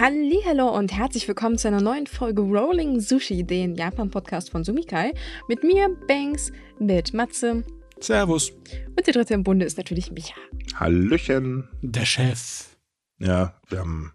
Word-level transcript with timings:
Hallo 0.00 0.68
und 0.68 0.92
herzlich 0.92 1.26
willkommen 1.26 1.58
zu 1.58 1.66
einer 1.66 1.80
neuen 1.80 2.06
Folge 2.06 2.40
Rolling 2.42 3.00
Sushi, 3.00 3.42
den 3.42 3.74
Japan-Podcast 3.74 4.48
von 4.48 4.62
Sumikai. 4.62 5.12
Mit 5.48 5.64
mir, 5.64 5.88
Banks, 6.06 6.52
mit 6.78 7.12
Matze. 7.14 7.64
Servus. 7.98 8.50
Und 8.50 9.04
der 9.04 9.12
dritte 9.12 9.34
im 9.34 9.42
Bunde 9.42 9.66
ist 9.66 9.76
natürlich 9.76 10.12
Micha. 10.12 10.36
Hallöchen. 10.76 11.68
Der 11.82 12.04
Chef. 12.04 12.76
Ja, 13.18 13.60
wir 13.68 13.80
haben, 13.80 14.12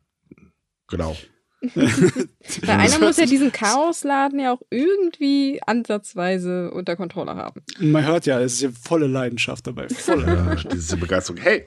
genau. 0.87 1.17
Weil 1.75 2.69
einer 2.69 2.99
muss 2.99 3.17
ja 3.17 3.25
diesen 3.25 3.51
Chaosladen 3.51 4.39
ja 4.39 4.53
auch 4.53 4.61
irgendwie 4.69 5.59
ansatzweise 5.65 6.71
unter 6.71 6.95
Kontrolle 6.95 7.35
haben. 7.35 7.61
Man 7.79 8.05
hört 8.05 8.25
ja, 8.25 8.39
es 8.39 8.53
ist 8.53 8.61
ja 8.61 8.69
volle 8.71 9.07
Leidenschaft 9.07 9.67
dabei. 9.67 9.89
Volle. 9.89 10.27
Ja, 10.27 10.55
diese 10.55 10.95
Begeisterung. 10.95 11.41
Hey, 11.41 11.65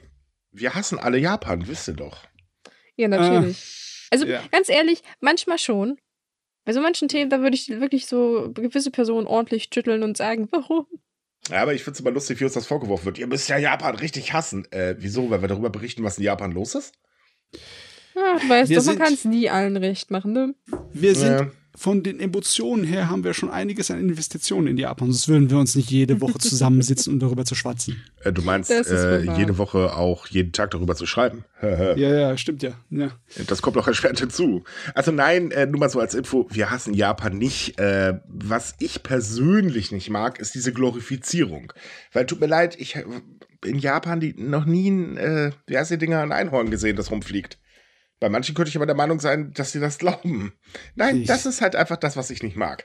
wir 0.53 0.75
hassen 0.75 0.99
alle 0.99 1.19
Japan, 1.19 1.69
wisst 1.69 1.89
ihr 1.89 1.95
doch. 1.95 2.17
Ja, 2.97 3.09
natürlich. 3.09 3.86
Also 4.11 4.27
ja. 4.27 4.43
ganz 4.51 4.69
ehrlich, 4.69 5.03
manchmal 5.21 5.59
schon. 5.59 5.99
Bei 6.65 6.73
so 6.73 6.81
manchen 6.81 7.09
Themen, 7.09 7.31
da 7.31 7.41
würde 7.41 7.55
ich 7.55 7.69
wirklich 7.69 8.07
so 8.07 8.51
gewisse 8.53 8.91
Personen 8.91 9.27
ordentlich 9.27 9.69
schütteln 9.73 10.03
und 10.03 10.17
sagen, 10.17 10.49
warum? 10.51 10.87
Ja, 11.49 11.63
aber 11.63 11.75
ich 11.75 11.85
finde 11.85 11.97
es 11.97 12.01
immer 12.01 12.11
lustig, 12.11 12.41
wie 12.41 12.45
uns 12.45 12.55
das 12.55 12.67
vorgeworfen 12.67 13.05
wird. 13.05 13.19
Ihr 13.19 13.29
müsst 13.29 13.49
ja 13.49 13.57
Japan 13.57 13.95
richtig 13.95 14.33
hassen. 14.33 14.71
Äh, 14.73 14.97
wieso? 14.99 15.31
Weil 15.31 15.43
wir 15.43 15.49
darüber 15.49 15.71
berichten, 15.71 16.03
was 16.03 16.19
in 16.19 16.25
Japan 16.25 16.51
los 16.51 16.75
ist? 16.75 16.95
Ja, 18.17 18.39
du 18.41 18.49
weißt 18.49 18.69
Wir 18.69 18.79
doch, 18.79 18.87
man 18.87 18.99
kann 18.99 19.13
es 19.13 19.25
nie 19.25 19.49
allen 19.49 19.77
recht 19.77 20.11
machen, 20.11 20.33
ne? 20.33 20.55
Wir 20.93 21.15
sind 21.15 21.41
Ja. 21.41 21.51
Von 21.77 22.03
den 22.03 22.21
Emotionen 22.21 22.85
her 22.85 23.11
haben 23.11 23.23
wir 23.23 23.35
schon 23.35 23.51
einiges 23.51 23.91
an 23.91 24.01
Investitionen 24.01 24.67
in 24.67 24.79
Japan. 24.79 25.13
Sonst 25.13 25.29
würden 25.29 25.51
wir 25.51 25.59
uns 25.59 25.75
nicht 25.75 25.91
jede 25.91 26.21
Woche 26.21 26.39
zusammensitzen, 26.39 27.13
um 27.13 27.19
darüber 27.21 27.45
zu 27.45 27.55
schwatzen. 27.55 28.03
Äh, 28.25 28.33
du 28.33 28.43
meinst, 28.43 28.71
äh, 28.71 29.23
jede 29.37 29.59
Woche 29.59 29.95
auch 29.95 30.27
jeden 30.27 30.53
Tag 30.53 30.71
darüber 30.71 30.97
zu 30.97 31.07
schreiben? 31.07 31.45
Ja, 31.63 31.95
ja, 31.95 32.37
stimmt 32.37 32.63
ja. 32.63 32.73
ja. 32.91 33.11
Das 33.47 33.63
kommt 33.63 33.77
auch 33.79 33.87
erschwerend 33.87 34.21
hinzu. 34.21 34.65
Also 34.95 35.11
nein, 35.11 35.51
äh, 35.51 35.67
nur 35.67 35.81
mal 35.81 35.89
so 35.89 36.01
als 36.01 36.15
Info, 36.15 36.47
wir 36.51 36.71
hassen 36.71 36.95
Japan 36.95 37.39
nicht. 37.39 37.79
Äh, 37.81 38.21
was 38.29 38.75
ich 38.79 39.03
persönlich 39.03 39.91
nicht 39.91 40.11
mag, 40.11 40.39
ist 40.39 40.55
diese 40.55 40.73
Glorifizierung. 40.73 41.73
Weil 42.13 42.27
tut 42.27 42.41
mir 42.41 42.47
leid, 42.47 42.77
ich 42.79 42.97
habe 42.97 43.23
in 43.65 43.79
Japan 43.79 44.21
die, 44.21 44.35
noch 44.37 44.65
nie 44.65 44.91
ein, 44.91 45.17
äh, 45.17 45.51
wie 45.67 45.79
heißt 45.79 45.91
die 45.91 45.99
Dinger, 45.99 46.21
ein 46.21 46.33
Einhorn 46.33 46.71
gesehen, 46.71 46.97
das 46.97 47.11
rumfliegt. 47.11 47.59
Bei 48.21 48.29
manchen 48.29 48.55
könnte 48.55 48.71
ich 48.71 48.77
aber 48.77 48.87
der 48.87 48.95
Meinung 48.95 49.21
sein, 49.21 49.53
dass 49.53 49.73
sie 49.73 49.81
das 49.81 49.99
glauben. 49.99 50.53
Nein, 50.95 51.23
Ich- 51.23 51.27
das 51.27 51.45
ist 51.47 51.61
halt 51.61 51.77
einfach 51.77 51.97
das, 51.99 52.17
was 52.17 52.31
ich 52.31 52.43
nicht 52.43 52.57
mag. 52.57 52.85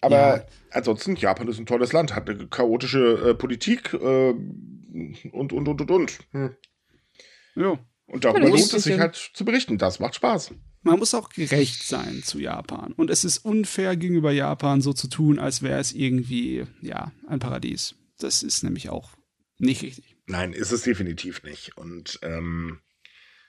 Aber 0.00 0.16
Ja. 0.38 0.46
ansonsten, 0.72 1.16
Japan 1.16 1.48
ist 1.48 1.58
ein 1.58 1.66
tolles 1.66 1.92
Land, 1.92 2.14
hat 2.14 2.28
eine 2.28 2.46
chaotische 2.48 3.30
äh, 3.30 3.34
Politik 3.34 3.94
äh, 3.94 3.98
und, 4.02 5.52
und, 5.52 5.68
und, 5.68 5.80
und, 5.80 5.90
und. 5.90 6.18
Hm. 6.32 6.56
ja. 7.56 7.78
Und 8.06 8.22
darüber 8.26 8.48
lohnt 8.48 8.60
ist 8.60 8.74
es 8.74 8.82
sich 8.84 8.98
halt 8.98 9.14
zu 9.14 9.46
berichten. 9.46 9.78
Das 9.78 9.98
macht 9.98 10.14
Spaß. 10.16 10.52
Man 10.82 10.98
muss 10.98 11.14
auch 11.14 11.30
gerecht 11.30 11.84
sein 11.84 12.22
zu 12.22 12.38
Japan. 12.38 12.92
Und 12.92 13.08
es 13.08 13.24
ist 13.24 13.38
unfair 13.38 13.96
gegenüber 13.96 14.30
Japan, 14.30 14.82
so 14.82 14.92
zu 14.92 15.08
tun, 15.08 15.38
als 15.38 15.62
wäre 15.62 15.80
es 15.80 15.92
irgendwie, 15.92 16.66
ja, 16.82 17.12
ein 17.26 17.38
Paradies. 17.38 17.94
Das 18.18 18.42
ist 18.42 18.62
nämlich 18.62 18.90
auch 18.90 19.12
nicht 19.56 19.82
richtig. 19.82 20.16
Nein, 20.26 20.52
ist 20.52 20.70
es 20.70 20.82
definitiv 20.82 21.42
nicht. 21.44 21.78
Und 21.78 22.18
ähm, 22.22 22.80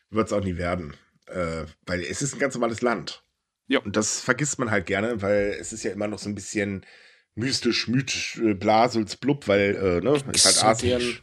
wird 0.10 0.28
es 0.28 0.34
auch 0.34 0.44
nie 0.44 0.56
werden. 0.56 0.94
Äh, 1.28 1.66
weil 1.86 2.02
es 2.02 2.22
ist 2.22 2.34
ein 2.34 2.40
ganz 2.40 2.54
normales 2.54 2.82
Land. 2.82 3.24
Ja. 3.68 3.80
Und 3.80 3.96
das 3.96 4.20
vergisst 4.20 4.60
man 4.60 4.72
halt 4.72 4.86
gerne, 4.86 5.22
weil 5.22 5.58
es 5.60 5.74
ist 5.74 5.84
ja 5.84 5.92
immer 5.92 6.08
noch 6.08 6.20
so 6.20 6.30
ein 6.30 6.36
bisschen 6.36 6.86
mystisch, 7.34 7.88
mythisch, 7.88 8.40
äh, 8.44 8.54
blasels, 8.54 9.18
blub, 9.18 9.48
weil, 9.48 9.76
äh, 9.76 10.02
ne, 10.02 10.22
ist 10.34 10.46
halt. 10.46 10.64
Asien. 10.64 11.20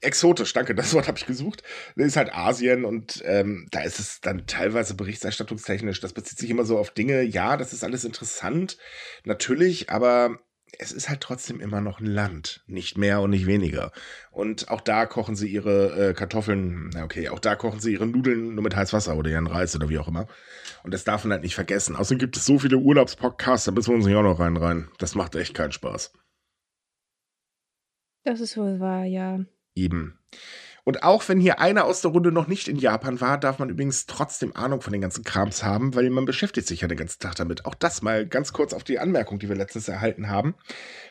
Exotisch, 0.00 0.52
danke, 0.52 0.74
das 0.74 0.92
Wort 0.92 1.08
habe 1.08 1.18
ich 1.18 1.24
gesucht. 1.24 1.62
Das 1.96 2.06
ist 2.06 2.16
halt 2.16 2.34
Asien 2.34 2.84
und 2.84 3.22
ähm, 3.24 3.66
da 3.70 3.80
ist 3.80 3.98
es 3.98 4.20
dann 4.20 4.46
teilweise 4.46 4.94
berichterstattungstechnisch. 4.94 6.00
Das 6.00 6.12
bezieht 6.12 6.38
sich 6.38 6.50
immer 6.50 6.66
so 6.66 6.78
auf 6.78 6.90
Dinge. 6.90 7.22
Ja, 7.22 7.56
das 7.56 7.72
ist 7.72 7.84
alles 7.84 8.04
interessant, 8.04 8.76
natürlich, 9.24 9.88
aber 9.88 10.38
es 10.78 10.92
ist 10.92 11.08
halt 11.08 11.20
trotzdem 11.20 11.60
immer 11.60 11.80
noch 11.80 12.00
ein 12.00 12.06
Land, 12.06 12.62
nicht 12.66 12.96
mehr 12.98 13.20
und 13.20 13.30
nicht 13.30 13.46
weniger. 13.46 13.92
Und 14.30 14.68
auch 14.68 14.80
da 14.80 15.06
kochen 15.06 15.36
sie 15.36 15.48
ihre 15.48 16.10
äh, 16.10 16.14
Kartoffeln, 16.14 16.90
na 16.94 17.04
okay, 17.04 17.28
auch 17.28 17.38
da 17.38 17.56
kochen 17.56 17.80
sie 17.80 17.92
ihre 17.92 18.06
Nudeln 18.06 18.54
nur 18.54 18.64
mit 18.64 18.76
Heißwasser 18.76 19.16
oder 19.16 19.30
ihren 19.30 19.46
Reis 19.46 19.74
oder 19.74 19.88
wie 19.88 19.98
auch 19.98 20.08
immer. 20.08 20.26
Und 20.82 20.94
das 20.94 21.04
darf 21.04 21.24
man 21.24 21.32
halt 21.32 21.42
nicht 21.42 21.54
vergessen. 21.54 21.96
Außerdem 21.96 22.18
gibt 22.18 22.36
es 22.36 22.44
so 22.44 22.58
viele 22.58 22.78
Urlaubspodcasts, 22.78 23.66
da 23.66 23.72
müssen 23.72 23.90
wir 23.90 23.96
uns 23.96 24.06
nicht 24.06 24.16
auch 24.16 24.22
noch 24.22 24.40
rein 24.40 24.56
rein. 24.56 24.88
Das 24.98 25.14
macht 25.14 25.34
echt 25.34 25.54
keinen 25.54 25.72
Spaß. 25.72 26.12
Das 28.24 28.40
ist 28.40 28.56
wohl 28.56 28.80
wahr, 28.80 29.04
ja. 29.04 29.40
Eben. 29.74 30.18
Und 30.84 31.02
auch 31.02 31.26
wenn 31.28 31.40
hier 31.40 31.60
einer 31.60 31.86
aus 31.86 32.02
der 32.02 32.10
Runde 32.10 32.30
noch 32.30 32.46
nicht 32.46 32.68
in 32.68 32.76
Japan 32.76 33.20
war, 33.20 33.38
darf 33.38 33.58
man 33.58 33.70
übrigens 33.70 34.04
trotzdem 34.04 34.54
Ahnung 34.54 34.82
von 34.82 34.92
den 34.92 35.00
ganzen 35.00 35.24
Krams 35.24 35.64
haben, 35.64 35.94
weil 35.94 36.10
man 36.10 36.26
beschäftigt 36.26 36.68
sich 36.68 36.82
ja 36.82 36.88
den 36.88 36.98
ganzen 36.98 37.20
Tag 37.20 37.36
damit. 37.36 37.64
Auch 37.64 37.74
das 37.74 38.02
mal 38.02 38.26
ganz 38.26 38.52
kurz 38.52 38.74
auf 38.74 38.84
die 38.84 38.98
Anmerkung, 38.98 39.38
die 39.38 39.48
wir 39.48 39.56
letztens 39.56 39.88
erhalten 39.88 40.28
haben. 40.28 40.54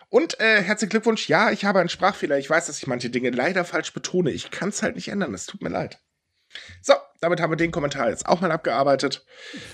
Und 0.10 0.40
äh, 0.40 0.62
herzlichen 0.62 0.92
Glückwunsch. 0.92 1.28
Ja, 1.28 1.50
ich 1.50 1.66
habe 1.66 1.80
einen 1.80 1.90
Sprachfehler. 1.90 2.38
Ich 2.38 2.50
weiß, 2.50 2.68
dass 2.68 2.78
ich 2.78 2.86
manche 2.86 3.10
Dinge 3.10 3.32
leider 3.32 3.66
falsch 3.66 3.94
betone. 3.94 4.30
Ich 4.30 4.52
kann 4.52 4.70
es 4.70 4.84
halt 4.84 4.96
nicht 4.96 5.08
ändern. 5.08 5.34
Es 5.34 5.48
tut 5.48 5.64
mir 5.64 5.70
leid. 5.70 6.00
So, 6.84 6.94
damit 7.20 7.42
haben 7.42 7.52
wir 7.52 7.58
den 7.58 7.72
Kommentar 7.72 8.10
jetzt 8.10 8.28
auch 8.28 8.42
mal 8.42 8.52
abgearbeitet. 8.52 9.26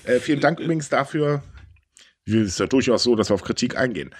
Äh, 0.04 0.18
vielen 0.18 0.40
Dank 0.40 0.60
übrigens 0.60 0.88
dafür. 0.88 1.42
Ist 2.32 2.60
ja 2.60 2.66
durchaus 2.66 3.02
so, 3.02 3.16
dass 3.16 3.30
wir 3.30 3.34
auf 3.34 3.42
Kritik 3.42 3.76
eingehen. 3.76 4.14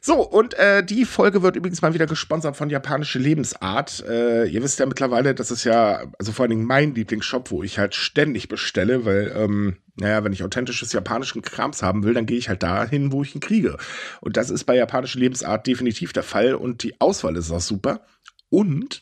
So, 0.00 0.22
und 0.22 0.54
äh, 0.54 0.84
die 0.84 1.04
Folge 1.04 1.42
wird 1.42 1.56
übrigens 1.56 1.82
mal 1.82 1.94
wieder 1.94 2.06
gesponsert 2.06 2.56
von 2.56 2.70
Japanische 2.70 3.18
Lebensart. 3.18 4.04
Äh, 4.06 4.46
ihr 4.46 4.62
wisst 4.62 4.78
ja 4.78 4.86
mittlerweile, 4.86 5.34
das 5.34 5.50
ist 5.50 5.64
ja, 5.64 6.04
also 6.18 6.32
vor 6.32 6.44
allen 6.44 6.50
Dingen 6.50 6.64
mein 6.64 6.94
Lieblingsshop, 6.94 7.50
wo 7.50 7.62
ich 7.62 7.78
halt 7.78 7.94
ständig 7.94 8.48
bestelle, 8.48 9.04
weil, 9.04 9.32
ähm, 9.36 9.76
naja, 9.96 10.24
wenn 10.24 10.32
ich 10.32 10.44
authentisches 10.44 10.92
japanischen 10.92 11.42
Krams 11.42 11.82
haben 11.82 12.04
will, 12.04 12.14
dann 12.14 12.26
gehe 12.26 12.38
ich 12.38 12.48
halt 12.48 12.62
dahin, 12.62 13.12
wo 13.12 13.22
ich 13.22 13.34
ihn 13.34 13.40
kriege. 13.40 13.78
Und 14.20 14.36
das 14.36 14.50
ist 14.50 14.64
bei 14.64 14.76
Japanische 14.76 15.18
Lebensart 15.18 15.66
definitiv 15.66 16.12
der 16.12 16.22
Fall 16.22 16.54
und 16.54 16.82
die 16.82 17.00
Auswahl 17.00 17.36
ist 17.36 17.50
auch 17.50 17.60
super. 17.60 18.04
Und 18.50 19.00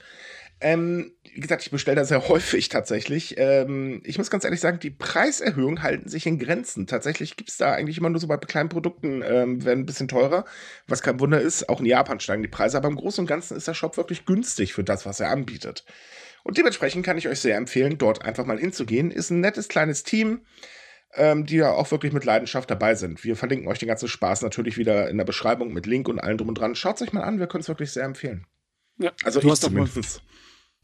ähm, 0.60 1.12
wie 1.34 1.40
gesagt, 1.40 1.62
ich 1.62 1.70
bestelle 1.70 1.96
da 1.96 2.04
sehr 2.04 2.28
häufig 2.28 2.68
tatsächlich. 2.68 3.36
Ähm, 3.38 4.02
ich 4.04 4.18
muss 4.18 4.30
ganz 4.30 4.44
ehrlich 4.44 4.60
sagen, 4.60 4.78
die 4.80 4.90
Preiserhöhungen 4.90 5.82
halten 5.82 6.08
sich 6.08 6.26
in 6.26 6.38
Grenzen. 6.38 6.86
Tatsächlich 6.86 7.36
gibt 7.36 7.50
es 7.50 7.56
da 7.56 7.72
eigentlich 7.72 7.98
immer 7.98 8.10
nur 8.10 8.20
so 8.20 8.26
bei 8.26 8.36
kleinen 8.36 8.68
Produkten, 8.68 9.22
ähm, 9.24 9.64
werden 9.64 9.80
ein 9.80 9.86
bisschen 9.86 10.08
teurer, 10.08 10.44
was 10.86 11.02
kein 11.02 11.20
Wunder 11.20 11.40
ist. 11.40 11.68
Auch 11.68 11.80
in 11.80 11.86
Japan 11.86 12.20
steigen 12.20 12.42
die 12.42 12.48
Preise, 12.48 12.76
aber 12.76 12.88
im 12.88 12.96
Großen 12.96 13.22
und 13.22 13.26
Ganzen 13.28 13.56
ist 13.56 13.66
der 13.66 13.74
Shop 13.74 13.96
wirklich 13.96 14.26
günstig 14.26 14.74
für 14.74 14.84
das, 14.84 15.06
was 15.06 15.20
er 15.20 15.30
anbietet. 15.30 15.84
Und 16.44 16.58
dementsprechend 16.58 17.06
kann 17.06 17.18
ich 17.18 17.28
euch 17.28 17.40
sehr 17.40 17.56
empfehlen, 17.56 17.98
dort 17.98 18.24
einfach 18.24 18.44
mal 18.44 18.58
hinzugehen. 18.58 19.10
Ist 19.10 19.30
ein 19.30 19.40
nettes 19.40 19.68
kleines 19.68 20.02
Team, 20.02 20.42
ähm, 21.14 21.46
die 21.46 21.56
ja 21.56 21.70
auch 21.72 21.90
wirklich 21.90 22.12
mit 22.12 22.24
Leidenschaft 22.24 22.70
dabei 22.70 22.94
sind. 22.94 23.22
Wir 23.24 23.36
verlinken 23.36 23.68
euch 23.68 23.78
den 23.78 23.88
ganzen 23.88 24.08
Spaß 24.08 24.42
natürlich 24.42 24.76
wieder 24.76 25.08
in 25.08 25.16
der 25.18 25.24
Beschreibung 25.24 25.72
mit 25.72 25.86
Link 25.86 26.08
und 26.08 26.18
allem 26.18 26.36
drum 26.38 26.48
und 26.48 26.56
dran. 26.58 26.74
Schaut 26.74 26.96
es 26.96 27.02
euch 27.02 27.12
mal 27.12 27.22
an, 27.22 27.38
wir 27.38 27.46
können 27.46 27.62
es 27.62 27.68
wirklich 27.68 27.90
sehr 27.92 28.04
empfehlen. 28.04 28.46
Ja. 28.98 29.12
Also 29.24 29.40
Du 29.40 29.46
ich 29.46 29.52
hast 29.52 29.64
doch 29.64 29.70
mal- 29.70 29.86
zumindest. 29.86 30.22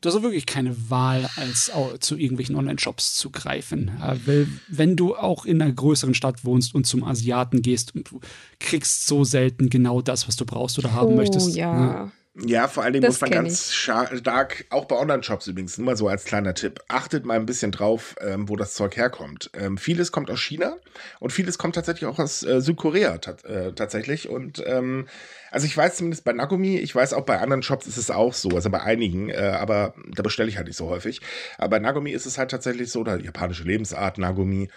Du 0.01 0.09
hast 0.09 0.15
auch 0.15 0.23
wirklich 0.23 0.47
keine 0.47 0.91
Wahl, 0.91 1.29
als 1.37 1.73
zu 1.99 2.17
irgendwelchen 2.17 2.55
Online-Shops 2.55 3.17
zu 3.17 3.31
greifen. 3.31 3.91
Äh, 4.01 4.17
Weil, 4.27 4.49
wenn 4.69 4.95
du 4.95 5.17
auch 5.17 5.45
in 5.45 5.61
einer 5.61 5.73
größeren 5.73 6.15
Stadt 6.15 6.45
wohnst 6.45 6.75
und 6.75 6.87
zum 6.87 7.03
Asiaten 7.03 7.63
gehst 7.63 7.95
und 7.95 8.11
du 8.11 8.21
kriegst 8.61 9.07
so 9.09 9.25
selten 9.25 9.71
genau 9.71 10.01
das, 10.01 10.29
was 10.29 10.37
du 10.37 10.47
brauchst 10.47 10.79
oder 10.79 10.93
haben 10.93 11.15
oh, 11.15 11.17
möchtest. 11.17 11.57
ja. 11.57 12.13
Ja, 12.47 12.69
vor 12.69 12.85
allen 12.85 12.93
Dingen 12.93 13.03
Das 13.03 13.15
muss 13.15 13.21
man 13.23 13.31
ganz 13.31 13.73
stark, 13.73 14.67
auch 14.71 14.85
bei 14.85 14.97
Online-Shops 14.97 15.49
übrigens, 15.49 15.77
nur 15.77 15.87
mal 15.87 15.97
so 15.97 16.07
als 16.07 16.25
kleiner 16.25 16.55
Tipp, 16.55 16.81
achtet 16.87 17.25
mal 17.25 17.35
ein 17.35 17.47
bisschen 17.47 17.73
drauf, 17.73 18.15
ähm, 18.21 18.49
wo 18.49 18.55
das 18.55 18.75
Zeug 18.75 18.97
herkommt. 18.97 19.51
Ähm, 19.55 19.77
vieles 19.77 20.13
kommt 20.13 20.31
aus 20.31 20.41
China 20.41 20.77
und 21.19 21.33
vieles 21.33 21.59
kommt 21.59 21.75
tatsächlich 21.75 22.07
auch 22.07 22.19
aus 22.19 22.45
äh, 22.45 22.61
Südkorea 22.61 23.19
tat, 23.19 23.45
äh, 23.45 23.73
tatsächlich. 23.73 24.29
Und 24.29 24.63
ähm, 24.67 25.09
also 25.51 25.67
ich 25.67 25.77
weiß 25.77 25.97
zumindest 25.97 26.25
bei 26.25 26.33
Nagumi, 26.33 26.79
ich 26.79 26.95
weiß 26.95 27.13
auch 27.13 27.25
bei 27.25 27.41
anderen 27.41 27.63
Shops 27.63 27.87
ist 27.87 27.97
es 27.97 28.11
auch 28.11 28.35
so, 28.35 28.51
also 28.51 28.71
bei 28.71 28.83
einigen, 28.83 29.31
äh, 29.31 29.57
aber 29.59 29.95
da 30.15 30.23
bestelle 30.23 30.49
ich 30.49 30.57
halt 30.57 30.69
nicht 30.69 30.77
so 30.77 30.89
häufig. 30.89 31.21
Aber 31.57 31.71
bei 31.71 31.79
Nagumi 31.81 32.13
ist 32.13 32.27
es 32.27 32.39
halt 32.39 32.51
tatsächlich 32.51 32.91
so, 32.93 33.01
oder 33.01 33.19
japanische 33.21 33.65
Lebensart 33.65 34.19
Nagumi, 34.19 34.71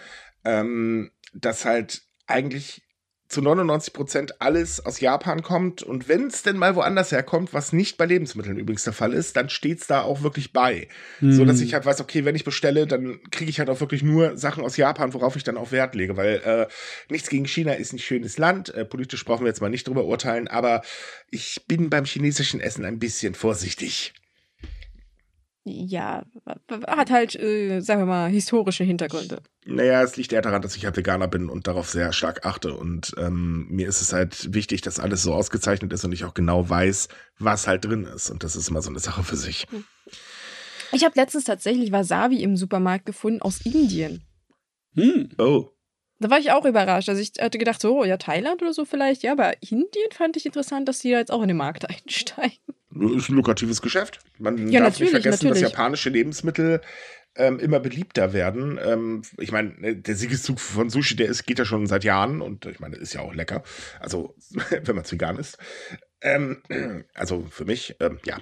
ähm, 0.46 1.12
dass 1.34 1.66
halt 1.66 2.02
eigentlich 2.26 2.82
zu 3.32 3.42
99 3.42 3.94
Prozent 3.94 4.42
alles 4.42 4.86
aus 4.86 5.00
Japan 5.00 5.42
kommt. 5.42 5.82
Und 5.82 6.08
wenn 6.08 6.28
es 6.28 6.44
denn 6.44 6.58
mal 6.58 6.76
woanders 6.76 7.12
herkommt, 7.12 7.54
was 7.54 7.74
nicht 7.74 7.98
bei 7.98 8.06
Lebensmitteln 8.06 8.58
übrigens 8.58 8.84
der 8.84 8.94
Fall 8.94 9.14
ist, 9.14 9.36
dann 9.36 9.50
steht 9.50 9.80
es 9.82 9.88
da 9.88 10.02
auch 10.02 10.22
wirklich 10.22 10.54
bei. 10.54 10.88
Hm. 11.20 11.34
So 11.34 11.46
dass 11.46 11.62
ich 11.62 11.74
halt 11.74 11.86
weiß, 11.86 12.02
okay, 12.02 12.26
wenn 12.26 12.36
ich 12.36 12.44
bestelle, 12.44 12.88
dann 12.88 13.20
kriege 13.32 13.50
ich 13.50 13.60
halt 13.60 13.70
auch 13.70 13.80
wirklich 13.80 14.04
nur 14.04 14.38
Sachen 14.38 14.64
aus 14.64 14.78
Japan, 14.78 15.14
worauf 15.14 15.36
ich 15.36 15.44
dann 15.44 15.58
auch 15.58 15.72
Wert 15.72 15.96
lege. 15.96 16.18
Weil 16.18 16.42
äh, 16.44 16.68
nichts 17.10 17.30
gegen 17.30 17.46
China 17.46 17.74
ist 17.74 17.94
ein 17.94 18.00
schönes 18.00 18.38
Land. 18.38 18.74
Äh, 18.74 18.86
politisch 18.86 19.26
brauchen 19.26 19.44
wir 19.44 19.50
jetzt 19.50 19.62
mal 19.62 19.70
nicht 19.70 19.88
drüber 19.88 20.06
urteilen, 20.06 20.48
aber 20.48 20.82
ich 21.30 21.64
bin 21.68 21.90
beim 21.90 22.06
chinesischen 22.06 22.60
Essen 22.60 22.86
ein 22.86 23.00
bisschen 23.00 23.34
vorsichtig. 23.34 24.14
Ja, 25.64 26.24
hat 26.88 27.12
halt, 27.12 27.36
äh, 27.36 27.82
sagen 27.82 28.02
wir 28.02 28.06
mal, 28.08 28.30
historische 28.32 28.84
Hintergründe. 28.84 29.44
Naja, 29.66 30.02
es 30.02 30.18
liegt 30.18 30.34
eher 30.34 30.42
daran, 30.42 30.64
dass 30.64 30.76
ich 30.76 30.86
halt 30.86 30.98
Veganer 30.98 31.28
bin 31.28 31.50
und 31.50 31.68
darauf 31.68 31.88
sehr 31.88 32.14
stark 32.14 32.48
achte. 32.48 32.74
Und 32.74 33.14
ähm, 33.18 33.68
mir 33.70 33.88
ist 33.88 34.02
es 34.02 34.12
halt 34.12 34.54
wichtig, 34.56 34.82
dass 34.82 35.00
alles 35.00 35.22
so 35.22 35.34
ausgezeichnet 35.34 35.94
ist 35.94 36.04
und 36.04 36.14
ich 36.14 36.26
auch 36.26 36.34
genau 36.34 36.68
weiß, 36.68 37.10
was 37.38 37.68
halt 37.68 37.86
drin 37.86 38.06
ist. 38.06 38.32
Und 38.32 38.44
das 38.44 38.56
ist 38.56 38.70
immer 38.70 38.82
so 38.82 38.90
eine 38.90 39.00
Sache 39.00 39.24
für 39.24 39.36
sich. 39.36 39.68
Ich 40.92 41.06
habe 41.06 41.14
letztens 41.16 41.44
tatsächlich 41.44 41.92
Wasabi 41.92 42.42
im 42.42 42.58
Supermarkt 42.58 43.06
gefunden 43.06 43.42
aus 43.44 43.62
Indien. 43.62 44.24
Hm. 44.96 45.30
Oh. 45.38 45.70
Da 46.20 46.30
war 46.30 46.40
ich 46.40 46.52
auch 46.52 46.66
überrascht. 46.66 47.10
Also 47.10 47.22
ich 47.22 47.34
hatte 47.40 47.58
gedacht, 47.60 47.82
so, 47.82 48.04
ja, 48.04 48.18
Thailand 48.18 48.62
oder 48.62 48.74
so 48.74 48.86
vielleicht, 48.86 49.24
ja, 49.24 49.32
aber 49.32 49.62
Indien 49.62 50.12
fand 50.12 50.38
ich 50.38 50.46
interessant, 50.46 50.88
dass 50.88 51.00
die 51.00 51.10
jetzt 51.10 51.32
auch 51.32 51.42
in 51.44 51.48
den 51.48 51.58
Markt 51.58 51.88
einsteigen. 51.90 52.58
Ist 52.94 53.30
ein 53.30 53.36
lukratives 53.36 53.82
Geschäft. 53.82 54.20
Man 54.38 54.68
ja, 54.68 54.82
darf 54.82 55.00
nicht 55.00 55.12
vergessen, 55.12 55.48
natürlich. 55.48 55.64
dass 55.64 55.72
japanische 55.72 56.10
Lebensmittel 56.10 56.82
ähm, 57.36 57.60
immer 57.60 57.80
beliebter 57.80 58.34
werden. 58.34 58.80
Ähm, 58.84 59.22
ich 59.38 59.52
meine, 59.52 59.74
ne, 59.80 59.96
der 59.96 60.16
Siegeszug 60.16 60.60
von 60.60 60.90
Sushi, 60.90 61.16
der 61.16 61.28
ist, 61.28 61.46
geht 61.46 61.60
ja 61.60 61.66
schon 61.66 61.88
seit 61.88 62.04
Jahren 62.04 62.42
und 62.42 62.66
ich 62.66 62.80
meine, 62.80 62.98
ist 62.98 63.14
ja 63.14 63.22
auch 63.22 63.34
lecker. 63.34 63.64
Also, 64.00 64.36
wenn 64.70 64.96
man 64.96 65.06
es 65.06 65.12
vegan 65.12 65.38
isst. 65.38 65.58
Ähm, 66.22 66.62
also 67.16 67.48
für 67.50 67.66
mich, 67.66 67.96
ähm, 68.00 68.20
ja. 68.26 68.40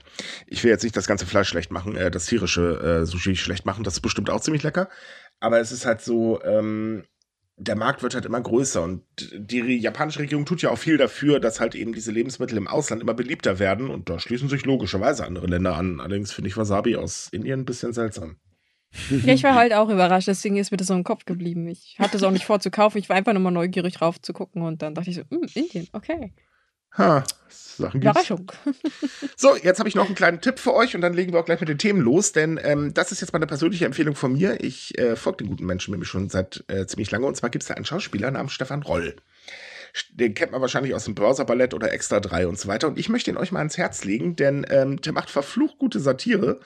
Ich 0.48 0.64
will 0.64 0.72
jetzt 0.72 0.84
nicht 0.84 0.98
das 0.98 1.08
ganze 1.08 1.26
Fleisch 1.26 1.48
schlecht 1.48 1.72
machen, 1.72 1.96
äh, 1.96 2.12
das 2.12 2.26
tierische 2.26 3.02
äh, 3.02 3.06
Sushi 3.06 3.36
schlecht 3.36 3.66
machen. 3.66 3.84
Das 3.84 3.94
ist 3.94 4.02
bestimmt 4.02 4.30
auch 4.30 4.42
ziemlich 4.42 4.64
lecker. 4.64 4.90
Aber 5.40 5.60
es 5.60 5.72
ist 5.72 5.86
halt 5.86 6.02
so, 6.02 6.42
ähm, 6.44 7.06
der 7.60 7.76
Markt 7.76 8.02
wird 8.02 8.16
halt 8.16 8.26
immer 8.26 8.40
größer 8.40 8.82
und 8.82 9.04
die 9.34 9.78
japanische 9.78 10.20
Regierung 10.20 10.46
tut 10.46 10.62
ja 10.62 10.72
auch 10.72 10.78
viel 10.78 10.98
dafür, 10.98 11.40
dass 11.40 11.60
halt 11.60 11.76
eben 11.76 11.94
diese 11.94 12.12
Lebensmittel 12.12 12.58
im 12.58 12.68
Ausland 12.68 13.02
immer 13.02 13.14
beliebter 13.14 13.60
werden 13.60 13.90
und 13.90 14.10
da 14.10 14.20
schließen 14.20 14.48
sich 14.48 14.66
logischerweise 14.66 15.26
andere 15.26 15.48
Länder 15.48 15.76
an. 15.76 16.00
Allerdings 16.00 16.32
finde 16.32 16.48
ich 16.50 16.58
Wasabi 16.58 16.96
aus 16.96 17.28
Indien 17.32 17.62
ein 17.62 17.66
bisschen 17.66 17.92
seltsam. 17.94 18.38
Ja, 19.10 19.34
ich 19.34 19.44
war 19.44 19.54
halt 19.54 19.74
auch 19.74 19.90
überrascht, 19.90 20.28
deswegen 20.28 20.58
ist 20.58 20.72
mir 20.72 20.78
das 20.78 20.88
so 20.88 20.96
im 20.96 21.04
Kopf 21.04 21.26
geblieben. 21.26 21.68
Ich 21.68 21.98
hatte 22.00 22.18
es 22.18 22.24
auch 22.24 22.32
nicht 22.32 22.46
vor 22.46 22.60
zu 22.60 22.72
kaufen, 22.72 22.98
ich 22.98 23.10
war 23.10 23.18
einfach 23.18 23.34
nur 23.34 23.42
mal 23.42 23.52
neugierig 23.52 23.94
drauf 23.94 24.20
zu 24.20 24.34
gucken 24.34 24.64
und 24.64 24.82
dann 24.82 24.96
dachte 24.96 25.10
ich 25.10 25.18
so, 25.18 25.24
hm, 25.30 25.48
Indien, 25.54 25.88
okay. 25.92 26.34
Ha, 26.98 27.24
Sachen 27.80 28.02
Überraschung. 28.02 28.52
So, 29.36 29.56
jetzt 29.56 29.80
habe 29.80 29.88
ich 29.88 29.96
noch 29.96 30.06
einen 30.06 30.16
kleinen 30.16 30.42
Tipp 30.42 30.60
für 30.60 30.74
euch 30.74 30.96
und 30.96 31.02
dann 31.02 31.14
legen 31.14 31.32
wir 31.32 31.40
auch 31.40 31.46
gleich 31.46 31.60
mit 31.60 31.70
den 31.70 31.78
Themen 31.78 32.02
los, 32.02 32.34
denn 32.34 32.60
ähm, 32.62 32.94
das 32.94 33.12
ist 33.12 33.22
jetzt 33.22 33.32
mal 33.32 33.38
eine 33.38 33.48
persönliche 33.48 33.86
Empfehlung 33.86 34.16
von 34.16 34.34
mir. 34.34 34.62
Ich 34.62 34.98
äh, 34.98 35.16
folge 35.16 35.38
den 35.38 35.48
guten 35.48 35.66
Menschen 35.66 35.92
nämlich 35.92 36.10
schon 36.10 36.30
seit 36.30 36.64
äh, 36.68 36.86
ziemlich 36.86 37.10
lange 37.10 37.26
und 37.26 37.36
zwar 37.36 37.50
gibt 37.50 37.64
es 37.64 37.68
da 37.70 37.76
einen 37.76 37.86
Schauspieler 37.86 38.30
namens 38.32 38.52
Stefan 38.52 38.84
Roll. 38.84 39.16
Den 40.12 40.34
kennt 40.34 40.52
man 40.52 40.62
wahrscheinlich 40.62 40.94
aus 40.94 41.06
dem 41.06 41.16
Börserballett 41.16 41.74
oder 41.74 41.92
Extra 41.92 42.20
3 42.20 42.48
und 42.48 42.60
so 42.60 42.68
weiter. 42.68 42.88
Und 42.88 43.00
ich 43.00 43.10
möchte 43.10 43.32
ihn 43.32 43.38
euch 43.38 43.52
mal 43.52 43.60
ans 43.60 43.78
Herz 43.78 44.04
legen, 44.04 44.36
denn 44.36 44.66
ähm, 44.70 45.02
der 45.02 45.14
macht 45.14 45.30
verflucht 45.30 45.80
gute 45.80 46.00
Satire 46.00 46.60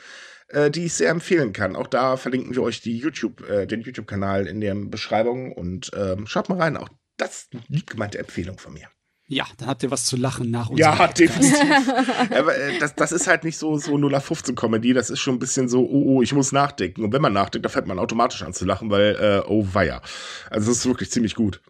äh, 0.50 0.70
die 0.70 0.86
ich 0.86 0.94
sehr 0.94 1.10
empfehlen 1.10 1.54
kann. 1.54 1.76
Auch 1.76 1.88
da 1.88 2.18
verlinken 2.18 2.54
wir 2.56 2.64
euch 2.64 2.82
die 2.82 2.98
YouTube, 2.98 3.48
äh, 3.50 3.66
den 3.66 3.82
YouTube-Kanal 3.82 4.48
in 4.48 4.62
der 4.62 4.76
Beschreibung 4.76 5.52
und 5.52 5.92
ähm, 5.96 6.28
schaut 6.28 6.50
mal 6.50 6.60
rein. 6.60 6.78
Auch 6.78 6.90
das 7.18 7.44
ist 7.44 7.54
eine 7.54 7.64
liebgemeinte 7.70 8.20
Empfehlung 8.20 8.58
von 8.58 8.74
mir. 8.74 8.88
Ja, 9.34 9.46
dann 9.58 9.68
habt 9.68 9.84
ihr 9.84 9.92
was 9.92 10.06
zu 10.06 10.16
lachen 10.16 10.52
nach 10.52 10.70
uns. 10.70 10.80
Ja, 10.80 11.08
definitiv. 11.08 11.60
Aber 12.32 12.58
äh, 12.58 12.80
das, 12.80 12.96
das 12.96 13.12
ist 13.12 13.28
halt 13.28 13.44
nicht 13.44 13.58
so, 13.58 13.78
so 13.78 13.96
0815-Comedy, 13.96 14.94
das 14.94 15.10
ist 15.10 15.20
schon 15.20 15.36
ein 15.36 15.40
bisschen 15.40 15.68
so, 15.68 15.82
oh, 15.82 16.16
oh, 16.18 16.22
ich 16.22 16.34
muss 16.34 16.52
nachdenken. 16.52 17.04
Und 17.04 17.14
wenn 17.14 17.22
man 17.22 17.34
nachdenkt, 17.34 17.66
dann 17.66 17.72
fällt 17.72 17.88
man 17.88 18.00
automatisch 18.00 18.44
an 18.44 18.54
zu 18.54 18.66
lachen, 18.66 18.90
weil, 18.90 19.16
äh, 19.16 19.50
oh 19.50 19.68
weia. 19.74 20.02
Also 20.50 20.70
das 20.70 20.80
ist 20.80 20.86
wirklich 20.86 21.12
ziemlich 21.12 21.36
gut. 21.36 21.62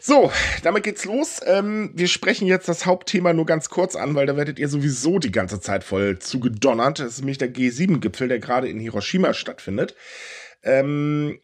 So, 0.00 0.32
damit 0.62 0.84
geht's 0.84 1.04
los. 1.04 1.40
Ähm, 1.44 1.90
wir 1.94 2.08
sprechen 2.08 2.46
jetzt 2.46 2.68
das 2.68 2.86
Hauptthema 2.86 3.32
nur 3.32 3.46
ganz 3.46 3.68
kurz 3.68 3.96
an, 3.96 4.14
weil 4.14 4.26
da 4.26 4.36
werdet 4.36 4.58
ihr 4.58 4.68
sowieso 4.68 5.18
die 5.18 5.32
ganze 5.32 5.60
Zeit 5.60 5.84
voll 5.84 6.18
zugedonnert. 6.18 7.00
Das 7.00 7.08
ist 7.08 7.18
nämlich 7.18 7.38
der 7.38 7.52
G7-Gipfel, 7.52 8.28
der 8.28 8.38
gerade 8.38 8.68
in 8.68 8.80
Hiroshima 8.80 9.34
stattfindet. 9.34 9.96
Ähm, 10.62 11.40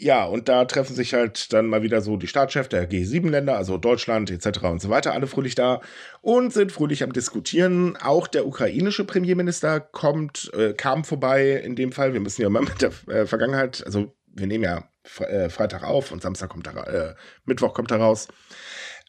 ja, 0.00 0.24
und 0.24 0.48
da 0.48 0.64
treffen 0.64 0.96
sich 0.96 1.12
halt 1.12 1.52
dann 1.52 1.66
mal 1.66 1.82
wieder 1.82 2.00
so 2.00 2.16
die 2.16 2.26
Staatschefs 2.26 2.70
der 2.70 2.90
G7-Länder, 2.90 3.54
also 3.54 3.76
Deutschland 3.76 4.30
etc. 4.30 4.62
und 4.62 4.80
so 4.80 4.88
weiter, 4.88 5.12
alle 5.12 5.26
fröhlich 5.26 5.54
da 5.54 5.82
und 6.22 6.54
sind 6.54 6.72
fröhlich 6.72 7.02
am 7.02 7.12
Diskutieren. 7.12 7.98
Auch 7.98 8.26
der 8.26 8.46
ukrainische 8.46 9.04
Premierminister 9.04 9.78
kommt, 9.78 10.50
äh, 10.54 10.72
kam 10.72 11.04
vorbei 11.04 11.52
in 11.52 11.76
dem 11.76 11.92
Fall. 11.92 12.14
Wir 12.14 12.20
müssen 12.20 12.40
ja 12.40 12.48
mal 12.48 12.62
mit 12.62 12.80
der 12.80 12.92
äh, 13.08 13.26
Vergangenheit, 13.26 13.84
also 13.84 14.14
wir 14.26 14.46
nehmen 14.46 14.64
ja 14.64 14.88
äh, 15.26 15.50
Freitag 15.50 15.84
auf 15.84 16.12
und 16.12 16.22
Samstag 16.22 16.48
kommt 16.48 16.66
er, 16.66 16.88
äh, 16.88 17.14
Mittwoch 17.44 17.74
kommt 17.74 17.90
er 17.90 17.98
raus. 17.98 18.28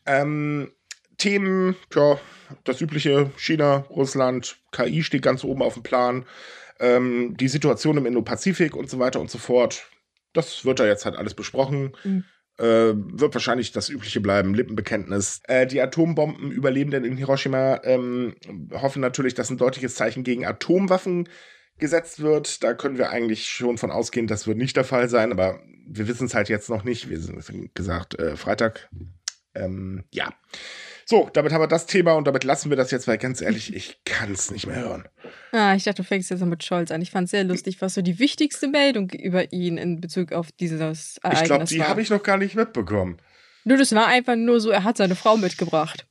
Ähm, 0.05 0.73
Themen, 1.17 1.77
ja, 1.95 2.19
das 2.65 2.81
übliche 2.81 3.31
China, 3.37 3.85
Russland, 3.89 4.57
KI 4.73 5.03
steht 5.03 5.21
ganz 5.21 5.45
oben 5.45 5.61
auf 5.61 5.75
dem 5.75 5.83
Plan. 5.83 6.25
Ähm, 6.81 7.37
die 7.37 7.47
Situation 7.47 7.97
im 7.97 8.05
Indo-Pazifik 8.05 8.75
und 8.75 8.89
so 8.89 8.99
weiter 8.99 9.21
und 9.21 9.31
so 9.31 9.37
fort. 9.37 9.85
Das 10.33 10.65
wird 10.65 10.79
da 10.79 10.85
jetzt 10.85 11.05
halt 11.05 11.15
alles 11.15 11.33
besprochen. 11.33 11.95
Mhm. 12.03 12.23
Äh, 12.57 12.93
wird 12.95 13.33
wahrscheinlich 13.33 13.71
das 13.71 13.89
übliche 13.89 14.21
bleiben, 14.21 14.53
Lippenbekenntnis. 14.53 15.41
Äh, 15.47 15.65
die 15.65 15.81
Atombombenüberlebenden 15.81 17.03
in 17.05 17.17
Hiroshima 17.17 17.81
ähm, 17.83 18.35
hoffen 18.71 19.01
natürlich, 19.01 19.33
dass 19.33 19.49
ein 19.49 19.57
deutliches 19.57 19.95
Zeichen 19.95 20.23
gegen 20.23 20.45
Atomwaffen 20.45 21.27
gesetzt 21.79 22.21
wird. 22.21 22.63
Da 22.63 22.73
können 22.73 22.97
wir 22.97 23.09
eigentlich 23.09 23.49
schon 23.49 23.77
von 23.77 23.89
ausgehen, 23.91 24.27
das 24.27 24.47
wird 24.47 24.57
nicht 24.57 24.75
der 24.77 24.83
Fall 24.83 25.09
sein, 25.09 25.31
aber 25.31 25.59
wir 25.87 26.07
wissen 26.07 26.27
es 26.27 26.35
halt 26.35 26.49
jetzt 26.49 26.69
noch 26.69 26.83
nicht. 26.83 27.09
Wir 27.09 27.19
sind 27.19 27.73
gesagt, 27.73 28.19
äh, 28.19 28.35
Freitag. 28.35 28.89
Ähm, 29.55 30.03
ja. 30.11 30.29
So, 31.11 31.29
damit 31.33 31.51
haben 31.51 31.59
wir 31.59 31.67
das 31.67 31.87
Thema 31.87 32.13
und 32.13 32.25
damit 32.25 32.45
lassen 32.45 32.69
wir 32.69 32.77
das 32.77 32.89
jetzt, 32.89 33.05
weil 33.05 33.17
ganz 33.17 33.41
ehrlich, 33.41 33.75
ich 33.75 33.99
kann 34.05 34.31
es 34.31 34.49
nicht 34.49 34.65
mehr 34.65 34.77
hören. 34.77 35.03
Ah, 35.51 35.75
ich 35.75 35.83
dachte, 35.83 36.03
du 36.03 36.07
fängst 36.07 36.29
jetzt 36.29 36.39
noch 36.39 36.47
mit 36.47 36.63
Scholz 36.63 36.89
an. 36.89 37.01
Ich 37.01 37.11
fand 37.11 37.25
es 37.25 37.31
sehr 37.31 37.43
lustig, 37.43 37.81
was 37.81 37.95
so 37.95 38.01
die 38.01 38.17
wichtigste 38.17 38.69
Meldung 38.69 39.09
über 39.09 39.51
ihn 39.51 39.77
in 39.77 39.99
Bezug 39.99 40.31
auf 40.31 40.53
dieses 40.53 40.79
Ereignis 40.79 41.41
Ich 41.41 41.47
glaube, 41.47 41.65
die 41.65 41.83
habe 41.83 42.01
ich 42.01 42.09
noch 42.11 42.23
gar 42.23 42.37
nicht 42.37 42.55
mitbekommen. 42.55 43.17
Nur, 43.65 43.77
das 43.77 43.93
war 43.93 44.07
einfach 44.07 44.37
nur 44.37 44.61
so, 44.61 44.69
er 44.69 44.85
hat 44.85 44.95
seine 44.95 45.15
Frau 45.15 45.35
mitgebracht. 45.35 46.07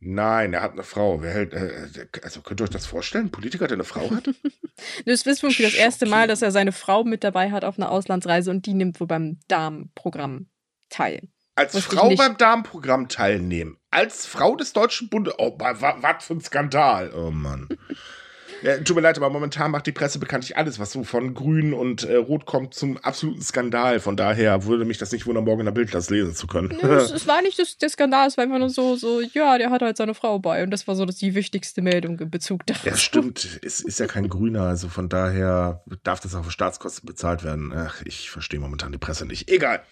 Nein, 0.00 0.52
er 0.52 0.60
hat 0.60 0.72
eine 0.72 0.82
Frau. 0.82 1.22
Hält, 1.22 1.54
äh, 1.54 2.06
also 2.22 2.42
könnt 2.42 2.60
ihr 2.60 2.64
euch 2.64 2.70
das 2.70 2.84
vorstellen? 2.84 3.28
Ein 3.28 3.30
Politiker, 3.30 3.68
der 3.68 3.78
eine 3.78 3.84
Frau 3.84 4.10
hat? 4.10 4.26
das 5.06 5.22
ist 5.24 5.42
wirklich 5.42 5.66
das 5.66 5.74
erste 5.74 6.04
Mal, 6.04 6.28
dass 6.28 6.42
er 6.42 6.50
seine 6.50 6.72
Frau 6.72 7.04
mit 7.04 7.24
dabei 7.24 7.52
hat 7.52 7.64
auf 7.64 7.78
einer 7.78 7.90
Auslandsreise 7.90 8.50
und 8.50 8.66
die 8.66 8.74
nimmt 8.74 9.00
wohl 9.00 9.06
beim 9.06 9.38
Darmprogramm 9.48 10.50
teil. 10.90 11.22
Als 11.54 11.74
Wusste 11.74 11.96
Frau 11.96 12.14
beim 12.14 12.36
Darmprogramm 12.36 13.08
teilnehmen. 13.08 13.76
Als 13.90 14.26
Frau 14.26 14.56
des 14.56 14.72
Deutschen 14.72 15.08
Bundes. 15.08 15.34
Oh, 15.38 15.56
was 15.58 16.24
für 16.24 16.34
ein 16.34 16.40
Skandal. 16.40 17.12
Oh 17.14 17.30
Mann. 17.30 17.68
Ja, 18.62 18.76
tut 18.78 18.96
mir 18.96 19.02
leid, 19.02 19.16
aber 19.16 19.30
momentan 19.30 19.70
macht 19.70 19.86
die 19.86 19.92
Presse 19.92 20.18
bekanntlich 20.18 20.56
alles, 20.56 20.78
was 20.78 20.92
so 20.92 21.04
von 21.04 21.34
Grün 21.34 21.72
und 21.72 22.04
äh, 22.04 22.16
Rot 22.16 22.46
kommt, 22.46 22.74
zum 22.74 22.98
absoluten 22.98 23.42
Skandal. 23.42 24.00
Von 24.00 24.16
daher 24.16 24.64
würde 24.64 24.84
mich 24.84 24.98
das 24.98 25.12
nicht 25.12 25.26
wundern, 25.26 25.44
morgen 25.44 25.60
in 25.60 25.66
der 25.66 25.72
Bild 25.72 25.94
das 25.94 26.10
lesen 26.10 26.34
zu 26.34 26.46
können. 26.46 26.76
Ja, 26.82 26.96
es, 26.96 27.10
es, 27.10 27.26
war 27.26 27.42
nicht 27.42 27.58
das, 27.58 27.78
der 27.78 27.88
Skandal, 27.88 28.28
es 28.28 28.36
war 28.36 28.44
einfach 28.44 28.58
nur 28.58 28.70
so, 28.70 28.96
so, 28.96 29.20
ja, 29.20 29.56
der 29.58 29.70
hat 29.70 29.82
halt 29.82 29.96
seine 29.96 30.14
Frau 30.14 30.38
bei. 30.38 30.62
Und 30.62 30.70
das 30.70 30.86
war 30.86 30.94
so 30.94 31.04
das 31.04 31.16
die 31.16 31.34
wichtigste 31.34 31.82
Meldung 31.82 32.18
in 32.18 32.30
Bezug 32.30 32.66
darauf. 32.66 32.84
Ja, 32.84 32.96
stimmt. 32.96 33.60
Es 33.62 33.80
ist 33.80 33.98
ja 33.98 34.06
kein 34.06 34.28
Grüner, 34.28 34.62
also 34.62 34.88
von 34.88 35.08
daher 35.08 35.82
darf 36.02 36.20
das 36.20 36.34
auch 36.34 36.44
für 36.44 36.50
Staatskosten 36.50 37.06
bezahlt 37.06 37.44
werden. 37.44 37.72
Ach, 37.74 38.02
ich 38.04 38.30
verstehe 38.30 38.60
momentan 38.60 38.92
die 38.92 38.98
Presse 38.98 39.26
nicht. 39.26 39.50
Egal. 39.50 39.82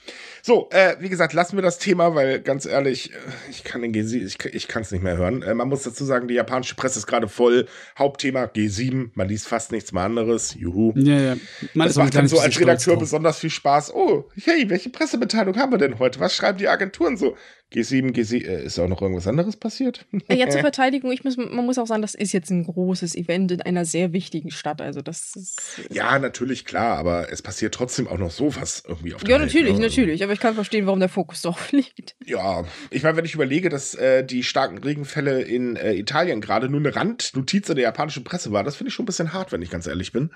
So, 0.43 0.69
äh, 0.71 0.97
wie 1.01 1.09
gesagt, 1.09 1.33
lassen 1.33 1.57
wir 1.57 1.63
das 1.63 1.79
Thema, 1.79 2.15
weil 2.15 2.41
ganz 2.41 2.67
ehrlich, 2.67 3.13
äh, 3.13 3.17
ich 3.51 3.65
kann 3.65 3.83
den 3.83 3.95
G7, 3.95 4.27
ich, 4.27 4.45
ich 4.55 4.69
kann 4.69 4.83
es 4.83 4.91
nicht 4.91 5.03
mehr 5.03 5.17
hören. 5.17 5.43
Äh, 5.43 5.55
man 5.55 5.69
muss 5.69 5.83
dazu 5.83 6.05
sagen, 6.05 6.29
die 6.29 6.35
japanische 6.35 6.75
Presse 6.75 6.99
ist 6.99 7.07
gerade 7.07 7.29
voll. 7.29 7.67
Hauptthema 7.99 8.47
G7, 8.59 9.11
man 9.15 9.29
liest 9.29 9.47
fast 9.47 9.71
nichts 9.71 9.93
mehr 9.93 10.03
anderes. 10.03 10.55
Juhu. 10.55 10.93
Ja, 10.97 11.19
ja. 11.19 11.37
Man 11.75 11.87
das 11.87 11.97
macht 11.97 12.15
dann 12.15 12.27
so 12.27 12.41
als 12.41 12.59
Redakteur 12.59 12.97
besonders 12.97 13.39
viel 13.39 13.51
Spaß. 13.51 13.95
Oh, 13.95 14.25
hey, 14.35 14.69
welche 14.69 14.91
Pressemitteilung 14.91 15.57
haben 15.57 15.73
wir 15.73 15.79
denn 15.79 15.99
heute? 16.01 16.19
Was 16.19 16.35
schreiben 16.35 16.59
die 16.59 16.69
Agenturen 16.69 17.17
so? 17.17 17.37
G7, 17.73 18.15
G7, 18.15 18.47
äh, 18.47 18.65
ist 18.65 18.79
auch 18.79 18.89
noch 18.89 19.03
irgendwas 19.03 19.27
anderes 19.27 19.57
passiert? 19.57 20.07
Ja, 20.31 20.49
zur 20.49 20.61
Verteidigung, 20.63 21.13
ich 21.13 21.23
muss, 21.25 21.37
man 21.37 21.67
muss 21.67 21.77
auch 21.77 21.87
sagen, 21.87 22.01
das 22.01 22.15
ist 22.15 22.33
jetzt 22.33 22.51
ein 22.51 22.65
großes 22.65 23.15
Event 23.15 23.53
in 23.53 23.61
einer 23.61 23.85
sehr 23.85 24.15
wichtigen 24.15 24.51
Stadt. 24.51 24.81
Also 24.81 25.03
das 25.03 25.37
ist. 25.37 25.61
Ja, 25.91 26.19
natürlich, 26.19 26.65
klar, 26.65 26.97
aber 26.97 27.31
es 27.31 27.43
passiert 27.43 27.75
trotzdem 27.75 28.09
auch 28.09 28.17
noch 28.17 28.31
sowas 28.31 28.83
irgendwie 28.87 29.15
auf 29.15 29.23
der 29.23 29.31
Ja, 29.31 29.41
Welt, 29.41 29.53
natürlich, 29.53 29.75
ne? 29.75 29.81
natürlich. 29.81 30.25
Aber 30.25 30.33
ich 30.33 30.41
kann 30.41 30.55
verstehen, 30.55 30.87
warum 30.87 31.01
der 31.01 31.11
Fokus 31.11 31.43
darauf 31.43 31.71
liegt. 31.73 32.17
Ja, 32.25 32.65
ich 32.91 33.03
meine, 33.03 33.19
wenn 33.19 33.27
ich 33.27 33.35
überlege, 33.35 33.69
dass 33.69 33.95
äh, 33.95 34.25
die 34.25 34.43
starken 34.43 34.79
Regenfälle 34.79 35.43
in 35.43 35.77
äh, 35.77 35.93
Italien 35.95 36.41
gerade 36.41 36.71
nur 36.71 36.81
eine 36.81 36.97
Randnotiz 36.97 37.67
der 37.67 37.79
japanischen 37.79 38.25
Presse 38.25 38.51
war, 38.51 38.65
das 38.65 38.77
finde 38.77 38.89
ich 38.89 38.95
schon 38.95 39.03
ein 39.03 39.07
bisschen 39.07 39.35
hart, 39.35 39.53
wenn 39.53 39.61
ich 39.61 39.71
ganz 39.71 39.87
ehrlich 39.87 40.13
bin. 40.13 40.31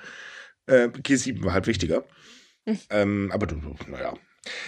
Äh, 0.67 0.89
G7 0.89 1.43
war 1.45 1.55
halt 1.55 1.67
wichtiger. 1.67 2.05
Hm. 2.67 2.79
Ähm, 2.91 3.31
aber 3.33 3.47
du, 3.47 3.57
naja. 3.89 4.15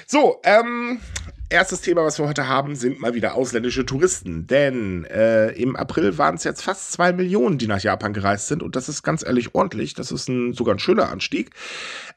So, 0.06 0.40
ähm, 0.44 1.00
erstes 1.48 1.80
Thema, 1.80 2.04
was 2.04 2.18
wir 2.18 2.26
heute 2.26 2.48
haben, 2.48 2.74
sind 2.74 3.00
mal 3.00 3.14
wieder 3.14 3.34
ausländische 3.34 3.86
Touristen. 3.86 4.46
Denn 4.46 5.04
äh, 5.04 5.50
im 5.50 5.76
April 5.76 6.18
waren 6.18 6.34
es 6.36 6.44
jetzt 6.44 6.62
fast 6.62 6.92
zwei 6.92 7.12
Millionen, 7.12 7.58
die 7.58 7.66
nach 7.66 7.80
Japan 7.80 8.12
gereist 8.12 8.48
sind. 8.48 8.62
Und 8.62 8.76
das 8.76 8.88
ist 8.88 9.02
ganz 9.02 9.24
ehrlich 9.24 9.54
ordentlich. 9.54 9.94
Das 9.94 10.10
ist 10.10 10.28
ein, 10.28 10.52
sogar 10.52 10.74
ein 10.74 10.78
schöner 10.78 11.10
Anstieg. 11.10 11.50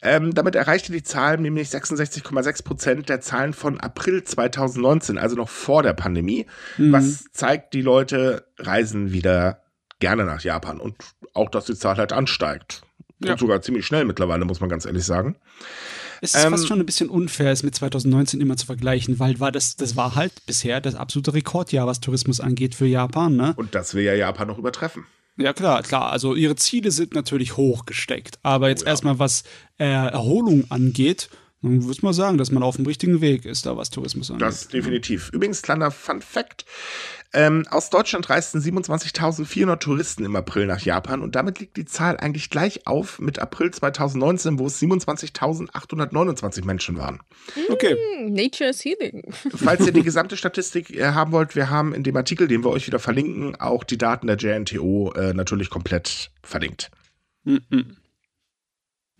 Ähm, 0.02 0.34
damit 0.34 0.56
erreichte 0.56 0.92
die 0.92 1.04
Zahl 1.04 1.38
nämlich 1.38 1.70
66,6 1.70 2.64
Prozent 2.64 3.10
der 3.10 3.22
Zahlen 3.22 3.54
von 3.54 3.80
April 3.80 4.24
2019, 4.24 5.18
also 5.18 5.36
noch 5.36 5.50
vor 5.50 5.84
der 5.84 5.94
Pandemie. 5.94 6.46
Mhm. 6.78 6.92
Was 6.92 7.26
zeigt, 7.32 7.74
die 7.74 7.82
Leute 7.82 8.48
reisen 8.58 9.12
wieder 9.12 9.62
gerne 10.00 10.26
nach 10.26 10.42
Japan. 10.42 10.80
Und 10.80 10.96
auch, 11.34 11.50
dass 11.50 11.66
die 11.66 11.76
Zahl 11.76 11.98
halt 11.98 12.14
ansteigt. 12.14 12.82
Ja. 13.20 13.32
Und 13.32 13.40
sogar 13.40 13.62
ziemlich 13.62 13.86
schnell 13.86 14.06
mittlerweile, 14.06 14.46
muss 14.46 14.62
man 14.62 14.70
ganz 14.70 14.86
ehrlich 14.86 15.04
sagen. 15.04 15.38
Es 16.22 16.36
ist 16.36 16.44
ähm, 16.44 16.52
fast 16.52 16.68
schon 16.68 16.80
ein 16.80 16.86
bisschen 16.86 17.10
unfair, 17.10 17.52
es 17.52 17.64
mit 17.64 17.76
2019 17.76 18.42
immer 18.42 18.58
zu 18.58 18.66
vergleichen, 18.66 19.20
weil 19.20 19.40
war 19.40 19.52
das, 19.52 19.76
das 19.76 19.96
war 19.96 20.16
halt 20.16 20.34
bisher 20.46 20.82
das 20.82 20.96
absolute 20.96 21.34
Rekordjahr, 21.34 21.88
was 21.88 22.00
Tourismus 22.00 22.40
angeht 22.40 22.76
für 22.76 22.86
Japan. 22.86 23.36
Ne? 23.36 23.54
Und 23.58 23.76
das 23.76 23.94
will 23.94 24.04
ja 24.04 24.14
Japan 24.14 24.48
noch 24.48 24.58
übertreffen. 24.58 25.06
Ja, 25.38 25.54
klar, 25.54 25.84
klar. 25.84 26.12
Also 26.12 26.34
ihre 26.34 26.56
Ziele 26.56 26.92
sind 26.92 27.14
natürlich 27.14 27.58
hochgesteckt. 27.58 28.40
Aber 28.42 28.70
jetzt 28.70 28.84
oh, 28.84 28.86
ja. 28.86 28.92
erstmal, 28.92 29.20
was 29.20 29.44
äh, 29.80 29.86
Erholung 29.86 30.66
angeht, 30.70 31.30
Dann 31.62 31.84
würde 31.84 32.00
man 32.04 32.14
sagen, 32.14 32.38
dass 32.38 32.52
man 32.52 32.62
auf 32.62 32.76
dem 32.76 32.86
richtigen 32.86 33.20
Weg 33.20 33.46
ist, 33.46 33.66
da 33.66 33.76
was 33.76 33.90
Tourismus 33.90 34.30
angeht. 34.30 34.48
Das 34.48 34.68
definitiv. 34.68 35.32
Übrigens, 35.34 35.64
kleiner 35.64 35.90
Fun 35.90 36.22
Fact. 36.22 36.66
Ähm, 37.34 37.66
aus 37.70 37.90
Deutschland 37.90 38.30
reisten 38.30 38.60
27.400 38.60 39.80
Touristen 39.80 40.24
im 40.24 40.36
April 40.36 40.66
nach 40.66 40.80
Japan 40.82 41.22
und 41.22 41.36
damit 41.36 41.60
liegt 41.60 41.76
die 41.76 41.86
Zahl 41.86 42.16
eigentlich 42.18 42.50
gleich 42.50 42.88
auf 42.88 43.20
mit 43.20 43.40
April 43.40 43.72
2019, 43.72 44.60
wo 44.60 44.68
es 44.68 44.82
27.829 44.82 46.64
Menschen 46.64 46.98
waren. 46.98 47.20
Okay. 47.70 47.98
Hm, 48.18 48.34
Nature 48.34 48.70
is 48.70 48.86
healing. 48.86 49.24
Falls 49.56 49.86
ihr 49.86 49.92
die 49.92 50.04
gesamte 50.04 50.38
Statistik 50.38 50.96
äh, 50.96 51.08
haben 51.08 51.34
wollt, 51.34 51.56
wir 51.56 51.70
haben 51.70 51.94
in 51.94 52.04
dem 52.04 52.16
Artikel, 52.16 52.48
den 52.48 52.64
wir 52.64 52.70
euch 52.70 52.88
wieder 52.88 53.00
verlinken, 53.00 53.56
auch 53.60 53.84
die 53.84 53.98
Daten 53.98 54.28
der 54.28 54.38
JNTO 54.38 55.12
äh, 55.14 55.34
natürlich 55.34 55.70
komplett 55.70 56.32
verlinkt. 56.44 56.92
Mhm. 57.44 57.98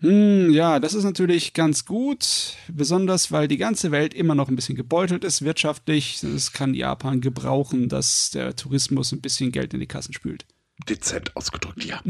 Hm, 0.00 0.50
ja, 0.50 0.78
das 0.78 0.94
ist 0.94 1.02
natürlich 1.02 1.54
ganz 1.54 1.84
gut, 1.84 2.54
besonders 2.68 3.32
weil 3.32 3.48
die 3.48 3.56
ganze 3.56 3.90
Welt 3.90 4.14
immer 4.14 4.36
noch 4.36 4.48
ein 4.48 4.54
bisschen 4.54 4.76
gebeutelt 4.76 5.24
ist 5.24 5.42
wirtschaftlich. 5.42 6.22
Es 6.22 6.52
kann 6.52 6.74
Japan 6.74 7.20
gebrauchen, 7.20 7.88
dass 7.88 8.30
der 8.30 8.54
Tourismus 8.54 9.10
ein 9.10 9.20
bisschen 9.20 9.50
Geld 9.50 9.74
in 9.74 9.80
die 9.80 9.88
Kassen 9.88 10.12
spült. 10.12 10.46
Dezent 10.88 11.36
ausgedrückt, 11.36 11.84
ja. 11.84 12.00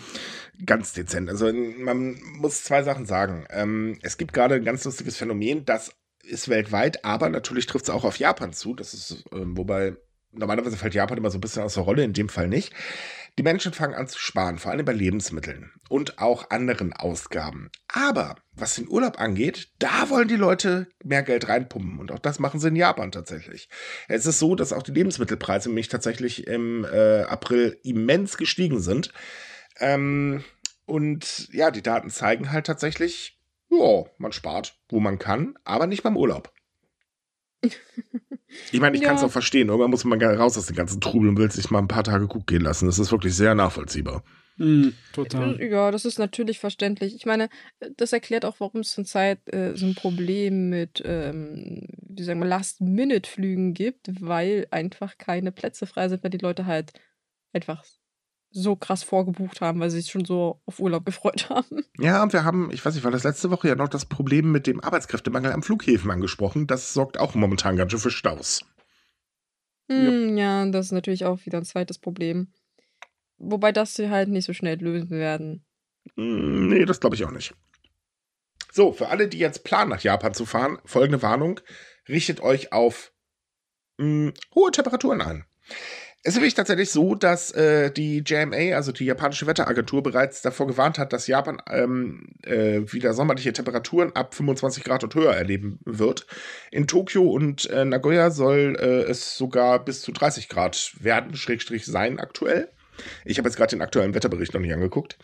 ganz 0.66 0.92
dezent. 0.92 1.28
Also 1.28 1.52
man 1.52 2.16
muss 2.38 2.62
zwei 2.62 2.84
Sachen 2.84 3.06
sagen. 3.06 3.46
Ähm, 3.50 3.98
es 4.02 4.16
gibt 4.16 4.32
gerade 4.32 4.54
ein 4.54 4.64
ganz 4.64 4.84
lustiges 4.84 5.16
Phänomen, 5.16 5.64
das 5.64 5.92
ist 6.22 6.48
weltweit, 6.48 7.04
aber 7.04 7.28
natürlich 7.28 7.66
trifft 7.66 7.86
es 7.86 7.90
auch 7.90 8.04
auf 8.04 8.18
Japan 8.18 8.52
zu. 8.52 8.74
Das 8.74 8.94
ist, 8.94 9.24
äh, 9.32 9.40
wobei 9.56 9.96
normalerweise 10.30 10.76
fällt 10.76 10.94
Japan 10.94 11.18
immer 11.18 11.30
so 11.30 11.38
ein 11.38 11.40
bisschen 11.40 11.62
aus 11.62 11.74
der 11.74 11.82
Rolle, 11.82 12.04
in 12.04 12.12
dem 12.12 12.28
Fall 12.28 12.48
nicht. 12.48 12.72
Die 13.36 13.42
Menschen 13.42 13.72
fangen 13.72 13.94
an 13.94 14.06
zu 14.06 14.18
sparen, 14.18 14.58
vor 14.58 14.70
allem 14.70 14.84
bei 14.84 14.92
Lebensmitteln 14.92 15.72
und 15.88 16.20
auch 16.20 16.50
anderen 16.50 16.92
Ausgaben. 16.92 17.70
Aber 17.88 18.36
was 18.52 18.76
den 18.76 18.88
Urlaub 18.88 19.18
angeht, 19.18 19.72
da 19.80 20.08
wollen 20.08 20.28
die 20.28 20.36
Leute 20.36 20.86
mehr 21.02 21.24
Geld 21.24 21.48
reinpumpen. 21.48 21.98
Und 21.98 22.12
auch 22.12 22.20
das 22.20 22.38
machen 22.38 22.60
sie 22.60 22.68
in 22.68 22.76
Japan 22.76 23.10
tatsächlich. 23.10 23.68
Es 24.06 24.24
ist 24.24 24.38
so, 24.38 24.54
dass 24.54 24.72
auch 24.72 24.84
die 24.84 24.92
Lebensmittelpreise 24.92 25.68
nämlich 25.68 25.88
tatsächlich 25.88 26.46
im 26.46 26.84
äh, 26.84 27.22
April 27.22 27.80
immens 27.82 28.36
gestiegen 28.36 28.80
sind. 28.80 29.12
Ähm, 29.80 30.44
und 30.86 31.48
ja, 31.52 31.72
die 31.72 31.82
Daten 31.82 32.10
zeigen 32.10 32.52
halt 32.52 32.66
tatsächlich, 32.66 33.40
ja, 33.68 34.04
man 34.18 34.30
spart, 34.30 34.78
wo 34.88 35.00
man 35.00 35.18
kann, 35.18 35.54
aber 35.64 35.88
nicht 35.88 36.04
beim 36.04 36.16
Urlaub. 36.16 36.53
Ich 38.72 38.80
meine, 38.80 38.96
ich 38.96 39.02
ja. 39.02 39.08
kann 39.08 39.16
es 39.16 39.24
auch 39.24 39.30
verstehen. 39.30 39.68
Irgendwann 39.68 39.90
muss 39.90 40.04
man 40.04 40.22
raus 40.22 40.56
aus 40.56 40.66
dem 40.66 40.76
ganzen 40.76 41.00
Trubel 41.00 41.28
und 41.28 41.38
will 41.38 41.50
sich 41.50 41.70
mal 41.70 41.80
ein 41.80 41.88
paar 41.88 42.04
Tage 42.04 42.26
gut 42.26 42.46
gehen 42.46 42.62
lassen. 42.62 42.86
Das 42.86 42.98
ist 42.98 43.10
wirklich 43.10 43.34
sehr 43.34 43.54
nachvollziehbar. 43.54 44.22
Mm, 44.56 44.90
total. 45.12 45.60
Ja, 45.60 45.90
das 45.90 46.04
ist 46.04 46.18
natürlich 46.18 46.60
verständlich. 46.60 47.14
Ich 47.16 47.26
meine, 47.26 47.48
das 47.96 48.12
erklärt 48.12 48.44
auch, 48.44 48.60
warum 48.60 48.82
es 48.82 48.92
zurzeit 48.92 49.40
äh, 49.52 49.76
so 49.76 49.86
ein 49.86 49.96
Problem 49.96 50.68
mit, 50.70 51.02
ähm, 51.04 51.86
wie 52.02 52.22
sagen 52.22 52.38
wir, 52.38 52.46
Last-Minute-Flügen 52.46 53.74
gibt, 53.74 54.08
weil 54.20 54.68
einfach 54.70 55.18
keine 55.18 55.50
Plätze 55.50 55.86
frei 55.86 56.08
sind, 56.08 56.22
weil 56.22 56.30
die 56.30 56.38
Leute 56.38 56.66
halt 56.66 56.92
einfach 57.52 57.84
so 58.54 58.76
krass 58.76 59.02
vorgebucht 59.02 59.60
haben, 59.60 59.80
weil 59.80 59.90
sie 59.90 60.00
sich 60.00 60.10
schon 60.10 60.24
so 60.24 60.60
auf 60.64 60.78
Urlaub 60.78 61.04
gefreut 61.04 61.48
haben. 61.50 61.84
Ja, 61.98 62.22
und 62.22 62.32
wir 62.32 62.44
haben, 62.44 62.70
ich 62.72 62.84
weiß 62.84 62.94
nicht, 62.94 63.04
war 63.04 63.10
das 63.10 63.24
letzte 63.24 63.50
Woche 63.50 63.68
ja 63.68 63.74
noch 63.74 63.88
das 63.88 64.06
Problem 64.06 64.52
mit 64.52 64.66
dem 64.66 64.80
Arbeitskräftemangel 64.80 65.52
am 65.52 65.62
Flughäfen 65.62 66.10
angesprochen. 66.10 66.66
Das 66.66 66.94
sorgt 66.94 67.18
auch 67.18 67.34
momentan 67.34 67.76
ganz 67.76 67.90
schön 67.90 68.00
für 68.00 68.10
Staus. 68.10 68.64
Hm, 69.90 70.38
ja. 70.38 70.62
ja, 70.64 70.70
das 70.70 70.86
ist 70.86 70.92
natürlich 70.92 71.24
auch 71.24 71.44
wieder 71.44 71.58
ein 71.58 71.64
zweites 71.64 71.98
Problem. 71.98 72.52
Wobei 73.36 73.72
das 73.72 73.94
sie 73.94 74.08
halt 74.08 74.28
nicht 74.28 74.46
so 74.46 74.52
schnell 74.52 74.78
lösen 74.80 75.10
werden. 75.10 75.66
Hm, 76.14 76.68
nee, 76.68 76.84
das 76.84 77.00
glaube 77.00 77.16
ich 77.16 77.24
auch 77.24 77.32
nicht. 77.32 77.54
So, 78.72 78.92
für 78.92 79.08
alle, 79.08 79.28
die 79.28 79.38
jetzt 79.38 79.64
planen, 79.64 79.90
nach 79.90 80.00
Japan 80.00 80.32
zu 80.32 80.46
fahren, 80.46 80.78
folgende 80.84 81.22
Warnung: 81.22 81.60
Richtet 82.08 82.40
euch 82.40 82.72
auf 82.72 83.12
hm, 83.98 84.32
hohe 84.54 84.70
Temperaturen 84.70 85.20
ein. 85.20 85.44
Es 86.26 86.30
ist 86.30 86.36
nämlich 86.36 86.54
tatsächlich 86.54 86.90
so, 86.90 87.14
dass 87.14 87.50
äh, 87.50 87.90
die 87.90 88.24
JMA, 88.24 88.74
also 88.74 88.92
die 88.92 89.04
japanische 89.04 89.46
Wetteragentur, 89.46 90.02
bereits 90.02 90.40
davor 90.40 90.66
gewarnt 90.66 90.98
hat, 90.98 91.12
dass 91.12 91.26
Japan 91.26 91.60
ähm, 91.70 92.28
äh, 92.44 92.80
wieder 92.90 93.12
sommerliche 93.12 93.52
Temperaturen 93.52 94.10
ab 94.16 94.34
25 94.34 94.84
Grad 94.84 95.04
und 95.04 95.14
höher 95.14 95.34
erleben 95.34 95.80
wird. 95.84 96.26
In 96.70 96.86
Tokio 96.86 97.24
und 97.24 97.68
äh, 97.68 97.84
Nagoya 97.84 98.30
soll 98.30 98.74
äh, 98.80 99.10
es 99.10 99.36
sogar 99.36 99.84
bis 99.84 100.00
zu 100.00 100.12
30 100.12 100.48
Grad 100.48 100.94
werden, 100.98 101.36
Schrägstrich 101.36 101.84
sein 101.84 102.18
aktuell. 102.18 102.70
Ich 103.24 103.38
habe 103.38 103.48
jetzt 103.48 103.56
gerade 103.56 103.70
den 103.70 103.82
aktuellen 103.82 104.14
Wetterbericht 104.14 104.54
noch 104.54 104.60
nicht 104.60 104.72
angeguckt. 104.72 105.18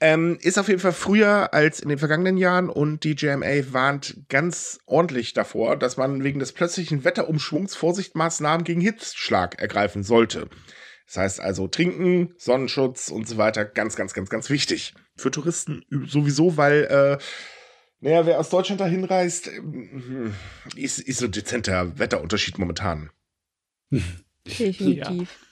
Ähm, 0.00 0.38
ist 0.40 0.58
auf 0.58 0.68
jeden 0.68 0.80
Fall 0.80 0.92
früher 0.92 1.54
als 1.54 1.80
in 1.80 1.88
den 1.88 1.98
vergangenen 1.98 2.36
Jahren 2.36 2.68
und 2.68 3.04
die 3.04 3.14
JMA 3.14 3.72
warnt 3.72 4.24
ganz 4.28 4.80
ordentlich 4.86 5.34
davor, 5.34 5.76
dass 5.76 5.96
man 5.96 6.24
wegen 6.24 6.40
des 6.40 6.52
plötzlichen 6.52 7.04
Wetterumschwungs 7.04 7.76
Vorsichtsmaßnahmen 7.76 8.64
gegen 8.64 8.80
Hitzschlag 8.80 9.60
ergreifen 9.60 10.02
sollte. 10.02 10.48
Das 11.06 11.16
heißt 11.16 11.40
also 11.40 11.68
trinken, 11.68 12.34
Sonnenschutz 12.38 13.08
und 13.08 13.28
so 13.28 13.36
weiter, 13.36 13.64
ganz, 13.64 13.94
ganz, 13.94 14.14
ganz, 14.14 14.30
ganz 14.30 14.50
wichtig. 14.50 14.94
Für 15.16 15.30
Touristen 15.30 15.84
sowieso, 16.06 16.56
weil, 16.56 16.84
äh, 16.84 17.18
naja, 18.00 18.26
wer 18.26 18.38
aus 18.38 18.50
Deutschland 18.50 18.80
dahin 18.80 19.04
reist, 19.04 19.48
äh, 19.48 19.60
ist, 20.76 20.98
ist 20.98 21.18
so 21.18 21.28
dezenter 21.28 21.98
Wetterunterschied 21.98 22.58
momentan. 22.58 23.10
Definitiv. 24.46 24.96
Ja. 24.96 25.43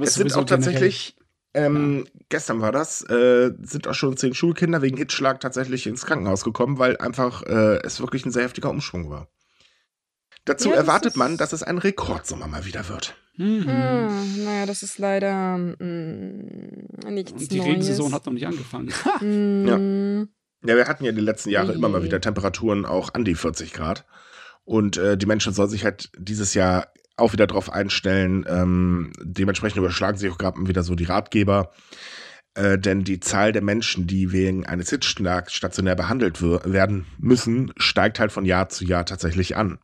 Es 0.00 0.14
sind 0.14 0.34
auch 0.34 0.44
tatsächlich 0.44 1.16
ähm, 1.54 2.04
ja. 2.04 2.20
Gestern 2.28 2.60
war 2.60 2.72
das, 2.72 3.02
äh, 3.08 3.52
sind 3.62 3.86
auch 3.86 3.94
schon 3.94 4.16
zehn 4.16 4.34
Schulkinder 4.34 4.82
wegen 4.82 4.96
Hitzschlag 4.96 5.38
tatsächlich 5.40 5.86
ins 5.86 6.04
Krankenhaus 6.04 6.42
gekommen, 6.42 6.78
weil 6.78 6.96
einfach 6.96 7.42
äh, 7.44 7.78
es 7.84 8.00
wirklich 8.00 8.26
ein 8.26 8.32
sehr 8.32 8.42
heftiger 8.42 8.70
Umschwung 8.70 9.08
war. 9.08 9.28
Dazu 10.44 10.70
ja, 10.70 10.74
erwartet 10.74 11.16
man, 11.16 11.36
dass 11.36 11.52
es 11.52 11.62
ein 11.62 11.78
Rekordsommer 11.78 12.48
mal 12.48 12.66
wieder 12.66 12.88
wird. 12.88 13.14
Mhm. 13.36 13.64
Hm, 13.66 14.44
naja, 14.44 14.66
das 14.66 14.82
ist 14.82 14.98
leider 14.98 15.56
mh, 15.56 15.76
mm, 15.78 17.14
nichts 17.14 17.32
Und 17.32 17.50
die 17.50 17.58
Neues. 17.58 17.68
Regensaison 17.68 18.12
hat 18.12 18.26
noch 18.26 18.32
nicht 18.32 18.46
angefangen. 18.46 18.88
ja. 19.66 19.78
ja, 20.68 20.76
wir 20.76 20.86
hatten 20.86 21.04
ja 21.04 21.12
die 21.12 21.20
letzten 21.20 21.50
Jahre 21.50 21.72
immer 21.72 21.88
mal 21.88 22.02
wieder 22.02 22.20
Temperaturen 22.20 22.84
auch 22.84 23.14
an 23.14 23.24
die 23.24 23.34
40 23.34 23.72
Grad. 23.72 24.04
Und 24.64 24.96
äh, 24.96 25.16
die 25.16 25.26
Menschen 25.26 25.52
sollen 25.52 25.70
sich 25.70 25.84
halt 25.84 26.10
dieses 26.18 26.54
Jahr 26.54 26.88
auch 27.16 27.32
wieder 27.32 27.46
drauf 27.46 27.70
einstellen. 27.70 28.44
Ähm, 28.48 29.12
dementsprechend 29.22 29.78
überschlagen 29.78 30.18
sich 30.18 30.30
auch 30.30 30.38
gerade 30.38 30.66
wieder 30.66 30.82
so 30.82 30.94
die 30.94 31.04
Ratgeber. 31.04 31.70
Äh, 32.54 32.78
denn 32.78 33.04
die 33.04 33.20
Zahl 33.20 33.52
der 33.52 33.62
Menschen, 33.62 34.06
die 34.06 34.32
wegen 34.32 34.66
eines 34.66 34.90
Hitzschlags 34.90 35.52
stationär 35.52 35.96
behandelt 35.96 36.40
werden 36.42 37.06
müssen, 37.18 37.72
steigt 37.76 38.20
halt 38.20 38.32
von 38.32 38.44
Jahr 38.44 38.68
zu 38.68 38.84
Jahr 38.84 39.04
tatsächlich 39.04 39.56
an. 39.56 39.78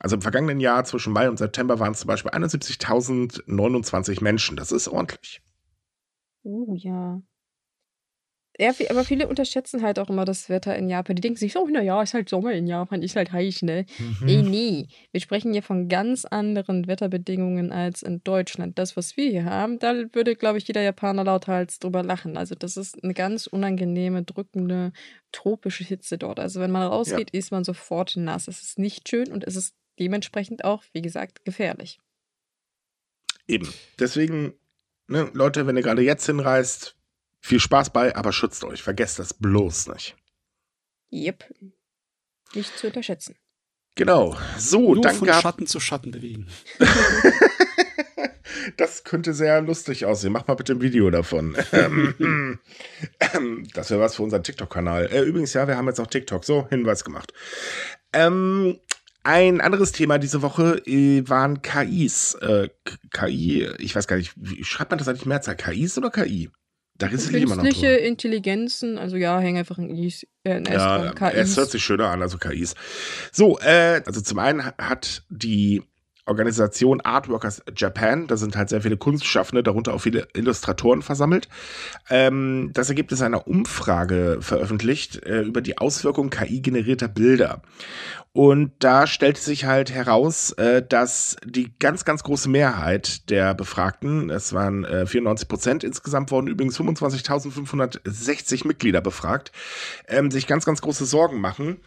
Also 0.00 0.16
im 0.16 0.22
vergangenen 0.22 0.58
Jahr 0.60 0.84
zwischen 0.84 1.12
Mai 1.12 1.28
und 1.28 1.38
September 1.38 1.78
waren 1.78 1.92
es 1.92 2.00
zum 2.00 2.08
Beispiel 2.08 2.32
71.029 2.32 4.22
Menschen. 4.22 4.56
Das 4.56 4.72
ist 4.72 4.88
ordentlich. 4.88 5.42
Oh 6.42 6.74
ja. 6.76 7.22
Ja, 8.58 8.70
aber 8.90 9.04
viele 9.04 9.28
unterschätzen 9.28 9.82
halt 9.82 9.98
auch 9.98 10.10
immer 10.10 10.26
das 10.26 10.50
Wetter 10.50 10.76
in 10.76 10.90
Japan. 10.90 11.16
Die 11.16 11.22
denken 11.22 11.38
sich, 11.38 11.56
oh, 11.56 11.66
naja, 11.66 12.02
ist 12.02 12.12
halt 12.12 12.28
Sommer 12.28 12.52
in 12.52 12.66
Japan, 12.66 13.02
ist 13.02 13.16
halt 13.16 13.32
heiß, 13.32 13.62
ne? 13.62 13.86
Mhm. 13.98 14.26
Nee, 14.26 14.42
nee. 14.42 14.88
Wir 15.10 15.20
sprechen 15.22 15.52
hier 15.52 15.62
von 15.62 15.88
ganz 15.88 16.26
anderen 16.26 16.86
Wetterbedingungen 16.86 17.72
als 17.72 18.02
in 18.02 18.22
Deutschland. 18.24 18.78
Das, 18.78 18.94
was 18.94 19.16
wir 19.16 19.30
hier 19.30 19.46
haben, 19.46 19.78
da 19.78 19.94
würde, 20.12 20.36
glaube 20.36 20.58
ich, 20.58 20.68
jeder 20.68 20.82
Japaner 20.82 21.24
lauthals 21.24 21.78
drüber 21.78 22.02
lachen. 22.02 22.36
Also, 22.36 22.54
das 22.54 22.76
ist 22.76 23.02
eine 23.02 23.14
ganz 23.14 23.46
unangenehme, 23.46 24.22
drückende, 24.22 24.92
tropische 25.32 25.84
Hitze 25.84 26.18
dort. 26.18 26.38
Also, 26.38 26.60
wenn 26.60 26.70
man 26.70 26.82
rausgeht, 26.82 27.30
ja. 27.32 27.38
ist 27.38 27.52
man 27.52 27.64
sofort 27.64 28.16
nass. 28.16 28.48
Es 28.48 28.60
ist 28.60 28.78
nicht 28.78 29.08
schön 29.08 29.32
und 29.32 29.44
es 29.44 29.56
ist 29.56 29.74
dementsprechend 29.98 30.64
auch, 30.64 30.84
wie 30.92 31.02
gesagt, 31.02 31.46
gefährlich. 31.46 32.00
Eben. 33.48 33.72
Deswegen, 33.98 34.52
ne, 35.08 35.30
Leute, 35.32 35.66
wenn 35.66 35.76
ihr 35.76 35.82
gerade 35.82 36.02
jetzt 36.02 36.26
hinreist, 36.26 36.96
viel 37.42 37.60
Spaß 37.60 37.90
bei, 37.90 38.16
aber 38.16 38.32
schützt 38.32 38.64
euch. 38.64 38.82
Vergesst 38.82 39.18
das 39.18 39.34
bloß 39.34 39.88
nicht. 39.88 40.16
Yep. 41.12 41.44
Nicht 42.54 42.78
zu 42.78 42.86
unterschätzen. 42.86 43.36
Genau. 43.96 44.36
So, 44.56 44.94
Nur 44.94 45.02
dann 45.02 45.16
von 45.16 45.26
gab 45.26 45.42
Schatten 45.42 45.66
zu 45.66 45.80
Schatten 45.80 46.12
bewegen. 46.12 46.46
das 48.76 49.04
könnte 49.04 49.34
sehr 49.34 49.60
lustig 49.60 50.06
aussehen. 50.06 50.32
Mach 50.32 50.46
mal 50.46 50.54
bitte 50.54 50.72
ein 50.72 50.80
Video 50.80 51.10
davon. 51.10 51.56
Ähm, 51.72 52.60
ähm, 53.34 53.68
das 53.74 53.90
wäre 53.90 54.00
was 54.00 54.16
für 54.16 54.22
unseren 54.22 54.44
TikTok-Kanal. 54.44 55.06
Äh, 55.06 55.22
übrigens, 55.22 55.52
ja, 55.52 55.66
wir 55.66 55.76
haben 55.76 55.88
jetzt 55.88 56.00
auch 56.00 56.06
TikTok. 56.06 56.44
So, 56.44 56.68
Hinweis 56.70 57.04
gemacht. 57.04 57.34
Ähm, 58.12 58.78
ein 59.24 59.60
anderes 59.60 59.92
Thema 59.92 60.18
diese 60.18 60.42
Woche 60.42 60.78
äh, 60.86 61.28
waren 61.28 61.60
KIs. 61.60 62.34
Äh, 62.36 62.68
KI, 63.12 63.68
ich 63.78 63.94
weiß 63.94 64.06
gar 64.06 64.16
nicht, 64.16 64.32
wie 64.36 64.64
schreibt 64.64 64.92
man 64.92 64.98
das 64.98 65.08
eigentlich 65.08 65.26
Mehrzahl? 65.26 65.56
KIs 65.56 65.98
oder 65.98 66.10
KI? 66.10 66.50
Da 67.02 67.08
ist 67.08 67.30
immer 67.30 67.56
noch 67.56 67.64
Künstliche 67.64 67.94
Intelligenzen, 67.94 68.96
also 68.96 69.16
ja, 69.16 69.40
hängen 69.40 69.58
einfach 69.58 69.76
in 69.76 69.90
Is, 69.90 70.24
äh, 70.44 70.58
in 70.58 70.64
ja, 70.66 71.12
KIs. 71.12 71.34
Es 71.34 71.56
hört 71.56 71.70
sich 71.72 71.82
schöner 71.82 72.10
an, 72.10 72.22
also 72.22 72.38
KIs. 72.38 72.74
So, 73.32 73.58
äh, 73.58 74.02
also 74.06 74.20
zum 74.20 74.38
einen 74.38 74.64
hat 74.64 75.24
die 75.28 75.82
Organisation 76.26 77.00
Artworkers 77.00 77.62
Japan. 77.76 78.26
Da 78.26 78.36
sind 78.36 78.56
halt 78.56 78.68
sehr 78.68 78.82
viele 78.82 78.96
Kunstschaffende, 78.96 79.62
darunter 79.62 79.94
auch 79.94 80.00
viele 80.00 80.28
Illustratoren 80.34 81.02
versammelt. 81.02 81.48
Ähm, 82.10 82.70
das 82.72 82.88
Ergebnis 82.88 83.22
einer 83.22 83.46
Umfrage 83.48 84.38
veröffentlicht 84.40 85.24
äh, 85.24 85.42
über 85.42 85.60
die 85.60 85.78
Auswirkungen 85.78 86.30
KI-generierter 86.30 87.08
Bilder. 87.08 87.62
Und 88.34 88.72
da 88.78 89.06
stellte 89.06 89.40
sich 89.40 89.66
halt 89.66 89.90
heraus, 89.90 90.52
äh, 90.52 90.82
dass 90.86 91.36
die 91.44 91.76
ganz, 91.78 92.04
ganz 92.04 92.22
große 92.22 92.48
Mehrheit 92.48 93.28
der 93.28 93.52
Befragten, 93.52 94.30
es 94.30 94.52
waren 94.54 94.84
äh, 94.84 95.06
94 95.06 95.48
Prozent, 95.48 95.84
insgesamt 95.84 96.30
wurden 96.30 96.46
übrigens 96.46 96.78
25.560 96.80 98.66
Mitglieder 98.66 99.02
befragt, 99.02 99.52
ähm, 100.08 100.30
sich 100.30 100.46
ganz, 100.46 100.64
ganz 100.64 100.80
große 100.80 101.04
Sorgen 101.04 101.40
machen 101.40 101.80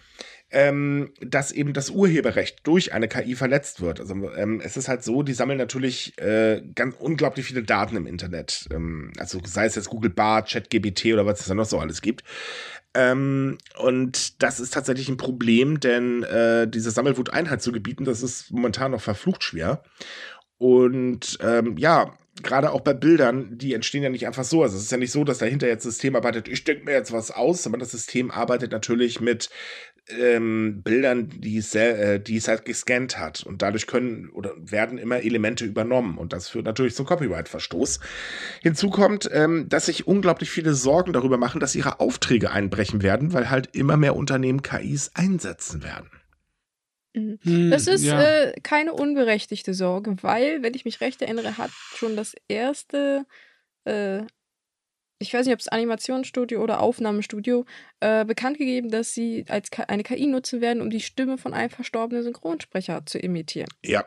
ähm, 0.56 1.12
dass 1.20 1.52
eben 1.52 1.74
das 1.74 1.90
Urheberrecht 1.90 2.66
durch 2.66 2.94
eine 2.94 3.10
KI 3.10 3.36
verletzt 3.36 3.82
wird. 3.82 4.00
Also 4.00 4.14
ähm, 4.38 4.62
es 4.64 4.78
ist 4.78 4.88
halt 4.88 5.04
so, 5.04 5.22
die 5.22 5.34
sammeln 5.34 5.58
natürlich 5.58 6.18
äh, 6.18 6.64
ganz 6.74 6.96
unglaublich 6.98 7.46
viele 7.46 7.62
Daten 7.62 7.98
im 7.98 8.08
Internet. 8.08 8.66
Ähm, 8.72 9.12
also 9.20 9.42
sei 9.44 9.66
es 9.66 9.76
jetzt 9.76 9.90
Google 9.90 10.12
Bart, 10.12 10.50
ChatGBT 10.50 11.08
oder 11.08 11.26
was 11.26 11.42
es 11.42 11.48
da 11.48 11.56
noch 11.56 11.66
so 11.66 11.78
alles 11.78 12.02
gibt. 12.02 12.24
Ähm, 12.94 13.58
und 13.80 14.42
das 14.42 14.62
ist 14.62 14.74
tatsächlich 14.74 15.10
ein 15.10 15.18
Problem, 15.18 15.82
denn 15.82 16.24
äh, 16.24 16.70
diese 16.70 16.90
Sammelwut 16.90 17.34
Einheit 17.34 17.62
zu 17.62 17.74
gebieten, 17.74 18.06
das 18.06 18.24
ist 18.24 18.50
momentan 18.52 18.92
noch 18.92 19.02
verflucht 19.02 19.44
schwer. 19.44 19.84
Und 20.58 21.38
ähm, 21.42 21.76
ja, 21.78 22.14
gerade 22.44 22.72
auch 22.72 22.82
bei 22.82 22.94
Bildern, 22.94 23.58
die 23.58 23.74
entstehen 23.74 24.04
ja 24.04 24.10
nicht 24.10 24.26
einfach 24.26 24.46
so. 24.46 24.64
Also 24.64 24.78
es 24.78 24.84
ist 24.84 24.92
ja 24.92 24.98
nicht 24.98 25.12
so, 25.12 25.26
dass 25.26 25.40
dahinter 25.40 25.68
jetzt 25.68 25.86
das 25.86 25.96
System 25.96 26.16
arbeitet, 26.16 26.48
ich 26.48 26.64
denke 26.64 26.86
mir 26.86 26.94
jetzt 26.94 27.12
was 27.12 27.32
aus, 27.32 27.64
sondern 27.64 27.82
das 27.82 27.92
System 27.92 28.32
arbeitet 28.32 28.72
natürlich 28.72 29.20
mit 29.20 29.50
ähm, 30.10 30.82
Bildern, 30.84 31.30
die 31.30 31.58
es, 31.58 31.74
äh, 31.76 32.20
die 32.20 32.38
es 32.38 32.48
halt 32.48 32.66
gescannt 32.66 33.18
hat. 33.18 33.44
Und 33.44 33.62
dadurch 33.62 33.88
können 33.88 34.30
oder 34.30 34.54
werden 34.58 34.98
immer 34.98 35.24
Elemente 35.24 35.66
übernommen. 35.66 36.18
Und 36.18 36.34
das 36.34 36.50
führt 36.50 36.66
natürlich 36.66 36.96
zum 36.96 37.06
Copyright-Verstoß. 37.06 38.00
Hinzu 38.62 38.90
kommt, 38.90 39.30
ähm, 39.32 39.68
dass 39.70 39.88
sich 39.88 40.08
unglaublich 40.08 40.50
viele 40.50 40.74
Sorgen 40.74 41.14
darüber 41.14 41.38
machen, 41.38 41.60
dass 41.60 41.76
ihre 41.76 42.00
Aufträge 42.00 42.52
einbrechen 42.52 43.02
werden, 43.02 43.34
weil 43.34 43.50
halt 43.50 43.70
immer 43.74 43.98
mehr 43.98 44.16
Unternehmen 44.16 44.62
KIs 44.62 45.12
einsetzen 45.16 45.84
werden. 45.84 46.10
Mhm. 47.16 47.40
Hm, 47.44 47.72
das 47.72 47.88
ist 47.88 48.04
ja. 48.04 48.22
äh, 48.22 48.54
keine 48.62 48.94
unberechtigte 48.94 49.74
Sorge, 49.74 50.18
weil, 50.22 50.62
wenn 50.62 50.74
ich 50.74 50.86
mich 50.86 51.02
recht 51.02 51.22
erinnere, 51.22 51.58
hat 51.58 51.72
schon 51.96 52.16
das 52.16 52.36
erste 52.48 53.26
äh, 53.86 54.24
ich 55.20 55.34
weiß 55.34 55.46
nicht, 55.46 55.54
ob 55.54 55.60
es 55.60 55.68
Animationsstudio 55.68 56.62
oder 56.62 56.82
Aufnahmestudio, 56.82 57.66
äh, 58.02 58.26
bekannt 58.26 58.58
gegeben, 58.58 58.90
dass 58.90 59.14
sie 59.14 59.46
als 59.48 59.72
K 59.72 59.84
eine 59.84 60.04
KI 60.04 60.28
nutzen 60.28 60.62
werden, 60.62 60.82
um 60.82 60.90
die 60.90 61.00
Stimme 61.00 61.38
von 61.38 61.54
einem 61.54 61.70
verstorbenen 61.70 62.24
Synchronsprecher 62.24 63.06
zu 63.06 63.20
imitieren. 63.20 63.70
Ja. 63.84 64.06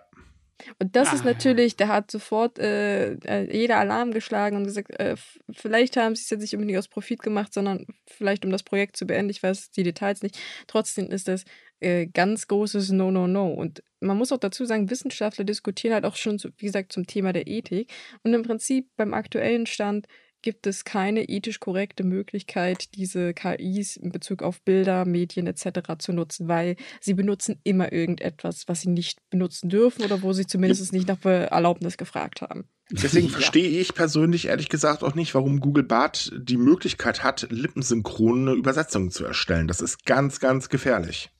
Und 0.78 0.96
das 0.96 1.08
ah. 1.08 1.14
ist 1.14 1.24
natürlich, 1.24 1.76
da 1.76 1.88
hat 1.88 2.10
sofort 2.10 2.58
äh, 2.58 3.14
äh, 3.14 3.56
jeder 3.56 3.78
Alarm 3.78 4.12
geschlagen 4.12 4.56
und 4.56 4.64
gesagt, 4.64 4.98
äh, 4.98 5.16
vielleicht 5.52 5.96
haben 5.96 6.16
sie 6.16 6.22
es 6.22 6.30
jetzt 6.30 6.40
nicht 6.40 6.54
unbedingt 6.54 6.78
aus 6.78 6.88
Profit 6.88 7.22
gemacht, 7.22 7.54
sondern 7.54 7.86
vielleicht 8.06 8.44
um 8.44 8.50
das 8.50 8.62
Projekt 8.64 8.96
zu 8.96 9.06
beenden. 9.06 9.30
Ich 9.30 9.42
weiß 9.42 9.70
die 9.70 9.84
Details 9.84 10.22
nicht. 10.22 10.38
Trotzdem 10.66 11.10
ist 11.10 11.28
das 11.28 11.44
äh, 11.80 12.06
ganz 12.06 12.48
großes 12.48 12.90
No, 12.90 13.10
No, 13.10 13.28
No. 13.28 13.52
Und 13.52 13.82
man 14.00 14.18
muss 14.18 14.32
auch 14.32 14.38
dazu 14.38 14.64
sagen, 14.64 14.90
Wissenschaftler 14.90 15.44
diskutieren 15.44 15.94
halt 15.94 16.04
auch 16.04 16.16
schon, 16.16 16.40
wie 16.56 16.66
gesagt, 16.66 16.92
zum 16.92 17.06
Thema 17.06 17.32
der 17.32 17.46
Ethik. 17.46 17.92
Und 18.24 18.34
im 18.34 18.42
Prinzip 18.42 18.88
beim 18.96 19.14
aktuellen 19.14 19.66
Stand 19.66 20.06
gibt 20.42 20.66
es 20.66 20.84
keine 20.84 21.28
ethisch 21.28 21.60
korrekte 21.60 22.04
Möglichkeit, 22.04 22.94
diese 22.94 23.34
KIs 23.34 23.96
in 23.96 24.12
Bezug 24.12 24.42
auf 24.42 24.60
Bilder, 24.62 25.04
Medien 25.04 25.46
etc. 25.46 25.96
zu 25.98 26.12
nutzen, 26.12 26.48
weil 26.48 26.76
sie 27.00 27.14
benutzen 27.14 27.60
immer 27.64 27.92
irgendetwas, 27.92 28.68
was 28.68 28.82
sie 28.82 28.90
nicht 28.90 29.18
benutzen 29.30 29.68
dürfen 29.68 30.04
oder 30.04 30.22
wo 30.22 30.32
sie 30.32 30.46
zumindest 30.46 30.92
nicht 30.92 31.08
nach 31.08 31.24
Erlaubnis 31.24 31.96
gefragt 31.96 32.42
haben. 32.42 32.68
Deswegen 32.90 33.26
ja. 33.26 33.32
verstehe 33.32 33.68
ich 33.68 33.94
persönlich 33.94 34.46
ehrlich 34.46 34.68
gesagt 34.70 35.02
auch 35.02 35.14
nicht, 35.14 35.34
warum 35.34 35.60
Google 35.60 35.84
Bart 35.84 36.32
die 36.38 36.56
Möglichkeit 36.56 37.22
hat, 37.22 37.46
lippensynchrone 37.50 38.52
Übersetzungen 38.52 39.10
zu 39.10 39.24
erstellen. 39.24 39.68
Das 39.68 39.80
ist 39.80 40.06
ganz, 40.06 40.40
ganz 40.40 40.70
gefährlich 40.70 41.30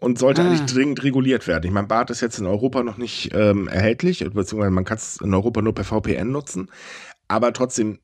und 0.00 0.18
sollte 0.18 0.42
ah. 0.42 0.46
eigentlich 0.46 0.72
dringend 0.72 1.02
reguliert 1.04 1.46
werden. 1.46 1.66
Ich 1.66 1.70
meine, 1.70 1.86
Bart 1.86 2.10
ist 2.10 2.22
jetzt 2.22 2.38
in 2.38 2.46
Europa 2.46 2.82
noch 2.82 2.96
nicht 2.96 3.30
ähm, 3.34 3.68
erhältlich, 3.68 4.20
beziehungsweise 4.20 4.70
man 4.70 4.84
kann 4.84 4.96
es 4.96 5.18
in 5.18 5.32
Europa 5.34 5.62
nur 5.62 5.74
per 5.74 5.84
VPN 5.84 6.32
nutzen 6.32 6.70
aber 7.30 7.52
trotzdem 7.52 8.00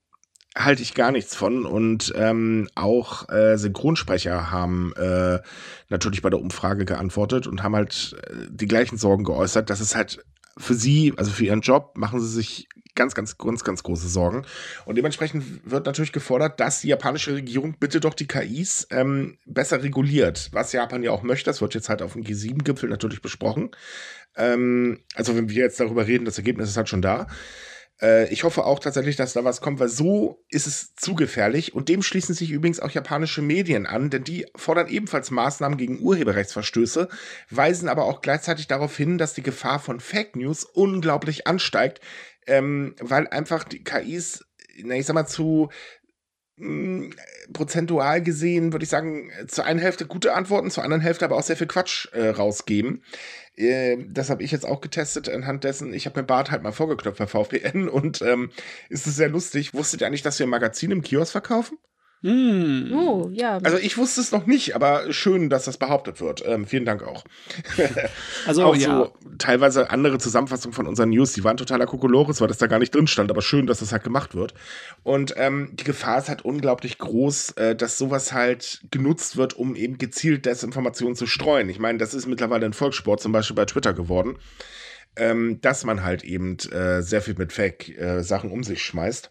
halte 0.57 0.83
ich 0.83 0.95
gar 0.95 1.11
nichts 1.11 1.35
von. 1.35 1.67
Und 1.67 2.13
ähm, 2.17 2.69
auch 2.77 3.29
äh, 3.29 3.59
Synchronsprecher 3.59 4.51
haben 4.53 4.95
äh, 4.97 5.41
natürlich 5.89 6.23
bei 6.23 6.31
der 6.31 6.41
Umfrage 6.41 6.85
geantwortet 6.85 7.47
und 7.47 7.63
haben 7.63 7.75
halt 7.75 8.17
äh, 8.23 8.47
die 8.49 8.69
gleichen 8.69 8.97
Sorgen 8.97 9.25
geäußert, 9.25 9.69
dass 9.69 9.81
es 9.81 9.97
halt 9.97 10.25
für 10.57 10.75
sie, 10.75 11.13
also 11.17 11.31
für 11.33 11.45
ihren 11.45 11.61
Job, 11.61 11.99
machen 11.99 12.21
sie 12.21 12.29
sich 12.29 12.69
ganz, 12.95 13.15
ganz, 13.15 13.37
ganz, 13.37 13.65
ganz 13.65 13.83
große 13.83 14.09
Sorgen. 14.09 14.47
Und 14.87 14.95
dementsprechend 14.95 15.71
wird 15.71 15.85
natürlich 15.85 16.13
gefordert, 16.13 16.61
dass 16.61 16.81
die 16.81 16.89
japanische 16.89 17.35
Regierung 17.35 17.75
bitte 17.79 18.01
doch 18.01 18.15
die 18.15 18.29
KIs 18.29 18.87
ähm, 18.91 19.37
besser 19.45 19.83
reguliert, 19.83 20.49
was 20.53 20.73
Japan 20.73 21.03
ja 21.03 21.11
auch 21.11 21.23
möchte. 21.23 21.51
Das 21.51 21.61
wird 21.61 21.75
jetzt 21.75 21.89
halt 21.89 22.01
auf 22.01 22.15
dem 22.15 22.23
G7-Gipfel 22.23 22.89
natürlich 22.89 23.21
besprochen. 23.21 23.73
Ähm, 24.37 25.01
also 25.15 25.37
wenn 25.37 25.51
wir 25.51 25.65
jetzt 25.65 25.81
darüber 25.81 26.07
reden, 26.07 26.25
das 26.25 26.39
Ergebnis 26.39 26.71
ist 26.71 26.77
halt 26.77 26.89
schon 26.89 27.03
da. 27.03 27.27
Äh, 28.01 28.33
ich 28.33 28.45
hoffe 28.45 28.65
auch 28.65 28.79
tatsächlich, 28.79 29.17
dass 29.17 29.33
da 29.33 29.45
was 29.45 29.61
kommt, 29.61 29.81
weil 29.81 29.89
so 29.89 30.45
ist 30.51 30.67
es 30.67 30.95
zu 30.95 31.15
gefährlich. 31.15 31.75
Und 31.75 31.89
dem 31.89 32.03
schließen 32.03 32.35
sich 32.35 32.51
übrigens 32.51 32.81
auch 32.81 32.91
japanische 32.91 33.43
Medien 33.43 33.87
an, 33.87 34.11
denn 34.11 34.25
die 34.25 34.47
fordern 34.55 34.89
ebenfalls 34.89 35.31
Maßnahmen 35.31 35.79
gegen 35.79 36.01
Urheberrechtsverstöße, 36.01 37.09
weisen 37.51 37.89
aber 37.89 38.05
auch 38.05 38.21
gleichzeitig 38.21 38.67
darauf 38.67 38.97
hin, 38.97 39.19
dass 39.19 39.35
die 39.35 39.43
Gefahr 39.43 39.79
von 39.79 40.01
Fake 40.01 40.37
News 40.37 40.65
unglaublich 40.65 41.47
ansteigt, 41.47 42.01
ähm, 42.47 42.95
weil 43.01 43.27
einfach 43.29 43.65
die 43.65 43.83
KIs, 43.83 44.45
na, 44.83 44.95
ich 44.95 45.07
sag 45.07 45.15
mal, 45.15 45.27
zu 45.27 45.71
hm, 46.59 47.13
prozentual 47.53 48.23
gesehen, 48.23 48.73
würde 48.73 48.85
ich 48.85 48.89
sagen, 48.89 49.31
zur 49.47 49.65
einen 49.65 49.79
Hälfte 49.79 50.07
gute 50.07 50.35
Antworten, 50.35 50.71
zur 50.71 50.85
anderen 50.85 51.03
Hälfte 51.03 51.25
aber 51.25 51.37
auch 51.37 51.43
sehr 51.43 51.57
viel 51.57 51.67
Quatsch 51.67 52.09
äh, 52.13 52.29
rausgeben. 52.29 53.03
Äh, 53.57 53.99
das 54.09 54.31
habe 54.31 54.43
ich 54.43 54.53
jetzt 54.53 54.65
auch 54.65 54.81
getestet 54.81 55.29
anhand 55.29 55.65
dessen. 55.65 55.93
Ich 55.93 56.07
habe 56.07 56.21
mir 56.21 56.27
Bart 56.27 56.51
halt 56.51 56.63
mal 56.63 56.73
vorgeknöpft 56.73 57.19
bei 57.19 57.27
VPN 57.27 57.89
und 57.89 58.23
ähm, 58.23 58.51
ist 58.89 59.07
es 59.07 59.17
sehr 59.17 59.29
lustig. 59.29 59.75
Wusstet 59.75 60.01
ihr 60.01 60.07
eigentlich, 60.07 60.23
dass 60.23 60.39
wir 60.39 60.47
ein 60.47 60.51
Magazin 60.51 60.91
im 60.91 61.03
Kiosk 61.03 61.33
verkaufen? 61.33 61.79
Mm. 62.23 62.93
Oh, 62.93 63.29
ja. 63.33 63.59
Also 63.63 63.77
ich 63.77 63.99
wusste 63.99 64.21
es 64.21 64.33
noch 64.33 64.47
nicht, 64.47 64.75
aber 64.75 65.13
schön, 65.13 65.51
dass 65.51 65.65
das 65.65 65.77
behauptet 65.77 66.21
wird. 66.21 66.43
Ähm, 66.47 66.67
vielen 66.67 66.85
Dank 66.85 67.03
auch. 67.03 67.25
also 68.47 68.65
auch 68.65 68.75
ja. 68.75 68.87
so 68.87 69.13
teilweise 69.39 69.91
andere 69.91 70.19
Zusammenfassungen 70.19 70.75
von 70.75 70.87
unseren 70.87 71.11
News, 71.11 71.35
die 71.35 71.45
waren 71.45 71.57
totaler 71.57 71.87
Kokolores, 71.87 72.41
weil 72.41 72.49
das 72.49 72.59
da 72.59 72.67
gar 72.67 72.79
nicht 72.79 72.95
drin 72.95 73.07
stand, 73.07 73.31
aber 73.31 73.43
schön, 73.43 73.67
dass 73.67 73.81
das 73.81 73.93
halt 73.93 74.03
gemacht 74.03 74.35
wird. 74.35 74.55
Und 75.03 75.35
ähm, 75.37 75.71
die 75.75 75.85
Gefahr 75.85 76.19
ist 76.19 76.29
halt 76.29 76.43
unglaublich 76.43 76.99
groß, 76.99 77.53
äh, 77.53 77.77
dass 77.77 77.99
sowas 77.99 78.33
halt 78.33 78.83
genutzt 78.91 79.37
wird, 79.37 79.55
um 79.55 79.77
eben 79.77 79.99
gezielt 79.99 80.47
Desinformationen 80.47 81.17
zu 81.17 81.27
streuen. 81.27 81.69
Ich 81.69 81.79
meine, 81.79 81.99
das 81.99 82.15
ist 82.15 82.27
mittlerweile 82.27 82.67
ein 82.67 82.73
Volkssport, 82.73 83.21
zum 83.21 83.33
Beispiel 83.33 83.57
bei 83.57 83.67
Twitter 83.67 83.93
geworden, 83.93 84.39
ähm, 85.17 85.61
dass 85.61 85.85
man 85.85 86.03
halt 86.03 86.25
eben 86.25 86.57
äh, 86.73 87.03
sehr 87.03 87.21
viel 87.21 87.35
mit 87.37 87.53
Fake-Sachen 87.53 88.51
äh, 88.51 88.53
um 88.53 88.63
sich 88.63 88.83
schmeißt. 88.83 89.31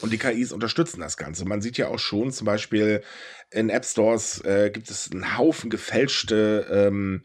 Und 0.00 0.12
die 0.12 0.18
KIs 0.18 0.52
unterstützen 0.52 1.00
das 1.00 1.16
Ganze. 1.16 1.44
Man 1.44 1.62
sieht 1.62 1.76
ja 1.76 1.88
auch 1.88 1.98
schon, 1.98 2.30
zum 2.30 2.44
Beispiel 2.44 3.02
in 3.50 3.70
App 3.70 3.84
Stores 3.84 4.40
äh, 4.44 4.70
gibt 4.70 4.88
es 4.88 5.10
einen 5.10 5.36
Haufen 5.36 5.68
gefälschte 5.68 6.66
ähm, 6.70 7.22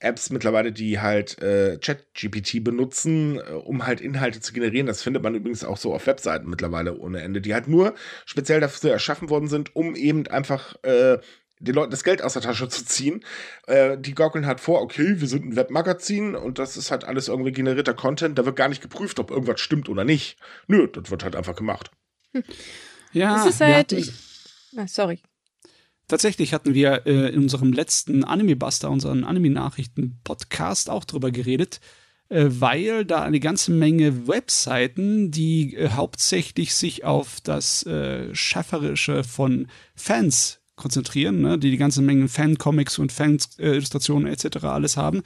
Apps 0.00 0.30
mittlerweile, 0.30 0.72
die 0.72 1.00
halt 1.00 1.40
äh, 1.42 1.78
ChatGPT 1.78 2.62
benutzen, 2.62 3.38
äh, 3.38 3.52
um 3.52 3.86
halt 3.86 4.00
Inhalte 4.00 4.40
zu 4.40 4.52
generieren. 4.52 4.86
Das 4.86 5.02
findet 5.02 5.22
man 5.22 5.34
übrigens 5.34 5.64
auch 5.64 5.76
so 5.76 5.94
auf 5.94 6.06
Webseiten 6.06 6.48
mittlerweile 6.48 6.96
ohne 6.96 7.22
Ende, 7.22 7.40
die 7.40 7.54
halt 7.54 7.68
nur 7.68 7.94
speziell 8.24 8.60
dafür 8.60 8.92
erschaffen 8.92 9.30
worden 9.30 9.48
sind, 9.48 9.74
um 9.74 9.96
eben 9.96 10.26
einfach 10.28 10.76
äh, 10.82 11.18
den 11.60 11.74
Leuten 11.74 11.90
das 11.90 12.04
Geld 12.04 12.22
aus 12.22 12.34
der 12.34 12.42
Tasche 12.42 12.68
zu 12.68 12.84
ziehen. 12.84 13.24
Äh, 13.66 13.98
die 13.98 14.14
gaukeln 14.14 14.46
halt 14.46 14.60
vor, 14.60 14.82
okay, 14.82 15.20
wir 15.20 15.28
sind 15.28 15.44
ein 15.44 15.56
Webmagazin 15.56 16.36
und 16.36 16.58
das 16.60 16.76
ist 16.76 16.90
halt 16.92 17.04
alles 17.04 17.28
irgendwie 17.28 17.52
generierter 17.52 17.94
Content. 17.94 18.38
Da 18.38 18.46
wird 18.46 18.56
gar 18.56 18.68
nicht 18.68 18.82
geprüft, 18.82 19.18
ob 19.18 19.30
irgendwas 19.30 19.60
stimmt 19.60 19.88
oder 19.88 20.04
nicht. 20.04 20.38
Nö, 20.68 20.86
das 20.86 21.10
wird 21.10 21.24
halt 21.24 21.34
einfach 21.34 21.56
gemacht. 21.56 21.90
Ja, 23.12 23.42
es 23.46 23.54
ist 23.54 23.60
halt. 23.60 23.92
Ich, 23.92 24.12
ah, 24.76 24.86
sorry. 24.86 25.20
Tatsächlich 26.08 26.54
hatten 26.54 26.72
wir 26.72 27.06
äh, 27.06 27.28
in 27.28 27.42
unserem 27.42 27.72
letzten 27.72 28.24
Anime-Buster, 28.24 28.90
unseren 28.90 29.24
Anime-Nachrichten-Podcast, 29.24 30.88
auch 30.88 31.04
drüber 31.04 31.30
geredet, 31.30 31.80
äh, 32.30 32.46
weil 32.48 33.04
da 33.04 33.22
eine 33.22 33.40
ganze 33.40 33.72
Menge 33.72 34.26
Webseiten, 34.26 35.30
die 35.30 35.74
äh, 35.74 35.90
hauptsächlich 35.90 36.74
sich 36.74 37.04
auf 37.04 37.40
das 37.42 37.84
äh, 37.84 38.34
Schafferische 38.34 39.22
von 39.22 39.68
Fans 39.94 40.60
konzentrieren, 40.76 41.42
ne, 41.42 41.58
die 41.58 41.70
die 41.70 41.76
ganze 41.76 42.00
Menge 42.00 42.28
Fan-Comics 42.28 42.98
und 42.98 43.12
Fan-Illustrationen 43.12 44.32
etc. 44.32 44.64
alles 44.64 44.96
haben, 44.96 45.22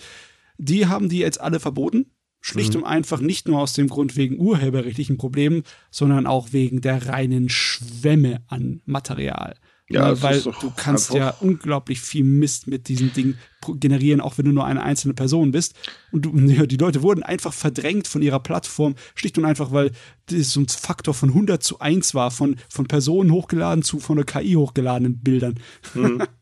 die 0.59 0.87
haben 0.87 1.09
die 1.09 1.19
jetzt 1.19 1.41
alle 1.41 1.61
verboten 1.61 2.07
Schlicht 2.43 2.75
mhm. 2.75 2.83
und 2.83 2.89
einfach 2.89 3.21
nicht 3.21 3.49
nur 3.49 3.61
aus 3.61 3.73
dem 3.73 3.89
Grund 3.89 4.17
wegen 4.17 4.39
urheberrechtlichen 4.39 5.17
Problemen, 5.17 5.63
sondern 5.91 6.27
auch 6.27 6.49
wegen 6.53 6.81
der 6.81 7.07
reinen 7.07 7.49
Schwämme 7.49 8.43
an 8.49 8.83
Material. 8.85 9.55
Ja, 9.89 10.09
ja 10.09 10.23
weil 10.23 10.41
du 10.41 10.73
kannst 10.75 11.15
ja 11.15 11.31
unglaublich 11.41 12.01
viel 12.01 12.25
Mist 12.25 12.67
mit 12.67 12.89
diesen 12.89 13.13
Dingen 13.13 13.39
generieren, 13.79 14.21
auch 14.21 14.39
wenn 14.39 14.47
du 14.47 14.53
nur 14.53 14.65
eine 14.65 14.83
einzelne 14.83 15.15
Person 15.15 15.53
bist. 15.53 15.75
Und 16.11 16.23
du, 16.23 16.37
ja, 16.37 16.67
die 16.67 16.77
Leute 16.77 17.03
wurden 17.03 17.23
einfach 17.23 17.53
verdrängt 17.53 18.09
von 18.09 18.23
ihrer 18.23 18.41
Plattform, 18.41 18.97
schlicht 19.15 19.39
und 19.39 19.45
einfach, 19.45 19.71
weil 19.71 19.93
das 20.27 20.51
so 20.51 20.61
ein 20.61 20.69
Faktor 20.69 21.15
von 21.15 21.29
100 21.29 21.63
zu 21.63 21.79
1 21.79 22.15
war, 22.15 22.33
von, 22.33 22.57
von 22.69 22.87
Personen 22.87 23.31
hochgeladen 23.31 23.85
zu 23.85 24.01
von 24.01 24.17
der 24.17 24.27
KI 24.27 24.55
hochgeladenen 24.55 25.21
Bildern. 25.21 25.61
Mhm. 25.95 26.23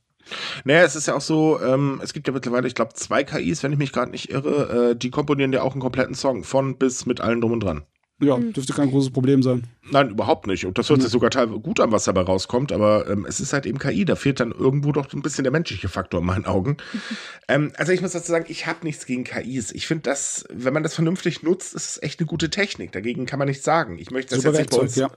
Naja, 0.64 0.82
es 0.82 0.96
ist 0.96 1.06
ja 1.06 1.14
auch 1.14 1.20
so, 1.20 1.60
ähm, 1.60 2.00
es 2.02 2.12
gibt 2.12 2.26
ja 2.26 2.32
mittlerweile, 2.32 2.66
ich 2.66 2.74
glaube, 2.74 2.94
zwei 2.94 3.24
KIs, 3.24 3.62
wenn 3.62 3.72
ich 3.72 3.78
mich 3.78 3.92
gerade 3.92 4.10
nicht 4.10 4.30
irre, 4.30 4.90
äh, 4.90 4.96
die 4.96 5.10
komponieren 5.10 5.52
ja 5.52 5.62
auch 5.62 5.72
einen 5.72 5.80
kompletten 5.80 6.14
Song, 6.14 6.44
von 6.44 6.76
bis 6.76 7.06
mit 7.06 7.20
allen 7.20 7.40
drum 7.40 7.52
und 7.52 7.60
dran. 7.60 7.82
Ja, 8.22 8.36
hm. 8.36 8.52
dürfte 8.52 8.74
kein 8.74 8.90
großes 8.90 9.12
Problem 9.12 9.42
sein. 9.42 9.64
Nein, 9.90 10.10
überhaupt 10.10 10.46
nicht. 10.46 10.66
Und 10.66 10.76
das 10.76 10.90
hört 10.90 11.00
sich 11.00 11.10
sogar 11.10 11.30
teilweise 11.30 11.58
gut 11.58 11.80
an, 11.80 11.90
was 11.90 12.04
dabei 12.04 12.20
rauskommt, 12.20 12.70
aber 12.70 13.08
ähm, 13.08 13.24
es 13.26 13.40
ist 13.40 13.52
halt 13.52 13.64
eben 13.64 13.78
KI. 13.78 14.04
Da 14.04 14.14
fehlt 14.14 14.40
dann 14.40 14.52
irgendwo 14.52 14.92
doch 14.92 15.10
ein 15.12 15.22
bisschen 15.22 15.44
der 15.44 15.52
menschliche 15.52 15.88
Faktor 15.88 16.20
in 16.20 16.26
meinen 16.26 16.44
Augen. 16.44 16.76
ähm, 17.48 17.72
also 17.76 17.92
ich 17.92 18.02
muss 18.02 18.12
dazu 18.12 18.30
sagen, 18.30 18.44
ich 18.48 18.66
habe 18.66 18.84
nichts 18.84 19.06
gegen 19.06 19.24
KIs. 19.24 19.72
Ich 19.72 19.86
finde 19.86 20.02
das, 20.02 20.44
wenn 20.50 20.74
man 20.74 20.82
das 20.82 20.94
vernünftig 20.94 21.42
nutzt, 21.42 21.74
ist 21.74 21.90
es 21.90 22.02
echt 22.02 22.20
eine 22.20 22.26
gute 22.26 22.50
Technik. 22.50 22.92
Dagegen 22.92 23.24
kann 23.24 23.38
man 23.38 23.48
nichts 23.48 23.64
sagen. 23.64 23.98
Ich 23.98 24.10
möchte 24.10 24.34
das 24.34 24.44
Super 24.44 24.58
jetzt 24.58 24.70
nicht 24.70 24.78
bei 24.78 24.84
uns, 24.84 24.96
ja. 24.96 25.10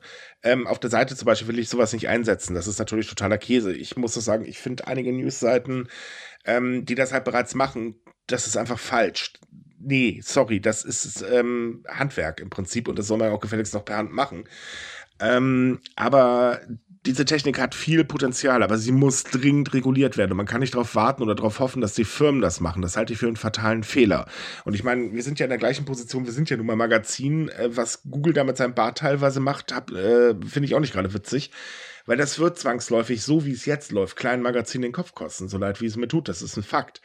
ähm, 0.44 0.66
auf 0.66 0.80
der 0.80 0.90
Seite 0.90 1.16
zum 1.16 1.26
Beispiel 1.26 1.50
will 1.50 1.60
ich 1.60 1.68
sowas 1.68 1.92
nicht 1.92 2.08
einsetzen. 2.08 2.56
Das 2.56 2.68
ist 2.68 2.80
natürlich 2.80 3.08
totaler 3.08 3.38
Käse. 3.38 3.74
Ich 3.74 3.98
muss 3.98 4.14
das 4.14 4.24
sagen, 4.24 4.46
ich 4.46 4.60
finde 4.60 4.88
einige 4.88 5.12
Newsseiten, 5.12 5.90
ähm, 6.46 6.86
die 6.86 6.96
das 6.96 7.12
halt 7.12 7.26
bereits 7.26 7.54
machen, 7.54 7.96
das 8.28 8.48
ist 8.48 8.56
einfach 8.56 8.80
falsch 8.80 9.34
nee, 9.84 10.22
sorry, 10.24 10.60
das 10.60 10.84
ist 10.84 11.24
ähm, 11.30 11.84
Handwerk 11.88 12.40
im 12.40 12.50
Prinzip 12.50 12.88
und 12.88 12.98
das 12.98 13.08
soll 13.08 13.18
man 13.18 13.32
auch 13.32 13.40
gefälligst 13.40 13.74
noch 13.74 13.86
per 13.86 13.98
Hand 13.98 14.14
machen. 14.14 14.46
Ähm, 15.20 15.80
aber 15.96 16.62
diese 17.06 17.26
Technik 17.26 17.60
hat 17.60 17.76
viel 17.76 18.06
Potenzial, 18.06 18.64
aber 18.64 18.78
sie 18.78 18.94
muss 18.94 19.24
dringend 19.24 19.74
reguliert 19.74 20.18
werden. 20.18 20.32
Und 20.32 20.38
man 20.38 20.46
kann 20.46 20.62
nicht 20.62 20.74
darauf 20.74 20.96
warten 20.96 21.22
oder 21.22 21.36
darauf 21.36 21.60
hoffen, 21.60 21.82
dass 21.82 21.96
die 21.96 22.06
Firmen 22.06 22.42
das 22.42 22.62
machen. 22.62 22.82
Das 22.82 22.96
halte 22.96 23.14
ich 23.14 23.20
für 23.20 23.28
einen 23.28 23.36
fatalen 23.36 23.84
Fehler. 23.84 24.26
Und 24.64 24.74
ich 24.74 24.84
meine, 24.84 25.12
wir 25.12 25.24
sind 25.24 25.40
ja 25.40 25.46
in 25.46 25.50
der 25.50 25.60
gleichen 25.60 25.86
Position, 25.86 26.26
wir 26.26 26.32
sind 26.32 26.50
ja 26.50 26.58
nun 26.58 26.66
mal 26.66 26.76
Magazin. 26.76 27.50
Äh, 27.50 27.76
was 27.76 28.04
Google 28.10 28.34
da 28.34 28.44
mit 28.44 28.58
seinem 28.58 28.74
Bart 28.74 29.00
teilweise 29.00 29.40
macht, 29.40 29.72
äh, 29.72 30.34
finde 30.48 30.66
ich 30.66 30.76
auch 30.76 30.80
nicht 30.80 30.94
gerade 30.94 31.14
witzig. 31.14 31.52
Weil 32.06 32.18
das 32.18 32.38
wird 32.38 32.60
zwangsläufig, 32.60 33.24
so 33.24 33.46
wie 33.46 33.54
es 33.54 33.66
jetzt 33.66 33.92
läuft, 33.92 34.18
kleinen 34.18 34.44
Magazin 34.44 34.82
den 34.82 34.92
Kopf 34.92 35.14
kosten, 35.14 35.48
so 35.48 35.58
leid 35.58 35.80
wie 35.80 35.86
es 35.86 35.96
mir 35.96 36.10
tut. 36.10 36.28
Das 36.28 36.42
ist 36.42 36.58
ein 36.58 36.64
Fakt. 36.64 37.02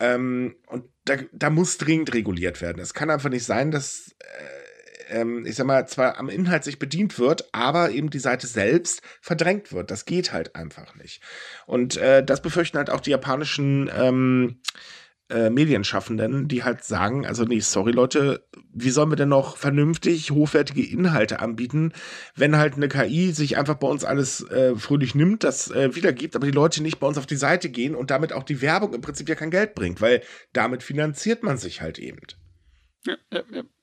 Ähm, 0.00 0.56
und 0.66 0.84
da, 1.04 1.16
da 1.32 1.50
muss 1.50 1.78
dringend 1.78 2.14
reguliert 2.14 2.60
werden. 2.60 2.80
Es 2.80 2.94
kann 2.94 3.10
einfach 3.10 3.28
nicht 3.28 3.44
sein, 3.44 3.70
dass, 3.70 4.16
äh, 4.18 5.20
ähm, 5.20 5.44
ich 5.44 5.56
sag 5.56 5.66
mal, 5.66 5.86
zwar 5.86 6.18
am 6.18 6.28
Inhalt 6.28 6.64
sich 6.64 6.78
bedient 6.78 7.18
wird, 7.18 7.48
aber 7.52 7.90
eben 7.90 8.10
die 8.10 8.18
Seite 8.18 8.46
selbst 8.46 9.02
verdrängt 9.20 9.72
wird. 9.72 9.90
Das 9.90 10.06
geht 10.06 10.32
halt 10.32 10.56
einfach 10.56 10.94
nicht. 10.94 11.22
Und 11.66 11.96
äh, 11.98 12.24
das 12.24 12.40
befürchten 12.42 12.78
halt 12.78 12.90
auch 12.90 13.00
die 13.00 13.10
japanischen 13.10 13.90
ähm, 13.94 14.60
äh, 15.30 15.50
Medienschaffenden, 15.50 16.48
die 16.48 16.64
halt 16.64 16.84
sagen, 16.84 17.26
also 17.26 17.44
nee, 17.44 17.60
sorry 17.60 17.92
Leute, 17.92 18.44
wie 18.72 18.90
sollen 18.90 19.10
wir 19.10 19.16
denn 19.16 19.28
noch 19.28 19.56
vernünftig 19.56 20.30
hochwertige 20.30 20.82
Inhalte 20.82 21.40
anbieten, 21.40 21.92
wenn 22.34 22.56
halt 22.56 22.74
eine 22.74 22.88
KI 22.88 23.32
sich 23.32 23.56
einfach 23.56 23.76
bei 23.76 23.88
uns 23.88 24.04
alles 24.04 24.48
äh, 24.50 24.74
fröhlich 24.76 25.14
nimmt, 25.14 25.44
das 25.44 25.70
äh, 25.70 25.94
wiedergibt, 25.94 26.36
aber 26.36 26.46
die 26.46 26.52
Leute 26.52 26.82
nicht 26.82 27.00
bei 27.00 27.06
uns 27.06 27.18
auf 27.18 27.26
die 27.26 27.36
Seite 27.36 27.70
gehen 27.70 27.94
und 27.94 28.10
damit 28.10 28.32
auch 28.32 28.44
die 28.44 28.60
Werbung 28.60 28.94
im 28.94 29.00
Prinzip 29.00 29.28
ja 29.28 29.34
kein 29.34 29.50
Geld 29.50 29.74
bringt, 29.74 30.00
weil 30.00 30.22
damit 30.52 30.82
finanziert 30.82 31.42
man 31.42 31.56
sich 31.56 31.80
halt 31.80 31.98
eben. 31.98 32.20
Ja, 33.06 33.16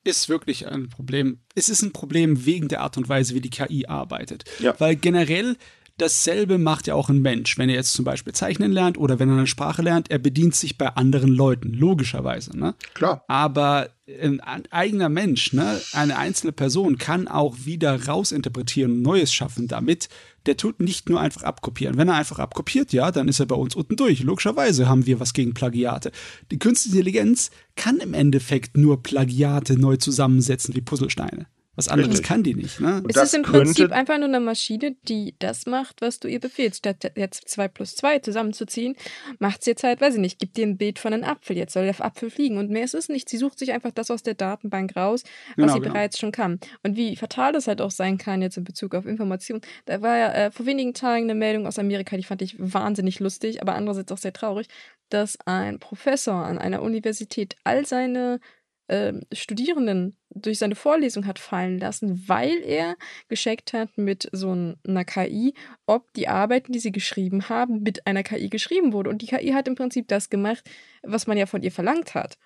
ist 0.04 0.28
wirklich 0.28 0.68
ein 0.68 0.88
Problem. 0.90 1.40
Es 1.54 1.68
ist 1.68 1.82
ein 1.82 1.92
Problem 1.92 2.46
wegen 2.46 2.68
der 2.68 2.80
Art 2.80 2.96
und 2.96 3.08
Weise, 3.08 3.34
wie 3.34 3.40
die 3.40 3.50
KI 3.50 3.86
arbeitet. 3.86 4.44
Ja. 4.60 4.78
Weil 4.78 4.94
generell 4.94 5.56
Dasselbe 5.98 6.58
macht 6.58 6.86
ja 6.86 6.94
auch 6.94 7.08
ein 7.08 7.20
Mensch. 7.20 7.58
Wenn 7.58 7.68
er 7.68 7.74
jetzt 7.74 7.92
zum 7.92 8.04
Beispiel 8.04 8.32
zeichnen 8.32 8.72
lernt 8.72 8.98
oder 8.98 9.18
wenn 9.18 9.28
er 9.28 9.36
eine 9.36 9.46
Sprache 9.46 9.82
lernt, 9.82 10.10
er 10.10 10.18
bedient 10.18 10.54
sich 10.54 10.78
bei 10.78 10.88
anderen 10.88 11.28
Leuten, 11.28 11.72
logischerweise. 11.74 12.56
Ne? 12.56 12.74
Klar. 12.94 13.24
Aber 13.26 13.90
ein 14.08 14.40
eigener 14.70 15.08
Mensch, 15.08 15.52
ne, 15.52 15.80
eine 15.92 16.16
einzelne 16.16 16.52
Person 16.52 16.98
kann 16.98 17.28
auch 17.28 17.56
wieder 17.64 18.06
rausinterpretieren 18.06 18.92
und 18.92 19.02
Neues 19.02 19.32
schaffen 19.32 19.68
damit. 19.68 20.08
Der 20.46 20.56
tut 20.56 20.80
nicht 20.80 21.10
nur 21.10 21.20
einfach 21.20 21.42
abkopieren. 21.42 21.98
Wenn 21.98 22.08
er 22.08 22.14
einfach 22.14 22.38
abkopiert, 22.38 22.92
ja, 22.92 23.10
dann 23.10 23.28
ist 23.28 23.40
er 23.40 23.46
bei 23.46 23.56
uns 23.56 23.74
unten 23.74 23.96
durch. 23.96 24.22
Logischerweise 24.22 24.88
haben 24.88 25.04
wir 25.04 25.20
was 25.20 25.34
gegen 25.34 25.52
Plagiate. 25.52 26.10
Die 26.50 26.58
künstliche 26.58 26.98
Intelligenz 26.98 27.50
kann 27.76 27.98
im 27.98 28.14
Endeffekt 28.14 28.76
nur 28.76 29.02
Plagiate 29.02 29.78
neu 29.78 29.96
zusammensetzen 29.96 30.74
wie 30.74 30.80
Puzzlesteine. 30.80 31.46
Was 31.78 31.86
anderes 31.86 32.10
Richtig. 32.10 32.26
kann 32.26 32.42
die 32.42 32.56
nicht. 32.56 32.80
Ne? 32.80 33.04
Es 33.08 33.14
ist 33.14 33.34
im 33.34 33.42
Prinzip 33.42 33.92
einfach 33.92 34.18
nur 34.18 34.26
eine 34.26 34.40
Maschine, 34.40 34.96
die 35.04 35.36
das 35.38 35.64
macht, 35.64 36.02
was 36.02 36.18
du 36.18 36.26
ihr 36.26 36.40
befehlst. 36.40 36.78
Statt 36.78 37.12
jetzt 37.14 37.48
2 37.48 37.68
plus 37.68 37.94
2 37.94 38.18
zusammenzuziehen, 38.18 38.96
macht 39.38 39.62
sie 39.62 39.70
jetzt 39.70 39.84
halt, 39.84 40.00
weiß 40.00 40.14
ich 40.14 40.20
nicht, 40.20 40.40
gibt 40.40 40.56
dir 40.56 40.66
ein 40.66 40.76
Bild 40.76 40.98
von 40.98 41.12
einem 41.12 41.22
Apfel. 41.22 41.56
Jetzt 41.56 41.74
soll 41.74 41.84
der 41.84 42.04
Apfel 42.04 42.30
fliegen. 42.30 42.58
Und 42.58 42.68
mehr 42.68 42.82
ist 42.82 42.94
es 42.94 43.08
nicht. 43.08 43.28
Sie 43.28 43.36
sucht 43.36 43.60
sich 43.60 43.70
einfach 43.72 43.92
das 43.92 44.10
aus 44.10 44.24
der 44.24 44.34
Datenbank 44.34 44.96
raus, 44.96 45.22
was 45.22 45.54
genau, 45.54 45.74
sie 45.74 45.78
genau. 45.78 45.92
bereits 45.92 46.18
schon 46.18 46.32
kann. 46.32 46.58
Und 46.82 46.96
wie 46.96 47.14
fatal 47.14 47.52
das 47.52 47.68
halt 47.68 47.80
auch 47.80 47.92
sein 47.92 48.18
kann, 48.18 48.42
jetzt 48.42 48.56
in 48.56 48.64
Bezug 48.64 48.96
auf 48.96 49.06
Informationen. 49.06 49.60
Da 49.84 50.02
war 50.02 50.16
ja 50.16 50.32
äh, 50.32 50.50
vor 50.50 50.66
wenigen 50.66 50.94
Tagen 50.94 51.30
eine 51.30 51.36
Meldung 51.36 51.64
aus 51.68 51.78
Amerika, 51.78 52.16
die 52.16 52.24
fand 52.24 52.42
ich 52.42 52.56
wahnsinnig 52.58 53.20
lustig, 53.20 53.62
aber 53.62 53.76
andererseits 53.76 54.10
auch 54.10 54.18
sehr 54.18 54.32
traurig, 54.32 54.66
dass 55.10 55.38
ein 55.46 55.78
Professor 55.78 56.44
an 56.44 56.58
einer 56.58 56.82
Universität 56.82 57.54
all 57.62 57.86
seine 57.86 58.40
äh, 58.88 59.12
Studierenden 59.32 60.16
durch 60.30 60.58
seine 60.58 60.74
Vorlesung 60.74 61.26
hat 61.26 61.38
fallen 61.38 61.78
lassen, 61.78 62.24
weil 62.26 62.60
er 62.62 62.96
gescheckt 63.28 63.72
hat 63.72 63.96
mit 63.96 64.28
so 64.32 64.50
einer 64.86 65.04
KI, 65.04 65.54
ob 65.86 66.12
die 66.14 66.28
Arbeiten, 66.28 66.72
die 66.72 66.78
sie 66.78 66.92
geschrieben 66.92 67.48
haben, 67.48 67.82
mit 67.82 68.06
einer 68.06 68.22
KI 68.22 68.48
geschrieben 68.48 68.92
wurde. 68.92 69.10
Und 69.10 69.22
die 69.22 69.26
KI 69.26 69.52
hat 69.52 69.68
im 69.68 69.74
Prinzip 69.74 70.08
das 70.08 70.30
gemacht, 70.30 70.68
was 71.02 71.26
man 71.26 71.38
ja 71.38 71.46
von 71.46 71.62
ihr 71.62 71.72
verlangt 71.72 72.14
hat. 72.14 72.38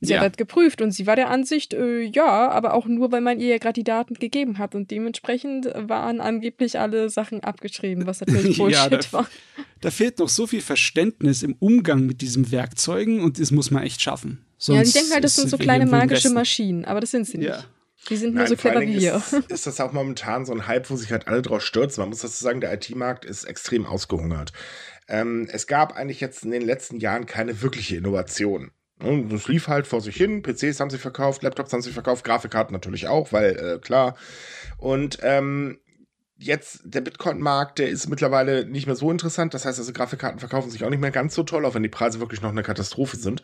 Sie 0.00 0.12
ja. 0.12 0.20
hat 0.20 0.32
das 0.32 0.36
geprüft 0.36 0.80
und 0.80 0.92
sie 0.92 1.08
war 1.08 1.16
der 1.16 1.28
Ansicht, 1.28 1.74
äh, 1.74 2.02
ja, 2.02 2.50
aber 2.50 2.74
auch 2.74 2.86
nur, 2.86 3.10
weil 3.10 3.20
man 3.20 3.40
ihr 3.40 3.48
ja 3.48 3.58
gerade 3.58 3.72
die 3.72 3.84
Daten 3.84 4.14
gegeben 4.14 4.58
hat. 4.58 4.76
Und 4.76 4.92
dementsprechend 4.92 5.66
waren 5.74 6.20
angeblich 6.20 6.78
alle 6.78 7.10
Sachen 7.10 7.42
abgeschrieben, 7.42 8.06
was 8.06 8.20
natürlich 8.26 8.58
Bullshit 8.58 8.92
ja, 8.92 8.98
da, 8.98 9.12
war. 9.12 9.28
Da 9.80 9.90
fehlt 9.90 10.20
noch 10.20 10.28
so 10.28 10.46
viel 10.46 10.60
Verständnis 10.60 11.42
im 11.42 11.56
Umgang 11.58 12.06
mit 12.06 12.20
diesen 12.20 12.52
Werkzeugen 12.52 13.20
und 13.20 13.40
das 13.40 13.50
muss 13.50 13.72
man 13.72 13.82
echt 13.82 14.00
schaffen. 14.00 14.44
Sonst 14.56 14.76
ja, 14.76 14.82
ich 14.82 14.92
denke 14.92 15.14
halt, 15.14 15.24
das 15.24 15.34
sind 15.34 15.50
so 15.50 15.58
kleine 15.58 15.86
magische 15.86 16.30
Maschinen, 16.30 16.84
aber 16.84 17.00
das 17.00 17.10
sind 17.10 17.26
sie 17.26 17.38
nicht. 17.38 17.48
Ja. 17.48 17.64
Die 18.08 18.16
sind 18.16 18.34
nur 18.34 18.44
Nein, 18.44 18.48
so 18.48 18.56
clever 18.56 18.80
wie 18.80 19.00
wir. 19.00 19.16
Ist, 19.16 19.32
ist, 19.32 19.66
das 19.66 19.80
auch 19.80 19.92
momentan 19.92 20.46
so 20.46 20.52
ein 20.52 20.66
Hype, 20.66 20.88
wo 20.88 20.96
sich 20.96 21.10
halt 21.10 21.26
alle 21.26 21.42
drauf 21.42 21.62
stürzen? 21.62 22.00
Man 22.00 22.10
muss 22.10 22.20
dazu 22.20 22.42
sagen, 22.42 22.60
der 22.60 22.72
IT-Markt 22.72 23.24
ist 23.24 23.44
extrem 23.44 23.84
ausgehungert. 23.84 24.52
Ähm, 25.08 25.48
es 25.50 25.66
gab 25.66 25.94
eigentlich 25.94 26.20
jetzt 26.20 26.44
in 26.44 26.50
den 26.50 26.62
letzten 26.62 26.98
Jahren 26.98 27.26
keine 27.26 27.60
wirkliche 27.60 27.96
Innovation. 27.96 28.70
Und 29.00 29.28
das 29.30 29.46
lief 29.46 29.68
halt 29.68 29.86
vor 29.86 30.00
sich 30.00 30.16
hin. 30.16 30.42
PCs 30.42 30.80
haben 30.80 30.90
sie 30.90 30.98
verkauft, 30.98 31.42
Laptops 31.42 31.72
haben 31.72 31.82
sie 31.82 31.92
verkauft, 31.92 32.24
Grafikkarten 32.24 32.72
natürlich 32.72 33.06
auch, 33.06 33.32
weil 33.32 33.56
äh, 33.56 33.78
klar. 33.78 34.16
Und 34.76 35.18
ähm, 35.22 35.78
jetzt 36.36 36.80
der 36.84 37.00
Bitcoin-Markt, 37.00 37.78
der 37.78 37.88
ist 37.88 38.08
mittlerweile 38.08 38.64
nicht 38.66 38.86
mehr 38.86 38.96
so 38.96 39.10
interessant. 39.10 39.54
Das 39.54 39.64
heißt 39.64 39.78
also, 39.78 39.92
Grafikkarten 39.92 40.40
verkaufen 40.40 40.70
sich 40.70 40.84
auch 40.84 40.90
nicht 40.90 41.00
mehr 41.00 41.10
ganz 41.10 41.34
so 41.34 41.42
toll, 41.42 41.64
auch 41.64 41.74
wenn 41.74 41.82
die 41.82 41.88
Preise 41.88 42.20
wirklich 42.20 42.42
noch 42.42 42.50
eine 42.50 42.62
Katastrophe 42.62 43.16
sind. 43.16 43.42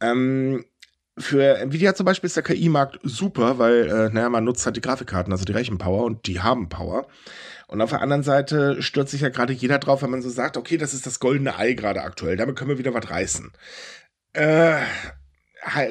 Ähm, 0.00 0.64
für 1.18 1.58
Nvidia 1.58 1.94
zum 1.94 2.06
Beispiel 2.06 2.28
ist 2.28 2.36
der 2.36 2.42
KI-Markt 2.42 2.98
super, 3.02 3.58
weil, 3.58 3.88
äh, 3.88 4.10
naja, 4.10 4.28
man 4.30 4.44
nutzt 4.44 4.64
halt 4.64 4.76
die 4.76 4.80
Grafikkarten, 4.80 5.32
also 5.32 5.44
die 5.44 5.52
Rechenpower 5.52 6.04
und 6.04 6.26
die 6.26 6.40
haben 6.40 6.68
Power. 6.68 7.06
Und 7.66 7.80
auf 7.82 7.90
der 7.90 8.00
anderen 8.00 8.22
Seite 8.22 8.82
stürzt 8.82 9.12
sich 9.12 9.20
ja 9.20 9.28
gerade 9.28 9.52
jeder 9.52 9.78
drauf, 9.78 10.02
wenn 10.02 10.10
man 10.10 10.22
so 10.22 10.30
sagt, 10.30 10.56
okay, 10.56 10.76
das 10.76 10.94
ist 10.94 11.06
das 11.06 11.20
goldene 11.20 11.58
Ei 11.58 11.74
gerade 11.74 12.02
aktuell, 12.02 12.36
damit 12.36 12.56
können 12.56 12.70
wir 12.70 12.78
wieder 12.78 12.94
was 12.94 13.10
reißen. 13.10 13.52
Äh, 14.32 14.80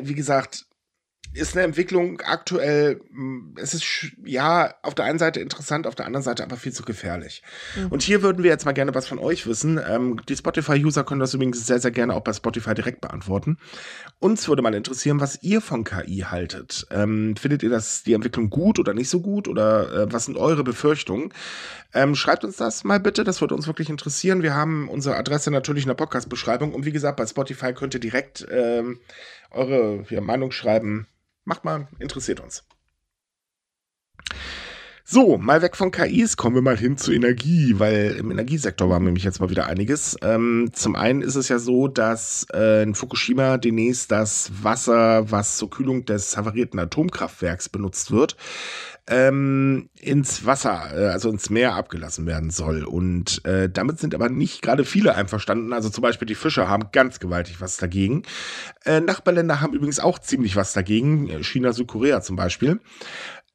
wie 0.01 0.15
gesagt, 0.15 0.65
ist 1.33 1.55
eine 1.55 1.63
Entwicklung 1.65 2.21
aktuell, 2.21 3.01
hm, 3.11 3.55
es 3.61 3.73
ist 3.73 3.85
ja 4.25 4.73
auf 4.81 4.95
der 4.95 5.05
einen 5.05 5.19
Seite 5.19 5.39
interessant, 5.39 5.85
auf 5.85 5.95
der 5.95 6.07
anderen 6.07 6.23
Seite 6.23 6.43
aber 6.43 6.57
viel 6.57 6.73
zu 6.73 6.83
gefährlich. 6.83 7.43
Mhm. 7.75 7.87
Und 7.87 8.01
hier 8.01 8.23
würden 8.23 8.43
wir 8.43 8.49
jetzt 8.49 8.65
mal 8.65 8.71
gerne 8.71 8.95
was 8.95 9.07
von 9.07 9.19
euch 9.19 9.45
wissen. 9.45 9.79
Ähm, 9.87 10.19
die 10.27 10.35
Spotify-User 10.35 11.03
können 11.03 11.19
das 11.19 11.33
übrigens 11.33 11.65
sehr, 11.65 11.79
sehr 11.79 11.91
gerne 11.91 12.15
auch 12.15 12.21
bei 12.21 12.33
Spotify 12.33 12.73
direkt 12.73 13.01
beantworten. 13.01 13.57
Uns 14.17 14.47
würde 14.47 14.63
mal 14.63 14.73
interessieren, 14.73 15.19
was 15.19 15.43
ihr 15.43 15.61
von 15.61 15.83
KI 15.83 16.25
haltet. 16.29 16.87
Ähm, 16.89 17.35
findet 17.35 17.61
ihr 17.61 17.69
das 17.69 18.03
die 18.03 18.13
Entwicklung 18.13 18.49
gut 18.49 18.79
oder 18.79 18.93
nicht 18.93 19.09
so 19.09 19.21
gut 19.21 19.47
oder 19.47 19.91
äh, 19.91 20.13
was 20.13 20.25
sind 20.25 20.37
eure 20.37 20.63
Befürchtungen? 20.63 21.31
Ähm, 21.93 22.15
schreibt 22.15 22.43
uns 22.43 22.57
das 22.57 22.83
mal 22.83 22.99
bitte, 22.99 23.23
das 23.23 23.41
würde 23.41 23.55
uns 23.55 23.67
wirklich 23.67 23.89
interessieren. 23.89 24.43
Wir 24.43 24.53
haben 24.53 24.89
unsere 24.89 25.15
Adresse 25.15 25.51
natürlich 25.51 25.83
in 25.83 25.89
der 25.89 25.95
Podcast-Beschreibung 25.95 26.73
und 26.73 26.85
wie 26.85 26.91
gesagt, 26.91 27.17
bei 27.17 27.25
Spotify 27.25 27.73
könnt 27.73 27.93
ihr 27.93 27.99
direkt 27.99 28.47
ähm, 28.51 28.99
eure 29.51 30.05
ja, 30.09 30.21
Meinung 30.21 30.51
schreiben 30.51 31.07
Macht 31.49 31.65
mal, 31.65 31.87
interessiert 31.97 32.41
uns. 32.41 32.63
So, 35.03 35.39
mal 35.39 35.63
weg 35.63 35.75
von 35.75 35.89
KIs, 35.89 36.37
kommen 36.37 36.53
wir 36.53 36.61
mal 36.61 36.77
hin 36.77 36.95
zu 36.95 37.11
Energie, 37.11 37.79
weil 37.79 38.11
im 38.19 38.29
Energiesektor 38.29 38.87
war 38.87 38.99
nämlich 38.99 39.23
jetzt 39.23 39.39
mal 39.39 39.49
wieder 39.49 39.65
einiges. 39.65 40.15
Ähm, 40.21 40.69
zum 40.73 40.95
einen 40.95 41.23
ist 41.23 41.33
es 41.33 41.49
ja 41.49 41.57
so, 41.57 41.87
dass 41.87 42.45
äh, 42.53 42.83
in 42.83 42.93
Fukushima 42.93 43.57
demnächst 43.57 44.11
das 44.11 44.51
Wasser, 44.61 45.31
was 45.31 45.57
zur 45.57 45.71
Kühlung 45.71 46.05
des 46.05 46.37
havarierten 46.37 46.79
Atomkraftwerks 46.79 47.69
benutzt 47.69 48.11
wird, 48.11 48.37
ähm, 49.09 49.89
ins 49.99 50.45
Wasser, 50.45 50.91
äh, 50.95 51.07
also 51.07 51.29
ins 51.29 51.49
Meer 51.49 51.73
abgelassen 51.73 52.25
werden 52.27 52.51
soll. 52.51 52.83
Und 52.83 53.43
äh, 53.45 53.69
damit 53.69 53.99
sind 53.99 54.13
aber 54.13 54.29
nicht 54.29 54.61
gerade 54.61 54.85
viele 54.85 55.15
einverstanden. 55.15 55.73
Also 55.73 55.89
zum 55.89 56.03
Beispiel 56.03 56.27
die 56.27 56.35
Fischer 56.35 56.69
haben 56.69 56.91
ganz 56.91 57.19
gewaltig 57.19 57.59
was 57.59 57.77
dagegen. 57.77 58.23
Äh, 58.85 59.01
Nachbarländer 59.01 59.61
haben 59.61 59.73
übrigens 59.73 59.99
auch 59.99 60.19
ziemlich 60.19 60.55
was 60.55 60.73
dagegen. 60.73 61.43
China, 61.43 61.73
Südkorea 61.73 62.21
zum 62.21 62.35
Beispiel. 62.35 62.79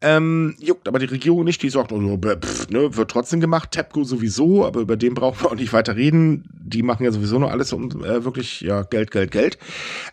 Ähm, 0.07 0.55
juckt 0.59 0.87
aber 0.87 0.99
die 0.99 1.07
Regierung 1.07 1.45
nicht, 1.45 1.63
die 1.63 1.71
sagt, 1.71 1.91
oh, 1.91 2.19
pff, 2.19 2.69
ne, 2.69 2.95
wird 2.95 3.11
trotzdem 3.11 3.41
gemacht, 3.41 3.71
TEPCO 3.71 4.05
sowieso, 4.05 4.67
aber 4.67 4.81
über 4.81 4.99
den 4.99 5.15
brauchen 5.15 5.41
wir 5.41 5.51
auch 5.51 5.55
nicht 5.55 5.73
weiter 5.73 5.97
reden. 5.97 6.45
Die 6.53 6.83
machen 6.83 7.05
ja 7.05 7.11
sowieso 7.11 7.39
nur 7.39 7.51
alles 7.51 7.73
um 7.73 8.05
äh, 8.05 8.23
wirklich 8.23 8.61
ja, 8.61 8.83
Geld, 8.83 9.11
Geld, 9.11 9.31
Geld. 9.31 9.59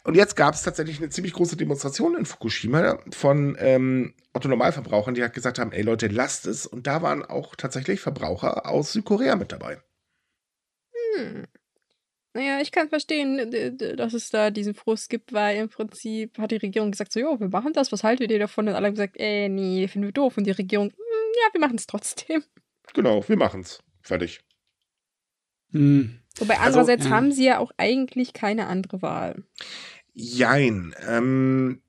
Und 0.05 0.15
jetzt 0.15 0.37
gab 0.37 0.53
es 0.53 0.63
tatsächlich 0.63 0.99
eine 0.99 1.09
ziemlich 1.09 1.33
große 1.33 1.57
Demonstration 1.57 2.15
in 2.15 2.23
Fukushima 2.23 2.99
von 3.11 3.57
ähm, 3.59 4.13
Otto 4.31 4.47
Normalverbrauchern, 4.47 5.13
die 5.13 5.23
halt 5.23 5.33
gesagt 5.33 5.59
haben, 5.59 5.73
ey 5.73 5.81
Leute, 5.81 6.07
lasst 6.07 6.47
es. 6.47 6.65
Und 6.65 6.87
da 6.87 7.01
waren 7.01 7.25
auch 7.25 7.57
tatsächlich 7.57 7.99
Verbraucher 7.99 8.69
aus 8.69 8.93
Südkorea 8.93 9.35
mit 9.35 9.51
dabei. 9.51 9.81
Hm. 11.17 11.47
Naja, 12.33 12.61
ich 12.61 12.71
kann 12.71 12.87
verstehen, 12.87 13.51
dass 13.97 14.13
es 14.13 14.29
da 14.29 14.51
diesen 14.51 14.73
Frust 14.73 15.09
gibt, 15.09 15.33
weil 15.33 15.57
im 15.57 15.69
Prinzip 15.69 16.37
hat 16.37 16.51
die 16.51 16.57
Regierung 16.57 16.91
gesagt, 16.91 17.11
so, 17.11 17.19
jo, 17.19 17.39
wir 17.39 17.49
machen 17.49 17.73
das, 17.73 17.91
was 17.91 18.03
haltet 18.03 18.31
ihr 18.31 18.39
davon? 18.39 18.67
Und 18.67 18.75
alle 18.75 18.87
haben 18.87 18.93
gesagt, 18.93 19.19
ey, 19.19 19.49
nee, 19.49 19.87
finden 19.89 20.07
wir 20.07 20.13
doof. 20.13 20.37
Und 20.37 20.45
die 20.45 20.51
Regierung, 20.51 20.91
hm, 20.91 20.95
ja, 20.95 21.53
wir 21.53 21.59
machen 21.59 21.75
es 21.75 21.87
trotzdem. 21.87 22.43
Genau, 22.93 23.27
wir 23.27 23.37
machen 23.37 23.61
es. 23.61 23.83
Fertig. 24.01 24.41
Hm. 25.71 26.19
Wobei 26.37 26.55
also, 26.55 26.79
andererseits 26.79 27.03
also, 27.03 27.15
haben 27.15 27.31
sie 27.31 27.45
ja 27.45 27.59
auch 27.59 27.71
eigentlich 27.77 28.33
keine 28.33 28.67
andere 28.67 29.01
Wahl. 29.01 29.43
Jein. 30.13 30.95
Ähm, 31.07 31.81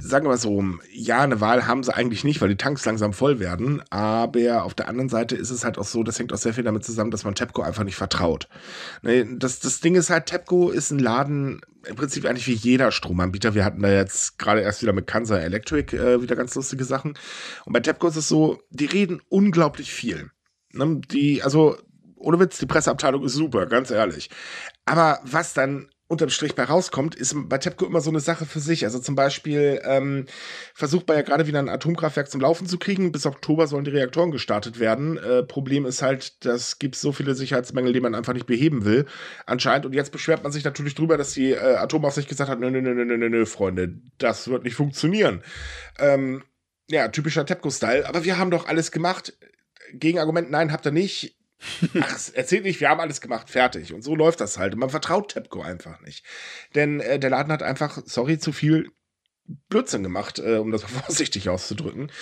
sagen 0.00 0.24
wir 0.26 0.30
mal 0.30 0.38
so, 0.38 0.64
ja, 0.92 1.20
eine 1.20 1.40
Wahl 1.40 1.66
haben 1.66 1.82
sie 1.82 1.94
eigentlich 1.94 2.22
nicht, 2.22 2.40
weil 2.40 2.48
die 2.48 2.56
Tanks 2.56 2.84
langsam 2.84 3.12
voll 3.12 3.40
werden. 3.40 3.82
Aber 3.90 4.62
auf 4.62 4.74
der 4.74 4.88
anderen 4.88 5.08
Seite 5.08 5.34
ist 5.34 5.50
es 5.50 5.64
halt 5.64 5.76
auch 5.76 5.84
so, 5.84 6.04
das 6.04 6.18
hängt 6.18 6.32
auch 6.32 6.38
sehr 6.38 6.54
viel 6.54 6.64
damit 6.64 6.84
zusammen, 6.84 7.10
dass 7.10 7.24
man 7.24 7.34
TEPCO 7.34 7.62
einfach 7.62 7.84
nicht 7.84 7.96
vertraut. 7.96 8.48
Ne, 9.02 9.26
das, 9.38 9.58
das 9.58 9.80
Ding 9.80 9.96
ist 9.96 10.10
halt, 10.10 10.26
TEPCO 10.26 10.70
ist 10.70 10.92
ein 10.92 11.00
Laden, 11.00 11.60
im 11.84 11.96
Prinzip 11.96 12.26
eigentlich 12.26 12.46
wie 12.46 12.54
jeder 12.54 12.92
Stromanbieter. 12.92 13.54
Wir 13.54 13.64
hatten 13.64 13.82
da 13.82 13.90
jetzt 13.90 14.38
gerade 14.38 14.60
erst 14.60 14.82
wieder 14.82 14.92
mit 14.92 15.06
Kansas 15.06 15.42
Electric 15.42 15.96
äh, 15.96 16.22
wieder 16.22 16.36
ganz 16.36 16.54
lustige 16.54 16.84
Sachen. 16.84 17.14
Und 17.64 17.72
bei 17.72 17.80
TEPCO 17.80 18.08
ist 18.08 18.16
es 18.16 18.28
so, 18.28 18.60
die 18.70 18.86
reden 18.86 19.20
unglaublich 19.28 19.92
viel. 19.92 20.30
Ne, 20.72 21.00
die, 21.10 21.42
also, 21.42 21.76
ohne 22.16 22.38
Witz, 22.38 22.58
die 22.58 22.66
Presseabteilung 22.66 23.24
ist 23.24 23.34
super, 23.34 23.66
ganz 23.66 23.90
ehrlich. 23.90 24.30
Aber 24.84 25.18
was 25.24 25.54
dann 25.54 25.88
unterm 26.08 26.30
Strich 26.30 26.54
bei 26.54 26.64
rauskommt, 26.64 27.14
ist 27.14 27.34
bei 27.48 27.58
TEPCO 27.58 27.84
immer 27.84 28.00
so 28.00 28.08
eine 28.08 28.20
Sache 28.20 28.46
für 28.46 28.60
sich. 28.60 28.84
Also 28.84 28.98
zum 28.98 29.14
Beispiel 29.14 29.80
ähm, 29.84 30.24
versucht 30.74 31.06
man 31.06 31.18
ja 31.18 31.22
gerade 31.22 31.46
wieder 31.46 31.58
ein 31.58 31.68
Atomkraftwerk 31.68 32.30
zum 32.30 32.40
Laufen 32.40 32.66
zu 32.66 32.78
kriegen. 32.78 33.12
Bis 33.12 33.26
Oktober 33.26 33.66
sollen 33.66 33.84
die 33.84 33.90
Reaktoren 33.90 34.30
gestartet 34.30 34.80
werden. 34.80 35.18
Äh, 35.18 35.42
Problem 35.42 35.84
ist 35.84 36.00
halt, 36.00 36.44
das 36.46 36.78
gibt 36.78 36.96
so 36.96 37.12
viele 37.12 37.34
Sicherheitsmängel, 37.34 37.92
die 37.92 38.00
man 38.00 38.14
einfach 38.14 38.32
nicht 38.32 38.46
beheben 38.46 38.86
will. 38.86 39.04
Anscheinend. 39.44 39.84
Und 39.84 39.92
jetzt 39.92 40.10
beschwert 40.10 40.42
man 40.42 40.50
sich 40.50 40.64
natürlich 40.64 40.94
drüber, 40.94 41.18
dass 41.18 41.34
die 41.34 41.52
äh, 41.52 41.76
Atomaufsicht 41.76 42.28
gesagt 42.28 42.50
hat, 42.50 42.58
nö, 42.58 42.70
nö, 42.70 42.80
nö, 42.80 42.94
nö, 42.94 43.04
nö, 43.04 43.28
nö, 43.28 43.44
Freunde, 43.44 44.00
das 44.16 44.48
wird 44.48 44.64
nicht 44.64 44.76
funktionieren. 44.76 45.42
Ähm, 45.98 46.42
ja, 46.88 47.08
typischer 47.08 47.44
TEPCO-Style. 47.44 48.08
Aber 48.08 48.24
wir 48.24 48.38
haben 48.38 48.50
doch 48.50 48.66
alles 48.66 48.92
gemacht. 48.92 49.34
Gegenargument, 49.92 50.50
nein, 50.50 50.72
habt 50.72 50.86
ihr 50.86 50.92
nicht 50.92 51.37
Ach, 52.00 52.18
erzählt 52.34 52.64
nicht, 52.64 52.80
wir 52.80 52.88
haben 52.88 53.00
alles 53.00 53.20
gemacht, 53.20 53.50
fertig. 53.50 53.92
Und 53.92 54.02
so 54.02 54.14
läuft 54.14 54.40
das 54.40 54.58
halt. 54.58 54.74
Und 54.74 54.80
man 54.80 54.90
vertraut 54.90 55.32
TEPCO 55.32 55.62
einfach 55.62 56.00
nicht. 56.00 56.24
Denn 56.74 57.00
äh, 57.00 57.18
der 57.18 57.30
Laden 57.30 57.52
hat 57.52 57.62
einfach, 57.62 58.00
sorry, 58.04 58.38
zu 58.38 58.52
viel 58.52 58.90
Blödsinn 59.68 60.02
gemacht, 60.02 60.38
äh, 60.38 60.56
um 60.56 60.70
das 60.70 60.82
vorsichtig 61.06 61.48
auszudrücken. 61.48 62.12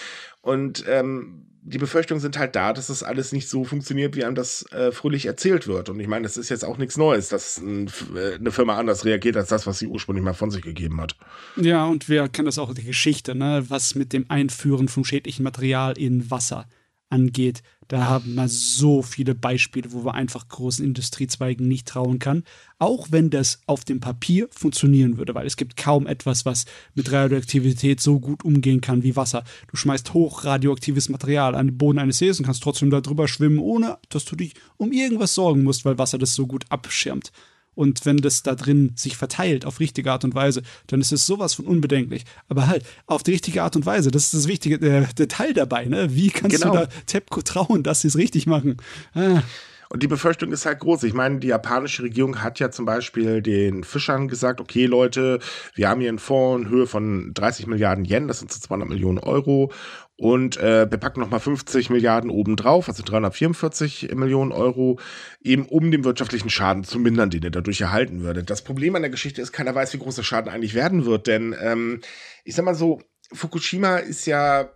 Und 0.41 0.85
ähm, 0.89 1.47
die 1.69 1.79
Befürchtungen 1.79 2.21
sind 2.21 2.39
halt 2.39 2.55
da, 2.55 2.73
dass 2.73 2.87
das 2.87 3.03
alles 3.03 3.33
nicht 3.33 3.49
so 3.49 3.65
funktioniert, 3.65 4.15
wie 4.15 4.25
einem 4.25 4.37
das 4.37 4.71
äh, 4.71 4.93
fröhlich 4.93 5.27
erzählt 5.27 5.67
wird. 5.67 5.89
Und 5.89 5.99
ich 5.99 6.07
meine, 6.07 6.23
das 6.23 6.37
ist 6.37 6.49
jetzt 6.49 6.65
auch 6.65 6.79
nichts 6.79 6.97
Neues, 6.97 7.29
dass 7.29 7.59
ein, 7.59 7.91
äh, 8.15 8.35
eine 8.35 8.53
Firma 8.53 8.77
anders 8.77 9.05
reagiert 9.05 9.37
als 9.37 9.49
das, 9.49 9.67
was 9.67 9.81
sie 9.81 9.89
ursprünglich 9.89 10.25
mal 10.25 10.35
von 10.35 10.53
sich 10.53 10.63
gegeben 10.63 11.01
hat. 11.01 11.17
Ja, 11.57 11.85
und 11.87 12.09
wir 12.09 12.29
kennen 12.29 12.47
das 12.47 12.59
auch 12.59 12.73
die 12.73 12.85
Geschichte, 12.85 13.35
ne? 13.35 13.65
was 13.69 13.97
mit 13.97 14.13
dem 14.13 14.31
Einführen 14.31 14.87
von 14.87 15.05
schädlichem 15.05 15.43
Material 15.43 15.99
in 15.99 16.31
Wasser 16.31 16.69
angeht. 17.11 17.63
Da 17.89 18.07
haben 18.07 18.35
wir 18.35 18.49
so 18.49 19.03
viele 19.03 19.35
Beispiele, 19.35 19.93
wo 19.93 20.01
man 20.01 20.15
einfach 20.15 20.49
großen 20.49 20.85
Industriezweigen 20.85 21.69
nicht 21.69 21.87
trauen 21.87 22.19
kann. 22.19 22.43
Auch 22.79 23.09
wenn 23.11 23.31
das 23.31 23.61
auf 23.67 23.85
dem 23.85 24.01
Papier 24.01 24.49
funktionieren 24.51 25.19
würde, 25.19 25.35
weil 25.35 25.47
es 25.47 25.57
gibt 25.57 25.77
kaum 25.77 26.07
etwas, 26.07 26.45
was 26.45 26.65
mit 26.95 27.13
Radioaktivität 27.13 28.01
so 28.01 28.19
gut 28.19 28.45
umgehen 28.45 28.81
kann 28.81 29.03
wie 29.03 29.17
Wasser. 29.17 29.45
Du 29.69 29.77
schmeißt 29.77 30.15
hochradioaktives 30.15 31.09
Material 31.09 31.55
an 31.55 31.69
den 31.69 31.79
Boden 31.79 31.99
eines 31.99 32.19
Sees 32.19 32.39
und 32.39 32.45
kannst 32.45 32.63
trotzdem 32.63 32.91
da 32.91 33.01
drüber 33.01 33.29
schwimmen, 33.29 33.59
ohne 33.59 33.99
dass 34.09 34.25
du 34.25 34.37
dich 34.37 34.55
um 34.77 34.93
irgendwas 34.93 35.35
sorgen 35.35 35.63
musst, 35.63 35.85
weil 35.85 35.99
Wasser 35.99 36.19
das 36.19 36.35
so 36.35 36.47
gut 36.47 36.65
abschirmt. 36.71 37.31
Und 37.77 38.05
wenn 38.07 38.17
das 38.17 38.43
da 38.43 38.57
drin 38.57 38.93
sich 38.97 39.17
verteilt 39.17 39.65
auf 39.67 39.79
richtige 39.79 40.11
Art 40.11 40.25
und 40.25 40.35
Weise, 40.35 40.63
dann 40.89 41.01
ist 41.01 41.13
es 41.13 41.27
sowas 41.27 41.55
von 41.55 41.67
unbedenklich. 41.67 42.25
Aber 42.49 42.67
halt 42.67 42.85
auf 43.07 43.23
die 43.23 43.33
richtige 43.33 43.63
Art 43.63 43.77
und 43.77 43.87
Weise, 43.87 44.11
das 44.11 44.25
ist 44.25 44.35
das 44.35 44.49
wichtige 44.49 44.79
der, 44.79 45.03
der 45.03 45.29
Teil 45.29 45.53
dabei. 45.53 45.85
Ne? 45.85 46.15
Wie 46.15 46.31
kannst 46.31 46.63
genau. 46.63 46.73
du 46.73 46.81
da 46.81 46.89
TEPCO 47.07 47.43
trauen, 47.43 47.83
dass 47.85 48.01
sie 48.01 48.09
es 48.09 48.17
richtig 48.17 48.47
machen? 48.47 48.79
Ah. 49.15 49.43
Und 49.89 50.03
die 50.03 50.09
Befürchtung 50.09 50.51
ist 50.51 50.67
halt 50.67 50.81
groß. 50.81 51.05
Ich 51.05 51.15
meine, 51.15 51.39
die 51.39 51.49
japanische 51.49 52.03
Regierung 52.03 52.43
hat 52.43 52.59
ja 52.59 52.71
zum 52.71 52.87
Beispiel 52.87 53.41
den 53.41 53.85
Fischern 53.85 54.27
gesagt, 54.27 54.61
okay 54.61 54.87
Leute, 54.87 55.39
wir 55.75 55.89
haben 55.89 56.01
hier 56.01 56.09
einen 56.09 56.19
Fonds 56.19 56.65
in 56.65 56.71
Höhe 56.71 56.87
von 56.87 57.33
30 57.35 57.67
Milliarden 57.67 58.05
Yen, 58.05 58.27
das 58.27 58.41
sind 58.41 58.53
so 58.53 58.59
200 58.59 58.89
Millionen 58.89 59.19
Euro. 59.19 59.71
Und 60.19 60.57
äh, 60.57 60.91
wir 60.91 60.99
packen 60.99 61.21
nochmal 61.21 61.41
50 61.41 61.91
Milliarden 61.91 62.31
obendrauf, 62.31 62.89
also 62.89 63.03
344 63.03 64.15
Millionen 64.15 64.51
Euro, 64.51 64.99
eben 65.43 65.67
um 65.67 65.91
den 65.91 66.05
wirtschaftlichen 66.05 66.49
Schaden 66.49 66.85
zu 66.85 66.99
mindern, 66.99 67.29
den 67.29 67.43
er 67.43 67.51
dadurch 67.51 67.83
erhalten 67.83 68.23
würde. 68.23 68.43
Das 68.43 68.63
Problem 68.63 68.97
an 68.97 69.03
der 69.03 69.11
Geschichte 69.11 69.43
ist, 69.43 69.53
keiner 69.53 69.75
weiß, 69.75 69.93
wie 69.93 69.99
groß 69.99 70.17
der 70.17 70.23
Schaden 70.23 70.51
eigentlich 70.51 70.75
werden 70.75 71.05
wird, 71.05 71.27
denn 71.27 71.55
ähm, 71.61 72.01
ich 72.45 72.55
sag 72.55 72.65
mal 72.65 72.75
so, 72.75 73.03
Fukushima 73.33 73.97
ist 73.97 74.27
ja 74.27 74.71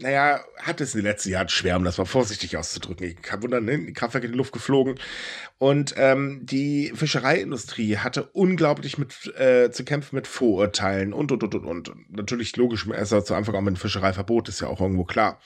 naja, 0.00 0.40
hat 0.56 0.80
es 0.80 0.94
in 0.94 1.00
den 1.00 1.06
letzten 1.06 1.30
Jahren 1.30 1.48
schwer, 1.48 1.76
um 1.76 1.84
das 1.84 1.98
mal 1.98 2.04
vorsichtig 2.04 2.56
auszudrücken. 2.56 3.06
Ich 3.06 3.22
kann 3.22 3.42
wundern, 3.42 3.64
ne? 3.64 3.78
die 3.78 3.92
Kraftwerke 3.92 4.26
in 4.26 4.32
die 4.32 4.38
Luft 4.38 4.52
geflogen. 4.52 4.98
Und 5.58 5.94
ähm, 5.96 6.40
die 6.42 6.92
Fischereiindustrie 6.94 7.98
hatte 7.98 8.24
unglaublich 8.24 8.96
mit 8.96 9.26
äh, 9.38 9.70
zu 9.70 9.84
kämpfen 9.84 10.16
mit 10.16 10.26
Vorurteilen 10.26 11.12
und 11.12 11.32
und 11.32 11.42
und 11.42 11.54
und 11.54 11.66
und. 11.66 11.92
Natürlich 12.10 12.56
logisch, 12.56 12.88
also 12.90 13.20
zu 13.20 13.34
Anfang 13.34 13.54
auch 13.54 13.60
mit 13.60 13.76
dem 13.76 13.80
Fischereiverbot, 13.80 14.48
ist 14.48 14.60
ja 14.60 14.68
auch 14.68 14.80
irgendwo 14.80 15.04
klar. 15.04 15.40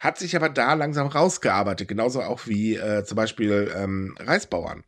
Hat 0.00 0.18
sich 0.18 0.34
aber 0.36 0.48
da 0.48 0.74
langsam 0.74 1.08
rausgearbeitet, 1.08 1.88
genauso 1.88 2.22
auch 2.22 2.46
wie 2.46 2.76
äh, 2.76 3.04
zum 3.04 3.16
Beispiel 3.16 3.70
ähm, 3.76 4.16
Reisbauern. 4.18 4.84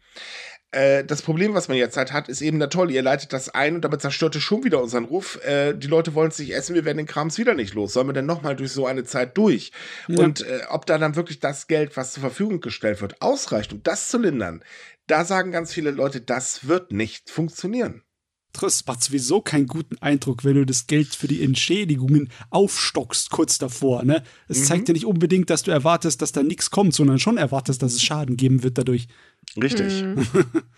Äh, 0.73 1.05
das 1.05 1.23
Problem, 1.23 1.55
was 1.55 1.69
man 1.69 1.77
jetzt 1.77 1.97
halt 1.97 2.13
hat, 2.13 2.29
ist 2.29 2.43
eben, 2.43 2.59
na 2.59 2.69
toll, 2.69 2.91
ihr 2.91 3.03
leitet 3.03 3.33
das 3.33 3.49
ein 3.49 3.75
und 3.75 3.85
damit 3.85 4.01
zerstört 4.01 4.37
ihr 4.37 4.41
schon 4.41 4.63
wieder 4.63 4.81
unseren 4.81 5.05
Ruf. 5.05 5.43
Äh, 5.45 5.75
die 5.75 5.89
Leute 5.89 6.15
wollen 6.15 6.29
es 6.29 6.39
nicht 6.39 6.55
essen, 6.55 6.75
wir 6.75 6.85
werden 6.85 6.99
den 6.99 7.07
Krams 7.07 7.39
wieder 7.39 7.55
nicht 7.55 7.75
los. 7.75 7.93
Sollen 7.93 8.09
wir 8.09 8.13
denn 8.13 8.27
nochmal 8.27 8.55
durch 8.55 8.73
so 8.73 8.87
eine 8.87 9.05
Zeit 9.05 9.37
durch? 9.37 9.73
Ja. 10.07 10.21
Und 10.21 10.43
äh, 10.43 10.61
ob 10.69 10.87
da 10.87 10.99
dann 10.99 11.17
wirklich 11.17 11.41
das 11.41 11.67
Geld, 11.67 11.97
was 11.97 12.13
zur 12.13 12.21
Verfügung 12.21 12.61
gestellt 12.61 13.01
wird, 13.01 13.21
ausreicht, 13.21 13.73
um 13.73 13.83
das 13.83 14.09
zu 14.09 14.19
lindern, 14.19 14.63
da 15.09 15.25
sagen 15.25 15.51
ganz 15.51 15.73
viele 15.73 15.91
Leute, 15.91 16.21
das 16.21 16.69
wird 16.69 16.93
nicht 16.93 17.31
funktionieren. 17.31 18.03
Das 18.53 18.85
macht 18.87 19.03
sowieso 19.03 19.41
keinen 19.41 19.67
guten 19.67 19.97
Eindruck, 19.99 20.45
wenn 20.45 20.55
du 20.55 20.67
das 20.67 20.87
Geld 20.87 21.15
für 21.15 21.29
die 21.29 21.43
Entschädigungen 21.43 22.31
aufstockst 22.51 23.31
kurz 23.31 23.59
davor. 23.59 24.03
Ne? 24.05 24.23
Es 24.49 24.61
mhm. 24.61 24.65
zeigt 24.65 24.89
ja 24.89 24.95
nicht 24.95 25.07
unbedingt, 25.07 25.51
dass 25.51 25.63
du 25.63 25.71
erwartest, 25.71 26.21
dass 26.21 26.33
da 26.33 26.43
nichts 26.43 26.71
kommt, 26.71 26.95
sondern 26.95 27.19
schon 27.19 27.37
erwartest, 27.37 27.83
dass 27.83 27.93
es 27.93 28.03
Schaden 28.03 28.37
geben 28.37 28.63
wird 28.63 28.79
dadurch. 28.79 29.09
Richtig. 29.61 30.03
Mhm. 30.03 30.27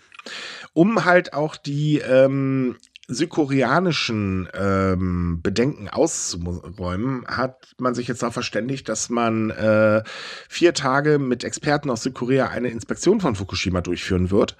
um 0.73 1.05
halt 1.05 1.33
auch 1.33 1.55
die 1.55 1.97
ähm, 1.97 2.75
südkoreanischen 3.07 4.47
ähm, 4.53 5.41
Bedenken 5.41 5.89
auszuräumen, 5.89 7.25
hat 7.27 7.75
man 7.77 7.95
sich 7.95 8.07
jetzt 8.07 8.21
darauf 8.21 8.33
verständigt, 8.33 8.87
dass 8.87 9.09
man 9.09 9.49
äh, 9.49 10.03
vier 10.47 10.73
Tage 10.73 11.19
mit 11.19 11.43
Experten 11.43 11.89
aus 11.89 12.03
Südkorea 12.03 12.47
eine 12.47 12.69
Inspektion 12.69 13.19
von 13.19 13.35
Fukushima 13.35 13.81
durchführen 13.81 14.31
wird. 14.31 14.55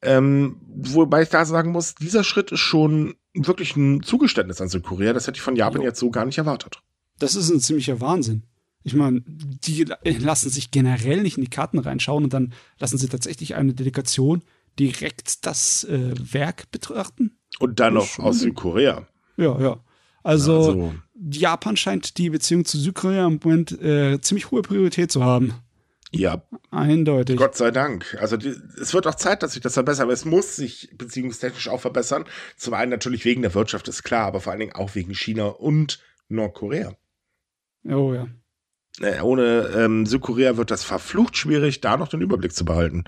Ähm, 0.00 0.56
wobei 0.68 1.22
ich 1.22 1.28
da 1.28 1.44
sagen 1.44 1.72
muss, 1.72 1.94
dieser 1.94 2.24
Schritt 2.24 2.52
ist 2.52 2.60
schon 2.60 3.14
wirklich 3.34 3.76
ein 3.76 4.02
Zugeständnis 4.02 4.60
an 4.60 4.68
Südkorea. 4.68 5.12
Das 5.12 5.26
hätte 5.26 5.36
ich 5.36 5.42
von 5.42 5.56
Japan 5.56 5.80
jo. 5.80 5.88
jetzt 5.88 5.98
so 5.98 6.10
gar 6.10 6.24
nicht 6.24 6.38
erwartet. 6.38 6.80
Das 7.18 7.34
ist 7.34 7.50
ein 7.50 7.60
ziemlicher 7.60 8.00
Wahnsinn. 8.00 8.44
Ich 8.84 8.94
meine, 8.94 9.22
die 9.26 9.86
lassen 10.04 10.50
sich 10.50 10.70
generell 10.70 11.22
nicht 11.22 11.36
in 11.36 11.44
die 11.44 11.50
Karten 11.50 11.78
reinschauen 11.78 12.24
und 12.24 12.32
dann 12.32 12.52
lassen 12.78 12.96
sie 12.96 13.08
tatsächlich 13.08 13.56
eine 13.56 13.74
Delegation 13.74 14.42
direkt 14.78 15.44
das 15.46 15.84
äh, 15.84 16.14
Werk 16.32 16.70
betrachten. 16.70 17.36
Und 17.58 17.80
dann 17.80 17.94
noch 17.94 18.18
aus 18.20 18.38
Südkorea. 18.38 19.06
Ja, 19.36 19.60
ja. 19.60 19.80
Also, 20.22 20.56
also, 20.56 20.94
Japan 21.30 21.76
scheint 21.76 22.18
die 22.18 22.30
Beziehung 22.30 22.64
zu 22.64 22.78
Südkorea 22.78 23.26
im 23.26 23.40
Moment 23.42 23.72
äh, 23.80 24.20
ziemlich 24.20 24.50
hohe 24.50 24.62
Priorität 24.62 25.10
zu 25.10 25.24
haben. 25.24 25.54
Ja. 26.10 26.42
Eindeutig. 26.70 27.36
Gott 27.36 27.56
sei 27.56 27.70
Dank. 27.70 28.16
Also 28.20 28.36
die, 28.36 28.54
es 28.80 28.94
wird 28.94 29.06
auch 29.06 29.14
Zeit, 29.14 29.42
dass 29.42 29.52
sich 29.52 29.62
das 29.62 29.74
verbessert, 29.74 30.04
aber 30.04 30.12
es 30.12 30.24
muss 30.24 30.56
sich 30.56 30.90
beziehungstechnisch 30.96 31.68
auch 31.68 31.80
verbessern. 31.80 32.24
Zum 32.56 32.74
einen 32.74 32.90
natürlich 32.90 33.24
wegen 33.24 33.42
der 33.42 33.54
Wirtschaft, 33.54 33.88
ist 33.88 34.04
klar, 34.04 34.26
aber 34.26 34.40
vor 34.40 34.52
allen 34.52 34.60
Dingen 34.60 34.74
auch 34.74 34.94
wegen 34.94 35.14
China 35.14 35.46
und 35.46 36.00
Nordkorea. 36.28 36.94
Oh 37.84 38.14
ja. 38.14 38.28
Äh, 39.00 39.20
ohne 39.20 39.70
ähm, 39.76 40.06
Südkorea 40.06 40.56
wird 40.56 40.70
das 40.70 40.82
verflucht 40.82 41.36
schwierig, 41.36 41.80
da 41.80 41.96
noch 41.96 42.08
den 42.08 42.22
Überblick 42.22 42.54
zu 42.54 42.64
behalten. 42.64 43.04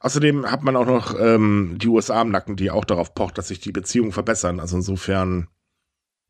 Außerdem 0.00 0.50
hat 0.50 0.62
man 0.62 0.76
auch 0.76 0.86
noch 0.86 1.18
ähm, 1.18 1.76
die 1.78 1.88
USA 1.88 2.22
im 2.22 2.30
Nacken, 2.30 2.56
die 2.56 2.70
auch 2.70 2.86
darauf 2.86 3.14
pocht, 3.14 3.36
dass 3.36 3.48
sich 3.48 3.60
die 3.60 3.72
Beziehungen 3.72 4.12
verbessern. 4.12 4.60
Also 4.60 4.76
insofern, 4.76 5.48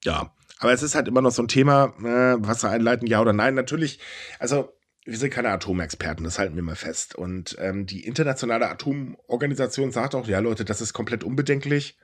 ja. 0.02 0.34
Aber 0.58 0.72
es 0.72 0.82
ist 0.82 0.94
halt 0.94 1.08
immer 1.08 1.22
noch 1.22 1.30
so 1.30 1.42
ein 1.42 1.48
Thema, 1.48 1.94
äh, 2.00 2.36
Wasser 2.44 2.68
einleiten, 2.68 3.06
ja 3.06 3.20
oder 3.20 3.32
nein. 3.32 3.54
Natürlich, 3.54 4.00
also 4.40 4.72
wir 5.04 5.16
sind 5.16 5.32
keine 5.32 5.50
Atomexperten, 5.50 6.24
das 6.24 6.38
halten 6.38 6.56
wir 6.56 6.62
mal 6.62 6.76
fest. 6.76 7.14
Und 7.14 7.56
ähm, 7.58 7.86
die 7.86 8.04
internationale 8.04 8.68
Atomorganisation 8.68 9.92
sagt 9.92 10.14
auch, 10.14 10.28
ja 10.28 10.38
Leute, 10.40 10.64
das 10.64 10.80
ist 10.80 10.92
komplett 10.92 11.24
unbedenklich. 11.24 11.98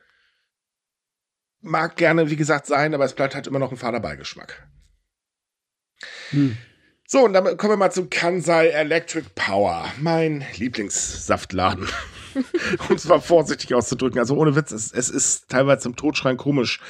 Mag 1.61 1.97
gerne, 1.97 2.31
wie 2.31 2.37
gesagt, 2.37 2.67
sein, 2.67 2.95
aber 2.95 3.05
es 3.05 3.15
bleibt 3.15 3.35
halt 3.35 3.47
immer 3.47 3.59
noch 3.59 3.71
ein 3.71 3.77
fader 3.77 4.01
Beigeschmack. 4.01 4.69
Hm. 6.31 6.57
So, 7.09 7.25
und 7.25 7.33
dann 7.35 7.57
kommen 7.57 7.73
wir 7.73 7.77
mal 7.77 7.93
zu 7.93 8.09
Kansai 8.09 8.69
Electric 8.69 9.29
Power, 9.35 9.93
mein 10.01 10.45
Lieblingssaftladen. 10.57 11.89
um 12.89 12.97
es 12.97 13.07
mal 13.07 13.21
vorsichtig 13.21 13.75
auszudrücken. 13.75 14.19
Also 14.19 14.37
ohne 14.37 14.57
Witz, 14.57 14.73
es, 14.73 14.93
es 14.93 15.09
ist 15.09 15.49
teilweise 15.49 15.83
zum 15.83 15.97
Totschreien 15.97 16.37
komisch, 16.37 16.81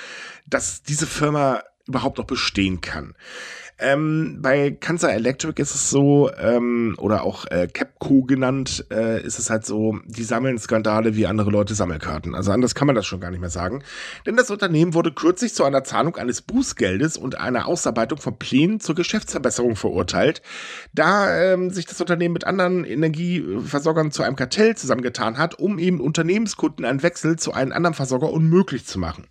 dass 0.47 0.83
diese 0.83 1.07
Firma 1.07 1.63
überhaupt 1.87 2.19
noch 2.19 2.27
bestehen 2.27 2.81
kann. 2.81 3.15
Ähm, 3.79 4.39
bei 4.41 4.71
Kansai 4.71 5.13
Electric 5.13 5.61
ist 5.61 5.75
es 5.75 5.91
so, 5.91 6.31
ähm, 6.39 6.97
oder 6.99 7.25
auch 7.25 7.45
äh, 7.51 7.69
Capco 7.71 8.23
genannt, 8.23 8.87
äh, 8.91 9.21
ist 9.21 9.39
es 9.39 9.51
halt 9.51 9.67
so, 9.67 9.99
die 10.07 10.23
sammeln 10.25 10.59
Skandale 10.59 11.15
wie 11.15 11.27
andere 11.27 11.51
Leute 11.51 11.75
Sammelkarten. 11.75 12.35
Also 12.35 12.53
anders 12.53 12.75
kann 12.75 12.87
man 12.87 12.97
das 12.97 13.05
schon 13.05 13.21
gar 13.21 13.31
nicht 13.31 13.41
mehr 13.41 13.51
sagen. 13.51 13.83
Denn 14.25 14.37
das 14.37 14.51
Unternehmen 14.51 14.95
wurde 14.95 15.13
kürzlich 15.13 15.53
zu 15.53 15.63
einer 15.65 15.85
Zahlung 15.85 16.17
eines 16.17 16.41
Bußgeldes 16.41 17.19
und 17.19 17.39
einer 17.39 17.67
Ausarbeitung 17.67 18.19
von 18.19 18.39
Plänen 18.39 18.81
zur 18.81 18.95
Geschäftsverbesserung 18.95 19.77
verurteilt, 19.77 20.41
da 20.95 21.53
ähm, 21.53 21.69
sich 21.69 21.85
das 21.85 22.01
Unternehmen 22.01 22.33
mit 22.33 22.47
anderen 22.47 22.85
Energieversorgern 22.85 24.11
zu 24.11 24.23
einem 24.23 24.37
Kartell 24.37 24.75
zusammengetan 24.75 25.37
hat, 25.37 25.59
um 25.59 25.79
eben 25.79 26.01
Unternehmenskunden 26.01 26.87
einen 26.87 27.03
Wechsel 27.03 27.39
zu 27.39 27.53
einem 27.53 27.73
anderen 27.73 27.95
Versorger 27.95 28.31
unmöglich 28.33 28.87
zu 28.87 28.99
machen. 28.99 29.27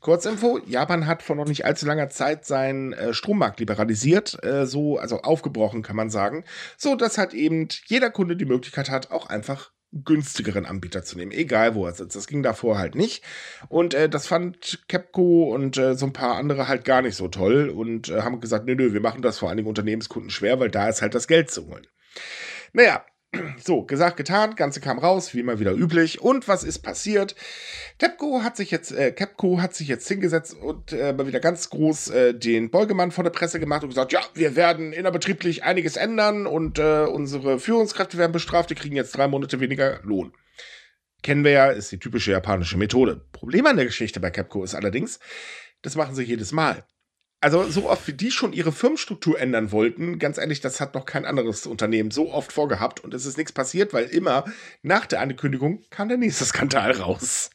Kurzinfo, 0.00 0.58
Japan 0.66 1.06
hat 1.06 1.22
vor 1.22 1.34
noch 1.34 1.46
nicht 1.46 1.64
allzu 1.64 1.86
langer 1.86 2.10
Zeit 2.10 2.44
seinen 2.44 2.92
äh, 2.92 3.14
Strommarkt 3.14 3.60
liberalisiert, 3.60 3.83
äh, 3.90 4.66
so, 4.66 4.98
also 4.98 5.20
aufgebrochen 5.22 5.82
kann 5.82 5.96
man 5.96 6.10
sagen, 6.10 6.44
so 6.76 6.94
dass 6.96 7.18
halt 7.18 7.34
eben 7.34 7.68
jeder 7.86 8.10
Kunde 8.10 8.36
die 8.36 8.44
Möglichkeit 8.44 8.90
hat, 8.90 9.10
auch 9.10 9.26
einfach 9.26 9.72
günstigeren 10.04 10.66
Anbieter 10.66 11.04
zu 11.04 11.16
nehmen, 11.16 11.30
egal 11.30 11.74
wo 11.74 11.86
er 11.86 11.92
sitzt. 11.92 12.16
Das 12.16 12.26
ging 12.26 12.42
davor 12.42 12.78
halt 12.78 12.96
nicht. 12.96 13.22
Und 13.68 13.94
äh, 13.94 14.08
das 14.08 14.26
fand 14.26 14.84
Capco 14.88 15.54
und 15.54 15.76
äh, 15.76 15.94
so 15.94 16.06
ein 16.06 16.12
paar 16.12 16.36
andere 16.36 16.66
halt 16.66 16.84
gar 16.84 17.02
nicht 17.02 17.14
so 17.14 17.28
toll 17.28 17.68
und 17.68 18.08
äh, 18.08 18.22
haben 18.22 18.40
gesagt, 18.40 18.66
nö, 18.66 18.74
nö, 18.74 18.92
wir 18.92 19.00
machen 19.00 19.22
das 19.22 19.38
vor 19.38 19.48
allen 19.48 19.58
Dingen 19.58 19.68
Unternehmenskunden 19.68 20.30
schwer, 20.30 20.58
weil 20.58 20.70
da 20.70 20.88
ist 20.88 21.00
halt 21.00 21.14
das 21.14 21.28
Geld 21.28 21.50
zu 21.50 21.68
holen. 21.68 21.86
Naja, 22.72 23.04
so, 23.62 23.82
gesagt, 23.82 24.16
getan, 24.16 24.54
Ganze 24.54 24.80
kam 24.80 24.98
raus, 24.98 25.34
wie 25.34 25.40
immer 25.40 25.58
wieder 25.58 25.72
üblich. 25.72 26.20
Und 26.20 26.48
was 26.48 26.64
ist 26.64 26.80
passiert? 26.80 27.34
Tepco 27.98 28.42
hat 28.42 28.56
sich 28.56 28.70
jetzt, 28.70 28.92
äh, 28.92 29.12
Capco 29.12 29.60
hat 29.60 29.74
sich 29.74 29.88
jetzt 29.88 30.08
hingesetzt 30.08 30.54
und 30.54 30.92
äh, 30.92 31.12
mal 31.12 31.26
wieder 31.26 31.40
ganz 31.40 31.70
groß 31.70 32.10
äh, 32.10 32.34
den 32.34 32.70
Beugemann 32.70 33.10
vor 33.10 33.24
der 33.24 33.30
Presse 33.30 33.60
gemacht 33.60 33.82
und 33.82 33.90
gesagt, 33.90 34.12
ja, 34.12 34.20
wir 34.34 34.56
werden 34.56 34.92
innerbetrieblich 34.92 35.62
einiges 35.62 35.96
ändern 35.96 36.46
und 36.46 36.78
äh, 36.78 37.04
unsere 37.04 37.58
Führungskräfte 37.58 38.18
werden 38.18 38.32
bestraft, 38.32 38.70
die 38.70 38.74
kriegen 38.74 38.96
jetzt 38.96 39.16
drei 39.16 39.28
Monate 39.28 39.60
weniger 39.60 40.00
Lohn. 40.02 40.32
Kennen 41.22 41.44
wir 41.44 41.52
ja, 41.52 41.66
ist 41.68 41.92
die 41.92 41.98
typische 41.98 42.32
japanische 42.32 42.76
Methode. 42.76 43.24
Problem 43.32 43.66
an 43.66 43.76
der 43.76 43.86
Geschichte 43.86 44.20
bei 44.20 44.30
Capco 44.30 44.64
ist 44.64 44.74
allerdings, 44.74 45.20
das 45.82 45.96
machen 45.96 46.14
sie 46.14 46.24
jedes 46.24 46.52
Mal 46.52 46.84
also 47.44 47.62
so 47.64 47.90
oft 47.90 48.08
wie 48.08 48.14
die 48.14 48.30
schon 48.30 48.54
ihre 48.54 48.72
Firmenstruktur 48.72 49.38
ändern 49.38 49.70
wollten, 49.70 50.18
ganz 50.18 50.38
ehrlich, 50.38 50.62
das 50.62 50.80
hat 50.80 50.94
noch 50.94 51.04
kein 51.04 51.26
anderes 51.26 51.66
Unternehmen 51.66 52.10
so 52.10 52.32
oft 52.32 52.52
vorgehabt 52.52 53.04
und 53.04 53.12
es 53.12 53.26
ist 53.26 53.36
nichts 53.36 53.52
passiert, 53.52 53.92
weil 53.92 54.06
immer 54.06 54.46
nach 54.82 55.04
der 55.04 55.20
Ankündigung 55.20 55.82
kam 55.90 56.08
der 56.08 56.16
nächste 56.16 56.46
Skandal 56.46 56.92
raus. 56.92 57.50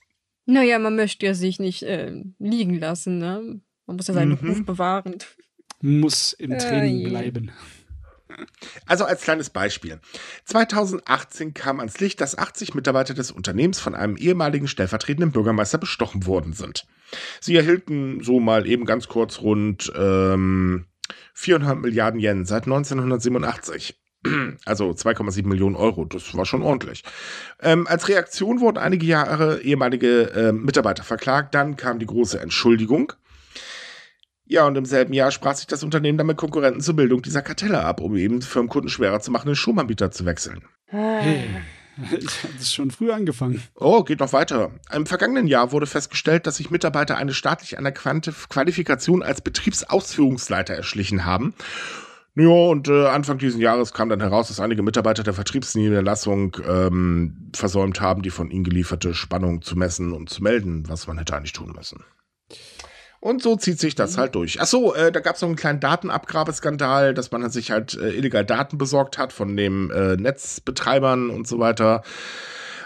Naja, 0.45 0.78
man 0.78 0.95
möchte 0.95 1.25
ja 1.25 1.34
sich 1.34 1.60
nicht 1.60 1.82
äh, 1.84 2.23
liegen 2.38 2.80
lassen, 2.80 3.17
ne? 3.17 3.62
Man 3.88 3.95
muss 3.97 4.08
ja 4.08 4.13
seinen 4.13 4.38
mhm. 4.39 4.49
Ruf 4.49 4.65
bewahren. 4.65 5.15
Muss 5.82 6.34
im 6.34 6.56
Training 6.58 7.06
äh, 7.06 7.10
bleiben. 7.10 7.52
Also 8.86 9.06
als 9.06 9.22
kleines 9.22 9.50
Beispiel. 9.50 10.00
2018 10.46 11.54
kam 11.54 11.80
ans 11.80 12.00
Licht, 12.00 12.22
dass 12.22 12.38
80 12.38 12.74
Mitarbeiter 12.76 13.13
des 13.13 13.32
Unternehmens 13.32 13.80
von 13.80 13.96
einem 13.96 14.18
ehemaligen 14.18 14.68
stellvertretenden 14.68 15.32
Bürgermeister 15.32 15.78
bestochen 15.78 16.26
worden 16.26 16.54
sind. 16.54 16.86
Sie 17.39 17.56
erhielten 17.56 18.24
so 18.24 18.39
mal 18.39 18.68
eben 18.68 18.86
ganz 18.86 19.08
kurz 19.08 19.42
rund 19.42 19.92
ähm, 19.96 20.86
400 21.34 21.80
Milliarden 21.80 22.20
Yen 22.20 22.46
seit 22.46 22.63
1987. 22.63 24.00
Also 24.65 24.89
2,7 24.89 25.48
Millionen 25.48 25.78
Euro, 25.78 26.04
das 26.04 26.36
war 26.36 26.46
schon 26.46 26.62
ordentlich. 26.62 27.04
Ähm, 27.62 27.88
als 27.88 28.10
Reaktion 28.10 28.60
wurden 28.60 28.78
einige 28.78 29.06
Jahre 29.06 29.62
ehemalige 29.62 30.24
äh, 30.32 30.52
Mitarbeiter 30.52 31.04
verklagt, 31.04 31.56
dann 31.56 31.78
kam 31.78 32.00
die 32.00 32.06
große 32.06 32.38
Entschuldigung. 32.38 33.13
Ja, 34.51 34.65
und 34.65 34.75
im 34.75 34.85
selben 34.85 35.13
Jahr 35.13 35.29
sprach 35.29 35.55
sich 35.55 35.67
das 35.67 35.83
Unternehmen 35.83 36.17
dann 36.17 36.25
mit 36.25 36.38
Konkurrenten 36.38 36.81
zur 36.81 36.95
Bildung 36.95 37.21
dieser 37.21 37.43
Kartelle 37.43 37.85
ab, 37.85 38.01
um 38.01 38.17
eben 38.17 38.41
Firmenkunden 38.41 38.89
schwerer 38.89 39.19
zu 39.19 39.29
machen, 39.29 39.45
den 39.45 39.55
Stromanbieter 39.55 40.09
zu 40.09 40.25
wechseln. 40.25 40.63
Hey. 40.88 41.43
Ich 42.12 42.43
habe 42.43 42.53
das 42.57 42.73
schon 42.73 42.89
früh 42.89 43.12
angefangen. 43.12 43.62
Oh, 43.75 44.03
geht 44.03 44.21
noch 44.21 44.33
weiter. 44.33 44.71
Im 44.91 45.05
vergangenen 45.05 45.45
Jahr 45.45 45.71
wurde 45.71 45.85
festgestellt, 45.85 46.47
dass 46.47 46.57
sich 46.57 46.71
Mitarbeiter 46.71 47.17
eine 47.17 47.33
staatlich 47.33 47.77
anerkannte 47.77 48.33
Qualifikation 48.49 49.21
als 49.21 49.41
Betriebsausführungsleiter 49.41 50.73
erschlichen 50.73 51.25
haben. 51.25 51.53
Ja, 52.35 52.47
und 52.47 52.88
äh, 52.88 53.05
Anfang 53.05 53.38
dieses 53.38 53.59
Jahres 53.59 53.93
kam 53.93 54.09
dann 54.09 54.21
heraus, 54.21 54.47
dass 54.47 54.59
einige 54.59 54.81
Mitarbeiter 54.81 55.21
der 55.21 55.33
Vertriebsniederlassung 55.33 56.57
ähm, 56.67 57.51
versäumt 57.53 58.01
haben, 58.01 58.23
die 58.23 58.31
von 58.31 58.49
ihnen 58.49 58.63
gelieferte 58.63 59.13
Spannung 59.13 59.62
zu 59.62 59.75
messen 59.75 60.12
und 60.12 60.29
zu 60.29 60.41
melden, 60.41 60.85
was 60.88 61.05
man 61.05 61.19
hätte 61.19 61.35
eigentlich 61.35 61.53
tun 61.53 61.73
müssen. 61.75 62.03
Und 63.19 63.41
so 63.41 63.55
zieht 63.55 63.79
sich 63.79 63.95
das 63.95 64.15
mhm. 64.15 64.21
halt 64.21 64.36
durch. 64.36 64.62
Ach 64.62 64.65
so, 64.65 64.95
äh, 64.95 65.12
da 65.12 65.19
gab 65.19 65.36
es 65.36 65.41
noch 65.41 65.49
einen 65.49 65.58
kleinen 65.58 65.79
Datenabgrabeskandal, 65.79 67.13
dass 67.13 67.32
man 67.32 67.49
sich 67.49 67.71
halt 67.71 67.95
äh, 67.95 68.12
illegal 68.12 68.45
Daten 68.45 68.77
besorgt 68.77 69.17
hat 69.17 69.34
von 69.34 69.58
den 69.58 69.91
äh, 69.91 70.15
Netzbetreibern 70.15 71.29
und 71.29 71.47
so 71.47 71.60
weiter. 71.60 72.03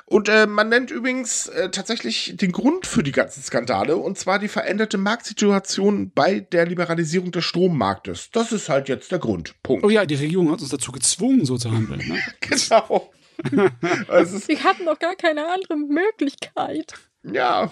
Und 0.06 0.30
äh, 0.30 0.48
man 0.48 0.70
nennt 0.70 0.92
übrigens 0.92 1.48
äh, 1.48 1.70
tatsächlich 1.70 2.36
den 2.36 2.52
Grund 2.52 2.86
für 2.86 3.04
die 3.04 3.12
ganzen 3.12 3.42
Skandale, 3.42 3.96
und 3.96 4.18
zwar 4.18 4.38
die 4.38 4.48
veränderte 4.48 4.98
Marktsituation 4.98 6.12
bei 6.12 6.42
der 6.42 6.66
Liberalisierung 6.66 7.32
des 7.32 7.46
Strommarktes. 7.46 8.30
Das 8.32 8.52
ist 8.52 8.70
halt 8.70 8.90
jetzt 8.90 9.12
der 9.12 9.20
Grund. 9.20 9.56
Punkt. 9.64 9.86
Oh 9.86 9.90
ja, 9.90 10.06
die 10.06 10.16
Regierung 10.16 10.52
hat 10.52 10.62
uns 10.62 10.70
dazu 10.70 10.92
gezwungen, 10.92 11.46
so 11.46 11.58
zu 11.58 11.72
handeln. 11.72 12.08
Ne? 12.08 12.20
genau. 12.42 13.12
also, 14.08 14.38
Sie 14.38 14.62
hatten 14.62 14.86
doch 14.86 15.00
gar 15.00 15.16
keine 15.16 15.48
andere 15.52 15.78
Möglichkeit. 15.78 16.94
Ja, 17.24 17.72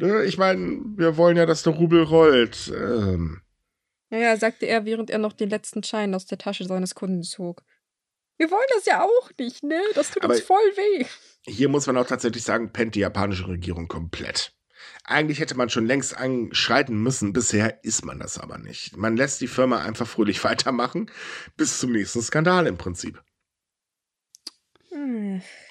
Ne? 0.00 0.24
Ich 0.24 0.38
meine, 0.38 0.80
wir 0.96 1.16
wollen 1.16 1.36
ja, 1.36 1.46
dass 1.46 1.62
der 1.62 1.74
Rubel 1.74 2.02
rollt. 2.02 2.72
Ähm. 2.74 3.40
Naja, 4.10 4.36
sagte 4.36 4.66
er, 4.66 4.84
während 4.84 5.10
er 5.10 5.18
noch 5.18 5.32
den 5.32 5.50
letzten 5.50 5.82
Schein 5.82 6.14
aus 6.14 6.26
der 6.26 6.38
Tasche 6.38 6.64
seines 6.64 6.94
Kunden 6.94 7.22
zog. 7.22 7.62
Wir 8.38 8.50
wollen 8.50 8.66
das 8.74 8.86
ja 8.86 9.04
auch 9.04 9.30
nicht, 9.38 9.62
ne? 9.62 9.80
Das 9.94 10.10
tut 10.10 10.24
Aber 10.24 10.32
uns 10.32 10.42
voll 10.42 10.56
weh. 10.56 11.04
Hier 11.46 11.68
muss 11.68 11.86
man 11.86 11.96
auch 11.96 12.06
tatsächlich 12.06 12.42
sagen, 12.42 12.72
pennt 12.72 12.94
die 12.94 13.00
japanische 13.00 13.46
Regierung 13.46 13.86
komplett. 13.86 14.54
Eigentlich 15.04 15.40
hätte 15.40 15.56
man 15.56 15.68
schon 15.68 15.86
längst 15.86 16.16
einschreiten 16.16 17.02
müssen, 17.02 17.32
bisher 17.32 17.84
ist 17.84 18.04
man 18.04 18.18
das 18.18 18.38
aber 18.38 18.58
nicht. 18.58 18.96
Man 18.96 19.16
lässt 19.16 19.40
die 19.40 19.46
Firma 19.46 19.82
einfach 19.82 20.06
fröhlich 20.06 20.42
weitermachen, 20.44 21.10
bis 21.56 21.78
zum 21.78 21.92
nächsten 21.92 22.22
Skandal 22.22 22.66
im 22.66 22.78
Prinzip. 22.78 23.22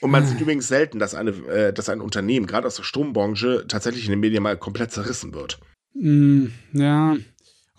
Und 0.02 0.12
man 0.12 0.26
sieht 0.26 0.40
übrigens 0.40 0.68
selten, 0.68 1.00
dass, 1.00 1.16
eine, 1.16 1.32
äh, 1.32 1.74
dass 1.74 1.90
ein 1.90 2.02
Unternehmen, 2.02 2.46
gerade 2.46 2.68
aus 2.68 2.76
der 2.76 2.84
Strombranche, 2.84 3.66
tatsächlich 3.68 4.06
in 4.06 4.12
den 4.12 4.20
Medien 4.20 4.44
mal 4.44 4.58
komplett 4.58 4.92
zerrissen 4.92 5.34
wird. 5.34 5.60
Mm, 5.94 6.48
ja, 6.74 7.18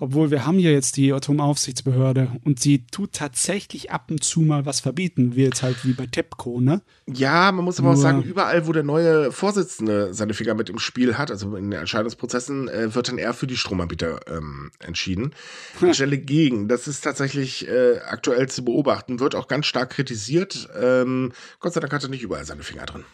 obwohl 0.01 0.31
wir 0.31 0.47
haben 0.47 0.59
ja 0.59 0.71
jetzt 0.71 0.97
die 0.97 1.13
Atomaufsichtsbehörde 1.13 2.33
und 2.45 2.59
sie 2.59 2.87
tut 2.87 3.13
tatsächlich 3.13 3.91
ab 3.91 4.11
und 4.11 4.25
zu 4.25 4.41
mal 4.41 4.67
was 4.67 4.81
verbieten, 4.81 5.37
wie 5.37 5.45
jetzt 5.45 5.63
halt 5.63 5.85
wie 5.85 5.93
bei 5.93 6.07
TEPCO, 6.07 6.61
ne? 6.61 6.83
Ja, 7.07 7.53
man 7.53 7.65
muss 7.65 7.79
aber 7.79 7.89
Nur 7.89 7.99
auch 7.99 8.01
sagen, 8.01 8.23
überall, 8.23 8.67
wo 8.67 8.73
der 8.73 8.83
neue 8.83 9.31
Vorsitzende 9.31 10.15
seine 10.15 10.35
Finger 10.35 10.55
mit 10.55 10.71
im 10.71 10.79
Spiel 10.79 11.19
hat, 11.19 11.31
also 11.31 11.55
in 11.55 11.71
den 11.71 11.81
Entscheidungsprozessen, 11.81 12.69
äh, 12.69 12.95
wird 12.95 13.09
dann 13.09 13.19
eher 13.19 13.35
für 13.35 13.47
die 13.47 13.57
Stromanbieter 13.57 14.21
ähm, 14.27 14.73
entschieden. 14.79 15.35
Stelle 15.93 16.19
gegen. 16.19 16.67
Das 16.69 16.89
ist 16.89 17.03
tatsächlich 17.03 17.69
äh, 17.69 17.99
aktuell 17.99 18.49
zu 18.49 18.65
beobachten, 18.65 19.21
wird 19.21 19.35
auch 19.35 19.49
ganz 19.49 19.67
stark 19.67 19.91
kritisiert. 19.91 20.69
Ähm, 20.81 21.33
Gott 21.59 21.75
sei 21.75 21.81
Dank 21.81 21.93
hat 21.93 22.03
er 22.03 22.09
nicht 22.09 22.23
überall 22.23 22.47
seine 22.47 22.63
Finger 22.63 22.87
drin. 22.87 23.05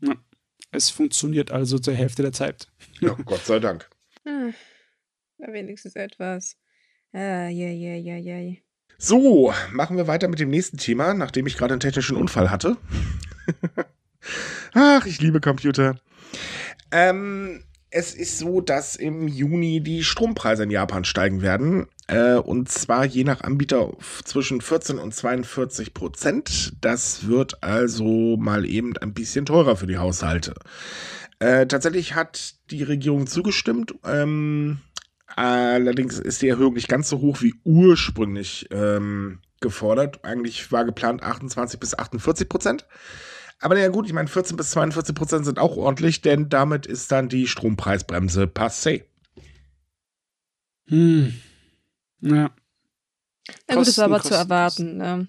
Ja. 0.00 0.14
Es 0.72 0.90
funktioniert 0.90 1.52
also 1.52 1.78
zur 1.78 1.94
Hälfte 1.94 2.22
der 2.22 2.32
Zeit. 2.32 2.66
Ja, 3.00 3.16
Gott 3.24 3.44
sei 3.46 3.60
Dank. 3.60 3.88
Wenigstens 5.38 5.96
etwas. 5.96 6.56
Ah, 7.12 7.48
ja, 7.48 7.68
ja, 7.68 8.16
ja. 8.16 8.54
So, 8.98 9.52
machen 9.72 9.96
wir 9.96 10.06
weiter 10.06 10.28
mit 10.28 10.40
dem 10.40 10.50
nächsten 10.50 10.78
Thema, 10.78 11.14
nachdem 11.14 11.46
ich 11.46 11.56
gerade 11.56 11.74
einen 11.74 11.80
technischen 11.80 12.16
Unfall 12.16 12.50
hatte. 12.50 12.76
Ach, 14.74 15.06
ich 15.06 15.20
liebe 15.20 15.40
Computer. 15.40 15.96
Ähm, 16.90 17.64
es 17.90 18.14
ist 18.14 18.38
so, 18.38 18.60
dass 18.60 18.96
im 18.96 19.28
Juni 19.28 19.80
die 19.80 20.02
Strompreise 20.02 20.64
in 20.64 20.70
Japan 20.70 21.04
steigen 21.04 21.42
werden. 21.42 21.86
Äh, 22.08 22.34
und 22.34 22.68
zwar 22.68 23.04
je 23.04 23.24
nach 23.24 23.42
Anbieter 23.42 23.92
zwischen 24.24 24.60
14 24.60 24.98
und 24.98 25.14
42 25.14 25.94
Prozent. 25.94 26.72
Das 26.80 27.28
wird 27.28 27.62
also 27.62 28.36
mal 28.36 28.64
eben 28.64 28.96
ein 28.96 29.14
bisschen 29.14 29.46
teurer 29.46 29.76
für 29.76 29.86
die 29.86 29.98
Haushalte. 29.98 30.54
Äh, 31.38 31.66
tatsächlich 31.66 32.14
hat 32.14 32.54
die 32.70 32.82
Regierung 32.82 33.26
zugestimmt. 33.26 33.94
Ähm, 34.04 34.80
allerdings 35.36 36.18
ist 36.18 36.42
die 36.42 36.48
Erhöhung 36.48 36.74
nicht 36.74 36.88
ganz 36.88 37.08
so 37.08 37.20
hoch 37.20 37.42
wie 37.42 37.54
ursprünglich 37.64 38.68
ähm, 38.70 39.40
gefordert. 39.60 40.24
Eigentlich 40.24 40.70
war 40.70 40.84
geplant 40.84 41.22
28 41.22 41.80
bis 41.80 41.98
48 41.98 42.48
Prozent. 42.48 42.86
Aber 43.60 43.74
naja 43.74 43.88
gut, 43.88 44.06
ich 44.06 44.12
meine 44.12 44.28
14 44.28 44.56
bis 44.56 44.70
42 44.70 45.14
Prozent 45.14 45.44
sind 45.44 45.58
auch 45.58 45.76
ordentlich, 45.76 46.20
denn 46.20 46.48
damit 46.48 46.86
ist 46.86 47.10
dann 47.10 47.28
die 47.28 47.46
Strompreisbremse 47.46 48.44
passé. 48.44 49.04
Hm. 50.86 51.34
Ja. 52.20 52.50
Na 53.68 53.74
gut, 53.74 53.88
ist 53.88 53.98
aber 53.98 54.20
zu 54.20 54.34
erwarten. 54.34 54.98
Ne? 54.98 55.28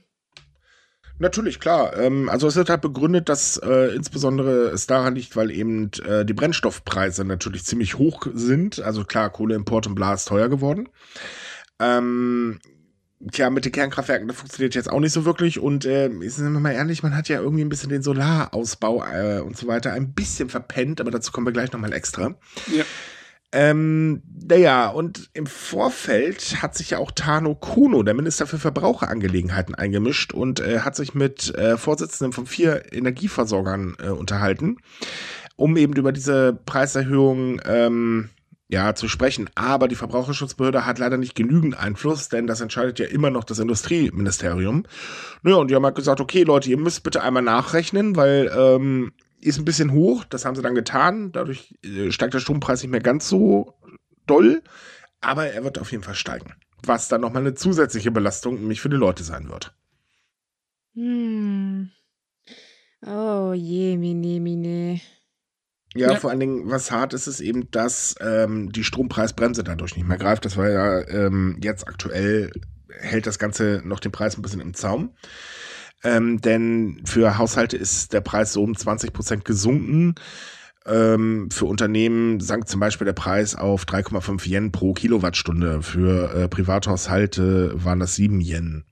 Natürlich, 1.18 1.59
klar. 1.59 1.97
Ähm, 1.97 2.30
also 2.30 2.47
es 2.47 2.55
wird 2.55 2.70
halt 2.70 2.82
begründet, 2.82 3.30
dass 3.30 3.57
äh, 3.57 3.95
insbesondere 3.95 4.70
es 4.70 4.86
daran 4.86 5.16
liegt, 5.16 5.36
weil 5.36 5.49
eben 5.49 5.91
äh, 6.05 6.26
die 6.26 6.34
Brennstoffpreise 6.34 7.24
natürlich 7.24 7.63
ziemlich 7.63 7.97
hoch 7.97 8.28
sind. 8.34 8.82
Also 8.82 9.05
klar, 9.05 9.30
Kohleimport 9.30 9.88
und 9.88 9.95
Blas 9.95 10.26
teuer 10.26 10.49
geworden. 10.49 10.89
Ähm, 11.80 12.59
tja, 13.32 13.49
mit 13.49 13.63
den 13.63 13.72
Kernkraftwerken, 13.72 14.28
das 14.28 14.38
funktioniert 14.38 14.76
jetzt 14.76 14.91
auch 14.91 14.99
nicht 14.99 15.13
so 15.13 15.24
wirklich. 15.24 15.59
Und 15.59 15.86
äh, 15.86 16.09
sind 16.24 16.51
wir 16.51 16.59
mal 16.59 16.74
ehrlich, 16.74 17.01
man 17.01 17.16
hat 17.16 17.30
ja 17.30 17.39
irgendwie 17.39 17.63
ein 17.63 17.70
bisschen 17.70 17.89
den 17.89 18.01
Solarausbau 18.01 19.05
äh, 19.05 19.39
und 19.39 19.55
so 19.55 19.68
weiter 19.68 19.93
ein 19.93 20.13
bisschen 20.13 20.49
verpennt, 20.49 20.99
aber 20.99 21.11
dazu 21.11 21.32
kommen 21.32 21.47
wir 21.47 21.53
gleich 21.53 21.72
nochmal 21.72 21.93
extra. 21.93 22.36
Ja. 22.76 22.84
Ähm, 23.51 24.21
naja, 24.47 24.89
und 24.89 25.29
im 25.33 25.47
Vorfeld 25.47 26.61
hat 26.61 26.75
sich 26.75 26.91
ja 26.91 26.97
auch 26.97 27.11
Tano 27.11 27.55
Kuno, 27.55 28.03
der 28.03 28.13
Minister 28.13 28.47
für 28.47 28.59
Verbraucherangelegenheiten, 28.59 29.75
eingemischt 29.75 30.33
und 30.33 30.59
äh, 30.59 30.79
hat 30.79 30.95
sich 30.95 31.13
mit 31.13 31.55
äh, 31.55 31.77
Vorsitzenden 31.77 32.33
von 32.33 32.45
vier 32.45 32.93
Energieversorgern 32.93 33.95
äh, 34.03 34.09
unterhalten, 34.09 34.77
um 35.55 35.77
eben 35.77 35.93
über 35.93 36.11
diese 36.11 36.53
Preiserhöhung 36.65 37.61
ähm, 37.65 38.29
ja, 38.67 38.95
zu 38.95 39.07
sprechen. 39.07 39.49
Aber 39.55 39.87
die 39.87 39.95
Verbraucherschutzbehörde 39.95 40.85
hat 40.85 40.99
leider 40.99 41.17
nicht 41.17 41.35
genügend 41.35 41.77
Einfluss, 41.79 42.29
denn 42.29 42.47
das 42.47 42.61
entscheidet 42.61 42.99
ja 42.99 43.05
immer 43.05 43.29
noch 43.29 43.43
das 43.43 43.59
Industrieministerium. 43.59 44.83
Naja, 45.43 45.57
und 45.57 45.69
die 45.69 45.75
haben 45.75 45.85
halt 45.85 45.95
gesagt, 45.95 46.19
okay, 46.19 46.43
Leute, 46.43 46.69
ihr 46.69 46.77
müsst 46.77 47.03
bitte 47.03 47.21
einmal 47.21 47.43
nachrechnen, 47.43 48.15
weil 48.15 48.51
ähm, 48.55 49.13
ist 49.45 49.57
ein 49.59 49.65
bisschen 49.65 49.91
hoch, 49.91 50.23
das 50.23 50.45
haben 50.45 50.55
sie 50.55 50.61
dann 50.61 50.75
getan. 50.75 51.31
Dadurch 51.31 51.75
äh, 51.83 52.11
steigt 52.11 52.33
der 52.33 52.39
Strompreis 52.39 52.81
nicht 52.81 52.91
mehr 52.91 53.01
ganz 53.01 53.29
so 53.29 53.73
doll, 54.25 54.63
aber 55.21 55.47
er 55.47 55.63
wird 55.63 55.79
auf 55.79 55.91
jeden 55.91 56.03
Fall 56.03 56.15
steigen. 56.15 56.53
Was 56.83 57.07
dann 57.07 57.21
nochmal 57.21 57.41
eine 57.41 57.53
zusätzliche 57.53 58.11
Belastung 58.11 58.55
nämlich 58.55 58.81
für 58.81 58.89
die 58.89 58.95
Leute 58.95 59.23
sein 59.23 59.49
wird. 59.49 59.75
Hm. 60.95 61.91
Oh 63.05 63.53
je, 63.53 63.97
mine, 63.97 64.39
mine. 64.39 65.01
Ja, 65.93 66.11
ja, 66.11 66.15
vor 66.15 66.29
allen 66.29 66.39
Dingen, 66.39 66.69
was 66.69 66.91
hart 66.91 67.13
ist, 67.13 67.27
ist 67.27 67.39
eben, 67.39 67.69
dass 67.71 68.15
ähm, 68.19 68.71
die 68.71 68.83
Strompreisbremse 68.83 69.63
dadurch 69.63 69.95
nicht 69.95 70.07
mehr 70.07 70.17
greift. 70.17 70.43
Das 70.43 70.57
war 70.57 70.69
ja 70.69 71.07
ähm, 71.07 71.57
jetzt 71.61 71.87
aktuell, 71.87 72.51
hält 72.89 73.27
das 73.27 73.39
Ganze 73.39 73.81
noch 73.85 73.99
den 73.99 74.11
Preis 74.11 74.37
ein 74.37 74.41
bisschen 74.41 74.59
im 74.59 74.73
Zaum. 74.73 75.15
Ähm, 76.06 76.39
denn 76.39 77.01
für 77.06 77.38
Haushalte 77.38 77.78
ist 77.78 78.14
der 78.14 78.22
Preis 78.22 78.53
so 78.53 78.64
um 78.64 78.78
20 78.78 79.12
Prozent 79.12 79.43
gesunken. 79.45 80.16
Ähm, 80.86 81.49
für 81.51 81.66
Unternehmen 81.66 82.39
sank 82.39 82.68
zum 82.68 82.80
Beispiel 82.80 83.06
der 83.06 83.14
Preis 83.14 83.56
auf 83.56 83.86
3,5 83.86 84.47
Yen 84.47 84.72
pro 84.72 84.93
Kilowattstunde. 84.93 85.82
Für 85.82 86.34
äh, 86.34 86.47
Privathaushalte 86.47 87.72
waren 87.84 87.99
das 87.99 88.16
7 88.16 88.39
Yen. 88.39 88.86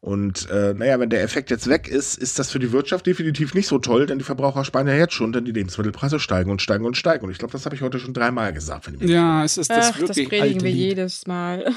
Und 0.00 0.50
äh, 0.50 0.74
naja, 0.74 0.98
wenn 0.98 1.10
der 1.10 1.22
Effekt 1.22 1.50
jetzt 1.50 1.68
weg 1.68 1.86
ist, 1.86 2.18
ist 2.18 2.38
das 2.38 2.50
für 2.50 2.58
die 2.58 2.72
Wirtschaft 2.72 3.06
definitiv 3.06 3.54
nicht 3.54 3.68
so 3.68 3.78
toll, 3.78 4.06
denn 4.06 4.18
die 4.18 4.24
Verbraucher 4.24 4.64
sparen 4.64 4.88
ja 4.88 4.94
jetzt 4.94 5.14
schon, 5.14 5.32
denn 5.32 5.44
die 5.44 5.52
Lebensmittelpreise 5.52 6.18
steigen 6.18 6.50
und 6.50 6.60
steigen 6.60 6.84
und 6.84 6.96
steigen. 6.96 7.24
Und 7.24 7.30
ich 7.30 7.38
glaube, 7.38 7.52
das 7.52 7.64
habe 7.64 7.76
ich 7.76 7.82
heute 7.82 8.00
schon 8.00 8.12
dreimal 8.12 8.52
gesagt. 8.52 8.90
ja, 9.00 9.44
es 9.44 9.58
ist 9.58 9.70
das 9.70 9.92
Ach, 9.92 10.00
wirklich 10.00 10.28
das 10.28 10.38
predigen 10.40 10.62
wir 10.62 10.70
jedes 10.70 11.26
Mal. 11.28 11.72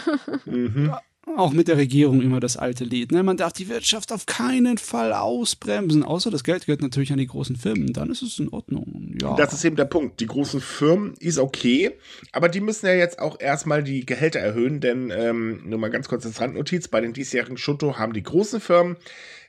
mhm 0.46 0.92
auch 1.38 1.52
mit 1.52 1.68
der 1.68 1.78
Regierung 1.78 2.22
immer 2.22 2.40
das 2.40 2.58
alte 2.58 2.84
Lied. 2.84 3.12
Ne? 3.12 3.24
Man 3.24 3.38
darf 3.38 3.54
die 3.54 3.68
Wirtschaft 3.68 4.12
auf 4.12 4.26
keinen 4.26 4.78
Fall 4.78 5.14
ausbremsen, 5.14 6.04
außer 6.04 6.32
das 6.32 6.44
Geld 6.44 6.66
gehört 6.66 6.82
natürlich 6.82 7.12
an 7.12 7.18
die 7.18 7.28
großen 7.28 7.56
Firmen. 7.56 7.94
Dann 7.94 8.12
ist 8.12 8.22
es 8.22 8.40
in 8.40 8.50
Ordnung. 8.50 9.16
Ja. 9.22 9.36
Das 9.36 9.54
ist 9.54 9.66
eben 9.66 9.76
der 9.76 9.86
Punkt. 9.86 10.20
Die 10.20 10.28
großen 10.28 10.62
Firmen 10.62 11.14
ist 11.20 11.40
okay, 11.40 11.92
aber 12.32 12.50
die 12.50 12.62
müssen 12.62 12.86
ja 12.86 12.94
jetzt 12.94 13.20
auch 13.20 13.40
erstmal 13.40 13.84
die 13.84 14.06
Gehälter 14.06 14.40
erhöhen, 14.40 14.80
denn 14.80 15.12
ähm, 15.16 15.62
nur 15.66 15.80
mal 15.80 15.90
ganz 15.90 16.08
kurz 16.08 16.26
als 16.26 16.40
Randnotiz: 16.40 16.88
Bei 16.88 17.02
den 17.02 17.14
diesjährigen 17.14 17.58
Schutto 17.58 17.98
haben 17.98 18.14
die 18.14 18.24
großen 18.24 18.62
Firmen 18.62 18.98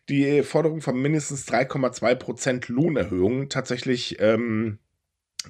die 0.08 0.42
Forderung 0.42 0.82
von 0.82 1.00
mindestens 1.00 1.48
3,2 1.48 2.14
Prozent 2.14 2.68
Lohnerhöhung 2.68 3.48
tatsächlich 3.48 4.16
ähm, 4.20 4.78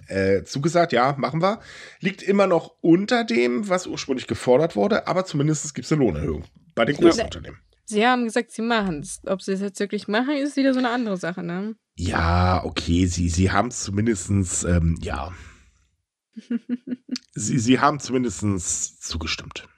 äh, 0.09 0.45
zugesagt, 0.45 0.93
ja, 0.93 1.15
machen 1.19 1.43
wir. 1.43 1.61
Liegt 2.01 2.23
immer 2.23 2.47
noch 2.47 2.75
unter 2.81 3.25
dem, 3.25 3.69
was 3.69 3.87
ursprünglich 3.87 4.27
gefordert 4.27 4.77
wurde, 4.77 5.07
aber 5.07 5.25
zumindest 5.25 5.75
gibt 5.75 5.87
es 5.87 5.93
eine 5.93 6.05
Lohnerhöhung 6.05 6.45
bei 6.75 6.85
den 6.85 6.97
großen. 6.97 7.25
Unternehmen. 7.25 7.59
Sie 7.87 8.05
haben 8.05 8.25
gesagt, 8.25 8.51
sie 8.51 8.63
machen 8.63 9.01
es. 9.01 9.21
Ob 9.27 9.43
sie 9.43 9.53
es 9.53 9.61
jetzt 9.61 9.79
wirklich 9.79 10.09
machen, 10.09 10.37
ist 10.37 10.57
wieder 10.57 10.73
so 10.73 10.81
eine 10.81 10.91
andere 10.91 11.17
Sache, 11.17 11.43
ne? 11.43 11.77
Ja, 11.95 12.65
okay, 12.65 13.07
sie, 13.07 13.29
sie 13.29 13.53
haben 13.53 13.69
es 13.69 13.83
zumindest, 13.83 14.65
ähm, 14.65 14.99
ja. 15.01 15.33
sie, 17.35 17.59
sie 17.59 17.79
haben 17.79 18.01
zumindest 18.01 19.03
zugestimmt. 19.03 19.69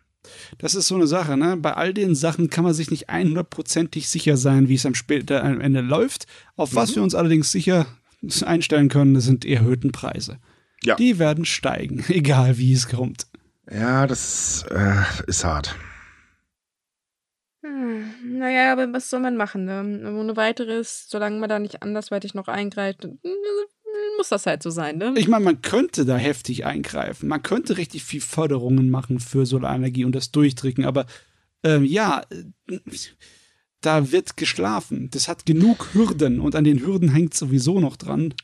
Das 0.56 0.74
ist 0.74 0.88
so 0.88 0.94
eine 0.94 1.06
Sache, 1.06 1.36
ne? 1.36 1.56
Bei 1.58 1.74
all 1.74 1.92
den 1.92 2.14
Sachen 2.14 2.48
kann 2.48 2.64
man 2.64 2.72
sich 2.72 2.90
nicht 2.90 3.10
100%ig 3.10 4.08
sicher 4.08 4.36
sein, 4.38 4.68
wie 4.68 4.74
es 4.74 4.86
am, 4.86 4.94
später, 4.94 5.44
am 5.44 5.60
Ende 5.60 5.82
läuft. 5.82 6.26
Auf 6.56 6.72
mhm. 6.72 6.76
was 6.76 6.96
wir 6.96 7.02
uns 7.02 7.14
allerdings 7.14 7.52
sicher 7.52 7.86
einstellen 8.42 8.88
können, 8.88 9.14
das 9.14 9.24
sind 9.24 9.44
die 9.44 9.52
erhöhten 9.52 9.92
Preise. 9.92 10.38
Ja. 10.82 10.96
Die 10.96 11.18
werden 11.18 11.44
steigen, 11.44 12.04
egal 12.08 12.58
wie 12.58 12.72
es 12.72 12.88
kommt. 12.88 13.26
Ja, 13.70 14.06
das 14.06 14.64
äh, 14.70 15.02
ist 15.26 15.44
hart. 15.44 15.76
Hm, 17.62 18.38
naja, 18.38 18.72
aber 18.72 18.92
was 18.92 19.10
soll 19.10 19.20
man 19.20 19.36
machen? 19.36 19.64
Ne? 19.64 20.12
Ohne 20.18 20.36
weiteres, 20.36 21.06
solange 21.08 21.38
man 21.38 21.48
da 21.48 21.58
nicht 21.58 21.82
andersweitig 21.82 22.34
noch 22.34 22.48
eingreift, 22.48 23.06
muss 24.16 24.28
das 24.28 24.46
halt 24.46 24.62
so 24.62 24.70
sein, 24.70 24.98
ne? 24.98 25.14
Ich 25.16 25.28
meine, 25.28 25.44
man 25.44 25.62
könnte 25.62 26.04
da 26.04 26.16
heftig 26.16 26.64
eingreifen. 26.64 27.28
Man 27.28 27.42
könnte 27.42 27.76
richtig 27.76 28.04
viel 28.04 28.20
Förderungen 28.20 28.90
machen 28.90 29.20
für 29.20 29.46
Solarenergie 29.46 30.04
und 30.04 30.14
das 30.14 30.30
durchdrücken, 30.30 30.84
aber 30.84 31.06
ähm, 31.62 31.84
ja, 31.84 32.22
da 33.80 34.10
wird 34.12 34.36
geschlafen. 34.36 35.08
Das 35.10 35.28
hat 35.28 35.46
genug 35.46 35.94
Hürden 35.94 36.40
und 36.40 36.54
an 36.54 36.64
den 36.64 36.80
Hürden 36.80 37.10
hängt 37.10 37.34
sowieso 37.34 37.80
noch 37.80 37.96
dran. 37.96 38.34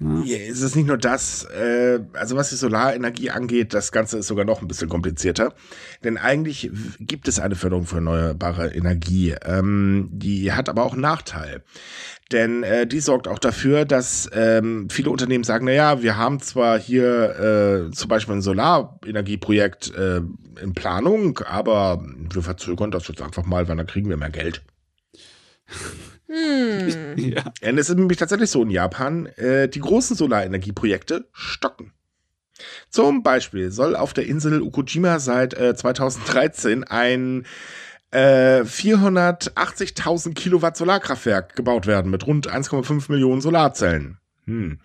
Ja. 0.00 0.36
es 0.36 0.62
ist 0.62 0.74
nicht 0.74 0.86
nur 0.86 0.98
das, 0.98 1.44
äh, 1.44 2.00
also 2.14 2.36
was 2.36 2.50
die 2.50 2.56
Solarenergie 2.56 3.30
angeht, 3.30 3.72
das 3.72 3.92
Ganze 3.92 4.18
ist 4.18 4.26
sogar 4.26 4.44
noch 4.44 4.60
ein 4.60 4.68
bisschen 4.68 4.88
komplizierter. 4.88 5.54
Denn 6.02 6.18
eigentlich 6.18 6.70
gibt 6.98 7.28
es 7.28 7.38
eine 7.38 7.54
Förderung 7.54 7.86
für 7.86 7.96
erneuerbare 7.96 8.74
Energie. 8.74 9.34
Ähm, 9.44 10.08
die 10.12 10.52
hat 10.52 10.68
aber 10.68 10.84
auch 10.84 10.92
einen 10.92 11.02
Nachteil. 11.02 11.62
Denn 12.32 12.62
äh, 12.62 12.86
die 12.86 13.00
sorgt 13.00 13.28
auch 13.28 13.38
dafür, 13.38 13.84
dass 13.84 14.28
ähm, 14.32 14.88
viele 14.90 15.10
Unternehmen 15.10 15.44
sagen, 15.44 15.66
naja, 15.66 16.02
wir 16.02 16.16
haben 16.16 16.40
zwar 16.40 16.78
hier 16.78 17.88
äh, 17.90 17.94
zum 17.94 18.08
Beispiel 18.08 18.34
ein 18.34 18.42
Solarenergieprojekt 18.42 19.94
äh, 19.94 20.22
in 20.60 20.72
Planung, 20.74 21.38
aber 21.40 22.02
wir 22.02 22.42
verzögern 22.42 22.90
das 22.90 23.06
jetzt 23.08 23.22
einfach 23.22 23.44
mal, 23.44 23.68
weil 23.68 23.76
dann 23.76 23.86
kriegen 23.86 24.08
wir 24.08 24.16
mehr 24.16 24.30
Geld. 24.30 24.62
Hm. 26.32 27.14
Ja. 27.16 27.44
Und 27.68 27.78
es 27.78 27.90
ist 27.90 27.96
nämlich 27.96 28.18
tatsächlich 28.18 28.50
so 28.50 28.62
in 28.62 28.70
Japan, 28.70 29.26
äh, 29.36 29.68
die 29.68 29.80
großen 29.80 30.16
Solarenergieprojekte 30.16 31.28
stocken. 31.32 31.92
Zum 32.88 33.22
Beispiel 33.22 33.70
soll 33.70 33.96
auf 33.96 34.12
der 34.12 34.26
Insel 34.26 34.62
Ukujima 34.62 35.18
seit 35.18 35.54
äh, 35.54 35.74
2013 35.74 36.84
ein 36.84 37.44
äh, 38.12 38.60
480.000 38.62 40.34
Kilowatt 40.34 40.76
Solarkraftwerk 40.76 41.56
gebaut 41.56 41.86
werden 41.86 42.10
mit 42.10 42.26
rund 42.26 42.50
1,5 42.50 43.10
Millionen 43.10 43.40
Solarzellen. 43.40 44.18
Hm. 44.46 44.80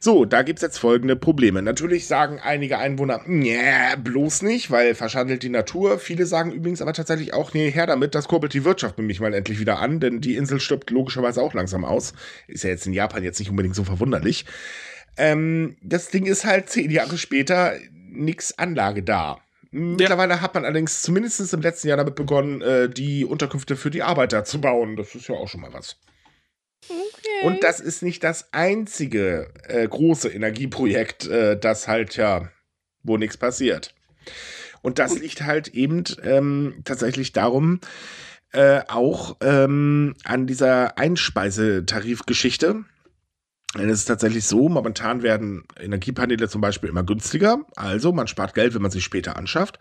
So, 0.00 0.24
da 0.24 0.42
gibt's 0.42 0.62
jetzt 0.62 0.78
folgende 0.78 1.14
Probleme. 1.14 1.60
Natürlich 1.60 2.06
sagen 2.06 2.40
einige 2.42 2.78
Einwohner, 2.78 3.20
nee, 3.26 3.60
bloß 4.02 4.42
nicht, 4.42 4.70
weil 4.70 4.94
verschandelt 4.94 5.42
die 5.42 5.50
Natur. 5.50 5.98
Viele 5.98 6.24
sagen 6.24 6.52
übrigens 6.52 6.80
aber 6.80 6.94
tatsächlich 6.94 7.34
auch, 7.34 7.52
nee, 7.52 7.70
her 7.70 7.86
damit, 7.86 8.14
das 8.14 8.28
kurbelt 8.28 8.54
die 8.54 8.64
Wirtschaft 8.64 8.96
nämlich 8.96 9.20
mal 9.20 9.34
endlich 9.34 9.60
wieder 9.60 9.78
an, 9.78 10.00
denn 10.00 10.22
die 10.22 10.36
Insel 10.36 10.58
stirbt 10.58 10.90
logischerweise 10.90 11.42
auch 11.42 11.52
langsam 11.52 11.84
aus. 11.84 12.14
Ist 12.48 12.64
ja 12.64 12.70
jetzt 12.70 12.86
in 12.86 12.94
Japan 12.94 13.22
jetzt 13.22 13.38
nicht 13.38 13.50
unbedingt 13.50 13.74
so 13.74 13.84
verwunderlich. 13.84 14.46
Ähm, 15.18 15.76
das 15.82 16.08
Ding 16.08 16.24
ist 16.24 16.46
halt 16.46 16.70
zehn 16.70 16.90
Jahre 16.90 17.18
später 17.18 17.74
nix 18.08 18.52
Anlage 18.52 19.02
da. 19.02 19.38
Mittlerweile 19.70 20.40
hat 20.40 20.54
man 20.54 20.64
allerdings 20.64 21.02
zumindest 21.02 21.52
im 21.52 21.60
letzten 21.60 21.88
Jahr 21.88 21.96
damit 21.96 22.14
begonnen, 22.14 22.62
äh, 22.62 22.88
die 22.88 23.24
Unterkünfte 23.24 23.76
für 23.76 23.90
die 23.90 24.02
Arbeiter 24.02 24.44
zu 24.44 24.60
bauen. 24.60 24.96
Das 24.96 25.14
ist 25.14 25.28
ja 25.28 25.34
auch 25.34 25.48
schon 25.48 25.60
mal 25.60 25.72
was. 25.72 25.96
Okay. 26.88 27.46
Und 27.46 27.62
das 27.62 27.80
ist 27.80 28.02
nicht 28.02 28.24
das 28.24 28.52
einzige 28.52 29.50
äh, 29.68 29.86
große 29.86 30.28
Energieprojekt, 30.28 31.26
äh, 31.26 31.58
das 31.58 31.88
halt 31.88 32.16
ja, 32.16 32.50
wo 33.02 33.16
nichts 33.16 33.36
passiert. 33.36 33.94
Und 34.82 34.98
das 34.98 35.18
liegt 35.18 35.42
halt 35.42 35.68
eben 35.68 36.04
ähm, 36.22 36.82
tatsächlich 36.84 37.32
darum, 37.32 37.80
äh, 38.52 38.82
auch 38.88 39.36
ähm, 39.40 40.14
an 40.24 40.46
dieser 40.46 40.98
Einspeisetarifgeschichte. 40.98 42.84
Denn 43.76 43.88
es 43.88 44.00
ist 44.00 44.04
tatsächlich 44.04 44.44
so, 44.44 44.68
momentan 44.68 45.22
werden 45.22 45.64
Energiepaneele 45.80 46.48
zum 46.48 46.60
Beispiel 46.60 46.90
immer 46.90 47.02
günstiger. 47.02 47.62
Also 47.74 48.12
man 48.12 48.28
spart 48.28 48.54
Geld, 48.54 48.74
wenn 48.74 48.82
man 48.82 48.90
sie 48.90 49.00
später 49.00 49.36
anschafft. 49.36 49.78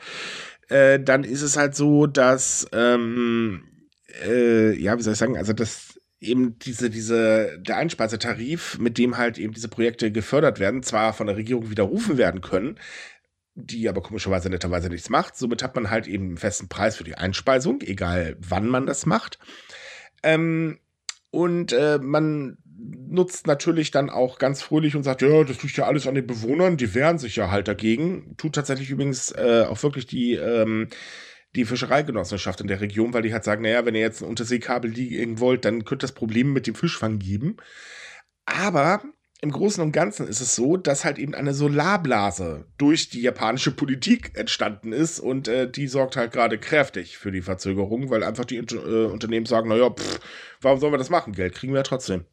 Äh, 0.70 1.00
dann 1.00 1.24
ist 1.24 1.42
es 1.42 1.58
halt 1.58 1.76
so, 1.76 2.08
dass, 2.08 2.68
ähm, 2.72 3.64
äh, 4.26 4.74
ja, 4.76 4.98
wie 4.98 5.04
soll 5.04 5.14
ich 5.14 5.20
sagen, 5.20 5.38
also 5.38 5.54
das 5.54 5.93
eben 6.24 6.58
diese, 6.60 6.90
diese, 6.90 7.60
der 7.60 7.78
Einspeisetarif, 7.78 8.80
mit 8.80 8.98
dem 8.98 9.18
halt 9.18 9.38
eben 9.38 9.54
diese 9.54 9.68
Projekte 9.68 10.12
gefördert 10.12 10.60
werden, 10.60 10.84
zwar 10.84 11.14
von 11.14 11.28
der 11.28 11.38
Regierung 11.38 11.70
widerrufen 11.70 12.18
werden 12.18 12.42
können, 12.42 12.80
die 13.56 13.88
aber 13.88 14.02
komischerweise 14.02 14.50
netterweise 14.50 14.90
nichts 14.90 15.10
macht. 15.10 15.36
Somit 15.36 15.62
hat 15.64 15.76
man 15.76 15.90
halt 15.90 16.08
eben 16.08 16.26
einen 16.26 16.38
festen 16.38 16.70
Preis 16.70 16.98
für 16.98 17.04
die 17.04 17.16
Einspeisung, 17.16 17.82
egal 17.82 18.36
wann 18.40 18.68
man 18.68 18.86
das 18.86 19.06
macht. 19.06 19.40
Ähm, 20.24 20.80
und 21.30 21.74
äh, 21.74 22.00
man 22.02 22.58
nutzt 22.76 23.48
natürlich 23.48 23.92
dann 23.92 24.10
auch 24.10 24.40
ganz 24.40 24.62
fröhlich 24.62 24.96
und 24.96 25.04
sagt, 25.04 25.22
ja, 25.22 25.44
das 25.44 25.62
liegt 25.64 25.78
ja 25.78 25.86
alles 25.86 26.08
an 26.08 26.16
den 26.16 26.28
Bewohnern, 26.28 26.78
die 26.78 26.94
wehren 26.94 27.18
sich 27.18 27.36
ja 27.36 27.52
halt 27.52 27.68
dagegen. 27.68 28.36
Tut 28.38 28.56
tatsächlich 28.56 28.90
übrigens 28.90 29.32
äh, 29.32 29.66
auch 29.68 29.82
wirklich 29.84 30.08
die, 30.08 30.34
ähm, 30.34 30.90
die 31.56 31.66
Fischereigenossenschaft 31.66 32.62
in 32.62 32.68
der 32.68 32.82
Region, 32.82 33.14
weil 33.14 33.22
die 33.22 33.34
halt 33.34 33.44
sagen, 33.44 33.64
naja, 33.64 33.86
wenn 33.86 33.96
ihr 33.96 34.02
jetzt 34.02 34.22
ein 34.22 34.30
Unterseekabel 34.30 34.90
liegen 34.90 35.40
wollt, 35.40 35.66
dann 35.66 35.86
könnte 35.86 36.04
das 36.04 36.14
Problem 36.14 36.54
mit 36.54 36.68
dem 36.68 36.76
Fischfang 36.76 37.20
geben. 37.20 37.58
Aber 38.46 39.04
im 39.44 39.52
Großen 39.52 39.84
und 39.84 39.92
Ganzen 39.92 40.26
ist 40.26 40.40
es 40.40 40.56
so, 40.56 40.78
dass 40.78 41.04
halt 41.04 41.20
eben 41.20 41.36
eine 41.36 41.54
Solarblase 41.54 42.66
durch 42.78 43.10
die 43.10 43.22
japanische 43.22 43.72
Politik 43.72 44.38
entstanden 44.38 44.94
ist 44.94 45.20
und 45.20 45.50
äh, 45.50 45.70
die 45.70 45.88
sorgt 45.88 46.16
halt 46.16 46.32
gerade 46.32 46.58
kräftig 46.58 47.18
für 47.18 47.30
die 47.30 47.42
Verzögerung, 47.42 48.10
weil 48.10 48.24
einfach 48.24 48.46
die 48.46 48.56
äh, 48.56 49.06
Unternehmen 49.06 49.46
sagen, 49.46 49.68
naja, 49.68 49.90
pff, 49.90 50.22
warum 50.62 50.80
sollen 50.80 50.94
wir 50.94 50.98
das 50.98 51.10
machen? 51.10 51.34
Geld 51.34 51.56
kriegen 51.56 51.74
wir 51.74 51.80
ja 51.80 51.84
trotzdem. 51.84 52.24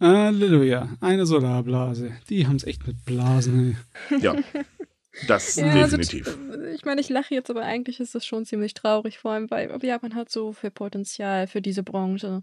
Halleluja, 0.00 0.96
eine 1.00 1.26
Solarblase. 1.26 2.12
Die 2.30 2.46
haben 2.46 2.54
es 2.54 2.64
echt 2.64 2.86
mit 2.86 3.04
Blasen. 3.04 3.76
Ey. 4.10 4.20
Ja, 4.20 4.36
das 5.26 5.56
Ja, 5.56 5.72
definitiv. 5.72 6.26
Also, 6.26 6.64
ich 6.64 6.84
meine, 6.84 7.00
ich 7.00 7.08
lache 7.08 7.34
jetzt, 7.34 7.50
aber 7.50 7.62
eigentlich 7.62 8.00
ist 8.00 8.14
das 8.14 8.26
schon 8.26 8.44
ziemlich 8.44 8.74
traurig, 8.74 9.18
vor 9.18 9.32
allem, 9.32 9.50
weil 9.50 9.70
Japan 9.82 10.14
hat 10.14 10.30
so 10.30 10.52
viel 10.52 10.70
Potenzial 10.70 11.46
für 11.46 11.60
diese 11.60 11.82
Branche. 11.82 12.42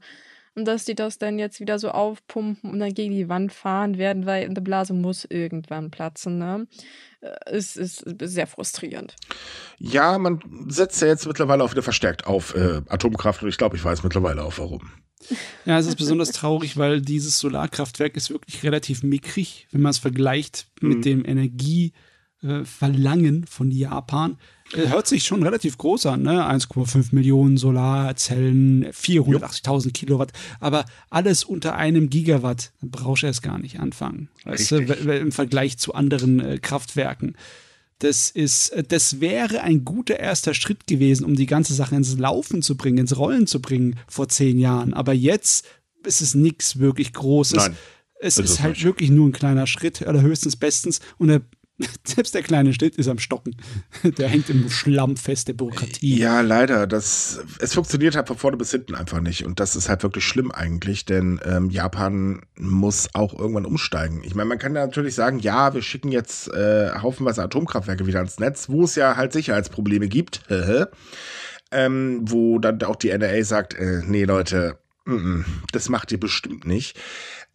Und 0.57 0.65
dass 0.65 0.85
die 0.85 0.95
das 0.95 1.17
dann 1.17 1.37
jetzt 1.37 1.59
wieder 1.59 1.79
so 1.79 1.89
aufpumpen 1.89 2.71
und 2.71 2.79
dann 2.79 2.93
gegen 2.93 3.13
die 3.13 3.27
Wand 3.27 3.51
fahren 3.51 3.97
werden, 3.97 4.25
weil 4.25 4.45
eine 4.45 4.61
Blase 4.61 4.93
muss 4.93 5.25
irgendwann 5.25 5.91
platzen, 5.91 6.37
ne? 6.37 6.65
Äh, 7.19 7.57
Ist, 7.57 7.75
ist 7.75 8.05
sehr 8.21 8.47
frustrierend. 8.47 9.15
Ja, 9.79 10.17
man 10.17 10.39
setzt 10.69 11.01
ja 11.01 11.09
jetzt 11.09 11.27
mittlerweile 11.27 11.61
auch 11.61 11.71
wieder 11.71 11.83
verstärkt 11.83 12.25
auf 12.25 12.55
äh, 12.55 12.81
Atomkraft 12.87 13.43
und 13.43 13.49
ich 13.49 13.57
glaube, 13.57 13.75
ich 13.75 13.83
weiß 13.83 14.03
mittlerweile 14.03 14.43
auch 14.43 14.57
warum. 14.57 14.91
Ja, 15.65 15.77
es 15.77 15.87
ist 15.87 15.97
besonders 15.97 16.31
traurig, 16.31 16.77
weil 16.77 17.01
dieses 17.01 17.37
Solarkraftwerk 17.39 18.15
ist 18.15 18.29
wirklich 18.29 18.63
relativ 18.63 19.03
mickrig, 19.03 19.67
wenn 19.71 19.81
man 19.81 19.89
es 19.89 19.97
vergleicht 19.97 20.67
mit 20.79 20.99
Mhm. 20.99 21.01
Dem 22.45 22.55
Energieverlangen 22.55 23.45
von 23.47 23.71
Japan. 23.71 24.37
Äh, 24.73 24.87
Hört 24.89 25.07
sich 25.07 25.23
schon 25.23 25.43
relativ 25.43 25.77
groß 25.77 26.07
an, 26.07 26.23
ne? 26.23 26.43
1,5 26.49 27.13
Millionen 27.13 27.57
Solarzellen, 27.57 28.85
480.000 28.85 29.91
Kilowatt, 29.93 30.31
aber 30.59 30.85
alles 31.09 31.43
unter 31.43 31.75
einem 31.75 32.09
Gigawatt. 32.09 32.71
Brauchst 32.81 33.23
du 33.23 33.27
erst 33.27 33.43
gar 33.43 33.59
nicht 33.59 33.79
anfangen. 33.79 34.29
Weißt 34.43 34.71
du, 34.71 34.77
im 34.77 35.31
Vergleich 35.31 35.77
zu 35.77 35.93
anderen 35.93 36.39
äh, 36.39 36.57
Kraftwerken. 36.59 37.35
Das 37.99 38.29
ist, 38.29 38.69
äh, 38.69 38.83
das 38.83 39.21
wäre 39.21 39.61
ein 39.61 39.85
guter 39.85 40.19
erster 40.19 40.53
Schritt 40.53 40.87
gewesen, 40.87 41.25
um 41.25 41.35
die 41.35 41.45
ganze 41.45 41.73
Sache 41.73 41.95
ins 41.95 42.17
Laufen 42.17 42.61
zu 42.61 42.75
bringen, 42.75 42.97
ins 42.97 43.17
Rollen 43.17 43.47
zu 43.47 43.61
bringen 43.61 43.97
vor 44.07 44.27
zehn 44.27 44.59
Jahren. 44.59 44.93
Aber 44.93 45.13
jetzt 45.13 45.65
ist 46.03 46.21
es 46.21 46.35
nichts 46.35 46.79
wirklich 46.79 47.13
Großes. 47.13 47.57
Nein, 47.57 47.77
es 48.19 48.37
ist 48.37 48.51
ist 48.51 48.61
halt 48.61 48.75
nicht. 48.75 48.85
wirklich 48.85 49.09
nur 49.09 49.27
ein 49.27 49.31
kleiner 49.31 49.67
Schritt 49.67 50.01
oder 50.01 50.21
höchstens 50.21 50.55
bestens. 50.55 50.99
Und 51.17 51.27
der, 51.29 51.41
selbst 52.03 52.33
der 52.33 52.43
kleine 52.43 52.73
Schritt 52.73 52.95
ist 52.95 53.07
am 53.07 53.19
Stocken. 53.19 53.55
Der 54.17 54.29
hängt 54.29 54.49
im 54.49 54.69
Schlamm 54.69 55.17
fest 55.17 55.47
der 55.47 55.53
Bürokratie. 55.53 56.17
Ja, 56.17 56.41
leider. 56.41 56.87
Das, 56.87 57.41
es 57.59 57.73
funktioniert 57.73 58.15
halt 58.15 58.27
von 58.27 58.37
vorne 58.37 58.57
bis 58.57 58.71
hinten 58.71 58.95
einfach 58.95 59.19
nicht. 59.19 59.45
Und 59.45 59.59
das 59.59 59.75
ist 59.75 59.89
halt 59.89 60.03
wirklich 60.03 60.25
schlimm 60.25 60.51
eigentlich, 60.51 61.05
denn 61.05 61.39
ähm, 61.43 61.69
Japan 61.69 62.41
muss 62.57 63.09
auch 63.13 63.37
irgendwann 63.37 63.65
umsteigen. 63.65 64.23
Ich 64.23 64.35
meine, 64.35 64.47
man 64.47 64.57
kann 64.57 64.75
ja 64.75 64.85
natürlich 64.85 65.15
sagen, 65.15 65.39
ja, 65.39 65.73
wir 65.73 65.81
schicken 65.81 66.11
jetzt 66.11 66.47
äh, 66.53 66.91
haufenweise 66.91 67.43
Atomkraftwerke 67.43 68.07
wieder 68.07 68.19
ans 68.19 68.39
Netz, 68.39 68.69
wo 68.69 68.83
es 68.83 68.95
ja 68.95 69.17
halt 69.17 69.33
Sicherheitsprobleme 69.33 70.07
gibt. 70.07 70.43
ähm, 71.71 72.21
wo 72.23 72.59
dann 72.59 72.81
auch 72.83 72.95
die 72.95 73.09
NRA 73.09 73.43
sagt, 73.43 73.73
äh, 73.73 74.01
nee, 74.05 74.23
Leute, 74.23 74.77
das 75.71 75.89
macht 75.89 76.11
ihr 76.11 76.19
bestimmt 76.19 76.65
nicht. 76.65 76.99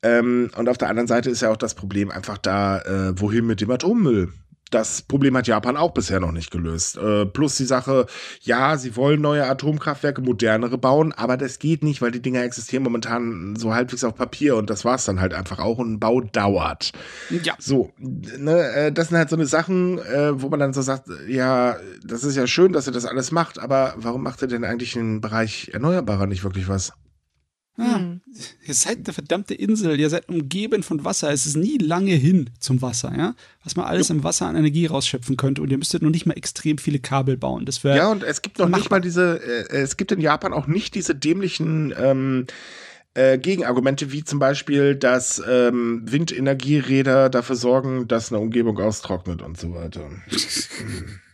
Ähm, 0.02 0.50
und 0.56 0.68
auf 0.68 0.78
der 0.78 0.88
anderen 0.88 1.08
Seite 1.08 1.30
ist 1.30 1.42
ja 1.42 1.50
auch 1.50 1.56
das 1.56 1.74
Problem 1.74 2.10
einfach 2.10 2.38
da, 2.38 2.80
äh, 2.80 3.20
wohin 3.20 3.46
mit 3.46 3.60
dem 3.60 3.70
Atommüll? 3.70 4.32
Das 4.70 5.02
Problem 5.02 5.36
hat 5.36 5.48
Japan 5.48 5.76
auch 5.76 5.92
bisher 5.92 6.20
noch 6.20 6.30
nicht 6.30 6.52
gelöst. 6.52 6.96
Äh, 6.96 7.26
plus 7.26 7.56
die 7.56 7.64
Sache, 7.64 8.06
ja, 8.40 8.76
sie 8.76 8.94
wollen 8.94 9.20
neue 9.20 9.44
Atomkraftwerke, 9.44 10.22
modernere 10.22 10.78
bauen, 10.78 11.12
aber 11.12 11.36
das 11.36 11.58
geht 11.58 11.82
nicht, 11.82 12.00
weil 12.00 12.12
die 12.12 12.22
Dinger 12.22 12.44
existieren 12.44 12.84
momentan 12.84 13.56
so 13.56 13.74
halbwegs 13.74 14.04
auf 14.04 14.14
Papier 14.14 14.54
und 14.54 14.70
das 14.70 14.84
war's 14.84 15.04
dann 15.04 15.20
halt 15.20 15.34
einfach 15.34 15.58
auch 15.58 15.78
und 15.78 15.94
ein 15.94 16.00
Bau 16.00 16.20
dauert. 16.20 16.92
Ja. 17.42 17.54
So, 17.58 17.92
ne, 17.98 18.72
äh, 18.72 18.92
das 18.92 19.08
sind 19.08 19.18
halt 19.18 19.28
so 19.28 19.36
eine 19.36 19.46
Sachen, 19.46 19.98
äh, 19.98 20.40
wo 20.40 20.48
man 20.48 20.60
dann 20.60 20.72
so 20.72 20.82
sagt, 20.82 21.08
ja, 21.26 21.76
das 22.04 22.22
ist 22.22 22.36
ja 22.36 22.46
schön, 22.46 22.72
dass 22.72 22.86
ihr 22.86 22.92
das 22.92 23.06
alles 23.06 23.32
macht, 23.32 23.58
aber 23.58 23.94
warum 23.96 24.22
macht 24.22 24.40
ihr 24.42 24.48
denn 24.48 24.64
eigentlich 24.64 24.94
im 24.94 25.20
Bereich 25.20 25.70
Erneuerbarer 25.72 26.26
nicht 26.26 26.44
wirklich 26.44 26.68
was? 26.68 26.92
Hm. 27.74 28.09
Ihr 28.66 28.74
seid 28.74 28.98
eine 29.04 29.12
verdammte 29.12 29.54
Insel, 29.54 29.98
ihr 29.98 30.10
seid 30.10 30.28
umgeben 30.28 30.82
von 30.82 31.04
Wasser. 31.04 31.30
Es 31.32 31.46
ist 31.46 31.56
nie 31.56 31.78
lange 31.78 32.14
hin 32.14 32.50
zum 32.58 32.82
Wasser, 32.82 33.12
ja? 33.16 33.34
Was 33.64 33.76
man 33.76 33.86
alles 33.86 34.10
im 34.10 34.24
Wasser 34.24 34.46
an 34.46 34.56
Energie 34.56 34.86
rausschöpfen 34.86 35.36
könnte. 35.36 35.62
Und 35.62 35.70
ihr 35.70 35.78
müsstet 35.78 36.02
noch 36.02 36.10
nicht 36.10 36.26
mal 36.26 36.34
extrem 36.34 36.78
viele 36.78 36.98
Kabel 36.98 37.36
bauen. 37.36 37.66
Das 37.66 37.84
wäre. 37.84 37.96
Ja, 37.96 38.10
und 38.10 38.22
es 38.22 38.42
gibt 38.42 38.58
noch 38.58 38.68
nicht 38.68 38.90
mal 38.90 39.00
diese, 39.00 39.40
äh, 39.70 39.76
es 39.76 39.96
gibt 39.96 40.12
in 40.12 40.20
Japan 40.20 40.52
auch 40.52 40.66
nicht 40.66 40.94
diese 40.94 41.14
dämlichen 41.14 41.94
ähm, 41.96 42.46
äh, 43.14 43.38
Gegenargumente, 43.38 44.12
wie 44.12 44.24
zum 44.24 44.38
Beispiel, 44.38 44.94
dass 44.94 45.42
ähm, 45.48 46.02
Windenergieräder 46.04 47.28
dafür 47.28 47.56
sorgen, 47.56 48.08
dass 48.08 48.32
eine 48.32 48.40
Umgebung 48.40 48.78
austrocknet 48.78 49.42
und 49.42 49.58
so 49.58 49.74
weiter. 49.74 50.08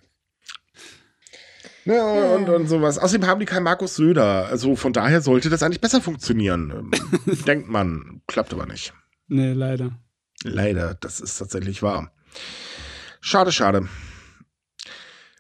Ne, 1.87 2.34
und, 2.34 2.49
und 2.49 2.66
sowas. 2.66 2.99
Außerdem 2.99 3.28
haben 3.28 3.39
die 3.39 3.47
keinen 3.47 3.62
Markus 3.62 3.95
Söder. 3.95 4.47
Also 4.47 4.74
von 4.74 4.93
daher 4.93 5.20
sollte 5.20 5.49
das 5.49 5.62
eigentlich 5.62 5.80
besser 5.80 6.01
funktionieren. 6.01 6.91
Ähm, 7.26 7.45
Denkt 7.47 7.68
man. 7.68 8.22
Klappt 8.26 8.53
aber 8.53 8.66
nicht. 8.66 8.93
Nee, 9.28 9.53
leider. 9.53 9.93
Leider, 10.43 10.95
das 10.95 11.20
ist 11.20 11.39
tatsächlich 11.39 11.82
wahr. 11.82 12.11
Schade, 13.20 13.53
schade. 13.53 13.89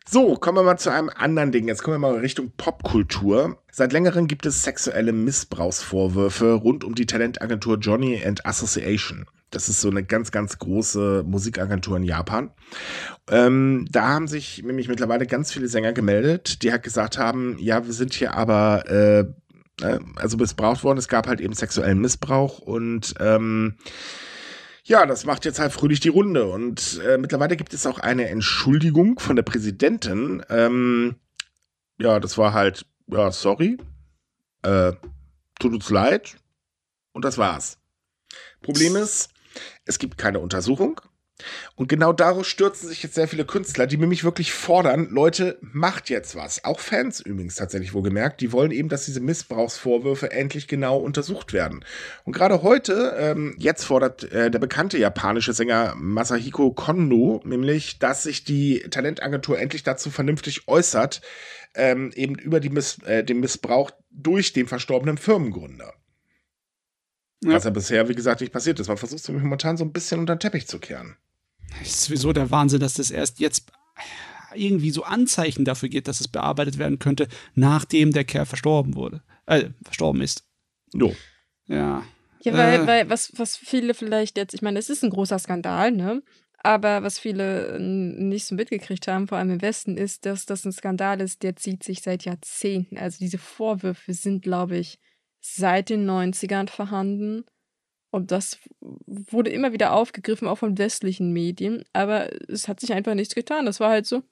So, 0.08 0.36
kommen 0.36 0.58
wir 0.58 0.62
mal 0.62 0.78
zu 0.78 0.90
einem 0.90 1.10
anderen 1.10 1.50
Ding. 1.50 1.66
Jetzt 1.66 1.82
kommen 1.82 1.96
wir 1.96 2.10
mal 2.10 2.20
Richtung 2.20 2.52
Popkultur. 2.56 3.60
Seit 3.72 3.92
längerem 3.92 4.28
gibt 4.28 4.46
es 4.46 4.62
sexuelle 4.62 5.12
Missbrauchsvorwürfe 5.12 6.52
rund 6.52 6.84
um 6.84 6.94
die 6.94 7.06
Talentagentur 7.06 7.78
Johnny 7.78 8.22
and 8.24 8.46
Association. 8.46 9.26
Das 9.50 9.68
ist 9.68 9.80
so 9.80 9.88
eine 9.88 10.02
ganz, 10.02 10.32
ganz 10.32 10.58
große 10.58 11.24
Musikagentur 11.26 11.96
in 11.96 12.02
Japan. 12.02 12.50
Ähm, 13.30 13.86
da 13.90 14.08
haben 14.08 14.28
sich 14.28 14.62
nämlich 14.62 14.88
mittlerweile 14.88 15.26
ganz 15.26 15.52
viele 15.52 15.68
Sänger 15.68 15.92
gemeldet, 15.92 16.62
die 16.62 16.72
halt 16.72 16.82
gesagt 16.82 17.16
haben, 17.16 17.56
ja, 17.58 17.86
wir 17.86 17.92
sind 17.92 18.12
hier 18.12 18.34
aber 18.34 18.84
äh, 18.90 19.20
äh, 19.82 20.00
also 20.16 20.36
missbraucht 20.36 20.84
worden. 20.84 20.98
Es 20.98 21.08
gab 21.08 21.26
halt 21.26 21.40
eben 21.40 21.54
sexuellen 21.54 22.00
Missbrauch 22.00 22.58
und 22.58 23.14
ähm, 23.20 23.76
ja, 24.84 25.04
das 25.04 25.24
macht 25.24 25.44
jetzt 25.44 25.58
halt 25.58 25.72
fröhlich 25.72 26.00
die 26.00 26.08
Runde. 26.08 26.46
Und 26.46 27.00
äh, 27.04 27.18
mittlerweile 27.18 27.56
gibt 27.56 27.74
es 27.74 27.86
auch 27.86 27.98
eine 27.98 28.28
Entschuldigung 28.28 29.18
von 29.18 29.34
der 29.34 29.42
Präsidentin. 29.42 30.44
Ähm, 30.48 31.16
ja, 31.98 32.20
das 32.20 32.38
war 32.38 32.52
halt, 32.52 32.86
ja, 33.08 33.32
sorry. 33.32 33.78
Äh, 34.62 34.92
tut 35.58 35.74
uns 35.74 35.90
leid. 35.90 36.36
Und 37.12 37.24
das 37.24 37.36
war's. 37.36 37.78
Problem 38.62 38.94
ist, 38.94 39.30
es 39.84 39.98
gibt 39.98 40.18
keine 40.18 40.40
Untersuchung. 40.40 41.00
Und 41.74 41.88
genau 41.88 42.12
daraus 42.12 42.46
stürzen 42.46 42.88
sich 42.88 43.02
jetzt 43.02 43.14
sehr 43.14 43.28
viele 43.28 43.44
Künstler, 43.44 43.86
die 43.86 43.98
nämlich 43.98 44.24
wirklich 44.24 44.52
fordern, 44.52 45.08
Leute, 45.10 45.58
macht 45.60 46.08
jetzt 46.08 46.34
was. 46.34 46.64
Auch 46.64 46.80
Fans 46.80 47.20
übrigens 47.20 47.56
tatsächlich 47.56 47.92
wohlgemerkt, 47.92 48.40
die 48.40 48.52
wollen 48.52 48.70
eben, 48.70 48.88
dass 48.88 49.04
diese 49.04 49.20
Missbrauchsvorwürfe 49.20 50.30
endlich 50.30 50.66
genau 50.66 50.96
untersucht 50.98 51.52
werden. 51.52 51.84
Und 52.24 52.32
gerade 52.32 52.62
heute, 52.62 53.14
ähm, 53.18 53.54
jetzt 53.58 53.84
fordert 53.84 54.32
äh, 54.32 54.50
der 54.50 54.58
bekannte 54.58 54.96
japanische 54.96 55.52
Sänger 55.52 55.94
Masahiko 55.96 56.72
Kondo 56.72 57.42
nämlich, 57.44 57.98
dass 57.98 58.22
sich 58.22 58.44
die 58.44 58.80
Talentagentur 58.90 59.58
endlich 59.58 59.82
dazu 59.82 60.10
vernünftig 60.10 60.68
äußert, 60.68 61.20
ähm, 61.74 62.12
eben 62.14 62.36
über 62.36 62.60
Miss 62.70 63.02
äh, 63.02 63.22
den 63.22 63.40
Missbrauch 63.40 63.90
durch 64.10 64.54
den 64.54 64.66
verstorbenen 64.66 65.18
Firmengründer. 65.18 65.92
Ja. 67.42 67.52
Was 67.52 67.64
ja 67.64 67.70
bisher, 67.70 68.08
wie 68.08 68.14
gesagt, 68.14 68.40
nicht 68.40 68.52
passiert 68.52 68.80
ist. 68.80 68.88
Man 68.88 68.96
versucht 68.96 69.20
es 69.20 69.28
momentan 69.28 69.76
so 69.76 69.84
ein 69.84 69.92
bisschen 69.92 70.20
unter 70.20 70.36
den 70.36 70.40
Teppich 70.40 70.66
zu 70.66 70.78
kehren. 70.78 71.16
Das 71.78 71.88
ist 71.88 72.04
sowieso 72.04 72.32
der 72.32 72.50
Wahnsinn, 72.50 72.80
dass 72.80 72.94
das 72.94 73.10
erst 73.10 73.40
jetzt 73.40 73.70
irgendwie 74.54 74.90
so 74.90 75.02
Anzeichen 75.02 75.64
dafür 75.64 75.88
gibt, 75.88 76.08
dass 76.08 76.20
es 76.20 76.28
bearbeitet 76.28 76.78
werden 76.78 76.98
könnte, 76.98 77.28
nachdem 77.54 78.12
der 78.12 78.24
Kerl 78.24 78.46
verstorben 78.46 78.94
wurde. 78.94 79.22
Äh, 79.46 79.70
verstorben 79.82 80.22
ist. 80.22 80.44
Jo. 80.94 81.14
Ja. 81.66 82.04
Ja, 82.42 82.52
weil, 82.54 82.80
äh. 82.80 82.86
weil 82.86 83.10
was, 83.10 83.32
was 83.36 83.56
viele 83.56 83.92
vielleicht 83.94 84.36
jetzt, 84.36 84.54
ich 84.54 84.62
meine, 84.62 84.78
es 84.78 84.88
ist 84.88 85.04
ein 85.04 85.10
großer 85.10 85.38
Skandal, 85.38 85.92
ne? 85.92 86.22
Aber 86.62 87.02
was 87.02 87.18
viele 87.18 87.78
nicht 87.78 88.46
so 88.46 88.54
mitgekriegt 88.54 89.06
haben, 89.06 89.28
vor 89.28 89.38
allem 89.38 89.50
im 89.50 89.62
Westen, 89.62 89.96
ist, 89.96 90.26
dass 90.26 90.46
das 90.46 90.64
ein 90.64 90.72
Skandal 90.72 91.20
ist, 91.20 91.42
der 91.42 91.54
zieht 91.54 91.84
sich 91.84 92.02
seit 92.02 92.24
Jahrzehnten. 92.24 92.98
Also 92.98 93.18
diese 93.20 93.38
Vorwürfe 93.38 94.12
sind, 94.14 94.42
glaube 94.42 94.76
ich, 94.76 94.98
seit 95.54 95.90
den 95.90 96.08
90ern 96.08 96.68
vorhanden. 96.68 97.44
Und 98.10 98.30
das 98.30 98.58
wurde 98.80 99.50
immer 99.50 99.72
wieder 99.72 99.92
aufgegriffen, 99.92 100.48
auch 100.48 100.56
von 100.56 100.78
westlichen 100.78 101.32
Medien. 101.32 101.84
Aber 101.92 102.30
es 102.48 102.68
hat 102.68 102.80
sich 102.80 102.92
einfach 102.92 103.14
nichts 103.14 103.34
getan. 103.34 103.66
Das 103.66 103.80
war 103.80 103.90
halt 103.90 104.06
so, 104.06 104.22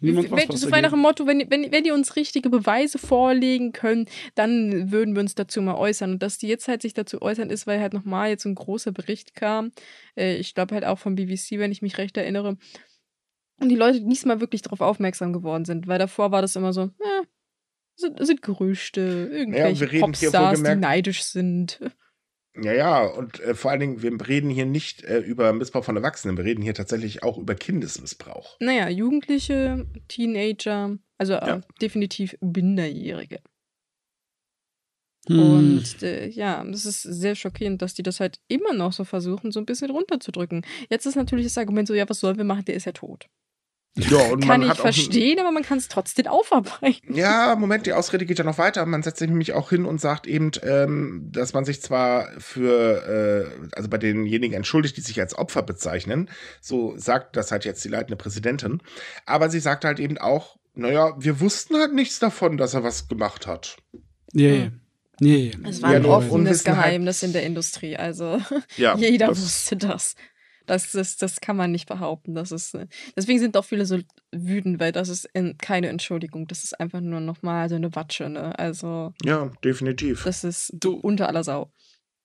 Niemand 0.00 0.30
wenn, 0.30 0.56
so 0.56 0.68
frei 0.68 0.82
nach 0.82 0.90
dem 0.90 1.00
Motto, 1.00 1.26
wenn, 1.26 1.50
wenn, 1.50 1.72
wenn 1.72 1.84
die 1.84 1.90
uns 1.90 2.16
richtige 2.16 2.50
Beweise 2.50 2.98
vorlegen 2.98 3.72
können, 3.72 4.06
dann 4.34 4.92
würden 4.92 5.14
wir 5.14 5.20
uns 5.20 5.34
dazu 5.34 5.62
mal 5.62 5.76
äußern. 5.76 6.12
Und 6.12 6.22
dass 6.22 6.38
die 6.38 6.48
jetzt 6.48 6.68
halt 6.68 6.82
sich 6.82 6.92
dazu 6.92 7.22
äußern, 7.22 7.48
ist, 7.48 7.66
weil 7.66 7.80
halt 7.80 7.94
nochmal 7.94 8.28
jetzt 8.28 8.44
ein 8.44 8.54
großer 8.54 8.92
Bericht 8.92 9.34
kam. 9.34 9.72
Äh, 10.16 10.36
ich 10.36 10.54
glaube 10.54 10.74
halt 10.74 10.84
auch 10.84 10.98
vom 10.98 11.14
BBC, 11.14 11.58
wenn 11.58 11.72
ich 11.72 11.80
mich 11.80 11.96
recht 11.96 12.16
erinnere. 12.16 12.58
Und 13.60 13.68
die 13.68 13.76
Leute 13.76 14.02
diesmal 14.02 14.40
wirklich 14.40 14.62
darauf 14.62 14.80
aufmerksam 14.80 15.32
geworden 15.32 15.64
sind, 15.64 15.86
weil 15.86 15.98
davor 15.98 16.32
war 16.32 16.42
das 16.42 16.56
immer 16.56 16.72
so, 16.72 16.90
ja, 17.00 17.22
sind, 17.96 18.24
sind 18.24 18.42
Gerüchte, 18.42 19.28
irgendwelche 19.32 19.86
ja, 19.86 20.00
Popstars, 20.00 20.62
die 20.62 20.76
neidisch 20.76 21.24
sind. 21.24 21.80
Ja, 22.56 22.72
ja, 22.72 23.04
und 23.04 23.40
äh, 23.40 23.54
vor 23.54 23.72
allen 23.72 23.80
Dingen, 23.80 24.02
wir 24.02 24.28
reden 24.28 24.48
hier 24.48 24.66
nicht 24.66 25.02
äh, 25.02 25.18
über 25.18 25.52
Missbrauch 25.52 25.84
von 25.84 25.96
Erwachsenen, 25.96 26.36
wir 26.36 26.44
reden 26.44 26.62
hier 26.62 26.74
tatsächlich 26.74 27.24
auch 27.24 27.36
über 27.36 27.56
Kindesmissbrauch. 27.56 28.56
Naja, 28.60 28.88
Jugendliche, 28.88 29.86
Teenager, 30.06 30.96
also 31.18 31.32
ja. 31.32 31.56
äh, 31.56 31.60
definitiv 31.80 32.36
Minderjährige. 32.40 33.40
Hm. 35.26 35.38
Und 35.40 36.02
äh, 36.02 36.28
ja, 36.28 36.62
das 36.64 36.84
ist 36.84 37.02
sehr 37.02 37.34
schockierend, 37.34 37.82
dass 37.82 37.94
die 37.94 38.02
das 38.02 38.20
halt 38.20 38.38
immer 38.46 38.72
noch 38.72 38.92
so 38.92 39.04
versuchen, 39.04 39.50
so 39.50 39.58
ein 39.58 39.66
bisschen 39.66 39.90
runterzudrücken. 39.90 40.64
Jetzt 40.90 41.06
ist 41.06 41.16
natürlich 41.16 41.46
das 41.46 41.58
Argument 41.58 41.88
so, 41.88 41.94
ja, 41.94 42.08
was 42.08 42.20
sollen 42.20 42.36
wir 42.36 42.44
machen, 42.44 42.66
der 42.66 42.76
ist 42.76 42.84
ja 42.84 42.92
tot. 42.92 43.28
Ja, 43.96 44.18
und 44.32 44.46
kann 44.46 44.62
ich 44.62 44.74
verstehen, 44.74 45.38
aber 45.38 45.52
man 45.52 45.62
kann 45.62 45.78
es 45.78 45.88
trotzdem 45.88 46.26
aufarbeiten. 46.26 47.14
Ja, 47.14 47.56
Moment, 47.56 47.86
die 47.86 47.92
Ausrede 47.92 48.26
geht 48.26 48.38
ja 48.38 48.44
noch 48.44 48.58
weiter. 48.58 48.84
Man 48.86 49.02
setzt 49.02 49.18
sich 49.18 49.28
nämlich 49.28 49.52
auch 49.52 49.70
hin 49.70 49.84
und 49.84 50.00
sagt 50.00 50.26
eben, 50.26 50.50
ähm, 50.62 51.28
dass 51.30 51.52
man 51.52 51.64
sich 51.64 51.80
zwar 51.80 52.28
für, 52.38 53.52
äh, 53.62 53.68
also 53.76 53.88
bei 53.88 53.98
denjenigen 53.98 54.56
entschuldigt, 54.56 54.96
die 54.96 55.00
sich 55.00 55.20
als 55.20 55.36
Opfer 55.36 55.62
bezeichnen. 55.62 56.28
So 56.60 56.94
sagt 56.96 57.36
das 57.36 57.52
halt 57.52 57.64
jetzt 57.64 57.84
die 57.84 57.88
leitende 57.88 58.16
Präsidentin. 58.16 58.80
Aber 59.26 59.48
sie 59.48 59.60
sagt 59.60 59.84
halt 59.84 60.00
eben 60.00 60.18
auch, 60.18 60.56
naja, 60.74 61.14
wir 61.18 61.40
wussten 61.40 61.76
halt 61.76 61.94
nichts 61.94 62.18
davon, 62.18 62.56
dass 62.56 62.74
er 62.74 62.82
was 62.82 63.08
gemacht 63.08 63.46
hat. 63.46 63.76
Nee. 64.32 64.64
Hm. 64.64 64.80
Nee. 65.20 65.52
Es 65.64 65.80
war 65.80 65.92
ja, 65.92 65.98
ein 65.98 66.06
offenes 66.06 66.64
Geheimnis 66.64 67.22
halt, 67.22 67.28
in 67.28 67.32
der 67.34 67.44
Industrie. 67.44 67.96
Also 67.96 68.40
ja, 68.76 68.96
jeder 68.98 69.28
wusste 69.28 69.76
das. 69.76 70.16
Das, 70.66 70.92
das, 70.92 71.16
das 71.16 71.40
kann 71.40 71.56
man 71.56 71.72
nicht 71.72 71.88
behaupten. 71.88 72.34
Das 72.34 72.52
ist, 72.52 72.74
äh, 72.74 72.86
deswegen 73.16 73.38
sind 73.38 73.56
auch 73.56 73.64
viele 73.64 73.86
so 73.86 73.98
wütend, 74.32 74.80
weil 74.80 74.92
das 74.92 75.08
ist 75.08 75.28
in, 75.32 75.58
keine 75.58 75.88
Entschuldigung. 75.88 76.46
Das 76.46 76.64
ist 76.64 76.78
einfach 76.80 77.00
nur 77.00 77.20
nochmal 77.20 77.68
so 77.68 77.74
eine 77.74 77.94
Watsche. 77.94 78.28
Ne? 78.28 78.58
Also, 78.58 79.12
ja, 79.24 79.50
definitiv. 79.62 80.24
Das 80.24 80.44
ist 80.44 80.72
du, 80.74 80.94
unter 80.94 81.28
aller 81.28 81.44
Sau. 81.44 81.70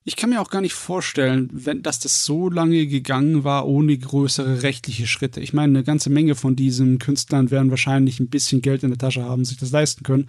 Ich 0.05 0.15
kann 0.15 0.29
mir 0.29 0.41
auch 0.41 0.49
gar 0.49 0.61
nicht 0.61 0.73
vorstellen, 0.73 1.49
wenn, 1.51 1.83
dass 1.83 1.99
das 1.99 2.25
so 2.25 2.49
lange 2.49 2.87
gegangen 2.87 3.43
war 3.43 3.67
ohne 3.67 3.97
größere 3.97 4.63
rechtliche 4.63 5.05
Schritte. 5.05 5.41
Ich 5.41 5.53
meine, 5.53 5.77
eine 5.77 5.83
ganze 5.83 6.09
Menge 6.09 6.35
von 6.35 6.55
diesen 6.55 6.99
Künstlern 6.99 7.51
werden 7.51 7.69
wahrscheinlich 7.69 8.19
ein 8.19 8.29
bisschen 8.29 8.61
Geld 8.61 8.83
in 8.83 8.89
der 8.89 8.97
Tasche 8.97 9.23
haben, 9.23 9.45
sich 9.45 9.57
das 9.57 9.71
leisten 9.71 10.03
können. 10.03 10.27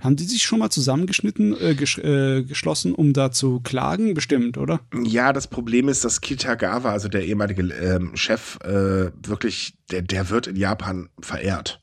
Haben 0.00 0.16
die 0.16 0.24
sich 0.24 0.42
schon 0.42 0.58
mal 0.58 0.70
zusammengeschnitten, 0.70 1.56
äh, 1.60 1.74
ges 1.74 1.98
äh, 1.98 2.42
geschlossen, 2.42 2.94
um 2.94 3.12
da 3.12 3.30
zu 3.30 3.60
klagen? 3.60 4.14
Bestimmt, 4.14 4.58
oder? 4.58 4.80
Ja, 5.04 5.32
das 5.32 5.46
Problem 5.46 5.88
ist, 5.88 6.04
dass 6.04 6.20
Kitagawa, 6.20 6.90
also 6.92 7.08
der 7.08 7.24
ehemalige 7.24 7.62
ähm, 7.74 8.12
Chef, 8.14 8.58
äh, 8.62 9.10
wirklich, 9.26 9.74
der, 9.90 10.02
der 10.02 10.30
wird 10.30 10.46
in 10.46 10.56
Japan 10.56 11.08
verehrt. 11.20 11.80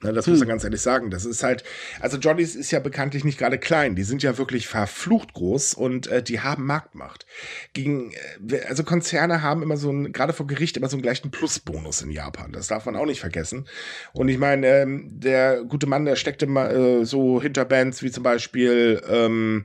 Ne, 0.00 0.12
das 0.12 0.26
hm. 0.26 0.34
muss 0.34 0.40
man 0.40 0.48
ganz 0.48 0.62
ehrlich 0.62 0.80
sagen. 0.80 1.10
Das 1.10 1.24
ist 1.24 1.42
halt, 1.42 1.64
also 2.00 2.18
Johnny's 2.18 2.54
ist 2.54 2.70
ja 2.70 2.78
bekanntlich 2.78 3.24
nicht 3.24 3.38
gerade 3.38 3.58
klein. 3.58 3.96
Die 3.96 4.04
sind 4.04 4.22
ja 4.22 4.38
wirklich 4.38 4.68
verflucht 4.68 5.32
groß 5.34 5.74
und 5.74 6.06
äh, 6.06 6.22
die 6.22 6.40
haben 6.40 6.66
Marktmacht. 6.66 7.26
Gegen, 7.72 8.12
äh, 8.48 8.60
also 8.68 8.84
Konzerne 8.84 9.42
haben 9.42 9.62
immer 9.62 9.76
so 9.76 9.90
ein, 9.90 10.12
gerade 10.12 10.32
vor 10.32 10.46
Gericht 10.46 10.76
immer 10.76 10.88
so 10.88 10.96
einen 10.96 11.02
gleichen 11.02 11.32
Plusbonus 11.32 12.02
in 12.02 12.12
Japan. 12.12 12.52
Das 12.52 12.68
darf 12.68 12.86
man 12.86 12.94
auch 12.94 13.06
nicht 13.06 13.20
vergessen. 13.20 13.66
Und 14.12 14.28
ich 14.28 14.38
meine, 14.38 14.66
ähm, 14.68 15.08
der 15.10 15.64
gute 15.64 15.88
Mann, 15.88 16.04
der 16.04 16.14
steckte 16.14 16.46
mal 16.46 16.74
äh, 16.74 17.04
so 17.04 17.42
hinter 17.42 17.64
Bands 17.64 18.02
wie 18.02 18.12
zum 18.12 18.22
Beispiel, 18.22 19.02
ähm, 19.10 19.64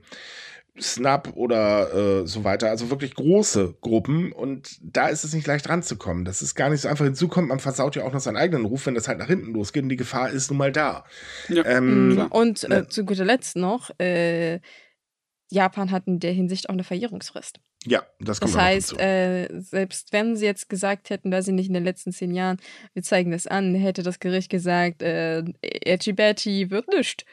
Snap 0.80 1.34
oder 1.36 2.21
äh, 2.24 2.28
so 2.28 2.43
weiter, 2.43 2.69
also 2.69 2.89
wirklich 2.89 3.13
große 3.13 3.76
Gruppen 3.82 4.32
und 4.32 4.80
da 4.82 5.07
ist 5.07 5.24
es 5.24 5.34
nicht 5.34 5.45
leicht 5.45 5.69
ranzukommen. 5.69 6.26
Das 6.26 6.41
ist 6.41 6.55
gar 6.55 6.69
nicht 6.69 6.82
so 6.82 6.88
einfach 6.88 7.05
hinzukommt. 7.05 7.49
Man 7.49 7.59
versaut 7.59 7.95
ja 7.95 8.03
auch 8.03 8.11
noch 8.11 8.19
seinen 8.19 8.38
eigenen 8.38 8.65
Ruf, 8.65 8.88
wenn 8.88 8.95
das 8.95 9.07
halt 9.07 9.19
nach 9.19 9.28
hinten 9.28 9.53
losgeht 9.53 9.84
und 9.84 9.89
die 9.89 9.97
Gefahr 9.97 10.32
ist 10.32 10.49
nun 10.49 10.57
mal 10.57 10.71
da. 10.71 11.05
Ja. 11.47 11.63
Ähm, 11.65 12.15
mhm. 12.15 12.26
und 12.28 12.63
äh, 12.63 12.69
ne 12.69 12.88
zu 12.88 13.05
guter 13.05 13.26
Letzt 13.26 13.55
noch, 13.55 13.91
äh, 13.99 14.61
Japan 15.51 15.91
hat 15.91 16.07
in 16.07 16.19
der 16.19 16.34
Hinsicht 16.34 16.69
auch 16.69 16.74
eine 16.74 16.84
Verjährungsfrist. 16.84 17.59
Ja, 17.86 18.01
das 18.19 18.41
kommt 18.41 18.55
Das 18.55 18.61
heißt, 18.61 18.99
äh, 18.99 19.49
selbst 19.59 20.11
wenn 20.11 20.36
sie 20.36 20.45
jetzt 20.45 20.69
gesagt 20.69 21.11
hätten, 21.11 21.30
dass 21.30 21.45
sie 21.45 21.51
nicht 21.51 21.67
in 21.67 21.74
den 21.76 21.84
letzten 21.84 22.11
zehn 22.11 22.34
Jahren, 22.34 22.57
wir 22.93 23.03
zeigen 23.03 23.30
das 23.30 23.45
an, 23.45 23.76
hätte 23.76 24.01
das 24.01 24.19
Gericht 24.19 24.49
gesagt, 24.49 25.03
äh, 25.03 25.43
Betty 26.15 26.71
wird 26.71 26.88
nicht. 26.88 27.26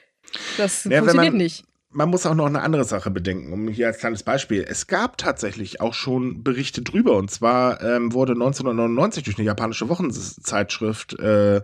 Das 0.59 0.85
ja, 0.85 0.99
funktioniert 0.99 1.33
man, 1.33 1.37
nicht 1.39 1.65
man 1.93 2.09
muss 2.09 2.25
auch 2.25 2.35
noch 2.35 2.47
eine 2.47 2.63
andere 2.63 2.85
Sache 2.85 3.11
bedenken, 3.11 3.53
um 3.53 3.69
hier 3.69 3.89
als 3.89 3.99
kleines 3.99 4.23
Beispiel. 4.23 4.65
Es 4.69 4.87
gab 4.87 5.19
tatsächlich 5.19 5.81
auch 5.81 5.95
schon 5.95 6.45
Berichte 6.45 6.83
drüber. 6.83 7.17
Und 7.17 7.31
zwar 7.31 7.83
ähm, 7.83 8.13
wurde 8.13 8.33
1999 8.33 9.25
durch 9.25 9.39
eine 9.39 9.47
japanische 9.47 9.89
Wochenzeitschrift 9.89 11.19
äh, 11.19 11.61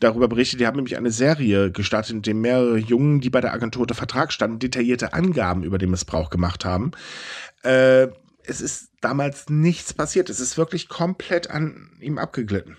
darüber 0.00 0.26
berichtet. 0.26 0.60
Die 0.60 0.66
haben 0.66 0.76
nämlich 0.76 0.96
eine 0.96 1.12
Serie 1.12 1.70
gestartet, 1.70 2.12
in 2.12 2.22
der 2.22 2.34
mehrere 2.34 2.78
Jungen, 2.78 3.20
die 3.20 3.30
bei 3.30 3.40
der 3.40 3.52
Agentur 3.52 3.82
unter 3.82 3.94
Vertrag 3.94 4.32
standen, 4.32 4.58
detaillierte 4.58 5.12
Angaben 5.12 5.62
über 5.62 5.78
den 5.78 5.90
Missbrauch 5.90 6.30
gemacht 6.30 6.64
haben. 6.64 6.90
Äh, 7.62 8.08
es 8.44 8.60
ist 8.60 8.90
damals 9.00 9.48
nichts 9.48 9.94
passiert. 9.94 10.28
Es 10.28 10.40
ist 10.40 10.58
wirklich 10.58 10.88
komplett 10.88 11.50
an 11.50 11.90
ihm 12.00 12.18
abgeglitten. 12.18 12.76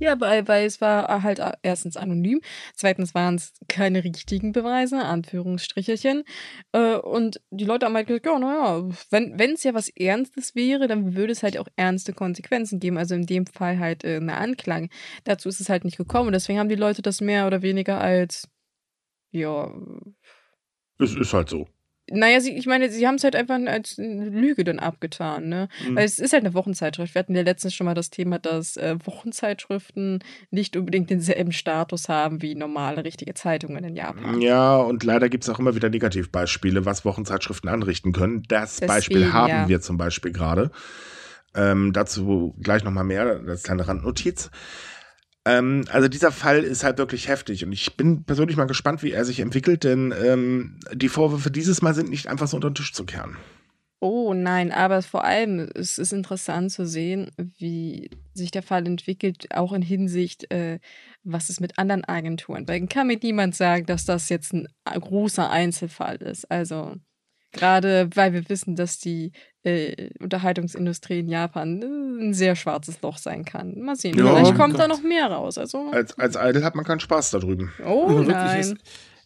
Ja, 0.00 0.20
weil, 0.20 0.46
weil 0.48 0.66
es 0.66 0.80
war 0.80 1.22
halt 1.22 1.40
erstens 1.62 1.96
anonym, 1.96 2.40
zweitens 2.74 3.14
waren 3.14 3.36
es 3.36 3.52
keine 3.68 4.04
richtigen 4.04 4.52
Beweise, 4.52 4.98
Anführungsstrichelchen. 4.98 6.24
Äh, 6.72 6.96
und 6.96 7.40
die 7.50 7.64
Leute 7.64 7.86
haben 7.86 7.94
halt 7.94 8.08
gesagt, 8.08 8.26
ja, 8.26 8.38
naja, 8.38 8.88
wenn 9.10 9.52
es 9.52 9.62
ja 9.62 9.74
was 9.74 9.88
Ernstes 9.88 10.54
wäre, 10.54 10.88
dann 10.88 11.14
würde 11.14 11.32
es 11.32 11.42
halt 11.42 11.58
auch 11.58 11.68
ernste 11.76 12.12
Konsequenzen 12.12 12.80
geben. 12.80 12.98
Also 12.98 13.14
in 13.14 13.26
dem 13.26 13.46
Fall 13.46 13.78
halt 13.78 14.04
äh, 14.04 14.16
eine 14.16 14.36
Anklage. 14.36 14.88
Dazu 15.24 15.48
ist 15.48 15.60
es 15.60 15.68
halt 15.68 15.84
nicht 15.84 15.96
gekommen. 15.96 16.28
Und 16.28 16.32
deswegen 16.32 16.58
haben 16.58 16.68
die 16.68 16.74
Leute 16.74 17.02
das 17.02 17.20
mehr 17.20 17.46
oder 17.46 17.62
weniger 17.62 18.00
als, 18.00 18.48
ja. 19.30 19.72
Es 20.98 21.14
ist 21.14 21.32
halt 21.32 21.48
so. 21.48 21.68
Naja, 22.14 22.40
sie, 22.40 22.56
ich 22.56 22.66
meine, 22.66 22.90
sie 22.90 23.06
haben 23.06 23.16
es 23.16 23.24
halt 23.24 23.36
einfach 23.36 23.58
als 23.66 23.96
Lüge 23.98 24.64
dann 24.64 24.78
abgetan, 24.78 25.48
ne? 25.48 25.68
Mhm. 25.86 25.96
Weil 25.96 26.04
es 26.04 26.18
ist 26.18 26.32
halt 26.32 26.44
eine 26.44 26.54
Wochenzeitschrift. 26.54 27.14
Wir 27.14 27.20
hatten 27.20 27.34
ja 27.34 27.42
letztens 27.42 27.74
schon 27.74 27.84
mal 27.84 27.94
das 27.94 28.10
Thema, 28.10 28.38
dass 28.38 28.76
äh, 28.76 28.96
Wochenzeitschriften 29.04 30.22
nicht 30.50 30.76
unbedingt 30.76 31.10
denselben 31.10 31.52
Status 31.52 32.08
haben 32.08 32.42
wie 32.42 32.54
normale, 32.54 33.04
richtige 33.04 33.34
Zeitungen 33.34 33.84
in 33.84 33.96
Japan. 33.96 34.40
Ja, 34.40 34.76
und 34.76 35.04
leider 35.04 35.28
gibt 35.28 35.44
es 35.44 35.50
auch 35.50 35.58
immer 35.58 35.74
wieder 35.74 35.90
Negativbeispiele, 35.90 36.84
was 36.84 37.04
Wochenzeitschriften 37.04 37.68
anrichten 37.68 38.12
können. 38.12 38.42
Das 38.48 38.76
Deswegen, 38.76 38.88
Beispiel 38.88 39.32
haben 39.32 39.48
ja. 39.48 39.68
wir 39.68 39.80
zum 39.80 39.96
Beispiel 39.96 40.32
gerade. 40.32 40.70
Ähm, 41.56 41.92
dazu 41.92 42.54
gleich 42.60 42.82
nochmal 42.82 43.04
mehr, 43.04 43.38
das 43.38 43.62
kleine 43.62 43.86
Randnotiz. 43.86 44.50
Ähm, 45.46 45.84
also 45.90 46.08
dieser 46.08 46.32
Fall 46.32 46.62
ist 46.62 46.84
halt 46.84 46.98
wirklich 46.98 47.28
heftig 47.28 47.64
und 47.64 47.72
ich 47.72 47.96
bin 47.96 48.24
persönlich 48.24 48.56
mal 48.56 48.64
gespannt, 48.64 49.02
wie 49.02 49.12
er 49.12 49.24
sich 49.24 49.40
entwickelt, 49.40 49.84
denn 49.84 50.14
ähm, 50.24 50.80
die 50.92 51.08
Vorwürfe 51.08 51.50
dieses 51.50 51.82
Mal 51.82 51.94
sind 51.94 52.08
nicht 52.08 52.28
einfach 52.28 52.48
so 52.48 52.56
unter 52.56 52.70
den 52.70 52.76
Tisch 52.76 52.92
zu 52.92 53.04
kehren. 53.04 53.36
Oh 54.00 54.34
nein, 54.34 54.70
aber 54.70 55.00
vor 55.00 55.24
allem 55.24 55.70
es 55.74 55.96
ist 55.96 56.12
interessant 56.12 56.70
zu 56.72 56.86
sehen, 56.86 57.30
wie 57.56 58.10
sich 58.34 58.50
der 58.50 58.62
Fall 58.62 58.86
entwickelt, 58.86 59.46
auch 59.54 59.72
in 59.72 59.80
Hinsicht, 59.80 60.50
äh, 60.50 60.78
was 61.22 61.48
ist 61.48 61.60
mit 61.60 61.78
anderen 61.78 62.04
Agenturen. 62.04 62.68
Weil 62.68 62.86
kann 62.86 63.06
mir 63.06 63.18
niemand 63.22 63.54
sagen, 63.54 63.86
dass 63.86 64.04
das 64.04 64.28
jetzt 64.28 64.52
ein 64.52 64.68
großer 64.84 65.50
Einzelfall 65.50 66.16
ist. 66.16 66.50
Also 66.50 66.96
gerade 67.54 68.10
weil 68.14 68.32
wir 68.32 68.48
wissen, 68.48 68.76
dass 68.76 68.98
die 68.98 69.32
äh, 69.62 70.10
Unterhaltungsindustrie 70.20 71.20
in 71.20 71.28
Japan 71.28 71.80
äh, 71.80 71.86
ein 72.26 72.34
sehr 72.34 72.54
schwarzes 72.56 73.00
Loch 73.00 73.16
sein 73.16 73.44
kann. 73.44 73.80
Mal 73.80 73.96
sehen, 73.96 74.18
ja, 74.18 74.26
vielleicht 74.26 74.56
kommt 74.56 74.74
Gott. 74.74 74.82
da 74.82 74.88
noch 74.88 75.02
mehr 75.02 75.26
raus. 75.26 75.56
Also, 75.56 75.90
als, 75.90 76.18
als 76.18 76.36
Idol 76.36 76.64
hat 76.64 76.74
man 76.74 76.84
keinen 76.84 77.00
Spaß 77.00 77.30
da 77.30 77.38
drüben. 77.38 77.72
Oh 77.84 78.08
nein. 78.26 78.60
Ist, 78.60 78.76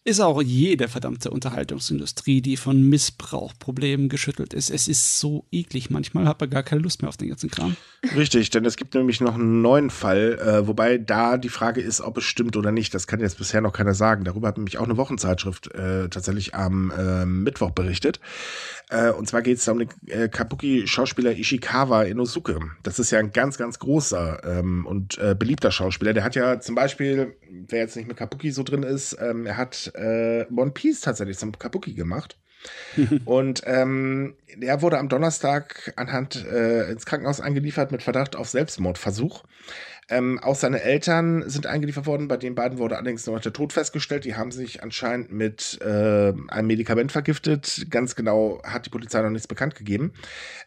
ist 0.09 0.21
auch 0.21 0.41
jede 0.41 0.89
verdammte 0.89 1.31
Unterhaltungsindustrie, 1.31 2.41
die 2.41 2.57
von 2.57 2.83
Missbrauchproblemen 2.89 4.09
geschüttelt 4.09 4.55
ist. 4.55 4.71
Es 4.71 4.89
ist 4.89 5.21
so 5.21 5.45
eklig. 5.53 5.91
Manchmal 5.91 6.27
hat 6.27 6.41
man 6.41 6.49
gar 6.49 6.63
keine 6.63 6.81
Lust 6.81 7.03
mehr 7.03 7.11
auf 7.11 7.19
den 7.19 7.29
ganzen 7.29 7.51
Kram. 7.51 7.77
Richtig, 8.17 8.49
denn 8.49 8.65
es 8.65 8.77
gibt 8.77 8.95
nämlich 8.95 9.21
noch 9.21 9.35
einen 9.35 9.61
neuen 9.61 9.91
Fall, 9.91 10.39
äh, 10.39 10.67
wobei 10.67 10.97
da 10.97 11.37
die 11.37 11.51
Frage 11.51 11.83
ist, 11.83 12.01
ob 12.01 12.17
es 12.17 12.25
stimmt 12.25 12.57
oder 12.57 12.73
nicht. 12.73 12.95
Das 12.95 13.07
kann 13.07 13.21
jetzt 13.21 13.37
bisher 13.37 13.61
noch 13.61 13.75
keiner 13.75 13.93
sagen. 13.93 14.25
Darüber 14.25 14.49
hat 14.49 14.57
nämlich 14.57 14.79
auch 14.79 14.85
eine 14.85 14.97
Wochenzeitschrift 14.97 15.75
äh, 15.75 16.09
tatsächlich 16.09 16.55
am 16.55 16.91
äh, 16.91 17.27
Mittwoch 17.27 17.73
berichtet. 17.73 18.19
Äh, 18.91 19.11
und 19.11 19.29
zwar 19.29 19.43
geht 19.43 19.59
es 19.59 19.69
um 19.69 19.79
den 19.79 19.89
äh, 20.07 20.29
Kabuki-Schauspieler 20.29 21.33
Ishikawa 21.33 22.05
Inosuke. 22.05 22.59
Das 22.83 22.99
ist 22.99 23.11
ja 23.11 23.19
ein 23.19 23.33
ganz, 23.33 23.59
ganz 23.59 23.79
großer 23.79 24.41
ähm, 24.45 24.87
und 24.87 25.19
äh, 25.19 25.35
beliebter 25.39 25.71
Schauspieler. 25.71 26.15
Der 26.15 26.25
hat 26.25 26.35
ja 26.35 26.61
zum 26.61 26.75
Beispiel, 26.75 27.37
wer 27.51 27.81
jetzt 27.81 27.97
nicht 27.97 28.09
mit 28.09 28.17
Kabuki 28.17 28.51
so 28.51 28.63
drin 28.63 28.83
ist, 28.83 29.17
ähm, 29.21 29.45
er 29.45 29.59
hat 29.59 29.93
äh, 29.99 30.47
One 30.55 30.71
Piece 30.71 31.01
tatsächlich 31.01 31.39
zum 31.39 31.59
Kabuki 31.59 31.95
gemacht. 31.95 32.39
und 33.25 33.63
ähm, 33.67 34.35
der 34.57 34.83
wurde 34.83 34.99
am 34.99 35.09
Donnerstag 35.09 35.93
anhand 35.97 36.45
äh, 36.45 36.91
ins 36.91 37.07
Krankenhaus 37.07 37.41
eingeliefert 37.41 37.93
mit 37.93 38.03
Verdacht 38.03 38.35
auf 38.37 38.49
Selbstmordversuch. 38.49 39.45
Ähm, 40.11 40.39
auch 40.43 40.55
seine 40.55 40.83
Eltern 40.83 41.49
sind 41.51 41.67
eingeliefert 41.67 42.07
worden. 42.07 42.29
Bei 42.29 42.39
den 42.39 42.55
beiden 42.55 42.79
wurde 42.79 42.97
allerdings 42.97 43.27
noch 43.27 43.41
der 43.41 43.53
Tod 43.53 43.75
festgestellt. 43.75 44.25
Die 44.25 44.37
haben 44.37 44.51
sich 44.51 44.83
anscheinend 44.83 45.31
mit 45.31 45.79
äh, 45.83 46.33
einem 46.49 46.67
Medikament 46.67 47.13
vergiftet. 47.13 47.87
Ganz 47.91 48.17
genau 48.17 48.63
hat 48.65 48.87
die 48.87 48.91
Polizei 48.91 49.21
noch 49.21 49.31
nichts 49.31 49.47
bekannt 49.47 49.75
gegeben. 49.75 50.15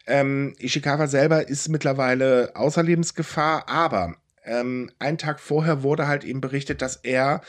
Ähm, 0.06 0.54
Ishikawa 0.58 1.08
selber 1.08 1.48
ist 1.48 1.68
mittlerweile 1.68 2.52
außer 2.54 2.84
Lebensgefahr, 2.84 3.68
aber 3.68 4.14
ähm, 4.44 4.90
einen 5.00 5.18
Tag 5.18 5.40
vorher 5.40 5.82
wurde 5.82 6.06
halt 6.06 6.22
eben 6.22 6.40
berichtet, 6.40 6.80
dass 6.80 6.96
er 6.96 7.42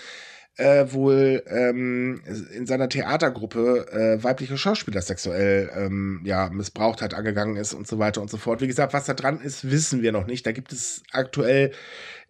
äh, 0.57 0.85
wohl 0.91 1.43
ähm, 1.47 2.21
in 2.53 2.67
seiner 2.67 2.89
Theatergruppe 2.89 3.87
äh, 3.91 4.23
weibliche 4.23 4.57
Schauspieler 4.57 5.01
sexuell 5.01 5.71
ähm, 5.75 6.21
ja, 6.25 6.49
missbraucht 6.49 7.01
hat, 7.01 7.13
angegangen 7.13 7.55
ist 7.55 7.73
und 7.73 7.87
so 7.87 7.97
weiter 7.97 8.21
und 8.21 8.29
so 8.29 8.37
fort. 8.37 8.61
Wie 8.61 8.67
gesagt, 8.67 8.93
was 8.93 9.05
da 9.05 9.13
dran 9.13 9.41
ist, 9.41 9.69
wissen 9.69 10.01
wir 10.03 10.11
noch 10.11 10.27
nicht. 10.27 10.45
Da 10.45 10.51
gibt 10.51 10.71
es 10.71 11.01
aktuell 11.11 11.71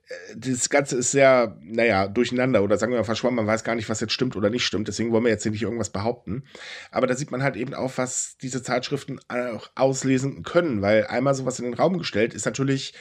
äh, 0.07 0.36
das 0.38 0.69
Ganze 0.69 0.97
ist 0.97 1.11
sehr, 1.11 1.57
naja, 1.61 2.07
durcheinander 2.07 2.63
oder 2.63 2.78
sagen 2.78 2.93
wir 2.93 2.99
mal 2.99 3.03
verschwommen. 3.03 3.36
Man 3.36 3.47
weiß 3.47 3.65
gar 3.65 3.76
nicht, 3.76 3.89
was 3.89 3.99
jetzt 3.99 4.13
stimmt 4.13 4.38
oder 4.38 4.49
nicht 4.49 4.65
stimmt. 4.65 4.88
Deswegen 4.88 5.11
wollen 5.11 5.26
wir 5.26 5.32
jetzt 5.32 5.43
hier 5.43 5.51
nicht 5.51 5.63
irgendwas 5.63 5.89
behaupten. 5.89 6.43
Aber 6.91 7.07
da 7.07 7.15
sieht 7.15 7.32
man 7.32 7.43
halt 7.43 7.57
eben 7.57 7.74
auch, 7.74 7.97
was 7.97 8.38
diese 8.41 8.63
Zeitschriften 8.63 9.19
auch 9.28 9.69
auslesen 9.76 10.43
können, 10.43 10.82
weil 10.82 11.07
einmal 11.07 11.36
sowas 11.36 11.59
in 11.59 11.65
den 11.65 11.74
Raum 11.74 11.97
gestellt 11.97 12.34
ist 12.34 12.45
natürlich, 12.45 12.93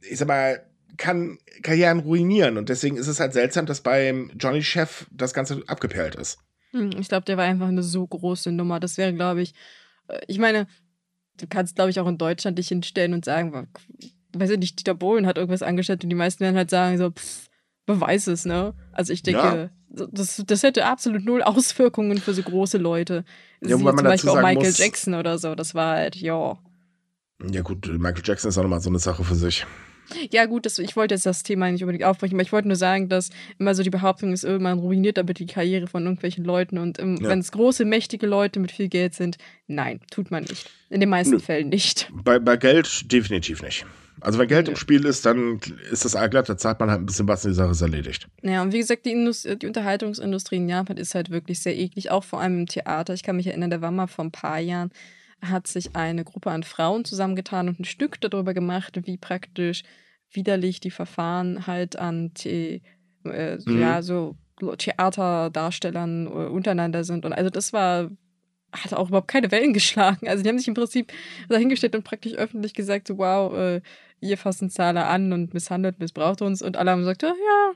ich 0.00 0.18
sag 0.18 0.28
mal, 0.28 0.66
kann 0.96 1.38
Karrieren 1.62 2.00
ruinieren. 2.00 2.56
Und 2.56 2.68
deswegen 2.68 2.96
ist 2.96 3.08
es 3.08 3.20
halt 3.20 3.32
seltsam, 3.32 3.66
dass 3.66 3.80
beim 3.80 4.30
Johnny 4.38 4.62
Chef 4.62 5.06
das 5.10 5.34
Ganze 5.34 5.62
abgeperlt 5.66 6.14
ist. 6.14 6.38
Hm, 6.70 6.90
ich 6.98 7.08
glaube, 7.08 7.24
der 7.24 7.36
war 7.36 7.44
einfach 7.44 7.68
eine 7.68 7.82
so 7.82 8.06
große 8.06 8.52
Nummer. 8.52 8.80
Das 8.80 8.96
wäre, 8.96 9.12
glaube 9.12 9.42
ich, 9.42 9.54
äh, 10.08 10.20
ich 10.26 10.38
meine, 10.38 10.66
du 11.38 11.46
kannst, 11.48 11.76
glaube 11.76 11.90
ich, 11.90 12.00
auch 12.00 12.06
in 12.06 12.18
Deutschland 12.18 12.58
dich 12.58 12.68
hinstellen 12.68 13.14
und 13.14 13.24
sagen, 13.24 13.68
weiß 14.32 14.50
ich 14.50 14.58
nicht, 14.58 14.78
Dieter 14.78 14.94
Bohlen 14.94 15.26
hat 15.26 15.38
irgendwas 15.38 15.62
angestellt 15.62 16.04
und 16.04 16.10
die 16.10 16.16
meisten 16.16 16.40
werden 16.40 16.56
halt 16.56 16.70
sagen, 16.70 16.98
so, 16.98 17.10
pff, 17.10 17.48
beweis 17.86 18.26
es, 18.26 18.44
ne? 18.44 18.74
Also 18.92 19.12
ich 19.12 19.22
denke, 19.22 19.70
ja. 19.90 20.06
das, 20.12 20.42
das 20.46 20.62
hätte 20.62 20.86
absolut 20.86 21.24
null 21.24 21.42
Auswirkungen 21.42 22.18
für 22.18 22.34
so 22.34 22.42
große 22.42 22.78
Leute. 22.78 23.24
Ja, 23.60 23.78
Wie 23.78 23.84
zum 23.84 23.96
Beispiel 23.96 24.30
auch 24.30 24.42
Michael 24.42 24.68
muss, 24.68 24.78
Jackson 24.78 25.14
oder 25.14 25.38
so. 25.38 25.54
Das 25.54 25.74
war 25.74 25.96
halt, 25.96 26.16
ja. 26.16 26.58
Ja, 27.50 27.62
gut, 27.62 27.86
Michael 27.86 28.22
Jackson 28.24 28.48
ist 28.48 28.58
auch 28.58 28.62
nochmal 28.62 28.80
so 28.80 28.90
eine 28.90 28.98
Sache 28.98 29.24
für 29.24 29.34
sich. 29.34 29.66
Ja, 30.30 30.46
gut, 30.46 30.66
das, 30.66 30.78
ich 30.78 30.96
wollte 30.96 31.14
jetzt 31.14 31.26
das 31.26 31.42
Thema 31.42 31.70
nicht 31.70 31.82
unbedingt 31.82 32.04
aufbrechen, 32.04 32.36
aber 32.36 32.42
ich 32.42 32.52
wollte 32.52 32.68
nur 32.68 32.76
sagen, 32.76 33.08
dass 33.08 33.30
immer 33.58 33.74
so 33.74 33.82
die 33.82 33.90
Behauptung 33.90 34.32
ist, 34.32 34.44
irgendwann 34.44 34.78
ruiniert 34.78 35.16
damit 35.16 35.38
die 35.38 35.46
Karriere 35.46 35.86
von 35.86 36.02
irgendwelchen 36.04 36.44
Leuten. 36.44 36.78
Und 36.78 36.98
ähm, 36.98 37.18
ja. 37.20 37.28
wenn 37.28 37.38
es 37.38 37.52
große, 37.52 37.84
mächtige 37.84 38.26
Leute 38.26 38.60
mit 38.60 38.72
viel 38.72 38.88
Geld 38.88 39.14
sind, 39.14 39.38
nein, 39.66 40.00
tut 40.10 40.30
man 40.30 40.44
nicht. 40.44 40.70
In 40.90 41.00
den 41.00 41.08
meisten 41.08 41.34
Nö. 41.34 41.40
Fällen 41.40 41.68
nicht. 41.68 42.10
Bei, 42.12 42.38
bei 42.38 42.56
Geld 42.56 43.10
definitiv 43.10 43.62
nicht. 43.62 43.86
Also 44.20 44.38
wenn 44.38 44.48
Geld 44.48 44.68
ja. 44.68 44.72
im 44.72 44.76
Spiel 44.76 45.04
ist, 45.04 45.26
dann 45.26 45.60
ist 45.90 46.04
das 46.04 46.16
allglatt, 46.16 46.48
da 46.48 46.56
zahlt 46.56 46.80
man 46.80 46.90
halt 46.90 47.00
ein 47.00 47.06
bisschen 47.06 47.28
was 47.28 47.44
und 47.44 47.50
die 47.50 47.56
Sache 47.56 47.72
ist 47.72 47.82
erledigt. 47.82 48.28
Ja, 48.42 48.62
und 48.62 48.72
wie 48.72 48.78
gesagt, 48.78 49.04
die, 49.06 49.12
Indust 49.12 49.46
die 49.60 49.66
Unterhaltungsindustrie 49.66 50.56
in 50.56 50.68
Japan 50.68 50.96
ist 50.96 51.14
halt 51.14 51.30
wirklich 51.30 51.60
sehr 51.60 51.76
eklig, 51.76 52.10
auch 52.10 52.24
vor 52.24 52.40
allem 52.40 52.60
im 52.60 52.66
Theater. 52.66 53.12
Ich 53.12 53.22
kann 53.22 53.36
mich 53.36 53.48
erinnern, 53.48 53.70
da 53.70 53.80
war 53.80 53.90
mal 53.90 54.06
vor 54.06 54.24
ein 54.24 54.30
paar 54.30 54.60
Jahren, 54.60 54.90
hat 55.48 55.66
sich 55.66 55.94
eine 55.94 56.24
Gruppe 56.24 56.50
an 56.50 56.62
Frauen 56.62 57.04
zusammengetan 57.04 57.68
und 57.68 57.80
ein 57.80 57.84
Stück 57.84 58.20
darüber 58.20 58.54
gemacht, 58.54 58.98
wie 59.04 59.16
praktisch 59.16 59.82
widerlich 60.30 60.80
die 60.80 60.90
Verfahren 60.90 61.66
halt 61.66 61.96
an 61.96 62.32
The 62.36 62.82
äh, 63.24 63.58
mhm. 63.64 63.80
ja, 63.80 64.02
so 64.02 64.36
Theaterdarstellern 64.60 66.26
äh, 66.26 66.30
untereinander 66.30 67.04
sind. 67.04 67.24
Und 67.24 67.32
also 67.32 67.50
das 67.50 67.72
war, 67.72 68.10
hat 68.72 68.94
auch 68.94 69.08
überhaupt 69.08 69.28
keine 69.28 69.50
Wellen 69.50 69.72
geschlagen. 69.72 70.28
Also 70.28 70.42
die 70.42 70.48
haben 70.48 70.58
sich 70.58 70.68
im 70.68 70.74
Prinzip 70.74 71.12
dahingestellt 71.48 71.94
und 71.94 72.04
praktisch 72.04 72.34
öffentlich 72.34 72.74
gesagt, 72.74 73.08
so, 73.08 73.18
wow, 73.18 73.52
äh, 73.56 73.80
ihr 74.20 74.38
fassen 74.38 74.70
Zahler 74.70 75.08
an 75.08 75.32
und 75.32 75.54
misshandelt, 75.54 75.98
missbraucht 75.98 76.42
uns. 76.42 76.62
Und 76.62 76.76
alle 76.76 76.90
haben 76.90 77.00
gesagt, 77.00 77.22
ja, 77.22 77.72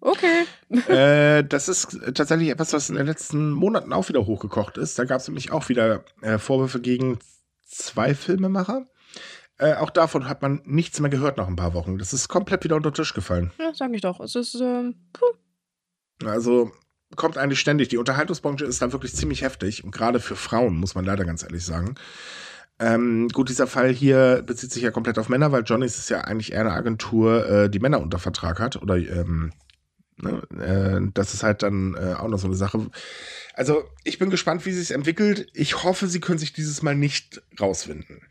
Okay. 0.00 0.46
äh, 0.88 1.44
das 1.44 1.68
ist 1.68 1.98
tatsächlich 2.14 2.48
etwas, 2.48 2.72
was 2.72 2.88
in 2.88 2.96
den 2.96 3.06
letzten 3.06 3.50
Monaten 3.50 3.92
auch 3.92 4.08
wieder 4.08 4.26
hochgekocht 4.26 4.78
ist. 4.78 4.98
Da 4.98 5.04
gab 5.04 5.20
es 5.20 5.28
nämlich 5.28 5.52
auch 5.52 5.68
wieder 5.68 6.04
äh, 6.22 6.38
Vorwürfe 6.38 6.80
gegen 6.80 7.18
zwei 7.66 8.14
Filmemacher. 8.14 8.86
Äh, 9.58 9.74
auch 9.74 9.90
davon 9.90 10.26
hat 10.26 10.40
man 10.40 10.62
nichts 10.64 11.00
mehr 11.00 11.10
gehört 11.10 11.36
nach 11.36 11.46
ein 11.46 11.56
paar 11.56 11.74
Wochen. 11.74 11.98
Das 11.98 12.14
ist 12.14 12.28
komplett 12.28 12.64
wieder 12.64 12.76
unter 12.76 12.90
den 12.90 12.94
Tisch 12.94 13.12
gefallen. 13.12 13.52
Ja, 13.58 13.72
sag 13.74 13.92
ich 13.92 14.00
doch. 14.00 14.20
Es 14.20 14.34
ist, 14.34 14.54
ähm, 14.54 14.94
puh. 15.12 16.26
Also 16.26 16.72
kommt 17.16 17.36
eigentlich 17.36 17.60
ständig. 17.60 17.88
Die 17.88 17.98
Unterhaltungsbranche 17.98 18.64
ist 18.64 18.80
da 18.80 18.92
wirklich 18.92 19.14
ziemlich 19.14 19.42
heftig. 19.42 19.84
Und 19.84 19.90
gerade 19.90 20.18
für 20.18 20.36
Frauen, 20.36 20.76
muss 20.76 20.94
man 20.94 21.04
leider 21.04 21.26
ganz 21.26 21.42
ehrlich 21.42 21.64
sagen. 21.64 21.96
Ähm, 22.78 23.28
gut, 23.28 23.50
dieser 23.50 23.66
Fall 23.66 23.90
hier 23.90 24.42
bezieht 24.46 24.72
sich 24.72 24.82
ja 24.82 24.90
komplett 24.90 25.18
auf 25.18 25.28
Männer, 25.28 25.52
weil 25.52 25.64
Johnny's 25.64 25.98
ist 25.98 26.08
ja 26.08 26.22
eigentlich 26.22 26.52
eher 26.52 26.60
eine 26.60 26.72
Agentur, 26.72 27.46
äh, 27.46 27.68
die 27.68 27.80
Männer 27.80 28.00
unter 28.00 28.18
Vertrag 28.18 28.60
hat. 28.60 28.80
Oder 28.80 28.96
ähm, 28.96 29.52
ne, 30.22 30.42
äh, 30.58 31.10
das 31.14 31.34
ist 31.34 31.42
halt 31.42 31.62
dann 31.62 31.94
äh, 31.94 32.14
auch 32.14 32.28
noch 32.28 32.38
so 32.38 32.46
eine 32.46 32.56
Sache. 32.56 32.90
Also, 33.54 33.84
ich 34.04 34.18
bin 34.18 34.30
gespannt, 34.30 34.64
wie 34.66 34.72
sich 34.72 34.90
entwickelt. 34.92 35.48
Ich 35.54 35.82
hoffe, 35.82 36.06
sie 36.06 36.20
können 36.20 36.38
sich 36.38 36.52
dieses 36.52 36.82
Mal 36.82 36.94
nicht 36.94 37.42
rausfinden. 37.60 38.22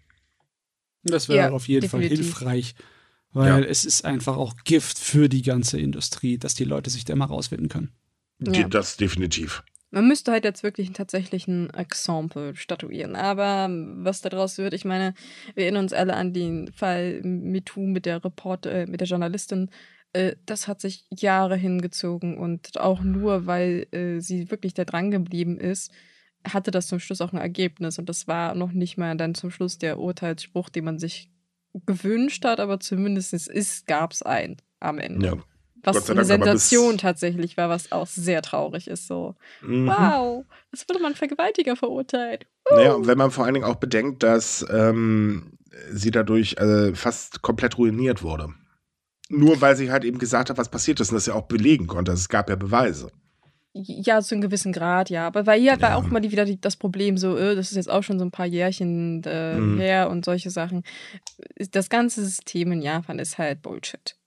Das 1.04 1.30
wäre 1.30 1.38
ja, 1.38 1.52
auf 1.52 1.68
jeden 1.68 1.82
definitiv. 1.82 2.34
Fall 2.34 2.52
hilfreich, 2.52 2.76
weil 3.32 3.64
ja. 3.64 3.70
es 3.70 3.86
ist 3.86 4.06
einfach 4.06 4.38
auch 4.38 4.56
Gift 4.64 5.00
für 5.00 5.30
die 5.30 5.42
ganze 5.42 5.80
Industrie, 5.80 6.38
dass 6.38 6.56
die 6.56 6.66
Leute 6.66 6.90
sich 6.90 7.06
da 7.06 7.14
immer 7.14 7.26
rausfinden 7.26 7.70
können. 7.70 7.92
Ja. 8.40 8.68
Das 8.68 8.98
definitiv. 8.98 9.64
Man 9.92 10.08
müsste 10.08 10.32
halt 10.32 10.44
jetzt 10.44 10.62
wirklich 10.62 10.88
einen 10.88 10.94
tatsächlichen 10.94 11.72
Exempel 11.74 12.56
statuieren. 12.56 13.16
Aber 13.16 13.70
was 14.04 14.22
daraus 14.22 14.58
wird, 14.60 14.74
ich 14.74 14.86
meine, 14.86 15.16
wir 15.56 15.64
erinnern 15.64 15.84
uns 15.84 15.94
alle 15.94 16.16
an 16.16 16.32
den 16.32 16.72
Fall 16.72 17.22
MeToo 17.24 17.88
mit 17.88 18.06
der 18.06 18.24
Reporter, 18.24 18.72
äh, 18.72 18.86
mit 18.86 19.02
der 19.02 19.08
Journalistin. 19.08 19.70
Äh, 20.14 20.36
das 20.46 20.68
hat 20.68 20.82
sich 20.82 21.06
Jahre 21.10 21.56
hingezogen 21.56 22.38
und 22.38 22.80
auch 22.80 23.02
nur, 23.02 23.46
weil 23.46 23.88
äh, 23.92 24.20
sie 24.20 24.50
wirklich 24.50 24.74
da 24.74 24.86
dran 24.86 25.12
geblieben 25.12 25.58
ist, 25.58 25.92
hatte 26.48 26.72
das 26.72 26.88
zum 26.88 27.00
Schluss 27.00 27.22
auch 27.22 27.34
ein 27.34 27.40
Ergebnis 27.40 28.00
und 28.00 28.08
das 28.08 28.28
war 28.28 28.56
noch 28.56 28.72
nicht 28.72 28.98
mal 28.98 29.16
dann 29.18 29.36
zum 29.36 29.52
Schluss 29.52 29.78
der 29.78 30.00
Urteilsspruch, 30.00 30.70
den 30.70 30.86
man 30.86 31.00
sich 31.00 31.30
gewünscht 31.86 32.46
hat, 32.46 32.60
aber 32.60 32.80
zumindest 32.80 33.34
ist, 33.34 33.88
gab 33.88 34.14
es 34.14 34.22
einen 34.22 34.58
am 34.80 34.98
Ende. 34.98 35.26
Ja. 35.26 35.34
Was 35.84 36.10
eine 36.10 36.26
Sensation 36.26 36.98
tatsächlich 36.98 37.56
war, 37.56 37.70
was 37.70 37.92
auch 37.94 38.08
sehr 38.08 38.42
traurig 38.42 38.88
ist. 38.88 39.08
So, 39.08 39.36
mhm. 39.62 39.88
wow, 39.88 40.46
es 40.72 40.88
wurde 40.90 41.00
man 41.02 41.16
Vergewaltiger 41.16 41.76
verurteilt. 41.76 42.48
Uh. 42.70 42.76
Naja, 42.76 42.94
und 42.94 43.08
wenn 43.08 43.18
man 43.18 43.32
vor 43.32 43.46
allen 43.46 43.54
Dingen 43.54 43.66
auch 43.66 43.76
bedenkt, 43.76 44.24
dass 44.24 44.66
ähm, 44.70 45.58
sie 45.90 46.12
dadurch 46.12 46.58
äh, 46.58 46.94
fast 46.96 47.42
komplett 47.42 47.78
ruiniert 47.78 48.24
wurde. 48.24 48.50
Nur 49.30 49.62
weil 49.62 49.76
sie 49.76 49.92
halt 49.92 50.04
eben 50.04 50.18
gesagt 50.18 50.50
hat, 50.50 50.58
was 50.58 50.70
passiert 50.70 51.00
ist 51.00 51.12
und 51.12 51.16
das 51.16 51.28
ja 51.28 51.36
auch 51.36 51.48
belegen 51.48 51.88
konnte. 51.88 52.12
Also 52.12 52.22
es 52.22 52.30
gab 52.30 52.50
ja 52.50 52.56
Beweise. 52.56 53.12
Ja, 53.74 54.20
zu 54.22 54.34
einem 54.34 54.42
gewissen 54.42 54.74
Grad, 54.74 55.12
ja. 55.12 55.28
Aber 55.28 55.46
weil 55.46 55.60
hier 55.60 55.74
ja. 55.74 55.82
war 55.82 55.96
auch 55.96 56.08
mal 56.08 56.24
wieder 56.24 56.46
die, 56.46 56.60
das 56.60 56.76
Problem, 56.76 57.18
so, 57.18 57.38
äh, 57.38 57.56
das 57.56 57.70
ist 57.70 57.78
jetzt 57.78 57.90
auch 57.90 58.02
schon 58.02 58.18
so 58.18 58.26
ein 58.26 58.32
paar 58.32 58.48
Jährchen 58.48 59.22
äh, 59.26 59.58
mhm. 59.58 59.80
her 59.80 60.10
und 60.10 60.26
solche 60.26 60.50
Sachen. 60.50 60.84
Das 61.72 61.90
ganze 61.90 62.24
System 62.24 62.72
in 62.72 62.82
Japan 62.82 63.20
ist 63.20 63.38
halt 63.38 63.62
Bullshit. 63.62 64.18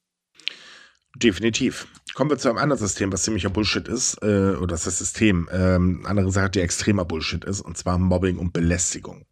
Definitiv. 1.17 1.89
Kommen 2.15 2.31
wir 2.31 2.39
zu 2.39 2.49
einem 2.49 2.59
anderen 2.59 2.79
System, 2.79 3.13
was 3.13 3.25
ziemlicher 3.25 3.51
Bullshit 3.51 3.89
ist, 3.89 4.23
äh, 4.23 4.55
oder 4.57 4.69
das 4.69 4.81
ist 4.81 4.87
das 4.87 4.99
System. 4.99 5.49
Ähm, 5.53 6.05
andere 6.07 6.31
Sache, 6.31 6.51
die 6.51 6.61
extremer 6.61 7.05
Bullshit 7.05 7.45
ist, 7.45 7.61
und 7.61 7.77
zwar 7.77 7.99
Mobbing 7.99 8.39
und 8.39 8.53
Belästigung. 8.53 9.27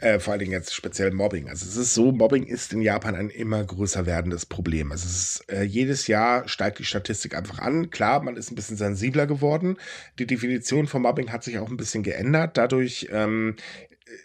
Äh, 0.00 0.18
vor 0.18 0.32
allen 0.32 0.40
Dingen 0.40 0.52
jetzt 0.52 0.74
speziell 0.74 1.10
Mobbing. 1.10 1.48
Also 1.48 1.66
es 1.66 1.76
ist 1.76 1.94
so, 1.94 2.10
Mobbing 2.12 2.44
ist 2.44 2.72
in 2.72 2.80
Japan 2.80 3.14
ein 3.14 3.28
immer 3.28 3.62
größer 3.62 4.06
werdendes 4.06 4.46
Problem. 4.46 4.92
Also 4.92 5.06
es 5.06 5.40
ist, 5.40 5.52
äh, 5.52 5.62
jedes 5.62 6.06
Jahr 6.06 6.48
steigt 6.48 6.78
die 6.78 6.84
Statistik 6.84 7.36
einfach 7.36 7.58
an. 7.58 7.90
Klar, 7.90 8.22
man 8.22 8.36
ist 8.36 8.50
ein 8.50 8.54
bisschen 8.54 8.76
sensibler 8.76 9.26
geworden. 9.26 9.76
Die 10.18 10.26
Definition 10.26 10.86
von 10.86 11.02
Mobbing 11.02 11.30
hat 11.30 11.44
sich 11.44 11.58
auch 11.58 11.68
ein 11.68 11.76
bisschen 11.76 12.02
geändert. 12.02 12.56
Dadurch 12.56 13.08
ähm, 13.12 13.56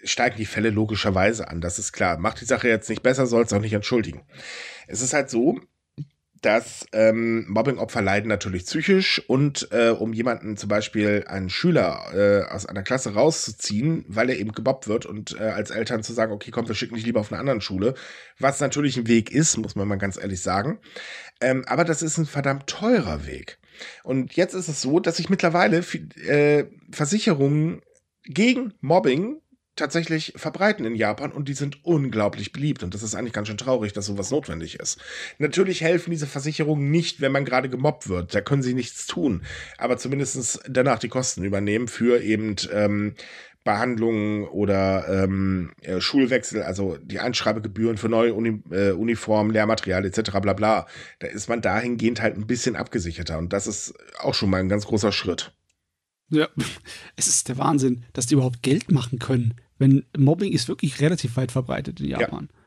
steigen 0.03 0.37
die 0.37 0.45
Fälle 0.45 0.69
logischerweise 0.69 1.49
an. 1.49 1.61
Das 1.61 1.77
ist 1.77 1.91
klar. 1.91 2.17
Macht 2.17 2.41
die 2.41 2.45
Sache 2.45 2.69
jetzt 2.69 2.89
nicht 2.89 3.03
besser, 3.03 3.25
soll 3.27 3.43
es 3.43 3.53
auch 3.53 3.61
nicht 3.61 3.73
entschuldigen. 3.73 4.21
Es 4.87 5.01
ist 5.01 5.13
halt 5.13 5.29
so, 5.29 5.59
dass 6.45 6.85
ähm, 6.91 7.45
Mobbing-Opfer 7.49 8.03
leiden 8.03 8.27
natürlich 8.29 8.65
psychisch 8.65 9.19
und 9.27 9.67
äh, 9.71 9.89
um 9.89 10.13
jemanden 10.13 10.57
zum 10.57 10.69
Beispiel 10.69 11.25
einen 11.27 11.49
Schüler 11.49 12.05
äh, 12.13 12.53
aus 12.53 12.67
einer 12.67 12.83
Klasse 12.83 13.15
rauszuziehen, 13.15 14.05
weil 14.07 14.29
er 14.29 14.37
eben 14.37 14.51
gemobbt 14.51 14.87
wird 14.87 15.07
und 15.07 15.35
äh, 15.39 15.43
als 15.43 15.71
Eltern 15.71 16.03
zu 16.03 16.13
sagen, 16.13 16.31
okay, 16.31 16.51
komm, 16.51 16.67
wir 16.67 16.75
schicken 16.75 16.93
dich 16.93 17.05
lieber 17.05 17.19
auf 17.19 17.31
eine 17.31 17.39
andere 17.39 17.61
Schule, 17.61 17.95
was 18.37 18.59
natürlich 18.59 18.95
ein 18.95 19.07
Weg 19.07 19.31
ist, 19.31 19.57
muss 19.57 19.75
man 19.75 19.87
mal 19.87 19.95
ganz 19.95 20.17
ehrlich 20.17 20.41
sagen. 20.41 20.79
Ähm, 21.41 21.63
aber 21.65 21.83
das 21.83 22.03
ist 22.03 22.19
ein 22.19 22.27
verdammt 22.27 22.67
teurer 22.67 23.25
Weg. 23.25 23.57
Und 24.03 24.35
jetzt 24.35 24.53
ist 24.53 24.67
es 24.67 24.83
so, 24.83 24.99
dass 24.99 25.17
sich 25.17 25.29
mittlerweile 25.31 25.83
äh, 26.27 26.65
Versicherungen 26.91 27.81
gegen 28.23 28.73
Mobbing 28.81 29.41
tatsächlich 29.75 30.33
verbreiten 30.35 30.85
in 30.85 30.95
Japan 30.95 31.31
und 31.31 31.47
die 31.47 31.53
sind 31.53 31.83
unglaublich 31.83 32.51
beliebt. 32.51 32.83
Und 32.83 32.93
das 32.93 33.03
ist 33.03 33.15
eigentlich 33.15 33.33
ganz 33.33 33.47
schön 33.47 33.57
traurig, 33.57 33.93
dass 33.93 34.05
sowas 34.05 34.31
notwendig 34.31 34.79
ist. 34.79 34.99
Natürlich 35.37 35.81
helfen 35.81 36.11
diese 36.11 36.27
Versicherungen 36.27 36.91
nicht, 36.91 37.21
wenn 37.21 37.31
man 37.31 37.45
gerade 37.45 37.69
gemobbt 37.69 38.07
wird. 38.07 38.33
Da 38.33 38.41
können 38.41 38.63
sie 38.63 38.73
nichts 38.73 39.07
tun. 39.07 39.43
Aber 39.77 39.97
zumindest 39.97 40.59
danach 40.69 40.99
die 40.99 41.09
Kosten 41.09 41.43
übernehmen 41.43 41.87
für 41.87 42.21
eben 42.21 42.55
ähm, 42.71 43.15
Behandlungen 43.65 44.43
oder 44.47 45.07
ähm, 45.09 45.73
äh, 45.81 45.99
Schulwechsel, 45.99 46.61
also 46.61 46.97
die 47.01 47.19
Einschreibegebühren 47.19 47.97
für 47.97 48.09
neue 48.09 48.35
Uni 48.35 48.61
äh, 48.69 48.91
Uniformen, 48.91 49.51
Lehrmaterial 49.51 50.05
etc. 50.05 50.39
bla 50.39 50.53
bla. 50.53 50.87
Da 51.19 51.27
ist 51.27 51.49
man 51.49 51.61
dahingehend 51.61 52.21
halt 52.21 52.37
ein 52.37 52.47
bisschen 52.47 52.75
abgesicherter. 52.75 53.39
Und 53.39 53.53
das 53.53 53.65
ist 53.65 53.95
auch 54.19 54.35
schon 54.35 54.51
mal 54.51 54.59
ein 54.59 54.69
ganz 54.69 54.85
großer 54.85 55.11
Schritt. 55.11 55.51
Ja, 56.29 56.47
es 57.15 57.27
ist 57.27 57.49
der 57.49 57.57
Wahnsinn, 57.57 58.05
dass 58.13 58.27
die 58.27 58.35
überhaupt 58.35 58.61
Geld 58.61 58.91
machen 58.91 59.17
können. 59.17 59.55
Wenn 59.77 60.05
Mobbing 60.17 60.51
ist 60.51 60.67
wirklich 60.67 61.01
relativ 61.01 61.35
weit 61.37 61.51
verbreitet 61.51 61.99
in 61.99 62.07
Japan. 62.07 62.49
Ja. 62.51 62.64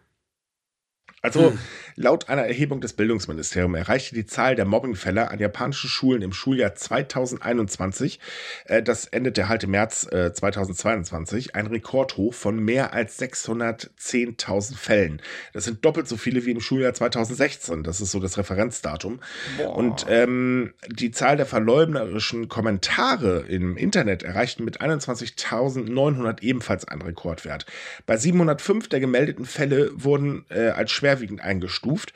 Also 1.20 1.50
hm. 1.50 1.58
laut 1.96 2.28
einer 2.28 2.42
Erhebung 2.42 2.80
des 2.80 2.92
Bildungsministeriums 2.92 3.76
erreichte 3.76 4.14
die 4.14 4.26
Zahl 4.26 4.54
der 4.54 4.64
Mobbingfälle 4.64 5.30
an 5.30 5.40
japanischen 5.40 5.90
Schulen 5.90 6.22
im 6.22 6.32
Schuljahr 6.32 6.74
2021, 6.74 8.20
äh, 8.66 8.82
das 8.82 9.06
endete 9.06 9.48
halt 9.48 9.64
im 9.64 9.72
März 9.72 10.06
äh, 10.12 10.32
2022, 10.32 11.56
ein 11.56 11.66
Rekordhoch 11.66 12.34
von 12.34 12.58
mehr 12.58 12.92
als 12.92 13.18
610.000 13.18 14.76
Fällen. 14.76 15.20
Das 15.52 15.64
sind 15.64 15.84
doppelt 15.84 16.06
so 16.06 16.16
viele 16.16 16.44
wie 16.46 16.52
im 16.52 16.60
Schuljahr 16.60 16.94
2016. 16.94 17.82
Das 17.82 18.00
ist 18.00 18.12
so 18.12 18.20
das 18.20 18.38
Referenzdatum. 18.38 19.20
Boah. 19.56 19.76
Und 19.76 20.06
ähm, 20.08 20.72
die 20.88 21.10
Zahl 21.10 21.36
der 21.36 21.46
verleumderischen 21.46 22.48
Kommentare 22.48 23.44
im 23.48 23.76
Internet 23.76 24.22
erreichten 24.22 24.64
mit 24.64 24.80
21.900 24.80 26.42
ebenfalls 26.42 26.86
einen 26.86 27.02
Rekordwert. 27.02 27.66
Bei 28.06 28.16
705 28.16 28.88
der 28.88 29.00
gemeldeten 29.00 29.46
Fälle 29.46 29.90
wurden 29.94 30.44
äh, 30.50 30.68
als 30.68 30.92
schwer 30.92 31.07
schwerwiegend 31.08 31.40
eingestuft, 31.40 32.12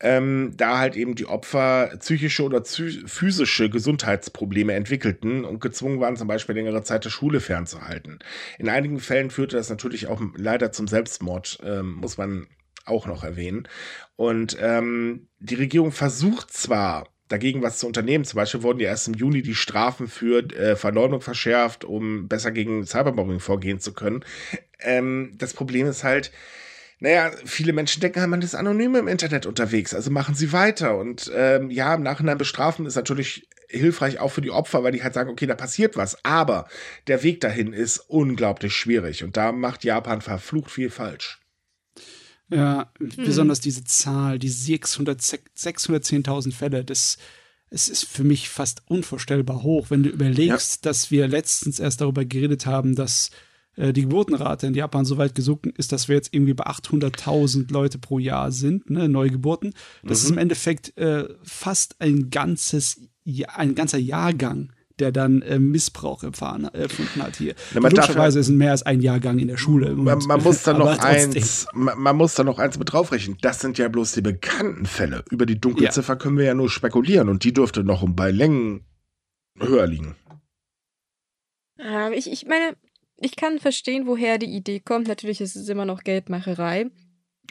ähm, 0.00 0.52
da 0.56 0.78
halt 0.78 0.96
eben 0.96 1.14
die 1.14 1.26
Opfer 1.26 1.96
psychische 2.00 2.42
oder 2.42 2.64
physische 2.64 3.70
Gesundheitsprobleme 3.70 4.72
entwickelten 4.74 5.44
und 5.44 5.60
gezwungen 5.60 6.00
waren, 6.00 6.16
zum 6.16 6.28
Beispiel 6.28 6.56
längere 6.56 6.82
Zeit 6.82 7.04
der 7.04 7.10
Schule 7.10 7.40
fernzuhalten. 7.40 8.18
In 8.58 8.68
einigen 8.68 8.98
Fällen 8.98 9.30
führte 9.30 9.56
das 9.56 9.70
natürlich 9.70 10.08
auch 10.08 10.20
leider 10.36 10.72
zum 10.72 10.88
Selbstmord, 10.88 11.60
ähm, 11.64 11.94
muss 11.94 12.18
man 12.18 12.48
auch 12.84 13.06
noch 13.06 13.22
erwähnen. 13.22 13.68
Und 14.16 14.56
ähm, 14.60 15.28
die 15.38 15.54
Regierung 15.54 15.92
versucht 15.92 16.52
zwar, 16.52 17.06
dagegen 17.28 17.62
was 17.62 17.78
zu 17.78 17.86
unternehmen. 17.86 18.24
Zum 18.24 18.36
Beispiel 18.36 18.62
wurden 18.62 18.80
ja 18.80 18.88
erst 18.88 19.08
im 19.08 19.14
Juni 19.14 19.40
die 19.40 19.54
Strafen 19.54 20.06
für 20.06 20.40
äh, 20.52 20.76
Verleumdung 20.76 21.22
verschärft, 21.22 21.84
um 21.84 22.28
besser 22.28 22.50
gegen 22.50 22.84
Cyberbombing 22.84 23.40
vorgehen 23.40 23.80
zu 23.80 23.94
können. 23.94 24.22
Ähm, 24.80 25.32
das 25.38 25.54
Problem 25.54 25.86
ist 25.86 26.04
halt, 26.04 26.30
naja, 27.02 27.32
viele 27.44 27.72
Menschen 27.72 28.00
denken, 28.00 28.30
man 28.30 28.42
ist 28.42 28.54
anonym 28.54 28.94
im 28.94 29.08
Internet 29.08 29.44
unterwegs, 29.44 29.92
also 29.92 30.12
machen 30.12 30.36
sie 30.36 30.52
weiter. 30.52 30.96
Und 30.96 31.32
ähm, 31.34 31.68
ja, 31.68 31.92
im 31.94 32.04
Nachhinein 32.04 32.38
bestrafen 32.38 32.86
ist 32.86 32.94
natürlich 32.94 33.48
hilfreich 33.68 34.20
auch 34.20 34.28
für 34.28 34.40
die 34.40 34.52
Opfer, 34.52 34.84
weil 34.84 34.92
die 34.92 35.02
halt 35.02 35.14
sagen, 35.14 35.30
okay, 35.30 35.46
da 35.46 35.56
passiert 35.56 35.96
was. 35.96 36.24
Aber 36.24 36.68
der 37.08 37.24
Weg 37.24 37.40
dahin 37.40 37.72
ist 37.72 37.98
unglaublich 37.98 38.76
schwierig 38.76 39.24
und 39.24 39.36
da 39.36 39.50
macht 39.50 39.82
Japan 39.82 40.20
verflucht 40.20 40.70
viel 40.70 40.90
falsch. 40.90 41.40
Ja, 42.50 42.92
hm. 42.98 43.10
besonders 43.16 43.58
diese 43.58 43.82
Zahl, 43.82 44.38
die 44.38 44.50
610.000 44.50 46.52
Fälle, 46.52 46.84
das 46.84 47.18
es 47.74 47.88
ist 47.88 48.04
für 48.04 48.22
mich 48.22 48.48
fast 48.48 48.82
unvorstellbar 48.86 49.64
hoch, 49.64 49.86
wenn 49.88 50.04
du 50.04 50.10
überlegst, 50.10 50.84
ja. 50.84 50.90
dass 50.90 51.10
wir 51.10 51.26
letztens 51.26 51.80
erst 51.80 52.00
darüber 52.02 52.24
geredet 52.24 52.66
haben, 52.66 52.94
dass 52.94 53.30
die 53.76 54.02
Geburtenrate 54.02 54.66
in 54.66 54.74
Japan 54.74 55.04
so 55.04 55.16
weit 55.16 55.34
gesunken 55.34 55.72
ist, 55.76 55.92
dass 55.92 56.08
wir 56.08 56.16
jetzt 56.16 56.34
irgendwie 56.34 56.54
bei 56.54 56.66
800.000 56.66 57.72
Leute 57.72 57.98
pro 57.98 58.18
Jahr 58.18 58.52
sind, 58.52 58.90
ne, 58.90 59.08
Neugeburten. 59.08 59.72
Das 60.02 60.20
mhm. 60.20 60.24
ist 60.24 60.30
im 60.32 60.38
Endeffekt 60.38 60.96
äh, 60.98 61.28
fast 61.42 61.96
ein 62.00 62.30
ganzes, 62.30 63.00
ein 63.48 63.74
ganzer 63.74 63.98
Jahrgang 63.98 64.72
der 64.98 65.12
dann 65.12 65.42
äh, 65.42 65.58
Missbrauch 65.58 66.22
erfahren, 66.22 66.68
äh, 66.72 66.82
erfunden 66.82 67.22
hat 67.22 67.36
hier. 67.36 67.54
Na, 67.74 67.80
Logischerweise 67.80 68.38
ist 68.38 68.48
mehr 68.48 68.70
als 68.70 68.82
ein 68.84 69.00
Jahrgang 69.00 69.38
in 69.38 69.48
der 69.48 69.56
Schule. 69.56 69.94
Man, 69.94 70.18
man 70.26 70.42
muss 70.42 70.62
da 70.62 70.72
noch 70.72 70.98
eins, 70.98 71.66
man, 71.72 71.98
man, 71.98 72.16
muss 72.16 72.34
da 72.34 72.44
noch 72.44 72.58
eins 72.58 72.78
mit 72.78 72.92
draufrechnen. 72.92 73.36
Das 73.40 73.60
sind 73.60 73.78
ja 73.78 73.88
bloß 73.88 74.12
die 74.12 74.20
bekannten 74.20 74.86
Fälle. 74.86 75.24
Über 75.30 75.46
die 75.46 75.60
Dunkelziffer 75.60 76.12
ja. 76.12 76.18
können 76.18 76.38
wir 76.38 76.44
ja 76.44 76.54
nur 76.54 76.70
spekulieren 76.70 77.28
und 77.28 77.44
die 77.44 77.52
dürfte 77.52 77.82
noch 77.84 78.04
bei 78.08 78.30
Längen 78.30 78.84
höher 79.58 79.86
liegen. 79.86 80.14
Ähm, 81.78 82.12
ich, 82.12 82.30
ich 82.30 82.46
meine, 82.46 82.76
ich 83.22 83.36
kann 83.36 83.58
verstehen, 83.58 84.06
woher 84.06 84.38
die 84.38 84.54
Idee 84.54 84.80
kommt. 84.80 85.08
Natürlich 85.08 85.40
ist 85.40 85.56
es 85.56 85.68
immer 85.68 85.84
noch 85.84 86.02
Geldmacherei. 86.02 86.90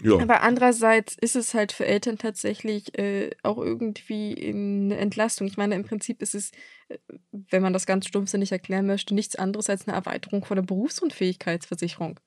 Ja. 0.04 0.20
Aber 0.20 0.42
andererseits 0.42 1.16
ist 1.16 1.36
es 1.36 1.54
halt 1.54 1.72
für 1.72 1.86
Eltern 1.86 2.18
tatsächlich 2.18 2.98
äh, 2.98 3.30
auch 3.44 3.58
irgendwie 3.58 4.36
eine 4.48 4.98
Entlastung. 4.98 5.48
Ich 5.48 5.58
meine, 5.58 5.76
im 5.76 5.84
Prinzip 5.84 6.22
ist 6.22 6.34
es, 6.34 6.52
äh, 6.88 6.98
wenn 7.32 7.62
man 7.62 7.74
das 7.74 7.86
ganz 7.86 8.08
stumpfsinnig 8.08 8.52
erklären 8.52 8.88
möchte, 8.88 9.14
nichts 9.14 9.36
anderes 9.36 9.70
als 9.70 9.88
eine 9.88 9.96
Erweiterung 9.96 10.44
von 10.44 10.56
der 10.56 10.64
Berufsunfähigkeitsversicherung. 10.64 12.20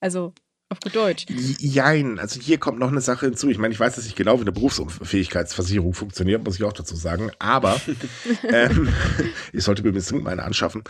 Also 0.00 0.34
auf 0.72 0.80
gut 0.80 0.96
Deutsch. 0.96 1.26
Jein, 1.58 2.18
also 2.18 2.40
hier 2.40 2.58
kommt 2.58 2.78
noch 2.78 2.90
eine 2.90 3.00
Sache 3.00 3.26
hinzu. 3.26 3.48
Ich 3.48 3.58
meine, 3.58 3.72
ich 3.72 3.78
weiß 3.78 3.96
jetzt 3.96 4.06
nicht 4.06 4.16
genau, 4.16 4.38
wie 4.38 4.42
eine 4.42 4.52
Berufsunfähigkeitsversicherung 4.52 5.94
funktioniert, 5.94 6.42
muss 6.44 6.56
ich 6.56 6.64
auch 6.64 6.72
dazu 6.72 6.96
sagen. 6.96 7.30
Aber 7.38 7.80
ähm, 8.48 8.88
ich 9.52 9.62
sollte 9.62 9.82
mir 9.82 9.92
bestimmt 9.92 10.24
meine 10.24 10.42
anschaffen. 10.42 10.82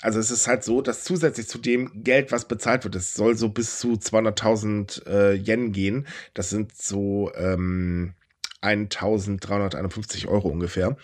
Also 0.00 0.18
es 0.18 0.30
ist 0.30 0.48
halt 0.48 0.64
so, 0.64 0.80
dass 0.80 1.04
zusätzlich 1.04 1.46
zu 1.46 1.58
dem 1.58 2.02
Geld, 2.02 2.32
was 2.32 2.48
bezahlt 2.48 2.84
wird, 2.84 2.96
es 2.96 3.14
soll 3.14 3.36
so 3.36 3.50
bis 3.50 3.78
zu 3.78 3.92
200.000 3.92 5.06
äh, 5.06 5.34
Yen 5.34 5.72
gehen. 5.72 6.06
Das 6.34 6.50
sind 6.50 6.76
so 6.76 7.30
ähm, 7.36 8.14
1351 8.62 10.26
Euro 10.28 10.48
ungefähr, 10.48 10.96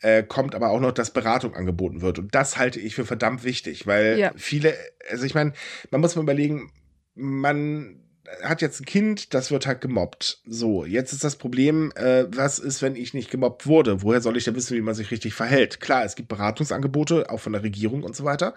äh, 0.00 0.22
kommt 0.22 0.54
aber 0.54 0.70
auch 0.70 0.80
noch, 0.80 0.92
dass 0.92 1.10
Beratung 1.10 1.54
angeboten 1.54 2.00
wird. 2.00 2.18
Und 2.18 2.34
das 2.34 2.56
halte 2.56 2.80
ich 2.80 2.94
für 2.94 3.04
verdammt 3.04 3.44
wichtig, 3.44 3.86
weil 3.86 4.18
ja. 4.18 4.32
viele, 4.36 4.74
also 5.10 5.24
ich 5.24 5.34
meine, 5.34 5.52
man 5.90 6.00
muss 6.00 6.16
mal 6.16 6.22
überlegen, 6.22 6.70
man 7.14 8.00
hat 8.42 8.62
jetzt 8.62 8.80
ein 8.80 8.86
Kind, 8.86 9.34
das 9.34 9.50
wird 9.50 9.66
halt 9.66 9.80
gemobbt. 9.80 10.40
So, 10.46 10.84
jetzt 10.84 11.12
ist 11.12 11.24
das 11.24 11.36
Problem, 11.36 11.92
äh, 11.94 12.24
was 12.34 12.58
ist, 12.58 12.80
wenn 12.82 12.96
ich 12.96 13.12
nicht 13.14 13.30
gemobbt 13.30 13.66
wurde? 13.66 14.02
Woher 14.02 14.20
soll 14.20 14.36
ich 14.36 14.44
denn 14.44 14.54
wissen, 14.54 14.76
wie 14.76 14.80
man 14.80 14.94
sich 14.94 15.10
richtig 15.10 15.34
verhält? 15.34 15.80
Klar, 15.80 16.04
es 16.04 16.16
gibt 16.16 16.28
Beratungsangebote, 16.28 17.30
auch 17.30 17.40
von 17.40 17.52
der 17.52 17.62
Regierung 17.62 18.02
und 18.02 18.16
so 18.16 18.24
weiter. 18.24 18.54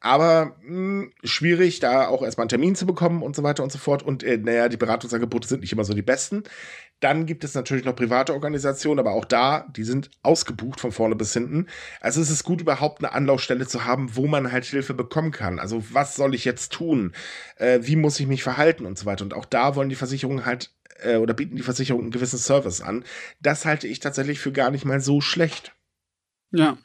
Aber 0.00 0.56
mh, 0.62 0.68
hm, 0.68 1.12
schwierig, 1.24 1.80
da 1.80 2.06
auch 2.08 2.22
erstmal 2.22 2.44
einen 2.44 2.50
Termin 2.50 2.76
zu 2.76 2.86
bekommen 2.86 3.22
und 3.22 3.34
so 3.34 3.42
weiter 3.42 3.62
und 3.62 3.72
so 3.72 3.78
fort. 3.78 4.02
Und 4.02 4.22
äh, 4.22 4.38
naja, 4.38 4.68
die 4.68 4.76
Beratungsangebote 4.76 5.48
sind 5.48 5.60
nicht 5.60 5.72
immer 5.72 5.84
so 5.84 5.94
die 5.94 6.02
besten. 6.02 6.44
Dann 7.00 7.26
gibt 7.26 7.44
es 7.44 7.54
natürlich 7.54 7.84
noch 7.84 7.94
private 7.94 8.32
Organisationen, 8.32 8.98
aber 8.98 9.12
auch 9.12 9.24
da, 9.24 9.66
die 9.76 9.84
sind 9.84 10.10
ausgebucht 10.22 10.80
von 10.80 10.90
vorne 10.90 11.14
bis 11.14 11.32
hinten. 11.32 11.66
Also 12.00 12.20
es 12.20 12.30
ist 12.30 12.44
gut, 12.44 12.60
überhaupt 12.60 13.04
eine 13.04 13.12
Anlaufstelle 13.12 13.66
zu 13.66 13.84
haben, 13.84 14.16
wo 14.16 14.26
man 14.26 14.50
halt 14.50 14.64
Hilfe 14.64 14.94
bekommen 14.94 15.30
kann. 15.30 15.58
Also 15.58 15.84
was 15.92 16.16
soll 16.16 16.34
ich 16.34 16.44
jetzt 16.44 16.72
tun? 16.72 17.12
Äh, 17.56 17.80
wie 17.82 17.96
muss 17.96 18.18
ich 18.18 18.26
mich 18.26 18.42
verhalten 18.42 18.84
und 18.84 18.98
so 18.98 19.06
weiter. 19.06 19.24
Und 19.24 19.34
auch 19.34 19.44
da 19.44 19.76
wollen 19.76 19.88
die 19.88 19.94
Versicherungen 19.94 20.44
halt 20.44 20.72
äh, 21.02 21.16
oder 21.16 21.34
bieten 21.34 21.56
die 21.56 21.62
Versicherungen 21.62 22.06
einen 22.06 22.12
gewissen 22.12 22.38
Service 22.38 22.80
an. 22.80 23.04
Das 23.40 23.64
halte 23.64 23.86
ich 23.86 24.00
tatsächlich 24.00 24.40
für 24.40 24.52
gar 24.52 24.70
nicht 24.70 24.84
mal 24.84 25.00
so 25.00 25.20
schlecht. 25.20 25.74
Ja 26.50 26.78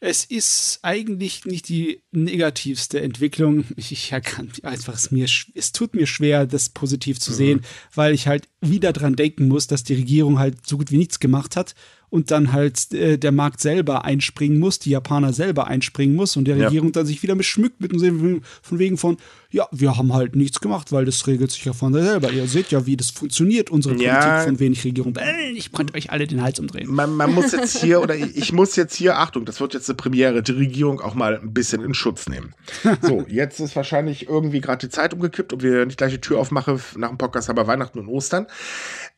es 0.00 0.24
ist 0.24 0.78
eigentlich 0.82 1.44
nicht 1.44 1.68
die 1.68 2.02
negativste 2.12 3.00
Entwicklung. 3.00 3.64
Ich, 3.76 3.90
ich 3.90 4.10
kann 4.22 4.50
einfach 4.62 4.94
es 4.94 5.10
mir, 5.10 5.26
es 5.54 5.72
tut 5.72 5.94
mir 5.94 6.06
schwer, 6.06 6.46
das 6.46 6.68
positiv 6.68 7.18
zu 7.18 7.32
mhm. 7.32 7.36
sehen, 7.36 7.60
weil 7.94 8.14
ich 8.14 8.28
halt 8.28 8.48
wieder 8.60 8.92
dran 8.92 9.16
denken 9.16 9.48
muss, 9.48 9.66
dass 9.66 9.84
die 9.84 9.94
Regierung 9.94 10.38
halt 10.38 10.66
so 10.66 10.78
gut 10.78 10.92
wie 10.92 10.98
nichts 10.98 11.18
gemacht 11.20 11.56
hat 11.56 11.74
und 12.10 12.30
dann 12.30 12.52
halt 12.52 12.92
äh, 12.94 13.18
der 13.18 13.32
Markt 13.32 13.60
selber 13.60 14.04
einspringen 14.04 14.58
muss, 14.58 14.78
die 14.78 14.90
Japaner 14.90 15.32
selber 15.32 15.66
einspringen 15.66 16.16
muss 16.16 16.36
und 16.36 16.46
der 16.46 16.56
Ja. 16.56 16.66
Regierung 16.66 16.92
dann 16.92 17.06
sich 17.06 17.22
wieder 17.22 17.34
beschmückt 17.34 17.80
mit 17.80 17.92
dem 17.92 17.98
Sinne 17.98 18.40
von 18.62 18.78
wegen 18.78 18.96
von, 18.96 19.18
ja, 19.50 19.66
wir 19.72 19.96
haben 19.96 20.12
halt 20.12 20.36
nichts 20.36 20.60
gemacht, 20.60 20.92
weil 20.92 21.06
das 21.06 21.26
regelt 21.26 21.50
sich 21.50 21.64
ja 21.64 21.72
von 21.72 21.94
selber. 21.94 22.30
Ihr 22.30 22.46
seht 22.46 22.70
ja, 22.70 22.84
wie 22.84 22.98
das 22.98 23.10
funktioniert, 23.10 23.70
unsere 23.70 23.94
Ja. 23.96 24.20
Politik 24.20 24.44
von 24.48 24.60
wenig 24.60 24.84
Regierung. 24.84 25.16
Äh, 25.16 25.50
ich 25.52 25.72
könnte 25.72 25.94
euch 25.94 26.10
alle 26.10 26.26
den 26.26 26.42
Hals 26.42 26.60
umdrehen. 26.60 26.86
Man, 26.90 27.14
man 27.14 27.32
muss 27.32 27.52
jetzt 27.52 27.78
hier, 27.78 28.02
oder 28.02 28.14
ich, 28.14 28.36
ich 28.36 28.52
muss 28.52 28.76
jetzt 28.76 28.94
hier, 28.94 29.16
Achtung, 29.16 29.46
das 29.46 29.60
wird 29.60 29.72
jetzt 29.72 29.88
eine 29.88 29.96
Premiere, 29.96 30.42
die 30.42 30.52
Regierung 30.52 31.00
auch 31.00 31.14
mal 31.14 31.38
ein 31.38 31.54
bisschen 31.54 31.82
in 31.82 31.94
Schutz 31.94 32.28
nehmen. 32.28 32.54
So, 33.00 33.24
jetzt 33.26 33.58
ist 33.60 33.74
wahrscheinlich 33.74 34.28
irgendwie 34.28 34.60
gerade 34.60 34.86
die 34.86 34.92
Zeit 34.92 35.14
umgekippt 35.14 35.54
und 35.54 35.62
wir 35.62 35.86
nicht 35.86 35.96
gleich 35.96 36.12
die 36.12 36.20
Tür 36.20 36.40
aufmache 36.40 36.78
nach 36.96 37.08
dem 37.08 37.16
Podcast, 37.18 37.48
aber 37.48 37.66
Weihnachten 37.66 37.98
und 38.00 38.08
Ostern. 38.08 38.46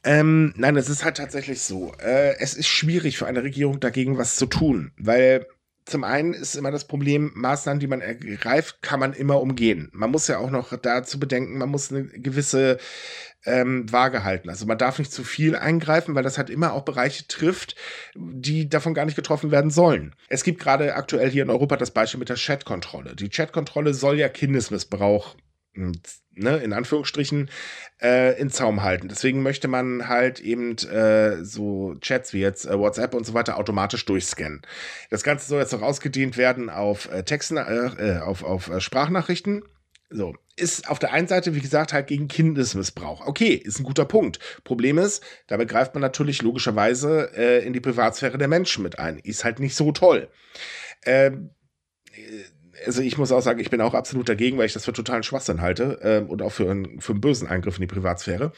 Ähm, 0.04 0.54
nein, 0.56 0.76
es 0.76 0.88
ist 0.88 1.04
halt 1.04 1.16
tatsächlich 1.16 1.60
so. 1.62 1.92
Äh, 1.98 2.38
es 2.38 2.54
ist 2.54 2.68
schwierig 2.68 3.18
für 3.18 3.26
eine 3.26 3.42
Regierung 3.42 3.80
dagegen 3.80 4.16
was 4.16 4.36
zu 4.36 4.46
tun, 4.46 4.92
weil 4.96 5.46
zum 5.84 6.04
einen 6.04 6.34
ist 6.34 6.54
immer 6.54 6.70
das 6.70 6.86
Problem, 6.86 7.32
Maßnahmen, 7.34 7.80
die 7.80 7.86
man 7.86 8.00
ergreift, 8.00 8.82
kann 8.82 9.00
man 9.00 9.12
immer 9.12 9.40
umgehen. 9.40 9.88
Man 9.92 10.10
muss 10.10 10.28
ja 10.28 10.38
auch 10.38 10.50
noch 10.50 10.76
dazu 10.76 11.18
bedenken, 11.18 11.58
man 11.58 11.68
muss 11.68 11.90
eine 11.90 12.04
gewisse 12.04 12.78
ähm, 13.44 13.90
Waage 13.90 14.24
halten. 14.24 14.50
Also 14.50 14.66
man 14.66 14.78
darf 14.78 14.98
nicht 14.98 15.12
zu 15.12 15.24
viel 15.24 15.56
eingreifen, 15.56 16.14
weil 16.14 16.22
das 16.22 16.38
halt 16.38 16.50
immer 16.50 16.72
auch 16.74 16.84
Bereiche 16.84 17.26
trifft, 17.26 17.74
die 18.14 18.68
davon 18.68 18.94
gar 18.94 19.04
nicht 19.04 19.16
getroffen 19.16 19.50
werden 19.50 19.70
sollen. 19.70 20.14
Es 20.28 20.44
gibt 20.44 20.60
gerade 20.60 20.94
aktuell 20.94 21.30
hier 21.30 21.42
in 21.42 21.50
Europa 21.50 21.76
das 21.76 21.90
Beispiel 21.90 22.20
mit 22.20 22.28
der 22.28 22.36
Chat-Kontrolle. 22.36 23.16
Die 23.16 23.30
Chat-Kontrolle 23.30 23.94
soll 23.94 24.18
ja 24.18 24.28
Kindesmissbrauch 24.28 25.36
ne, 25.74 26.56
in 26.58 26.72
Anführungsstrichen, 26.72 27.50
äh, 28.00 28.38
in 28.40 28.50
Zaum 28.50 28.82
halten. 28.82 29.08
Deswegen 29.08 29.42
möchte 29.42 29.68
man 29.68 30.08
halt 30.08 30.40
eben 30.40 30.76
äh, 30.78 31.44
so 31.44 31.94
Chats 32.00 32.32
wie 32.32 32.40
jetzt 32.40 32.66
äh, 32.66 32.78
WhatsApp 32.78 33.14
und 33.14 33.24
so 33.24 33.34
weiter 33.34 33.56
automatisch 33.56 34.04
durchscannen. 34.04 34.62
Das 35.10 35.22
Ganze 35.22 35.48
soll 35.48 35.60
jetzt 35.60 35.74
auch 35.74 35.82
ausgedehnt 35.82 36.36
werden 36.36 36.70
auf 36.70 37.10
äh, 37.12 37.22
Texten, 37.22 37.56
äh, 37.56 38.16
äh, 38.16 38.18
auf, 38.20 38.42
auf 38.42 38.68
äh, 38.68 38.80
Sprachnachrichten. 38.80 39.62
So, 40.12 40.34
ist 40.56 40.90
auf 40.90 40.98
der 40.98 41.12
einen 41.12 41.28
Seite, 41.28 41.54
wie 41.54 41.60
gesagt, 41.60 41.92
halt 41.92 42.08
gegen 42.08 42.26
Kindesmissbrauch. 42.26 43.26
Okay, 43.26 43.54
ist 43.54 43.78
ein 43.78 43.84
guter 43.84 44.04
Punkt. 44.04 44.40
Problem 44.64 44.98
ist, 44.98 45.22
damit 45.46 45.68
greift 45.68 45.94
man 45.94 46.00
natürlich 46.00 46.42
logischerweise 46.42 47.30
äh, 47.36 47.64
in 47.64 47.72
die 47.72 47.80
Privatsphäre 47.80 48.36
der 48.36 48.48
Menschen 48.48 48.82
mit 48.82 48.98
ein. 48.98 49.18
Ist 49.20 49.44
halt 49.44 49.60
nicht 49.60 49.76
so 49.76 49.92
toll. 49.92 50.28
Ähm, 51.06 51.50
also 52.86 53.02
ich 53.02 53.18
muss 53.18 53.32
auch 53.32 53.40
sagen, 53.42 53.60
ich 53.60 53.70
bin 53.70 53.80
auch 53.80 53.94
absolut 53.94 54.28
dagegen, 54.28 54.58
weil 54.58 54.66
ich 54.66 54.72
das 54.72 54.84
für 54.84 54.92
totalen 54.92 55.22
Schwachsinn 55.22 55.60
halte 55.60 55.98
ähm, 56.02 56.28
und 56.28 56.42
auch 56.42 56.52
für 56.52 56.70
einen, 56.70 57.00
für 57.00 57.12
einen 57.12 57.20
bösen 57.20 57.48
Eingriff 57.48 57.76
in 57.76 57.82
die 57.82 57.86
Privatsphäre. 57.86 58.52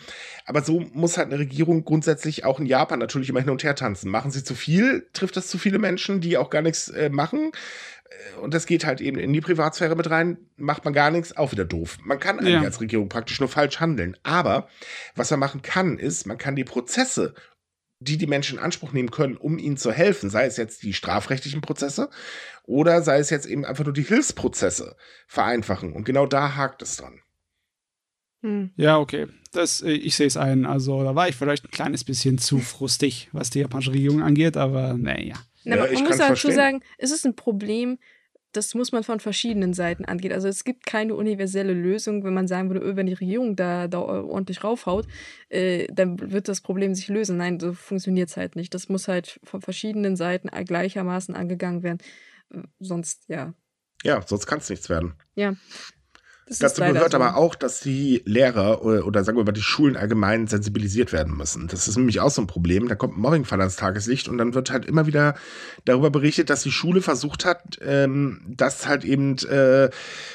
Aber 0.46 0.62
so 0.62 0.80
muss 0.92 1.18
halt 1.18 1.28
eine 1.28 1.38
Regierung 1.38 1.84
grundsätzlich 1.84 2.44
auch 2.44 2.60
in 2.60 2.66
Japan 2.66 2.98
natürlich 2.98 3.28
immer 3.28 3.40
hin 3.40 3.50
und 3.50 3.62
her 3.64 3.74
tanzen. 3.74 4.10
Machen 4.10 4.30
sie 4.30 4.44
zu 4.44 4.54
viel, 4.54 5.06
trifft 5.12 5.36
das 5.36 5.48
zu 5.48 5.58
viele 5.58 5.78
Menschen, 5.78 6.20
die 6.20 6.36
auch 6.36 6.50
gar 6.50 6.62
nichts 6.62 6.88
äh, 6.88 7.08
machen. 7.10 7.52
Äh, 8.08 8.38
Und 8.40 8.54
das 8.54 8.66
geht 8.66 8.84
halt 8.84 9.00
eben 9.00 9.18
in 9.18 9.32
die 9.32 9.40
Privatsphäre 9.40 9.96
mit 9.96 10.10
rein, 10.10 10.38
macht 10.56 10.84
man 10.84 10.94
gar 10.94 11.10
nichts, 11.10 11.36
auch 11.36 11.52
wieder 11.52 11.64
doof. 11.64 11.98
Man 12.04 12.18
kann 12.20 12.38
eigentlich 12.38 12.54
Ja. 12.54 12.60
als 12.62 12.80
Regierung 12.80 13.08
praktisch 13.08 13.40
nur 13.40 13.48
falsch 13.48 13.80
handeln. 13.80 14.16
Aber 14.22 14.68
was 15.16 15.30
man 15.30 15.40
machen 15.40 15.62
kann, 15.62 15.98
ist, 15.98 16.26
man 16.26 16.38
kann 16.38 16.56
die 16.56 16.64
Prozesse 16.64 17.34
die 18.02 18.18
die 18.18 18.26
Menschen 18.26 18.58
in 18.58 18.64
Anspruch 18.64 18.92
nehmen 18.92 19.10
können, 19.10 19.36
um 19.36 19.58
ihnen 19.58 19.76
zu 19.76 19.92
helfen, 19.92 20.30
sei 20.30 20.46
es 20.46 20.56
jetzt 20.56 20.82
die 20.82 20.92
strafrechtlichen 20.94 21.60
Prozesse 21.60 22.10
oder 22.64 23.02
sei 23.02 23.18
es 23.18 23.30
jetzt 23.30 23.46
eben 23.46 23.64
einfach 23.64 23.84
nur 23.84 23.94
die 23.94 24.02
Hilfsprozesse 24.02 24.96
vereinfachen. 25.26 25.92
Und 25.92 26.04
genau 26.04 26.26
da 26.26 26.56
hakt 26.56 26.82
es 26.82 26.96
dran. 26.96 27.20
Hm. 28.42 28.70
Ja, 28.76 28.98
okay. 28.98 29.28
Das, 29.52 29.82
äh, 29.82 29.90
ich 29.92 30.16
sehe 30.16 30.26
es 30.26 30.36
ein. 30.36 30.66
Also, 30.66 31.04
da 31.04 31.14
war 31.14 31.28
ich 31.28 31.36
vielleicht 31.36 31.64
ein 31.64 31.70
kleines 31.70 32.02
bisschen 32.04 32.38
zu 32.38 32.58
frustig, 32.58 33.28
was 33.32 33.50
die 33.50 33.60
japanische 33.60 33.92
Regierung 33.92 34.22
angeht, 34.22 34.56
aber 34.56 34.94
naja. 34.94 35.34
Na, 35.64 35.76
Ja, 35.76 35.82
man 35.84 35.92
ich 35.92 36.00
muss 36.00 36.16
dazu 36.16 36.26
verstehen. 36.26 36.54
sagen, 36.54 36.82
es 36.98 37.12
ist 37.12 37.24
ein 37.24 37.36
Problem, 37.36 37.98
das 38.52 38.74
muss 38.74 38.92
man 38.92 39.02
von 39.02 39.20
verschiedenen 39.20 39.74
Seiten 39.74 40.04
angehen. 40.04 40.32
Also 40.32 40.48
es 40.48 40.64
gibt 40.64 40.86
keine 40.86 41.14
universelle 41.14 41.72
Lösung, 41.72 42.24
wenn 42.24 42.34
man 42.34 42.46
sagen 42.46 42.70
würde, 42.70 42.84
öh, 42.84 42.96
wenn 42.96 43.06
die 43.06 43.14
Regierung 43.14 43.56
da, 43.56 43.88
da 43.88 44.00
ordentlich 44.00 44.62
raufhaut, 44.62 45.06
äh, 45.48 45.86
dann 45.92 46.32
wird 46.32 46.48
das 46.48 46.60
Problem 46.60 46.94
sich 46.94 47.08
lösen. 47.08 47.36
Nein, 47.36 47.58
so 47.58 47.72
funktioniert 47.72 48.28
es 48.28 48.36
halt 48.36 48.56
nicht. 48.56 48.74
Das 48.74 48.88
muss 48.88 49.08
halt 49.08 49.40
von 49.42 49.60
verschiedenen 49.62 50.16
Seiten 50.16 50.48
gleichermaßen 50.48 51.34
angegangen 51.34 51.82
werden. 51.82 51.98
Sonst, 52.78 53.24
ja. 53.28 53.54
Ja, 54.04 54.20
sonst 54.26 54.46
kann 54.46 54.58
es 54.58 54.68
nichts 54.68 54.88
werden. 54.88 55.14
Ja. 55.34 55.54
Das 56.58 56.74
Dazu 56.74 56.92
gehört 56.92 57.12
so. 57.12 57.16
aber 57.16 57.36
auch, 57.36 57.54
dass 57.54 57.80
die 57.80 58.22
Lehrer 58.24 58.82
oder, 58.84 59.06
oder 59.06 59.24
sagen 59.24 59.38
wir 59.38 59.44
mal 59.44 59.52
die 59.52 59.62
Schulen 59.62 59.96
allgemein 59.96 60.46
sensibilisiert 60.46 61.12
werden 61.12 61.36
müssen. 61.36 61.68
Das 61.68 61.88
ist 61.88 61.96
nämlich 61.96 62.20
auch 62.20 62.30
so 62.30 62.42
ein 62.42 62.46
Problem. 62.46 62.88
Da 62.88 62.94
kommt 62.94 63.16
ein 63.16 63.20
Mobbingfall 63.20 63.60
ans 63.60 63.76
Tageslicht 63.76 64.28
und 64.28 64.38
dann 64.38 64.54
wird 64.54 64.70
halt 64.70 64.84
immer 64.86 65.06
wieder 65.06 65.34
darüber 65.84 66.10
berichtet, 66.10 66.50
dass 66.50 66.62
die 66.62 66.72
Schule 66.72 67.02
versucht 67.02 67.44
hat, 67.44 67.78
ähm, 67.82 68.40
das 68.46 68.86
halt 68.86 69.04
eben 69.04 69.36
äh, 69.48 69.90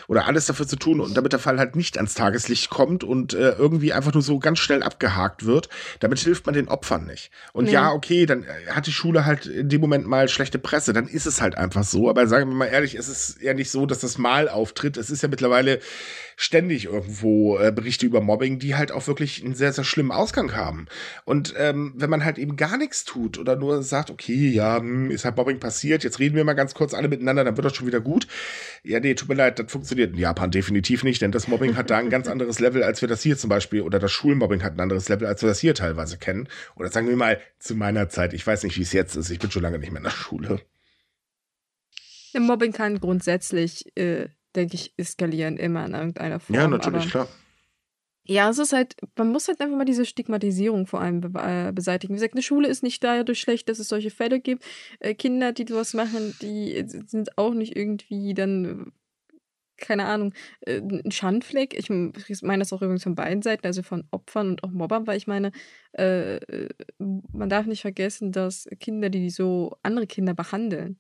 oder 0.08 0.26
alles 0.28 0.46
dafür 0.46 0.68
zu 0.68 0.76
tun 0.76 1.00
und 1.00 1.16
damit 1.16 1.34
der 1.34 1.40
Fall 1.40 1.60
halt 1.60 1.76
nicht 1.76 1.98
ans 1.98 2.14
Tageslicht 2.14 2.70
kommt 2.70 3.04
und 3.04 3.34
äh, 3.34 3.52
irgendwie 3.52 3.94
einfach 3.94 4.14
nur 4.14 4.24
so 4.24 4.40
ganz 4.40 4.60
schnell 4.60 4.84
abgehakt 4.84 5.46
wird. 5.46 5.70
Damit 6.00 6.20
hilft 6.20 6.46
man 6.46 6.56
den 6.56 6.68
Opfern 6.68 7.06
nicht. 7.06 7.32
Und 7.54 7.66
Nee. 7.66 7.72
ja, 7.74 7.92
okay, 7.92 8.26
dann 8.26 8.44
äh, 8.44 8.72
hat 8.72 8.88
die 8.88 8.92
Schule 8.92 9.26
halt 9.26 9.46
in 9.46 9.70
dem 9.70 9.82
Moment 9.82 10.08
mal 10.08 10.30
schlechte 10.30 10.58
Presse, 10.60 10.94
dann 10.94 11.08
ist 11.08 11.26
es 11.26 11.42
halt 11.42 11.58
einfach 11.58 11.84
so. 11.84 12.10
Aber 12.10 12.28
sagen 12.28 12.50
wir 12.50 12.56
mal 12.56 12.66
ehrlich, 12.66 12.96
es 12.96 13.08
ist 13.10 13.42
ja 13.42 13.54
nicht 13.54 13.70
so, 13.72 13.86
dass 13.86 14.00
das 14.00 14.18
mal 14.18 14.48
auftritt. 14.50 14.98
Es 14.98 15.10
ist 15.10 15.22
ja 15.22 15.28
mittlerweile 15.28 15.80
ständig 16.36 16.86
irgendwo 16.86 17.58
äh, 17.58 17.72
Berichte 17.72 18.06
über 18.06 18.22
Mobbing, 18.22 18.60
die 18.60 18.76
halt 18.76 18.92
auch 18.92 19.08
wirklich 19.08 19.44
einen 19.44 19.56
sehr, 19.56 19.74
sehr 19.74 19.84
schlimmen 19.84 20.12
Ausgang 20.12 20.56
haben. 20.56 20.88
Und 21.26 21.54
ähm, 21.58 21.94
wenn 21.96 22.10
man 22.10 22.24
halt 22.24 22.38
eben 22.38 22.56
gar 22.56 22.78
nichts 22.78 23.04
tut 23.06 23.38
oder 23.38 23.56
nur 23.56 23.84
sagt, 23.84 24.10
okay, 24.10 24.50
ja, 24.50 24.78
hm, 24.78 25.12
ist 25.12 25.26
halt 25.26 25.38
Mobbing 25.38 25.60
passiert, 25.60 26.04
jetzt 26.04 26.20
reden 26.20 26.36
wir 26.36 26.44
mal 26.44 26.54
ganz 26.54 26.74
kurz 26.74 26.94
alle 26.94 27.08
miteinander, 27.08 27.44
dann 27.44 27.58
wird 27.58 27.66
das 27.66 27.76
schon 27.76 27.88
wieder 27.88 28.02
gut. 28.02 28.28
Ja, 28.84 29.00
nee, 29.00 29.14
tut 29.16 29.30
mir 29.30 29.36
leid, 29.36 29.60
das 29.60 29.72
funktioniert 29.72 30.14
in 30.14 30.20
Japan 30.20 30.52
definitiv 30.52 31.04
nicht, 31.04 31.22
denn 31.22 31.32
das 31.32 31.48
Mobbing 31.48 31.76
hat 31.76 31.90
da 31.90 31.98
ein 31.98 32.10
ganz 32.10 32.28
anderes 32.28 32.60
Level, 32.60 32.84
als 32.84 33.02
wir 33.02 33.08
das 33.08 33.22
hier 33.22 33.38
zum 33.38 33.50
Beispiel, 33.50 33.82
oder 33.82 34.00
das 34.00 34.12
Schulmobbing 34.12 34.64
hat 34.64 34.74
ein 34.74 34.80
anderes 34.80 35.10
Level, 35.10 35.28
als 35.28 35.42
wir 35.42 35.50
das 35.50 35.60
hier 35.60 35.74
teilweise 35.74 36.18
kennen. 36.18 36.48
Oder 36.76 36.90
sagen 36.90 37.08
wir 37.08 37.16
mal, 37.16 37.40
zu 37.60 37.76
meiner 37.76 38.10
Zeit, 38.10 38.34
ich 38.34 38.46
weiß 38.46 38.64
nicht, 38.64 38.78
wie 38.78 38.84
es 38.84 38.94
jetzt 38.94 39.16
ist, 39.16 39.30
ich 39.30 39.40
bin 39.40 39.52
schon 39.52 39.64
lange 39.64 39.80
nicht 39.80 39.92
mehr 39.92 40.00
in 40.00 40.04
der 40.04 40.12
Schule. 40.12 40.62
Mobbing 42.40 42.72
kann 42.72 43.00
grundsätzlich, 43.00 43.86
äh, 43.98 44.28
denke 44.58 44.76
ich, 44.76 44.94
eskalieren, 44.98 45.58
immer 45.58 45.86
in 45.86 45.94
irgendeiner 45.94 46.40
Form. 46.40 46.56
Ja, 46.56 46.68
natürlich, 46.68 47.04
aber 47.04 47.10
klar. 47.10 47.28
Ja, 48.30 48.50
es 48.50 48.60
ist 48.60 48.74
halt, 48.74 48.98
man 49.16 49.32
muss 49.32 49.48
halt 49.48 49.62
einfach 49.62 49.78
mal 49.78 49.86
diese 49.86 50.06
Stigmatisierung 50.06 50.86
vor 50.86 51.00
allem 51.00 51.22
be 51.22 51.30
äh, 51.40 51.72
beseitigen. 51.72 52.14
Wie 52.14 52.18
gesagt, 52.18 52.34
eine 52.34 52.42
Schule 52.42 52.68
ist 52.68 52.84
nicht 52.84 53.02
dadurch 53.02 53.40
schlecht, 53.40 53.70
dass 53.70 53.80
es 53.80 53.88
solche 53.88 54.10
Fälle 54.12 54.42
gibt. 54.42 54.66
Äh, 55.00 55.14
Kinder, 55.14 55.54
die 55.54 55.66
sowas 55.66 55.94
machen, 55.94 56.36
die 56.42 56.76
äh, 56.76 56.86
sind 56.86 57.38
auch 57.38 57.54
nicht 57.54 57.78
irgendwie 57.78 58.34
dann, 58.34 58.66
äh, 58.66 59.36
keine 59.78 60.06
Ahnung, 60.08 60.34
äh, 60.60 60.82
ein 60.82 61.10
Schandfleck. 61.10 61.74
Ich 61.80 61.90
meine 61.90 62.60
das 62.60 62.74
auch 62.74 62.82
übrigens 62.82 63.04
von 63.04 63.16
beiden 63.16 63.42
Seiten, 63.42 63.66
also 63.66 63.82
von 63.82 64.04
Opfern 64.12 64.50
und 64.50 64.64
auch 64.66 64.72
Mobbern, 64.72 65.08
weil 65.08 65.18
ich 65.18 65.28
meine, 65.28 65.54
äh, 65.94 66.40
man 67.00 67.48
darf 67.48 67.66
nicht 67.66 67.82
vergessen, 67.82 68.34
dass 68.34 68.68
Kinder, 68.82 69.10
die 69.10 69.30
so 69.30 69.78
andere 69.84 70.06
Kinder 70.06 70.34
behandeln, 70.34 70.98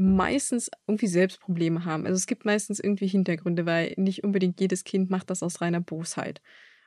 meistens 0.00 0.70
irgendwie 0.86 1.08
selbst 1.08 1.40
Probleme 1.40 1.84
haben. 1.84 2.06
Also 2.06 2.16
es 2.16 2.26
gibt 2.26 2.46
meistens 2.46 2.80
irgendwie 2.80 3.06
Hintergründe, 3.06 3.66
weil 3.66 3.92
nicht 3.98 4.24
unbedingt 4.24 4.58
jedes 4.58 4.82
Kind 4.84 5.10
macht 5.10 5.28
das 5.28 5.42
aus 5.42 5.60
reiner 5.60 5.82
Bosheit. 5.82 6.40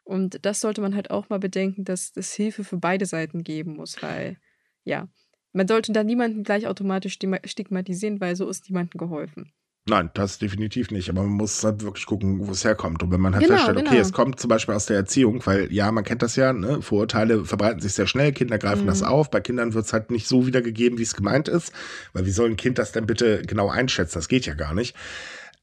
Und 0.04 0.44
das 0.44 0.62
sollte 0.62 0.82
man 0.82 0.96
halt 0.96 1.12
auch 1.12 1.30
mal 1.30 1.38
bedenken, 1.38 1.86
dass 1.86 2.12
es 2.16 2.34
Hilfe 2.34 2.64
für 2.64 2.78
beide 2.78 3.06
Seiten 3.06 3.44
geben 3.44 3.76
muss, 3.76 4.02
weil, 4.02 4.38
ja, 4.84 5.08
man 5.52 5.68
sollte 5.68 5.92
da 5.92 6.04
niemanden 6.04 6.44
gleich 6.44 6.66
automatisch 6.66 7.14
stigma- 7.14 7.48
stigmatisieren, 7.48 8.20
weil 8.20 8.36
so 8.36 8.50
ist 8.50 8.68
niemandem 8.68 8.98
geholfen. 8.98 9.54
Nein, 9.86 10.10
das 10.14 10.38
definitiv 10.40 10.92
nicht. 10.92 11.10
Aber 11.10 11.24
man 11.24 11.34
muss 11.34 11.62
halt 11.62 11.84
wirklich 11.84 12.06
gucken, 12.06 12.48
wo 12.48 12.52
es 12.52 12.64
herkommt. 12.64 13.04
Und 13.04 13.12
wenn 13.12 13.20
man 13.20 13.34
halt 13.36 13.44
Genau, 13.44 13.56
feststellt, 13.56 13.80
okay, 13.80 13.90
genau. 13.90 14.02
es 14.02 14.14
kommt 14.14 14.40
zum 14.40 14.48
Beispiel 14.48 14.74
aus 14.76 14.86
der 14.86 14.96
Erziehung, 14.96 15.46
weil 15.46 15.72
ja, 15.74 15.92
man 15.92 16.06
kennt 16.06 16.22
das 16.22 16.38
ja, 16.38 16.54
ne? 16.54 16.82
Vorurteile 16.82 17.44
verbreiten 17.44 17.82
sich 17.82 17.92
sehr 17.94 18.08
schnell, 18.08 18.32
Kinder 18.32 18.58
greifen 18.58 18.84
Mhm. 18.84 18.88
das 18.88 19.04
auf. 19.04 19.30
Bei 19.30 19.42
Kindern 19.42 19.74
wird 19.74 19.86
es 19.86 19.92
halt 19.92 20.10
nicht 20.10 20.26
so 20.28 20.48
wiedergegeben, 20.48 21.00
wie 21.00 21.04
es 21.04 21.16
gemeint 21.16 21.50
ist. 21.50 21.74
Weil 22.14 22.26
wie 22.26 22.32
soll 22.32 22.50
ein 22.50 22.56
Kind 22.56 22.78
das 22.80 22.94
denn 22.94 23.06
bitte 23.06 23.42
genau 23.42 23.70
einschätzen? 23.70 24.14
Das 24.20 24.30
geht 24.30 24.46
ja 24.46 24.54
gar 24.54 24.74
nicht. 24.74 24.96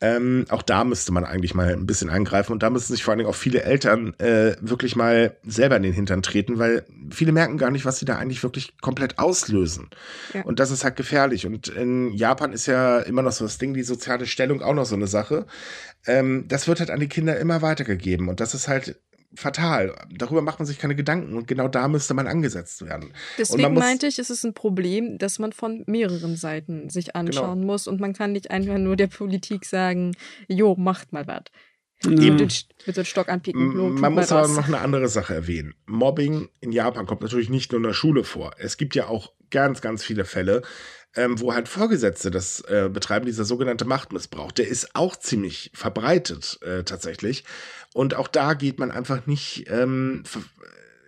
Ähm, 0.03 0.47
auch 0.49 0.63
da 0.63 0.85
müsste 0.85 1.13
man 1.13 1.25
eigentlich 1.25 1.55
mal 1.55 1.73
ein 1.73 1.87
bisschen 1.87 2.09
eingreifen 2.09 2.53
und 2.53 2.63
da 2.63 2.71
müssen 2.71 2.93
sich 2.93 3.05
vor 3.05 3.13
allen 3.13 3.19
Dingen 3.19 3.29
auch 3.29 3.35
viele 3.35 3.63
Eltern 3.63 4.15
äh, 4.19 4.57
wirklich 4.61 4.97
mal 4.97 5.37
selber 5.45 5.77
in 5.77 5.83
den 5.83 5.93
Hintern 5.93 6.23
treten, 6.23 6.59
weil 6.59 6.85
viele 7.11 7.33
merken 7.33 7.59
gar 7.59 7.71
nicht, 7.71 7.85
was 7.85 7.99
sie 7.99 8.07
da 8.07 8.17
eigentlich 8.17 8.43
wirklich 8.43 8.79
komplett 8.81 9.19
auslösen. 9.19 9.91
Ja. 10.33 10.43
Und 10.43 10.59
das 10.59 10.71
ist 10.71 10.85
halt 10.85 10.97
gefährlich. 10.97 11.47
Und 11.47 11.69
in 11.69 12.13
Japan 12.13 12.53
ist 12.53 12.67
ja 12.67 13.01
immer 13.01 13.23
noch 13.23 13.33
so 13.33 13.45
das 13.45 13.59
Ding, 13.59 13.75
die 13.75 13.83
soziale 13.83 14.27
Stellung 14.27 14.63
auch 14.63 14.75
noch 14.75 14.87
so 14.87 14.95
eine 14.95 15.07
Sache. 15.07 15.47
Ähm, 16.07 16.47
das 16.49 16.67
wird 16.67 16.81
halt 16.81 16.91
an 16.91 17.01
die 17.01 17.09
Kinder 17.09 17.39
immer 17.39 17.61
weitergegeben 17.61 18.29
und 18.29 18.41
das 18.41 18.55
ist 18.55 18.69
halt 18.69 18.97
fatal. 19.35 19.95
Darüber 20.11 20.43
macht 20.43 20.59
man 20.59 20.67
sich 20.67 20.79
keine 20.79 20.95
Gedanken 20.97 21.35
und 21.37 21.47
genau 21.47 21.69
da 21.69 21.89
müsste 21.89 22.15
man 22.15 22.27
angesetzt 22.27 22.85
werden. 22.85 23.13
Deswegen 23.39 23.75
meinte 23.75 24.07
ich, 24.07 24.19
es 24.19 24.31
ist 24.31 24.45
ein 24.45 24.55
Problem, 24.55 25.19
das 25.19 25.39
man 25.39 25.53
von 25.53 25.85
mehreren 25.87 26.37
Seiten 26.37 26.91
sich 26.91 27.07
Genau. 27.07 27.19
anschauen 27.21 27.65
muss 27.65 27.87
und 27.87 28.01
man 28.01 28.13
kann 28.13 28.33
nicht 28.33 28.51
einfach 28.51 28.79
nur 28.79 28.97
der 28.97 29.07
Politik 29.07 29.65
sagen, 29.65 30.17
jo, 30.49 30.75
macht 30.77 31.13
mal 31.13 31.27
was. 31.27 31.45
Eben 32.05 32.37
mit 32.37 32.51
so 32.87 32.93
einem 32.95 33.05
Stock 33.05 33.29
anpicken. 33.29 33.73
Lob, 33.73 33.99
Man 33.99 34.15
muss 34.15 34.33
aber 34.33 34.49
noch 34.49 34.67
eine 34.67 34.79
andere 34.79 35.09
Sache 35.09 35.35
erwähnen. 35.35 35.75
Mobbing 35.87 36.49
in 36.61 36.73
Japan 36.73 37.05
kommt 37.05 37.21
natürlich 37.21 37.51
nicht 37.51 37.73
nur 37.73 37.79
in 37.79 37.87
der 37.87 37.93
Schule 37.93 38.25
vor. 38.25 38.53
Es 38.57 38.79
gibt 38.79 38.95
ja 38.95 39.07
auch 39.07 39.33
ganz, 39.51 39.83
ganz 39.83 40.03
viele 40.03 40.25
Fälle, 40.25 40.63
ähm, 41.17 41.41
wo 41.41 41.55
halt 41.55 41.69
Vorgesetzte 41.69 42.31
das 42.31 42.61
äh, 42.63 42.89
betreiben, 42.93 43.27
dieser 43.27 43.45
sogenannte 43.45 43.85
Machtmissbrauch. 43.85 44.53
Der 44.53 44.69
ist 44.69 44.95
auch 44.95 45.17
ziemlich 45.17 45.71
verbreitet 45.75 46.59
äh, 46.63 46.85
tatsächlich. 46.85 47.45
Und 47.95 48.15
auch 48.15 48.29
da 48.29 48.55
geht 48.55 48.79
man 48.79 48.91
einfach 48.91 49.27
nicht 49.27 49.65
ähm, 49.69 50.23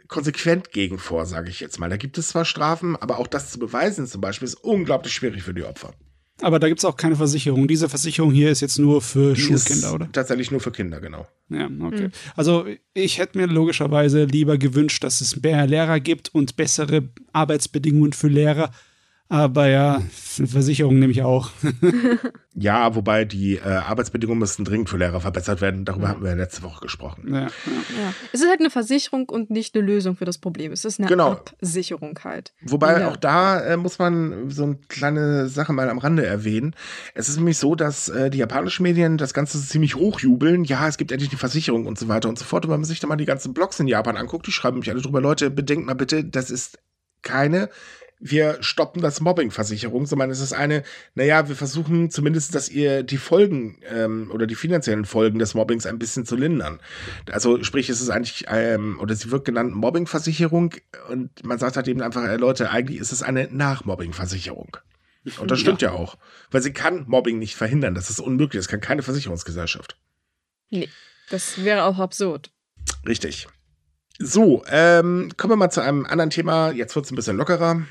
konsequent 0.08 0.72
gegen 0.72 0.98
vor, 0.98 1.26
sage 1.26 1.50
ich 1.50 1.60
jetzt 1.60 1.78
mal. 1.78 1.88
Da 1.88 1.96
gibt 1.96 2.18
es 2.18 2.28
zwar 2.28 2.44
Strafen, 2.44 2.96
aber 2.96 3.18
auch 3.18 3.26
das 3.26 3.50
zu 3.50 3.58
beweisen 3.58 4.06
zum 4.06 4.20
Beispiel 4.20 4.46
ist 4.46 4.62
unglaublich 4.62 5.12
schwierig 5.12 5.42
für 5.42 5.54
die 5.54 5.64
Opfer. 5.64 5.94
Aber 6.40 6.58
da 6.58 6.68
gibt 6.68 6.80
es 6.80 6.84
auch 6.84 6.96
keine 6.96 7.14
Versicherung. 7.14 7.68
Diese 7.68 7.88
Versicherung 7.88 8.32
hier 8.32 8.50
ist 8.50 8.60
jetzt 8.60 8.78
nur 8.78 9.00
für 9.00 9.34
Die 9.34 9.40
Schulkinder, 9.40 9.88
ist 9.88 9.94
oder? 9.94 10.12
Tatsächlich 10.12 10.50
nur 10.50 10.60
für 10.60 10.72
Kinder, 10.72 11.00
genau. 11.00 11.28
Ja, 11.48 11.66
okay. 11.80 12.04
Hm. 12.04 12.12
Also 12.34 12.66
ich 12.94 13.18
hätte 13.18 13.38
mir 13.38 13.46
logischerweise 13.46 14.24
lieber 14.24 14.58
gewünscht, 14.58 15.04
dass 15.04 15.20
es 15.20 15.40
mehr 15.40 15.66
Lehrer 15.66 16.00
gibt 16.00 16.34
und 16.34 16.56
bessere 16.56 17.08
Arbeitsbedingungen 17.32 18.12
für 18.12 18.28
Lehrer. 18.28 18.72
Aber 19.32 19.66
ja, 19.66 20.02
für 20.12 20.46
Versicherung 20.46 20.98
nehme 20.98 21.10
ich 21.12 21.22
auch. 21.22 21.50
Ja, 22.54 22.94
wobei 22.94 23.24
die 23.24 23.54
äh, 23.56 23.62
Arbeitsbedingungen 23.62 24.38
müssten 24.38 24.64
dringend 24.66 24.90
für 24.90 24.98
Lehrer 24.98 25.22
verbessert 25.22 25.62
werden. 25.62 25.86
Darüber 25.86 26.08
haben 26.08 26.22
wir 26.22 26.28
ja 26.28 26.36
letzte 26.36 26.62
Woche 26.62 26.82
gesprochen. 26.82 27.32
Ja, 27.32 27.40
ja. 27.40 27.46
Ja. 27.46 28.12
Es 28.30 28.42
ist 28.42 28.48
halt 28.50 28.60
eine 28.60 28.68
Versicherung 28.68 29.30
und 29.30 29.48
nicht 29.48 29.74
eine 29.74 29.82
Lösung 29.86 30.16
für 30.16 30.26
das 30.26 30.36
Problem. 30.36 30.70
Es 30.70 30.84
ist 30.84 31.00
eine 31.00 31.08
Genau. 31.08 31.30
Absicherung 31.32 32.18
halt. 32.22 32.52
Wobei 32.60 33.00
Ja. 33.00 33.08
auch 33.08 33.16
da 33.16 33.58
äh, 33.58 33.78
muss 33.78 33.98
man 33.98 34.50
so 34.50 34.64
eine 34.64 34.76
kleine 34.88 35.48
Sache 35.48 35.72
mal 35.72 35.88
am 35.88 35.96
Rande 35.96 36.26
erwähnen. 36.26 36.76
Es 37.14 37.30
ist 37.30 37.36
nämlich 37.38 37.56
so, 37.56 37.74
dass 37.74 38.10
äh, 38.10 38.28
die 38.28 38.36
japanischen 38.38 38.82
Medien 38.82 39.16
das 39.16 39.32
Ganze 39.32 39.58
ziemlich 39.58 39.94
hochjubeln. 39.96 40.64
Ja, 40.64 40.86
es 40.86 40.98
gibt 40.98 41.10
endlich 41.10 41.30
die 41.30 41.36
Versicherung 41.36 41.86
und 41.86 41.98
so 41.98 42.06
weiter 42.08 42.28
und 42.28 42.38
so 42.38 42.44
fort. 42.44 42.66
Und 42.66 42.70
wenn 42.70 42.80
man 42.80 42.84
sich 42.84 43.00
da 43.00 43.06
mal 43.06 43.16
die 43.16 43.24
ganzen 43.24 43.54
Blogs 43.54 43.80
in 43.80 43.88
Japan 43.88 44.18
anguckt, 44.18 44.46
die 44.46 44.52
schreiben 44.52 44.80
mich 44.80 44.90
alle 44.90 45.00
drüber, 45.00 45.22
Leute, 45.22 45.50
bedenkt 45.50 45.86
mal 45.86 45.94
bitte, 45.94 46.22
das 46.22 46.50
ist 46.50 46.78
keine 47.22 47.70
wir 48.24 48.58
stoppen 48.62 49.02
das 49.02 49.20
Mobbing-Versicherung, 49.20 50.06
sondern 50.06 50.30
es 50.30 50.38
ist 50.38 50.52
eine, 50.52 50.84
naja, 51.14 51.48
wir 51.48 51.56
versuchen 51.56 52.08
zumindest, 52.08 52.54
dass 52.54 52.68
ihr 52.68 53.02
die 53.02 53.16
Folgen 53.16 53.80
ähm, 53.90 54.30
oder 54.32 54.46
die 54.46 54.54
finanziellen 54.54 55.04
Folgen 55.04 55.40
des 55.40 55.54
Mobbings 55.54 55.86
ein 55.86 55.98
bisschen 55.98 56.24
zu 56.24 56.36
lindern. 56.36 56.78
Also 57.32 57.64
sprich, 57.64 57.90
es 57.90 58.00
ist 58.00 58.10
eigentlich, 58.10 58.44
ähm, 58.48 58.98
oder 59.00 59.16
sie 59.16 59.32
wird 59.32 59.44
genannt 59.44 59.74
Mobbing-Versicherung 59.74 60.74
und 61.08 61.44
man 61.44 61.58
sagt 61.58 61.76
halt 61.76 61.88
eben 61.88 62.00
einfach, 62.00 62.24
äh, 62.24 62.36
Leute, 62.36 62.70
eigentlich 62.70 63.00
ist 63.00 63.10
es 63.10 63.24
eine 63.24 63.48
Nach-Mobbing-Versicherung. 63.50 64.76
Und 65.38 65.50
das 65.50 65.58
stimmt 65.58 65.82
ja. 65.82 65.90
auch. 65.92 66.16
Weil 66.50 66.62
sie 66.62 66.72
kann 66.72 67.04
Mobbing 67.08 67.38
nicht 67.38 67.56
verhindern. 67.56 67.94
Das 67.94 68.10
ist 68.10 68.20
unmöglich. 68.20 68.60
Das 68.60 68.68
kann 68.68 68.80
keine 68.80 69.02
Versicherungsgesellschaft. 69.02 69.96
Nee, 70.70 70.88
das 71.30 71.64
wäre 71.64 71.84
auch 71.84 71.98
absurd. 71.98 72.50
Richtig. 73.06 73.46
So, 74.24 74.62
ähm, 74.70 75.30
kommen 75.36 75.52
wir 75.52 75.56
mal 75.56 75.70
zu 75.70 75.80
einem 75.80 76.06
anderen 76.06 76.30
Thema. 76.30 76.70
Jetzt 76.70 76.94
wird 76.94 77.06
es 77.06 77.10
ein 77.12 77.16
bisschen 77.16 77.36
lockerer. 77.36 77.82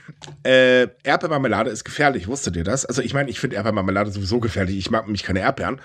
Äh, 0.43 0.87
Erdbeermarmelade 1.03 1.69
ist 1.69 1.83
gefährlich. 1.83 2.27
Wusstet 2.27 2.55
ihr 2.55 2.63
das? 2.63 2.85
Also 2.85 3.01
ich 3.01 3.13
meine, 3.13 3.29
ich 3.29 3.39
finde 3.39 3.57
Erdbeermarmelade 3.57 4.11
sowieso 4.11 4.39
gefährlich. 4.39 4.77
Ich 4.77 4.89
mag 4.91 5.05
nämlich 5.05 5.23
keine 5.23 5.41
Erdbeeren. 5.41 5.81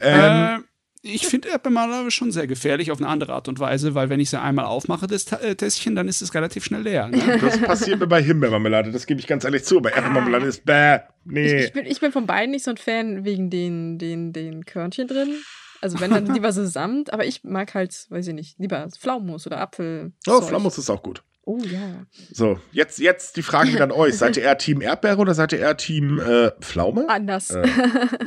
Ähm, 0.00 0.20
Äh, 0.20 0.58
ich 1.00 1.26
finde 1.26 1.48
Erdbeermarmelade 1.48 2.10
schon 2.10 2.32
sehr 2.32 2.46
gefährlich 2.46 2.90
auf 2.90 2.98
eine 2.98 3.08
andere 3.08 3.32
Art 3.32 3.48
und 3.48 3.60
Weise, 3.60 3.94
weil 3.94 4.10
wenn 4.10 4.20
ich 4.20 4.30
sie 4.30 4.40
einmal 4.40 4.66
aufmache, 4.66 5.06
das 5.06 5.30
äh, 5.32 5.54
Tässchen, 5.54 5.94
dann 5.94 6.08
ist 6.08 6.20
es 6.20 6.34
relativ 6.34 6.64
schnell 6.64 6.82
leer. 6.82 7.08
Ne? 7.08 7.38
das 7.40 7.58
passiert 7.58 8.00
mir 8.00 8.08
bei 8.08 8.22
Himbeermarmelade. 8.22 8.90
Das 8.90 9.06
gebe 9.06 9.20
ich 9.20 9.26
ganz 9.26 9.44
ehrlich 9.44 9.64
zu. 9.64 9.78
Aber 9.78 9.92
Erdbeermarmelade 9.92 10.46
ist 10.46 10.64
bäh. 10.66 10.96
Ich, 10.96 11.00
Nee. 11.30 11.64
ich, 11.64 11.72
bin, 11.72 11.86
ich 11.86 12.00
bin 12.00 12.10
von 12.12 12.26
beiden 12.26 12.50
nicht 12.50 12.64
so 12.64 12.70
ein 12.72 12.76
Fan 12.78 13.24
wegen 13.24 13.48
den, 13.48 13.98
den, 13.98 14.32
den 14.32 14.64
Körnchen 14.66 15.06
drin. 15.08 15.34
Also 15.80 16.00
wenn 16.00 16.10
dann 16.10 16.26
lieber 16.26 16.52
so 16.52 16.66
Samt, 16.66 17.12
aber 17.12 17.24
ich 17.24 17.44
mag 17.44 17.74
halt, 17.74 18.06
weiß 18.10 18.28
ich 18.28 18.34
nicht, 18.34 18.58
lieber 18.58 18.88
Pflaumenmus 18.88 19.46
oder 19.46 19.60
Apfel. 19.60 20.12
oh, 20.26 20.40
Flammus 20.40 20.78
ist 20.78 20.90
auch 20.90 21.02
gut. 21.02 21.22
Oh 21.50 21.62
ja. 21.62 22.04
So, 22.30 22.60
jetzt, 22.72 22.98
jetzt 22.98 23.38
die 23.38 23.42
Frage 23.42 23.82
an 23.82 23.90
euch. 23.90 24.18
Seid 24.18 24.36
ihr 24.36 24.42
eher 24.42 24.58
Team 24.58 24.82
Erdbeere 24.82 25.16
oder 25.16 25.32
seid 25.32 25.50
ihr 25.54 25.60
eher 25.60 25.78
Team 25.78 26.20
äh, 26.20 26.50
Pflaume? 26.60 27.08
Anders. 27.08 27.48
Äh, 27.48 27.66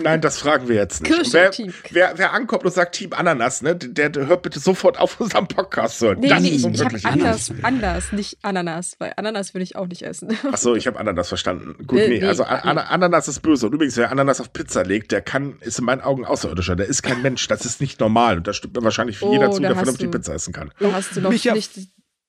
Nein, 0.01 0.21
das 0.21 0.39
fragen 0.39 0.67
wir 0.67 0.73
jetzt 0.77 1.03
nicht. 1.03 1.13
Kirsche, 1.13 1.33
wer, 1.33 1.51
Team. 1.51 1.71
wer, 1.91 2.13
wer 2.15 2.33
ankommt 2.33 2.65
und 2.65 2.73
sagt 2.73 2.95
Team 2.95 3.13
Ananas, 3.13 3.61
ne, 3.61 3.75
der, 3.75 4.09
der 4.09 4.25
hört 4.25 4.41
bitte 4.41 4.59
sofort 4.59 4.99
auf 4.99 5.19
unseren 5.19 5.47
Podcast 5.47 5.99
zu 5.99 6.07
hören. 6.07 6.19
Nee, 6.19 6.29
das 6.29 6.41
nee, 6.41 6.47
ist 6.49 6.55
ich, 6.55 6.63
nun 6.63 6.95
ich 6.95 7.05
anders, 7.05 7.53
anders, 7.61 8.11
nicht 8.11 8.39
Ananas, 8.41 8.95
weil 8.97 9.13
Ananas 9.17 9.53
würde 9.53 9.65
ich 9.65 9.75
auch 9.75 9.85
nicht 9.85 10.01
essen. 10.01 10.35
Achso, 10.51 10.73
ich 10.73 10.87
habe 10.87 10.99
Ananas 10.99 11.27
verstanden. 11.27 11.75
Gut, 11.85 11.99
nee, 11.99 12.07
nee, 12.07 12.23
also 12.25 12.41
nee. 12.41 12.49
An 12.49 12.79
Ananas 12.79 13.27
ist 13.27 13.41
böse. 13.41 13.67
Und 13.67 13.73
übrigens, 13.75 13.97
wer 13.97 14.11
Ananas 14.11 14.41
auf 14.41 14.51
Pizza 14.51 14.83
legt, 14.83 15.11
der 15.11 15.21
kann, 15.21 15.57
ist 15.59 15.77
in 15.77 15.85
meinen 15.85 16.01
Augen 16.01 16.25
außerirdischer. 16.25 16.75
Der 16.75 16.87
ist 16.87 17.03
kein 17.03 17.21
Mensch, 17.21 17.47
das 17.47 17.65
ist 17.65 17.81
nicht 17.81 17.99
normal. 17.99 18.37
Und 18.37 18.47
da 18.47 18.53
stimmt 18.53 18.75
mir 18.75 18.83
wahrscheinlich 18.83 19.19
für 19.19 19.25
Oh, 19.27 19.33
jeder 19.33 19.51
zu, 19.51 19.61
der 19.61 19.75
vernünftig 19.75 20.07
du- 20.09 20.17
Pizza 20.17 20.33
essen 20.33 20.53
kann. 20.53 20.71
Da 20.79 20.91
hast 20.91 21.15
du 21.15 21.21
noch 21.21 21.29
Micha, 21.29 21.53
nicht 21.53 21.71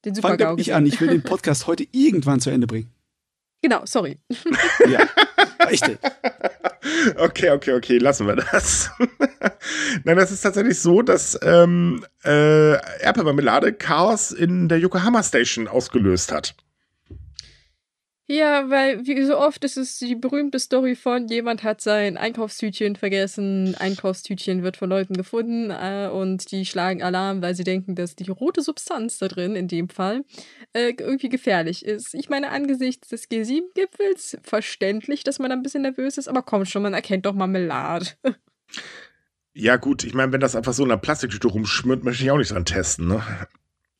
den 0.05 0.15
Fang 0.15 0.33
Super-GAU 0.33 0.51
doch 0.51 0.57
nicht 0.57 0.75
an, 0.75 0.87
ich 0.87 1.01
will 1.01 1.09
den 1.09 1.23
Podcast 1.23 1.67
heute 1.67 1.87
irgendwann 1.93 2.41
zu 2.41 2.51
Ende 2.51 2.67
bringen. 2.67 2.91
Genau, 3.63 3.83
sorry. 3.85 4.19
Ja, 4.89 5.09
richtig. 5.69 5.99
Okay, 7.17 7.51
okay, 7.51 7.73
okay, 7.75 7.99
lassen 7.99 8.27
wir 8.27 8.37
das. 8.37 8.91
Nein, 10.05 10.17
das 10.17 10.33
ist 10.33 10.41
tatsächlich 10.41 10.81
so, 10.81 11.03
dass 11.03 11.39
ähm, 11.43 12.05
äh, 12.25 12.73
Erdbeermarmelade 13.03 13.73
Chaos 13.73 14.33
in 14.33 14.69
der 14.69 14.79
Yokohama 14.79 15.23
Station 15.23 15.69
ausgelöst 15.69 16.33
hat. 16.33 16.57
Ja, 18.33 18.71
weil 18.71 19.07
wie 19.07 19.23
so 19.25 19.39
oft 19.39 19.63
ist 19.63 19.77
es 19.77 19.99
die 19.99 20.15
berühmte 20.15 20.59
Story 20.59 20.97
von 20.97 21.29
jemand 21.29 21.65
hat 21.65 21.83
sein 21.83 22.17
Einkaufstütchen 22.17 22.97
vergessen, 22.97 23.75
Einkaufstütchen 23.75 24.63
wird 24.63 24.79
von 24.79 24.89
Leuten 24.89 25.13
gefunden 25.13 25.69
äh, 25.69 26.09
und 26.11 26.51
die 26.51 26.65
schlagen 26.65 27.03
Alarm, 27.03 27.43
weil 27.43 27.55
sie 27.55 27.63
denken, 27.63 27.95
dass 27.95 28.17
die 28.17 28.31
rote 28.31 28.63
Substanz 28.63 29.19
da 29.19 29.29
drin, 29.29 29.55
in 29.55 29.69
dem 29.69 29.91
Fall, 29.91 30.25
äh, 30.73 30.95
irgendwie 30.99 31.29
gefährlich 31.29 31.85
ist. 31.85 32.15
Ich 32.15 32.31
meine, 32.31 32.49
angesichts 32.49 33.09
des 33.09 33.29
G7-Gipfels 33.29 34.39
verständlich, 34.43 35.25
dass 35.25 35.39
man 35.39 35.53
ein 35.53 35.63
bisschen 35.63 35.83
nervös 35.83 36.17
ist, 36.17 36.29
aber 36.29 36.41
komm 36.41 36.65
schon, 36.65 36.85
man 36.85 36.95
erkennt 36.95 37.27
doch 37.27 37.35
Marmelade. 37.35 38.07
Ja, 39.55 39.77
gut, 39.77 40.03
ich 40.03 40.15
meine, 40.15 40.33
wenn 40.33 40.41
das 40.41 40.57
einfach 40.57 40.73
so 40.73 40.83
in 40.83 40.91
einer 40.91 40.99
Plastiktüte 40.99 41.47
rumschwimmt, 41.47 42.05
möchte 42.05 42.25
ich 42.25 42.31
auch 42.31 42.39
nicht 42.39 42.53
dran 42.53 42.65
testen, 42.65 43.09
ne? 43.09 43.23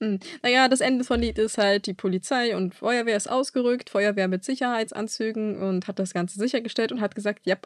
Hm. 0.03 0.19
Naja, 0.43 0.69
das 0.69 0.81
Ende 0.81 1.05
von 1.05 1.21
Lied 1.21 1.39
ist 1.39 1.59
halt, 1.59 1.87
die 1.87 1.95
Polizei 1.95 2.57
und 2.57 2.75
Feuerwehr 2.75 3.17
ist 3.17 3.31
ausgerückt, 3.31 3.89
Feuerwehr 3.89 4.27
mit 4.27 4.45
Sicherheitsanzügen 4.45 5.63
und 5.63 5.87
hat 5.87 6.01
das 6.01 6.13
Ganze 6.13 6.41
sichergestellt 6.41 6.91
und 6.91 7.01
hat 7.01 7.15
gesagt, 7.15 7.47
ja, 7.47 7.57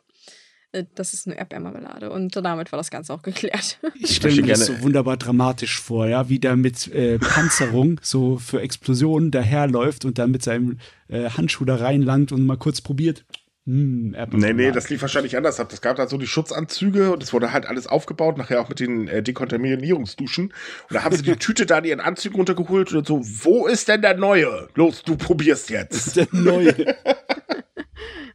das 0.95 1.15
ist 1.15 1.27
eine 1.27 1.39
Erdbeermarmelade. 1.39 2.11
Und 2.11 2.37
damit 2.37 2.71
war 2.73 2.77
das 2.77 2.91
Ganze 2.91 3.15
auch 3.15 3.23
geklärt. 3.23 3.79
Ich 3.99 4.17
stelle 4.17 4.43
mir 4.43 4.49
das 4.49 4.67
so 4.67 4.83
wunderbar 4.83 5.17
dramatisch 5.17 5.81
vor, 5.81 6.07
ja, 6.07 6.29
wie 6.29 6.39
der 6.39 6.57
mit 6.57 6.89
äh, 6.89 7.19
Panzerung 7.19 7.99
so 8.03 8.37
für 8.37 8.61
Explosionen 8.61 9.31
daherläuft 9.31 10.05
und 10.05 10.19
dann 10.19 10.31
mit 10.31 10.43
seinem 10.43 10.79
äh, 11.09 11.31
Handschuh 11.31 11.65
da 11.65 11.77
reinlangt 11.77 12.33
und 12.33 12.45
mal 12.45 12.59
kurz 12.59 12.83
probiert. 12.83 13.25
Hm, 13.67 14.15
Nee, 14.33 14.53
nee, 14.53 14.71
das 14.71 14.89
lief 14.91 15.03
wahrscheinlich 15.03 15.37
anders 15.37 15.59
ab. 15.59 15.73
Es 15.73 15.81
gab 15.81 15.97
da 15.97 16.07
so 16.07 16.19
die 16.19 16.27
Schutzanzüge 16.29 17.11
und 17.13 17.23
es 17.23 17.33
wurde 17.33 17.53
halt 17.53 17.67
alles 17.67 17.89
aufgebaut, 17.89 18.39
nachher 18.39 18.61
auch 18.61 18.69
mit 18.69 18.79
den 18.79 19.09
äh, 19.09 19.23
Dekontaminierungsduschen. 19.23 20.47
Und 20.47 20.55
da 20.91 21.03
haben 21.03 21.17
sie 21.17 21.23
die 21.23 21.37
Tüte 21.37 21.67
da 21.67 21.79
in 21.79 21.85
ihren 21.85 22.01
Anzügen 22.01 22.37
runtergeholt 22.37 22.93
und 22.93 23.07
so, 23.07 23.21
wo 23.25 23.67
ist 23.67 23.89
denn 23.89 24.03
der 24.03 24.17
neue? 24.17 24.69
Los, 24.77 25.03
du 25.03 25.17
probierst 25.17 25.71
jetzt. 25.71 26.17
der 26.17 26.29
neue. 26.33 26.75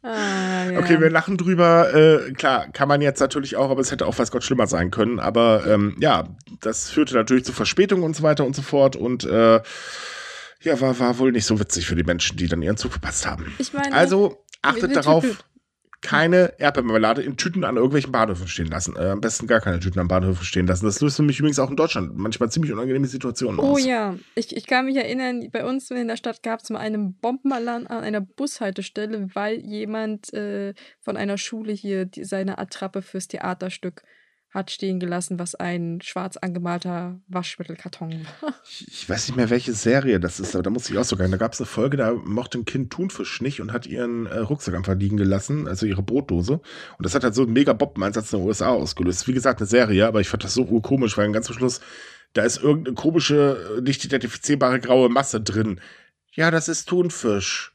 Ah, 0.03 0.65
ja. 0.71 0.79
Okay, 0.79 0.99
wir 0.99 1.11
lachen 1.11 1.37
drüber. 1.37 1.93
Äh, 1.93 2.31
klar, 2.31 2.67
kann 2.73 2.87
man 2.87 3.01
jetzt 3.01 3.19
natürlich 3.19 3.55
auch, 3.55 3.69
aber 3.69 3.81
es 3.81 3.91
hätte 3.91 4.07
auch 4.07 4.17
weiß 4.17 4.31
Gott 4.31 4.43
schlimmer 4.43 4.65
sein 4.65 4.89
können. 4.89 5.19
Aber 5.19 5.63
ähm, 5.67 5.95
ja, 5.99 6.27
das 6.59 6.89
führte 6.89 7.13
natürlich 7.13 7.45
zu 7.45 7.53
Verspätungen 7.53 8.03
und 8.03 8.15
so 8.15 8.23
weiter 8.23 8.43
und 8.45 8.55
so 8.55 8.63
fort. 8.63 8.95
Und 8.95 9.25
äh, 9.25 9.61
ja, 10.61 10.81
war, 10.81 10.97
war 10.99 11.19
wohl 11.19 11.31
nicht 11.31 11.45
so 11.45 11.59
witzig 11.59 11.85
für 11.85 11.95
die 11.95 12.03
Menschen, 12.03 12.35
die 12.35 12.47
dann 12.47 12.63
ihren 12.63 12.77
Zug 12.77 12.93
verpasst 12.93 13.27
haben. 13.27 13.53
ich 13.59 13.73
meine, 13.73 13.93
Also 13.93 14.43
achtet 14.61 14.95
darauf, 14.95 15.23
Tüten. 15.23 15.37
keine 16.01 16.53
Erdbeermarmelade 16.59 17.21
in 17.21 17.37
Tüten 17.37 17.63
an 17.63 17.75
irgendwelchen 17.75 18.11
Bahnhöfen 18.11 18.47
stehen 18.47 18.67
lassen. 18.67 18.95
Äh, 18.95 19.09
am 19.09 19.21
besten 19.21 19.45
gar 19.47 19.61
keine 19.61 19.79
Tüten 19.79 19.99
an 19.99 20.07
Bahnhöfen 20.07 20.43
stehen 20.43 20.65
lassen. 20.65 20.85
Das 20.85 20.99
löst 21.01 21.17
für 21.17 21.23
mich 21.23 21.37
übrigens 21.39 21.59
auch 21.59 21.69
in 21.69 21.75
Deutschland 21.75 22.15
manchmal 22.17 22.51
ziemlich 22.51 22.71
unangenehme 22.73 23.05
Situationen 23.07 23.59
Oh 23.59 23.73
aus. 23.73 23.85
ja, 23.85 24.15
ich, 24.35 24.55
ich 24.55 24.65
kann 24.65 24.85
mich 24.85 24.95
erinnern, 24.95 25.47
bei 25.51 25.63
uns 25.63 25.91
in 25.91 26.07
der 26.07 26.17
Stadt 26.17 26.41
gab 26.41 26.61
es 26.61 26.69
mal 26.71 26.79
einen 26.79 27.13
Bombenalarm 27.19 27.85
an 27.87 28.03
einer 28.03 28.21
Bushaltestelle, 28.21 29.27
weil 29.35 29.59
jemand 29.59 30.33
äh, 30.33 30.73
von 30.99 31.17
einer 31.17 31.37
Schule 31.37 31.71
hier 31.71 32.05
die, 32.05 32.23
seine 32.23 32.57
Attrappe 32.57 33.01
fürs 33.03 33.27
Theaterstück 33.27 34.01
hat 34.51 34.69
stehen 34.69 34.99
gelassen, 34.99 35.39
was 35.39 35.55
ein 35.55 36.01
schwarz 36.01 36.35
angemalter 36.35 37.19
Waschmittelkarton 37.27 38.27
war. 38.41 38.53
Ich, 38.87 39.09
weiß 39.09 39.27
nicht 39.27 39.37
mehr, 39.37 39.49
welche 39.49 39.71
Serie 39.73 40.19
das 40.19 40.41
ist, 40.41 40.55
aber 40.55 40.63
da 40.63 40.69
muss 40.69 40.89
ich 40.89 40.97
auch 40.97 41.05
sogar. 41.05 41.27
Da 41.27 41.37
gab 41.37 41.53
es 41.53 41.61
eine 41.61 41.67
Folge, 41.67 41.95
da 41.95 42.13
mochte 42.13 42.59
ein 42.59 42.65
Kind 42.65 42.91
Thunfisch 42.91 43.41
nicht 43.41 43.61
und 43.61 43.71
hat 43.71 43.87
ihren 43.87 44.25
äh, 44.25 44.39
Rucksack 44.39 44.75
einfach 44.75 44.95
liegen 44.95 45.15
gelassen, 45.15 45.67
also 45.67 45.85
ihre 45.85 46.03
Brotdose. 46.03 46.53
Und 46.97 47.05
das 47.05 47.15
hat 47.15 47.23
halt 47.23 47.33
so 47.33 47.43
einen 47.43 47.53
mega 47.53 47.71
Bombeneinsatz 47.71 48.33
in 48.33 48.39
den 48.39 48.47
USA 48.47 48.69
ausgelöst. 48.69 49.27
Wie 49.27 49.33
gesagt, 49.33 49.61
eine 49.61 49.67
Serie, 49.67 50.05
aber 50.05 50.19
ich 50.19 50.27
fand 50.27 50.43
das 50.43 50.53
so 50.53 50.63
urkomisch, 50.63 51.17
weil 51.17 51.31
ganz 51.31 51.45
zum 51.45 51.55
Schluss, 51.55 51.79
da 52.33 52.43
ist 52.43 52.61
irgendeine 52.61 52.95
komische, 52.95 53.77
äh, 53.77 53.81
nicht 53.81 54.03
identifizierbare 54.03 54.81
graue 54.81 55.07
Masse 55.07 55.39
drin. 55.39 55.79
Ja, 56.33 56.51
das 56.51 56.67
ist 56.67 56.89
Thunfisch. 56.89 57.73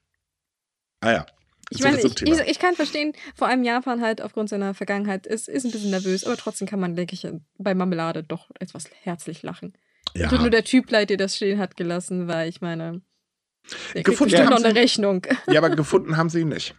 Ah 1.01 1.13
ja. 1.13 1.27
Ich 1.71 1.83
meine, 1.83 1.99
ich, 2.01 2.23
ich, 2.23 2.41
ich 2.41 2.59
kann 2.61 2.75
verstehen, 2.77 3.13
vor 3.35 3.49
allem 3.49 3.65
Japan 3.65 4.01
halt 4.01 4.23
aufgrund 4.23 4.49
seiner 4.49 4.73
Vergangenheit 4.75 5.27
ist, 5.27 5.49
ist 5.49 5.65
ein 5.65 5.73
bisschen 5.73 5.91
nervös, 5.91 6.25
aber 6.25 6.37
trotzdem 6.37 6.69
kann 6.69 6.79
man, 6.79 6.95
denke 6.95 7.15
ich, 7.15 7.27
bei 7.59 7.75
Marmelade 7.75 8.23
doch 8.23 8.51
etwas 8.61 8.85
herzlich 9.03 9.43
lachen. 9.43 9.77
Ja. 10.15 10.29
Tut 10.29 10.41
nur 10.41 10.51
der 10.51 10.63
Typ 10.65 10.91
leid, 10.91 11.11
der 11.11 11.17
das 11.17 11.37
stehen 11.37 11.59
hat 11.59 11.77
gelassen, 11.77 12.29
weil 12.29 12.49
ich 12.49 12.61
meine, 12.61 13.03
der 13.95 14.03
kriegt 14.05 14.07
Gefunden 14.07 14.37
haben 14.39 14.51
noch 14.51 14.59
eine 14.63 14.73
sie- 14.73 14.79
Rechnung. 14.79 15.27
ja, 15.49 15.59
aber 15.61 15.71
gefunden 15.75 16.17
haben 16.17 16.31
sie 16.31 16.41
ihn 16.41 16.49
nicht. 16.51 16.75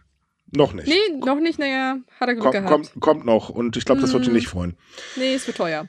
Noch 0.50 0.72
nicht. 0.72 0.88
Nee, 0.88 1.18
noch 1.18 1.38
nicht, 1.38 1.58
naja, 1.58 1.98
hat 2.18 2.28
er 2.28 2.34
Glück 2.34 2.44
Komm, 2.44 2.52
gehabt. 2.52 2.68
kommt, 2.70 2.92
kommt 3.00 3.26
noch 3.26 3.50
und 3.50 3.76
ich 3.76 3.84
glaube, 3.84 4.00
das 4.00 4.14
wird 4.14 4.22
ihn 4.22 4.28
Hm. 4.28 4.34
nicht 4.34 4.48
freuen. 4.48 4.78
Nee, 5.16 5.34
es 5.34 5.46
wird 5.46 5.58
teuer. 5.58 5.86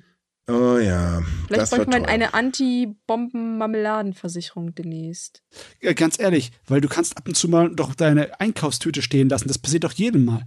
Oh 0.49 0.77
ja, 0.79 1.21
Vielleicht 1.47 1.61
das 1.61 1.69
bräuchte 1.69 1.89
man 1.91 2.05
eine 2.05 2.33
Anti-Bomben-Marmeladenversicherung 2.33 4.73
demnächst. 4.73 5.43
Ja, 5.81 5.93
Ganz 5.93 6.19
ehrlich, 6.19 6.51
weil 6.67 6.81
du 6.81 6.87
kannst 6.87 7.17
ab 7.17 7.27
und 7.27 7.35
zu 7.35 7.47
mal 7.49 7.69
doch 7.73 7.93
deine 7.93 8.39
Einkaufstüte 8.39 9.01
stehen 9.01 9.29
lassen. 9.29 9.47
Das 9.47 9.57
passiert 9.59 9.83
doch 9.83 9.91
jedem 9.93 10.25
Mal. 10.25 10.43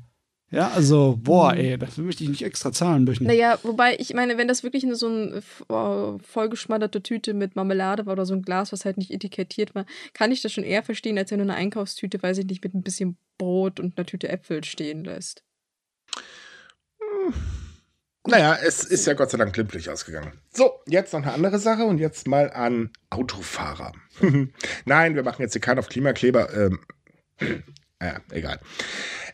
Ja, 0.50 0.70
also, 0.72 1.18
boah, 1.22 1.52
Mhm. 1.54 1.60
ey, 1.60 1.78
dafür 1.78 2.04
möchte 2.04 2.24
ich 2.24 2.30
nicht 2.30 2.42
extra 2.42 2.72
zahlen 2.72 3.04
müssen. 3.04 3.26
Naja, 3.26 3.58
wobei, 3.62 3.96
ich 3.98 4.12
meine, 4.12 4.36
wenn 4.36 4.48
das 4.48 4.62
wirklich 4.62 4.84
nur 4.84 4.96
so 4.96 5.06
eine 5.06 5.36
äh, 5.38 6.18
vollgeschmatterte 6.22 7.02
Tüte 7.02 7.32
mit 7.32 7.56
Marmelade 7.56 8.04
war 8.04 8.12
oder 8.12 8.26
so 8.26 8.34
ein 8.34 8.42
Glas, 8.42 8.70
was 8.70 8.84
halt 8.84 8.98
nicht 8.98 9.12
etikettiert 9.12 9.74
war, 9.74 9.86
kann 10.12 10.30
ich 10.30 10.42
das 10.42 10.52
schon 10.52 10.64
eher 10.64 10.82
verstehen, 10.82 11.16
als 11.16 11.30
wenn 11.30 11.38
du 11.38 11.44
eine 11.44 11.54
Einkaufstüte, 11.54 12.22
weiß 12.22 12.36
ich 12.38 12.44
nicht, 12.46 12.62
mit 12.62 12.74
ein 12.74 12.82
bisschen 12.82 13.16
Brot 13.38 13.80
und 13.80 13.96
einer 13.96 14.04
Tüte 14.04 14.28
Äpfel 14.28 14.62
stehen 14.64 15.04
lässt. 15.04 15.42
Naja, 18.26 18.56
es 18.62 18.84
ist 18.84 19.06
ja 19.06 19.14
Gott 19.14 19.30
sei 19.30 19.38
Dank 19.38 19.52
glimpflich 19.52 19.90
ausgegangen. 19.90 20.40
So, 20.52 20.80
jetzt 20.86 21.12
noch 21.12 21.22
eine 21.22 21.32
andere 21.32 21.58
Sache 21.58 21.84
und 21.84 21.98
jetzt 21.98 22.28
mal 22.28 22.52
an 22.52 22.90
Autofahrer. 23.10 23.92
Nein, 24.84 25.14
wir 25.16 25.24
machen 25.24 25.42
jetzt 25.42 25.52
hier 25.52 25.60
keinen 25.60 25.80
auf 25.80 25.88
Klimakleber. 25.88 26.54
Ähm, 26.54 26.80
naja, 28.02 28.20
egal. 28.32 28.58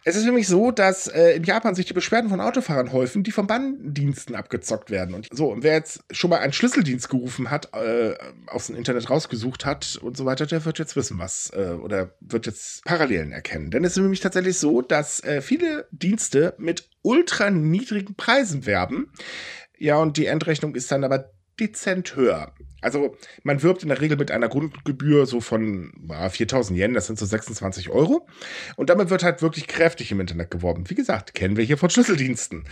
Es 0.05 0.15
ist 0.15 0.27
nämlich 0.27 0.47
so, 0.47 0.71
dass 0.71 1.07
äh, 1.07 1.37
in 1.37 1.45
Japan 1.45 1.75
sich 1.75 1.87
die 1.87 1.95
Beschwerden 1.95 2.29
von 2.29 2.41
Autofahrern 2.41 2.93
häufen, 2.93 3.23
die 3.23 3.31
von 3.31 3.47
Bahndiensten 3.47 4.35
abgezockt 4.35 4.91
werden. 4.91 5.15
Und 5.15 5.29
so, 5.33 5.51
und 5.51 5.63
wer 5.63 5.73
jetzt 5.73 6.05
schon 6.11 6.29
mal 6.29 6.41
einen 6.41 6.53
Schlüsseldienst 6.53 7.09
gerufen 7.09 7.51
hat, 7.51 7.73
äh, 7.75 8.15
aus 8.47 8.67
dem 8.67 8.77
Internet 8.77 9.09
rausgesucht 9.09 9.65
hat 9.65 9.99
und 10.03 10.19
so 10.19 10.27
weiter, 10.27 10.45
der 10.45 10.67
wird 10.67 10.79
jetzt 10.79 10.97
wissen, 10.97 11.19
was, 11.19 11.51
äh, 11.55 11.77
oder 11.83 12.13
wird 12.21 12.45
jetzt 12.45 12.85
Parallelen 12.85 13.33
erkennen. 13.33 13.71
Denn 13.71 13.85
es 13.85 13.93
ist 13.93 14.03
nämlich 14.03 14.21
tatsächlich 14.21 14.59
so, 14.59 14.83
dass 14.83 15.25
äh, 15.25 15.41
viele 15.41 15.89
Dienste 15.91 16.55
mit 16.59 16.91
ultra 17.01 17.49
niedrigen 17.49 18.17
Preisen 18.17 18.67
werben. 18.67 19.15
Ja, 19.79 19.97
und 19.97 20.19
die 20.19 20.27
Endrechnung 20.27 20.75
ist 20.75 20.93
dann 20.93 21.05
aber 21.05 21.31
dezent 21.59 22.17
höher. 22.17 22.53
Also 22.81 23.17
man 23.43 23.63
wirbt 23.63 23.83
in 23.83 23.89
der 23.89 24.01
Regel 24.01 24.17
mit 24.17 24.31
einer 24.31 24.49
Grundgebühr 24.49 25.27
so 25.27 25.41
von 25.41 25.93
ah, 26.09 26.29
4000 26.29 26.79
Yen, 26.79 26.95
das 26.95 27.07
sind 27.07 27.19
so 27.19 27.27
26 27.27 27.91
Euro. 27.91 28.27
Und 28.77 28.91
damit 28.91 29.11
wird 29.11 29.25
halt 29.25 29.43
wirklich 29.43 29.67
kräftig 29.67 30.13
im 30.13 30.21
Internet 30.21 30.51
geworben. 30.51 30.89
Wie 30.89 30.95
gesagt, 30.95 31.35
kennen 31.35 31.57
wir 31.57 31.65
hier 31.65 31.79
von 31.79 31.91
Schlüsseldiensten. 31.99 32.65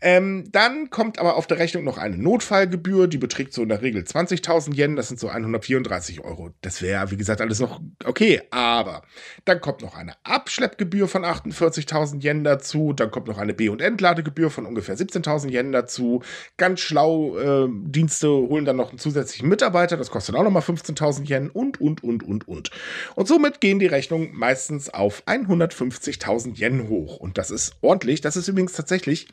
Ähm, 0.00 0.44
dann 0.50 0.90
kommt 0.90 1.18
aber 1.18 1.36
auf 1.36 1.46
der 1.46 1.58
Rechnung 1.58 1.84
noch 1.84 1.98
eine 1.98 2.18
Notfallgebühr, 2.18 3.06
die 3.06 3.18
beträgt 3.18 3.52
so 3.52 3.62
in 3.62 3.68
der 3.68 3.82
Regel 3.82 4.02
20.000 4.02 4.74
Yen, 4.74 4.96
das 4.96 5.08
sind 5.08 5.20
so 5.20 5.28
134 5.28 6.20
Euro. 6.24 6.50
Das 6.60 6.82
wäre, 6.82 7.10
wie 7.10 7.16
gesagt, 7.16 7.40
alles 7.40 7.60
noch 7.60 7.80
okay. 8.04 8.42
Aber 8.50 9.02
dann 9.44 9.60
kommt 9.60 9.82
noch 9.82 9.94
eine 9.94 10.14
Abschleppgebühr 10.24 11.06
von 11.06 11.24
48.000 11.24 12.22
Yen 12.24 12.44
dazu, 12.44 12.92
dann 12.92 13.10
kommt 13.10 13.28
noch 13.28 13.38
eine 13.38 13.54
B- 13.54 13.68
und 13.68 13.80
Entladegebühr 13.80 14.50
von 14.50 14.66
ungefähr 14.66 14.96
17.000 14.96 15.50
Yen 15.50 15.72
dazu. 15.72 16.22
Ganz 16.56 16.80
schlau, 16.80 17.38
äh, 17.38 17.68
Dienste 17.70 18.28
holen 18.28 18.64
dann 18.64 18.76
noch 18.76 18.90
einen 18.90 18.98
zusätzlichen 18.98 19.51
Mitarbeiter, 19.52 19.98
das 19.98 20.10
kostet 20.10 20.34
auch 20.34 20.42
nochmal 20.42 20.62
15.000 20.62 21.28
Yen 21.28 21.50
und, 21.50 21.80
und, 21.80 22.02
und, 22.02 22.22
und, 22.22 22.48
und. 22.48 22.70
Und 23.14 23.28
somit 23.28 23.60
gehen 23.60 23.78
die 23.78 23.86
Rechnungen 23.86 24.30
meistens 24.32 24.88
auf 24.88 25.22
150.000 25.26 26.58
Yen 26.58 26.88
hoch. 26.88 27.18
Und 27.18 27.36
das 27.36 27.50
ist 27.50 27.76
ordentlich. 27.82 28.22
Das 28.22 28.36
ist 28.36 28.48
übrigens 28.48 28.72
tatsächlich 28.72 29.28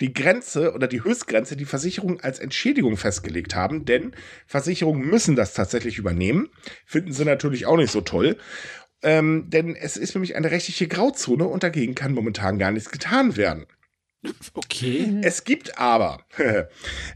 die 0.00 0.12
Grenze 0.12 0.72
oder 0.74 0.86
die 0.86 1.02
Höchstgrenze, 1.02 1.56
die 1.56 1.64
Versicherungen 1.64 2.20
als 2.20 2.38
Entschädigung 2.38 2.96
festgelegt 2.96 3.54
haben, 3.54 3.84
denn 3.84 4.12
Versicherungen 4.46 5.08
müssen 5.08 5.34
das 5.34 5.54
tatsächlich 5.54 5.98
übernehmen. 5.98 6.48
Finden 6.86 7.12
sie 7.12 7.24
natürlich 7.24 7.66
auch 7.66 7.76
nicht 7.76 7.90
so 7.90 8.00
toll. 8.00 8.36
Ähm, 9.02 9.50
denn 9.50 9.76
es 9.76 9.96
ist 9.98 10.14
nämlich 10.14 10.34
eine 10.34 10.50
rechtliche 10.50 10.88
Grauzone 10.88 11.46
und 11.46 11.62
dagegen 11.62 11.94
kann 11.94 12.14
momentan 12.14 12.58
gar 12.58 12.70
nichts 12.70 12.90
getan 12.90 13.36
werden. 13.36 13.66
Okay. 14.54 15.20
Es 15.22 15.44
gibt 15.44 15.78
aber 15.78 16.18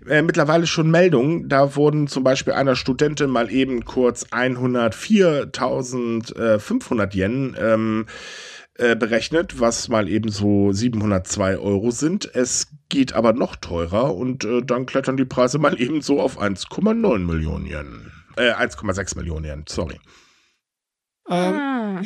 äh, 0.09 0.23
mittlerweile 0.23 0.67
schon 0.67 0.91
Meldungen, 0.91 1.49
da 1.49 1.77
wurden 1.77 2.07
zum 2.07 2.25
Beispiel 2.25 2.53
einer 2.53 2.77
Studentin 2.77 3.31
mal 3.31 3.51
eben 3.51 3.85
kurz 3.85 4.27
104.500 4.27 7.15
Yen 7.15 7.57
ähm, 7.59 8.07
äh, 8.75 8.95
berechnet, 8.97 9.61
was 9.61 9.89
mal 9.89 10.09
eben 10.09 10.31
so 10.31 10.73
702 10.73 11.59
Euro 11.59 11.91
sind. 11.91 12.31
Es 12.35 12.69
geht 12.89 13.13
aber 13.13 13.33
noch 13.33 13.57
teurer 13.57 14.15
und 14.15 14.45
äh, 14.45 14.63
dann 14.63 14.87
klettern 14.87 15.17
die 15.17 15.25
Preise 15.25 15.59
mal 15.59 15.81
eben 15.81 16.03
so 16.03 16.21
auf 16.21 16.41
1,9 16.41 17.19
Millionen 17.19 17.67
Yen. 17.67 18.13
Äh, 18.37 18.53
1,6 18.53 19.17
Millionen 19.17 19.45
Yen, 19.45 19.65
sorry. 19.69 19.99
Ähm, 21.29 21.59
Ah. 21.59 22.01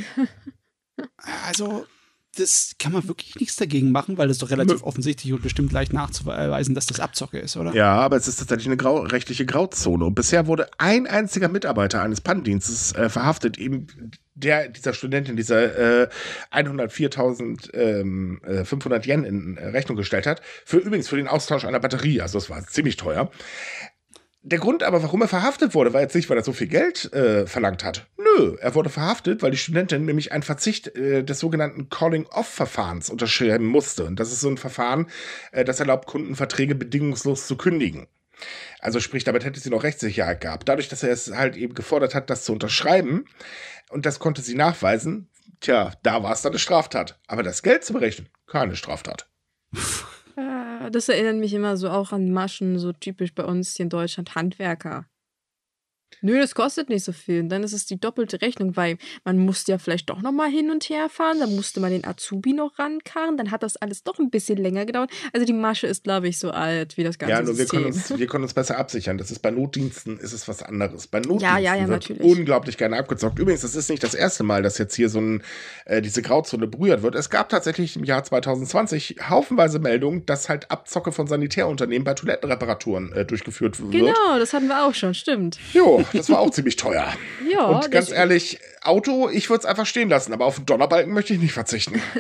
also, 1.47 1.87
das 2.37 2.77
kann 2.79 2.93
man 2.93 3.07
wirklich 3.09 3.35
nichts 3.37 3.57
dagegen 3.57 3.93
machen, 3.93 4.17
weil 4.17 4.29
das 4.29 4.39
doch 4.39 4.51
relativ 4.51 4.83
offensichtlich 4.83 5.33
und 5.33 5.43
bestimmt 5.43 5.71
leicht 5.71 5.93
nachzuweisen, 5.93 6.75
dass 6.75 6.87
das 6.87 6.99
Abzocke 6.99 7.39
ist, 7.39 7.57
oder? 7.57 7.75
Ja, 7.75 7.95
aber 7.95 8.17
es 8.17 8.27
ist 8.27 8.37
tatsächlich 8.37 8.67
eine 8.67 8.79
grau 8.79 9.01
rechtliche 9.01 9.45
Grauzone. 9.45 10.07
Und 10.07 10.15
bisher 10.15 10.47
wurde 10.47 10.69
ein 10.79 11.07
einziger 11.07 11.49
Mitarbeiter 11.49 12.03
eines 12.03 12.23
Pannendienstes 12.23 12.95
äh, 12.95 13.11
verhaftet, 13.11 13.59
eben 13.59 13.87
der 14.35 14.69
dieser 14.69 14.95
Studentin 14.95 15.37
dieser 15.37 16.05
äh, 16.05 16.09
104.500 16.53 17.75
ähm, 17.75 18.41
äh, 18.45 18.65
500 18.65 19.07
Yen 19.07 19.25
in 19.25 19.57
äh, 19.59 19.67
Rechnung 19.67 19.99
gestellt 19.99 20.27
hat. 20.27 20.41
Für 20.65 20.79
übrigens 20.79 21.09
für 21.09 21.17
den 21.17 21.29
Austausch 21.29 21.67
einer 21.67 21.81
Batterie. 21.81 22.23
Also 22.23 22.39
das 22.39 22.49
war 22.49 22.67
ziemlich 22.67 22.97
teuer. 22.97 23.31
Der 24.45 24.59
Grund 24.59 24.83
aber, 24.83 25.05
warum 25.05 25.23
er 25.23 25.29
verhaftet 25.29 25.73
wurde, 25.73 25.93
war 25.93 26.01
jetzt 26.01 26.17
nicht, 26.17 26.29
weil 26.29 26.37
er 26.37 26.43
so 26.43 26.53
viel 26.53 26.67
Geld 26.67 27.13
äh, 27.13 27.47
verlangt 27.47 27.85
hat. 27.85 28.09
Nö, 28.17 28.57
er 28.61 28.75
wurde 28.75 28.91
verhaftet, 28.91 29.41
weil 29.41 29.53
die 29.53 29.57
Studentin 29.57 30.05
nämlich 30.05 30.33
einen 30.33 30.43
Verzicht 30.43 30.97
äh, 30.97 31.23
des 31.23 31.39
sogenannten 31.39 31.89
Calling-Off-Verfahrens 31.89 33.09
unterschreiben 33.09 33.67
musste. 33.67 34.05
Und 34.05 34.19
das 34.19 34.33
ist 34.33 34.41
so 34.41 34.49
ein 34.49 34.59
Verfahren, 34.59 35.07
äh, 35.53 35.65
das 35.65 35.79
erlaubt, 35.79 36.09
Kundenverträge 36.09 36.75
bedingungslos 36.75 37.47
zu 37.47 37.57
kündigen. 37.57 38.09
Also 38.81 38.99
sprich, 38.99 39.23
damit 39.23 39.45
hätte 39.45 39.61
sie 39.61 39.71
noch 39.71 39.85
Rechtssicherheit 39.85 40.41
gehabt. 40.41 40.69
Dadurch, 40.69 40.89
dass 40.89 41.05
er 41.05 41.11
es 41.13 41.33
halt 41.33 41.55
eben 41.55 41.75
gefordert 41.75 42.17
hat, 42.17 42.29
das 42.29 42.45
zu 42.45 42.53
unterschreiben, 42.53 43.27
und 43.91 44.07
das 44.07 44.19
konnte 44.19 44.43
sie 44.43 44.57
nachweisen, 44.57 45.29
tja, 45.61 45.93
da 46.03 46.25
war 46.25 46.33
es 46.33 46.43
dann 46.43 46.51
eine 46.51 46.59
Straftat. 46.59 47.21
Aber 47.29 47.45
das 47.45 47.63
Geld 47.63 47.85
zu 47.85 47.93
berechnen, 47.93 48.29
keine 48.49 48.75
Straftat. 48.75 49.29
Das 50.91 51.09
erinnert 51.09 51.37
mich 51.37 51.55
immer 51.55 51.77
so 51.77 51.91
auch 51.91 52.13
an 52.13 52.33
Maschen, 52.33 52.79
so 52.79 52.93
typisch 52.93 53.35
bei 53.35 53.45
uns 53.45 53.77
hier 53.77 53.85
in 53.85 53.91
Deutschland, 53.91 54.35
Handwerker. 54.35 55.07
Nö, 56.21 56.39
das 56.39 56.55
kostet 56.55 56.89
nicht 56.89 57.05
so 57.05 57.13
viel. 57.13 57.41
Und 57.41 57.49
dann 57.49 57.63
ist 57.63 57.73
es 57.73 57.87
die 57.87 57.99
doppelte 57.99 58.43
Rechnung, 58.43 58.77
weil 58.77 58.99
man 59.25 59.39
musste 59.39 59.73
ja 59.73 59.79
vielleicht 59.79 60.11
doch 60.11 60.21
nochmal 60.23 60.51
hin 60.51 60.71
und 60.71 60.85
her 60.89 61.09
fahren, 61.09 61.41
dann 61.41 61.55
musste 61.57 61.81
man 61.81 61.91
den 61.91 62.05
Azubi 62.05 62.53
noch 62.53 62.79
rankarren, 62.79 63.37
dann 63.37 63.51
hat 63.51 63.63
das 63.63 63.77
alles 63.77 64.03
doch 64.03 64.19
ein 64.19 64.31
bisschen 64.31 64.59
länger 64.59 64.85
gedauert. 64.87 65.11
Also 65.33 65.47
die 65.47 65.53
Masche 65.53 65.87
ist, 65.87 66.05
glaube 66.05 66.29
ich, 66.29 66.39
so 66.39 66.51
alt 66.51 66.97
wie 66.97 67.05
das 67.05 67.19
ganze 67.19 67.33
Ja, 67.35 67.43
nur 67.43 67.57
wir 67.59 67.67
können, 67.67 67.87
uns, 67.87 68.17
wir 68.17 68.27
können 68.27 68.45
uns 68.45 68.55
besser 68.55 68.79
absichern. 68.79 69.19
Das 69.19 69.31
ist 69.31 69.41
bei 69.41 69.51
Notdiensten 69.51 70.19
ist 70.19 70.33
es 70.33 70.49
was 70.49 70.63
anderes. 70.63 71.07
Bei 71.07 71.19
Notdiensten 71.21 71.49
Ja, 71.49 71.59
ja, 71.59 71.75
ja, 71.75 71.89
wird 71.89 71.91
natürlich. 71.91 72.23
unglaublich 72.23 72.77
gerne 72.77 72.99
abgezockt. 72.99 73.39
Übrigens, 73.39 73.63
das 73.63 73.75
ist 73.75 73.91
nicht 73.91 74.03
das 74.03 74.15
erste 74.15 74.45
Mal, 74.45 74.63
dass 74.63 74.79
jetzt 74.79 74.95
hier 74.95 75.09
so 75.09 75.21
ein, 75.21 75.43
äh, 75.85 76.03
diese 76.03 76.23
Grauzone 76.23 76.67
berührt 76.67 77.03
wird. 77.03 77.15
Es 77.15 77.31
gab 77.31 77.49
tatsächlich 77.49 77.97
im 77.97 78.05
Jahr 78.05 78.25
2020 78.25 79.17
haufenweise 79.29 79.79
Meldungen, 79.79 80.27
dass 80.27 80.49
halt 80.49 80.71
Abzocke 80.71 81.13
von 81.13 81.27
Sanitärunternehmen 81.27 82.05
bei 82.05 82.15
Toilettenreparaturen 82.15 83.13
äh, 83.13 83.25
durchgeführt 83.25 83.81
wird. 83.81 83.93
Genau, 83.93 84.39
das 84.39 84.53
hatten 84.53 84.69
wir 84.69 84.85
auch 84.85 84.95
schon, 84.95 85.15
stimmt. 85.15 85.59
Jo, 85.73 86.02
das 86.13 86.31
war 86.31 86.41
auch 86.41 86.51
ziemlich 86.51 86.77
teuer. 86.77 87.13
Ja, 87.51 87.67
Und 87.67 87.91
ganz 87.91 88.11
ehrlich, 88.11 88.59
Auto, 88.83 89.29
ich 89.29 89.49
würde 89.51 89.61
es 89.61 89.67
einfach 89.67 89.87
stehen 89.87 90.09
lassen, 90.09 90.33
aber 90.33 90.47
auf 90.47 90.57
den 90.57 90.67
Donnerbalken 90.67 91.13
möchte 91.13 91.35
ich 91.35 91.41
nicht 91.41 91.53
verzichten. 91.53 92.01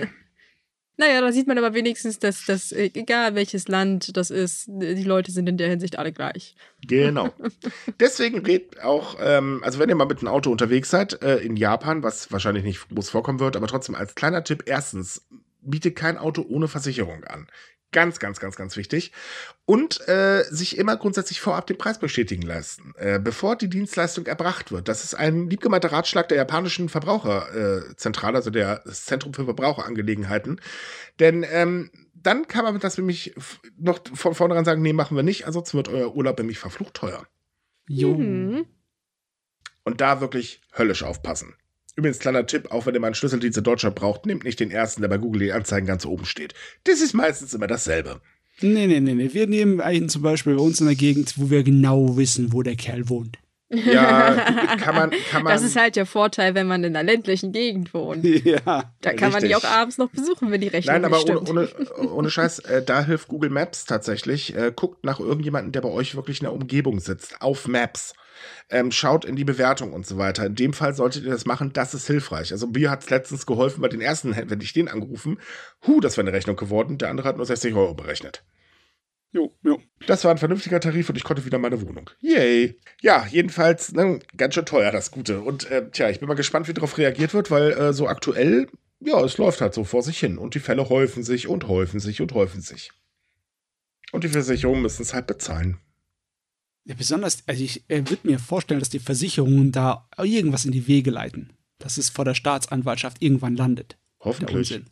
Naja, 0.99 1.23
da 1.23 1.33
sieht 1.33 1.47
man 1.47 1.57
aber 1.57 1.73
wenigstens, 1.73 2.19
dass 2.19 2.45
das, 2.45 2.71
äh, 2.71 2.91
egal 2.93 3.35
welches 3.35 3.67
Land 3.67 4.17
das 4.17 4.31
ist, 4.31 4.67
die 4.69 5.03
Leute 5.03 5.33
sind 5.33 5.49
in 5.49 5.57
der 5.57 5.69
Hinsicht 5.69 5.99
alle 5.99 6.13
gleich. 6.13 6.55
Genau. 6.87 7.33
Deswegen 7.99 8.45
redet 8.45 8.81
auch, 8.83 9.17
ähm, 9.21 9.63
also 9.65 9.79
wenn 9.79 9.89
ihr 9.89 9.95
mal 9.95 10.05
mit 10.05 10.19
einem 10.19 10.29
Auto 10.29 10.51
unterwegs 10.51 10.91
seid, 10.91 11.23
äh, 11.23 11.39
in 11.39 11.57
Japan, 11.57 12.03
was 12.03 12.31
wahrscheinlich 12.31 12.63
nicht 12.63 12.89
groß 12.91 13.09
vorkommen 13.09 13.41
wird, 13.41 13.57
aber 13.57 13.69
trotzdem 13.69 13.95
als 13.95 14.15
kleiner 14.15 14.45
Tipp, 14.45 14.65
erstens, 14.67 15.27
bietet 15.63 15.97
kein 15.97 16.19
Auto 16.19 16.45
ohne 16.49 16.69
Versicherung 16.69 17.25
an. 17.25 17.47
Ganz, 17.93 18.19
ganz, 18.19 18.41
ganz, 18.41 18.57
ganz 18.57 18.77
wichtig. 18.77 19.13
Und 19.67 20.07
äh, 20.09 20.45
sich 20.45 20.79
immer 20.79 20.97
grundsätzlich 20.97 21.41
vorab 21.41 21.67
den 21.67 21.79
Preis 21.79 21.99
bestätigen 21.99 22.43
lassen, 22.43 22.95
äh, 22.97 23.21
bevor 23.21 23.55
die 23.55 23.69
Dienstleistung 23.69 24.27
erbracht 24.27 24.73
wird. 24.73 24.89
Das 24.89 25.05
ist 25.05 25.15
ein 25.15 25.49
liebgemeinter 25.49 25.93
Ratschlag 25.93 26.29
der 26.29 26.39
japanischen 26.39 26.89
Verbraucherzentrale, 26.89 27.91
äh, 27.91 27.97
Zentrale, 27.97 28.37
also 28.39 28.51
der 28.51 28.83
das 28.85 29.05
Zentrum 29.05 29.35
für 29.35 29.45
Verbraucherangelegenheiten. 29.45 30.61
Denn 31.21 31.45
ähm, 31.49 31.91
dann 32.15 32.49
kann 32.49 32.65
man 32.65 32.79
das 32.79 32.97
nämlich 32.97 33.35
noch 33.77 34.01
von 34.15 34.35
vornherein 34.35 34.65
sagen, 34.65 34.83
nee, 34.83 34.93
machen 34.93 35.17
wir 35.17 35.23
nicht, 35.23 35.47
ansonsten 35.47 35.77
wird 35.77 35.89
euer 35.89 36.15
Urlaub 36.15 36.39
nämlich 36.39 36.59
verflucht 36.59 36.95
teuer. 36.95 37.27
Jo. 37.89 38.15
Mhm. 38.15 38.67
Und 39.85 40.01
da 40.01 40.21
wirklich 40.21 40.63
höllisch 40.77 41.03
aufpassen. 41.03 41.55
Übrigens, 41.95 42.19
kleiner 42.19 42.47
Tipp, 42.47 42.71
auch 42.71 42.87
wenn 42.87 42.95
ihr 42.95 43.01
mal 43.01 43.09
einen 43.09 43.15
Schlüsseldienst 43.15 43.59
in 43.59 43.65
Deutschland 43.65 43.97
braucht, 43.97 44.25
nehmt 44.25 44.45
nicht 44.45 44.61
den 44.61 44.71
ersten, 44.71 45.03
der 45.03 45.09
bei 45.09 45.19
Google 45.19 45.43
die 45.43 45.53
Anzeigen 45.53 45.87
ganz 45.87 46.07
oben 46.07 46.25
steht. 46.25 46.55
Das 46.85 47.01
ist 47.01 47.13
meistens 47.13 47.53
immer 47.53 47.67
dasselbe. 47.67 48.21
Nee, 48.61 48.87
nee, 48.87 49.01
nee, 49.01 49.15
nee. 49.15 49.31
Wir 49.33 49.47
nehmen 49.47 49.81
einen 49.81 50.09
zum 50.09 50.23
Beispiel 50.23 50.55
bei 50.55 50.63
uns 50.63 50.81
in 50.81 50.87
der 50.87 50.95
Gegend, 50.95 51.35
wo 51.37 51.51
wir 51.51 51.63
genau 51.63 52.17
wissen, 52.17 52.53
wo 52.53 52.63
der 52.63 52.77
Kerl 52.77 53.09
wohnt. 53.09 53.39
Ja, 53.73 54.35
kann 54.79 54.95
man, 54.95 55.11
kann 55.31 55.43
man. 55.43 55.53
Das 55.53 55.63
ist 55.63 55.77
halt 55.77 55.97
der 55.97 56.05
Vorteil, 56.05 56.55
wenn 56.55 56.67
man 56.67 56.85
in 56.85 56.95
einer 56.95 57.11
ländlichen 57.11 57.53
Gegend 57.53 57.93
wohnt. 57.95 58.25
Ja. 58.43 58.93
Da 59.01 59.13
kann 59.13 59.31
man 59.31 59.43
die 59.43 59.55
auch 59.55 59.65
abends 59.65 59.99
noch 59.99 60.09
besuchen, 60.09 60.51
wenn 60.51 60.61
die 60.61 60.69
Rechnung 60.69 60.95
Nein, 60.95 61.05
aber 61.05 61.17
nicht 61.17 61.31
ohne, 61.31 61.67
stimmt. 61.67 61.91
ohne, 61.99 62.11
ohne 62.11 62.31
Scheiß, 62.31 62.59
äh, 62.61 62.83
da 62.83 63.05
hilft 63.05 63.29
Google 63.29 63.51
Maps 63.51 63.85
tatsächlich. 63.85 64.57
Äh, 64.57 64.73
guckt 64.75 65.05
nach 65.05 65.21
irgendjemandem, 65.21 65.73
der 65.73 65.81
bei 65.81 65.89
euch 65.89 66.17
wirklich 66.17 66.41
in 66.41 66.45
der 66.45 66.53
Umgebung 66.53 66.99
sitzt, 66.99 67.41
auf 67.41 67.69
Maps. 67.69 68.15
Ähm, 68.69 68.91
schaut 68.91 69.25
in 69.25 69.37
die 69.37 69.45
Bewertung 69.45 69.93
und 69.93 70.07
so 70.07 70.19
weiter. 70.19 70.45
In 70.47 70.55
dem 70.55 70.73
Fall 70.73 70.95
solltet 70.95 71.25
ihr 71.25 71.31
das 71.31 71.47
machen, 71.47 71.73
das 71.73 71.95
ist 71.95 72.07
hilfreich. 72.07 72.53
Also 72.53 72.67
mir 72.67 72.91
hat 72.91 73.05
es 73.05 73.11
letztens 73.11 73.47
geholfen 73.47 73.81
bei 73.81 73.89
den 73.89 74.01
ersten, 74.01 74.35
wenn 74.35 74.61
ich 74.61 74.73
den 74.73 74.89
angerufen, 74.89 75.39
hu, 75.87 76.01
das 76.01 76.17
wäre 76.17 76.27
eine 76.27 76.37
Rechnung 76.37 76.57
geworden, 76.57 76.99
der 76.99 77.11
andere 77.11 77.29
hat 77.29 77.37
nur 77.37 77.47
60 77.47 77.75
Euro 77.75 77.95
berechnet. 77.95 78.43
Jo, 79.33 79.51
jo. 79.63 79.81
Das 80.07 80.25
war 80.25 80.31
ein 80.31 80.39
vernünftiger 80.39 80.79
Tarif 80.79 81.09
und 81.09 81.17
ich 81.17 81.25
konnte 81.25 81.45
wieder 81.45 81.59
meine 81.59 81.81
Wohnung. 81.81 82.11
Yay. 82.21 82.79
Ja, 83.01 83.27
jedenfalls 83.27 83.93
ne, 83.93 84.21
ganz 84.37 84.55
schön 84.55 84.67
teuer, 84.67 84.93
das 84.93 85.11
Gute. 85.11 85.41
Und 85.41 85.71
äh, 85.71 85.91
tja, 85.91 86.11
ich 86.11 86.21
bin 86.21 86.29
mal 86.29 86.35
gespannt, 86.35 86.69
wie 86.69 86.75
darauf 86.75 86.99
reagiert 86.99 87.33
wird, 87.33 87.51
weil 87.51 87.73
äh, 87.73 87.93
so 87.95 88.09
aktuell, 88.09 88.69
ja, 89.01 89.19
es 89.25 89.39
läuft 89.39 89.63
halt 89.63 89.73
so 89.73 89.85
vor 89.85 90.03
sich 90.03 90.19
hin. 90.19 90.37
Und 90.37 90.55
die 90.55 90.61
Fälle 90.61 90.89
häufen 90.91 91.23
sich 91.23 91.49
und 91.49 91.67
häufen 91.67 91.99
sich 91.99 92.21
und 92.21 92.35
häufen 92.35 92.61
sich. 92.61 92.93
Und 94.13 94.25
die 94.25 94.29
Versicherungen 94.29 94.83
müssen 94.83 95.03
es 95.03 95.15
halt 95.15 95.27
bezahlen. 95.27 95.79
Ja, 96.85 96.95
besonders, 96.95 97.45
also 97.47 97.65
ich 97.65 97.89
äh, 97.89 98.03
würde 98.11 98.29
mir 98.29 98.39
vorstellen, 98.39 98.81
dass 98.81 98.91
die 98.91 98.99
Versicherungen 98.99 99.73
da 99.73 100.09
irgendwas 100.19 100.67
in 100.67 100.73
die 100.73 100.87
Wege 100.87 101.11
leiten. 101.11 101.55
Dass 101.79 101.97
es 101.97 102.11
vor 102.11 102.27
der 102.27 102.35
Staatsanwaltschaft 102.35 103.23
irgendwann 103.23 103.57
landet. 103.57 103.97
Der 104.21 104.27
Hoffentlich. 104.27 104.83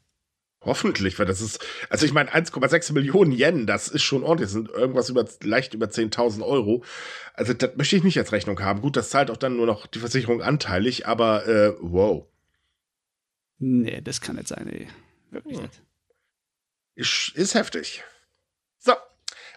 Hoffentlich, 0.63 1.19
weil 1.19 1.25
das 1.25 1.41
ist, 1.41 1.65
also 1.89 2.05
ich 2.05 2.13
meine, 2.13 2.31
1,6 2.35 2.93
Millionen 2.93 3.33
Yen, 3.33 3.67
das 3.67 3.89
ist 3.89 4.03
schon 4.03 4.23
ordentlich, 4.23 4.47
das 4.49 4.53
sind 4.53 4.69
irgendwas 4.69 5.09
über, 5.09 5.25
leicht 5.43 5.73
über 5.73 5.87
10.000 5.87 6.43
Euro. 6.45 6.85
Also 7.33 7.55
das 7.55 7.77
möchte 7.77 7.97
ich 7.97 8.05
nicht 8.05 8.19
als 8.19 8.33
Rechnung 8.33 8.61
haben. 8.61 8.83
Gut, 8.83 8.97
das 8.97 9.09
zahlt 9.09 9.31
auch 9.31 9.39
dann 9.39 9.57
nur 9.57 9.65
noch 9.65 9.87
die 9.87 10.01
Versicherung 10.01 10.43
anteilig, 10.43 11.07
aber 11.07 11.47
äh, 11.47 11.75
wow. 11.81 12.27
Nee, 13.59 14.01
das 14.03 14.21
kann 14.21 14.37
nicht 14.37 14.49
sein, 14.49 14.69
ey. 14.69 14.89
Wirklich 15.31 15.57
Ja. 15.57 15.63
nicht. 15.63 15.83
Ist, 16.95 17.33
ist 17.35 17.55
heftig. 17.55 18.03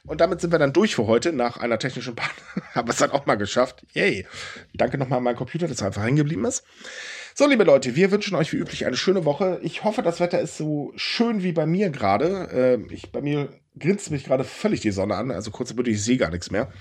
Und 0.05 0.19
damit 0.19 0.41
sind 0.41 0.51
wir 0.51 0.59
dann 0.59 0.73
durch 0.73 0.95
für 0.95 1.07
heute 1.07 1.31
nach 1.31 1.57
einer 1.57 1.79
technischen 1.79 2.15
Panne. 2.15 2.33
Haben 2.73 2.87
wir 2.87 2.91
es 2.91 2.99
dann 2.99 3.11
auch 3.11 3.25
mal 3.25 3.35
geschafft. 3.35 3.85
Yay. 3.93 4.25
Danke 4.73 4.97
nochmal 4.97 5.17
an 5.17 5.23
meinen 5.23 5.37
Computer, 5.37 5.67
dass 5.67 5.79
er 5.79 5.87
einfach 5.87 6.03
hängen 6.03 6.17
geblieben 6.17 6.43
ist. 6.43 6.65
So, 7.35 7.47
liebe 7.47 7.63
Leute, 7.63 7.95
wir 7.95 8.11
wünschen 8.11 8.35
euch 8.35 8.51
wie 8.51 8.57
üblich 8.57 8.85
eine 8.85 8.97
schöne 8.97 9.25
Woche. 9.25 9.59
Ich 9.63 9.83
hoffe, 9.83 10.01
das 10.01 10.19
Wetter 10.19 10.39
ist 10.41 10.57
so 10.57 10.91
schön 10.97 11.41
wie 11.41 11.53
bei 11.53 11.65
mir 11.65 11.89
gerade. 11.89 12.49
Ähm, 12.51 12.89
bei 13.11 13.21
mir 13.21 13.49
grinst 13.79 14.11
mich 14.11 14.25
gerade 14.25 14.43
völlig 14.43 14.81
die 14.81 14.91
Sonne 14.91 15.15
an. 15.15 15.31
Also 15.31 15.51
kurz 15.51 15.73
bitte, 15.73 15.89
ich 15.89 16.03
sehe 16.03 16.17
gar 16.17 16.29
nichts 16.29 16.51
mehr. 16.51 16.71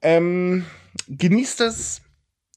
Ähm, 0.00 0.64
genießt 1.08 1.60
es, 1.62 2.02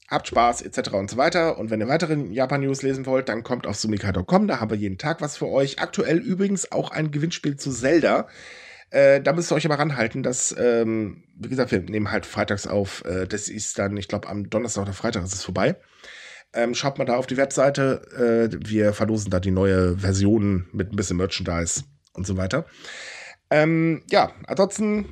habt 0.08 0.28
Spaß 0.28 0.62
etc. 0.62 0.92
und 0.92 1.10
so 1.10 1.16
weiter. 1.16 1.58
Und 1.58 1.70
wenn 1.70 1.80
ihr 1.80 1.88
weiteren 1.88 2.32
Japan-News 2.32 2.82
lesen 2.82 3.04
wollt, 3.04 3.28
dann 3.28 3.42
kommt 3.42 3.66
auf 3.66 3.76
sumikai.com. 3.76 4.46
Da 4.46 4.60
haben 4.60 4.70
wir 4.70 4.78
jeden 4.78 4.98
Tag 4.98 5.20
was 5.20 5.36
für 5.36 5.48
euch. 5.48 5.80
Aktuell 5.80 6.18
übrigens 6.18 6.70
auch 6.70 6.92
ein 6.92 7.10
Gewinnspiel 7.10 7.56
zu 7.56 7.72
Zelda. 7.72 8.28
Äh, 8.92 9.22
da 9.22 9.32
müsst 9.32 9.50
ihr 9.50 9.54
euch 9.54 9.64
aber 9.64 9.78
ranhalten, 9.78 10.22
dass, 10.22 10.54
ähm, 10.58 11.24
wie 11.34 11.48
gesagt, 11.48 11.72
wir 11.72 11.80
nehmen 11.80 12.10
halt 12.10 12.26
freitags 12.26 12.66
auf. 12.66 13.02
Äh, 13.06 13.26
das 13.26 13.48
ist 13.48 13.78
dann, 13.78 13.96
ich 13.96 14.06
glaube, 14.06 14.28
am 14.28 14.50
Donnerstag 14.50 14.82
oder 14.82 14.92
Freitag 14.92 15.24
ist 15.24 15.32
es 15.32 15.42
vorbei. 15.42 15.76
Ähm, 16.52 16.74
schaut 16.74 16.98
mal 16.98 17.06
da 17.06 17.16
auf 17.16 17.26
die 17.26 17.38
Webseite. 17.38 18.50
Äh, 18.52 18.58
wir 18.68 18.92
verlosen 18.92 19.30
da 19.30 19.40
die 19.40 19.50
neue 19.50 19.96
Version 19.96 20.68
mit 20.72 20.92
ein 20.92 20.96
bisschen 20.96 21.16
Merchandise 21.16 21.84
und 22.12 22.26
so 22.26 22.36
weiter. 22.36 22.66
Ähm, 23.48 24.02
ja, 24.10 24.32
ansonsten 24.46 25.08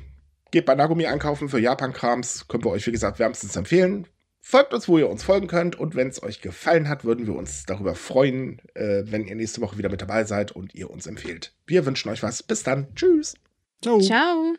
geht 0.51 0.67
bei 0.67 0.75
Nagumi 0.75 1.07
einkaufen 1.07 1.49
für 1.49 1.59
Japan-Krams. 1.59 2.47
Können 2.47 2.63
wir 2.63 2.69
euch, 2.69 2.85
wie 2.85 2.91
gesagt, 2.91 3.17
wärmstens 3.17 3.55
empfehlen. 3.55 4.05
Folgt 4.41 4.75
uns, 4.75 4.87
wo 4.87 4.99
ihr 4.99 5.09
uns 5.09 5.23
folgen 5.23 5.47
könnt. 5.47 5.75
Und 5.75 5.95
wenn 5.95 6.09
es 6.09 6.21
euch 6.21 6.41
gefallen 6.41 6.87
hat, 6.87 7.03
würden 7.03 7.25
wir 7.25 7.33
uns 7.33 7.65
darüber 7.65 7.95
freuen, 7.95 8.61
äh, 8.75 9.03
wenn 9.05 9.25
ihr 9.25 9.35
nächste 9.35 9.61
Woche 9.61 9.79
wieder 9.79 9.89
mit 9.89 10.03
dabei 10.03 10.23
seid 10.25 10.51
und 10.51 10.75
ihr 10.75 10.91
uns 10.91 11.07
empfehlt. 11.07 11.55
Wir 11.65 11.87
wünschen 11.87 12.09
euch 12.09 12.21
was. 12.21 12.43
Bis 12.43 12.61
dann. 12.61 12.93
Tschüss. 12.93 13.33
Tchau. 13.81 13.99
Tchau. 13.99 14.55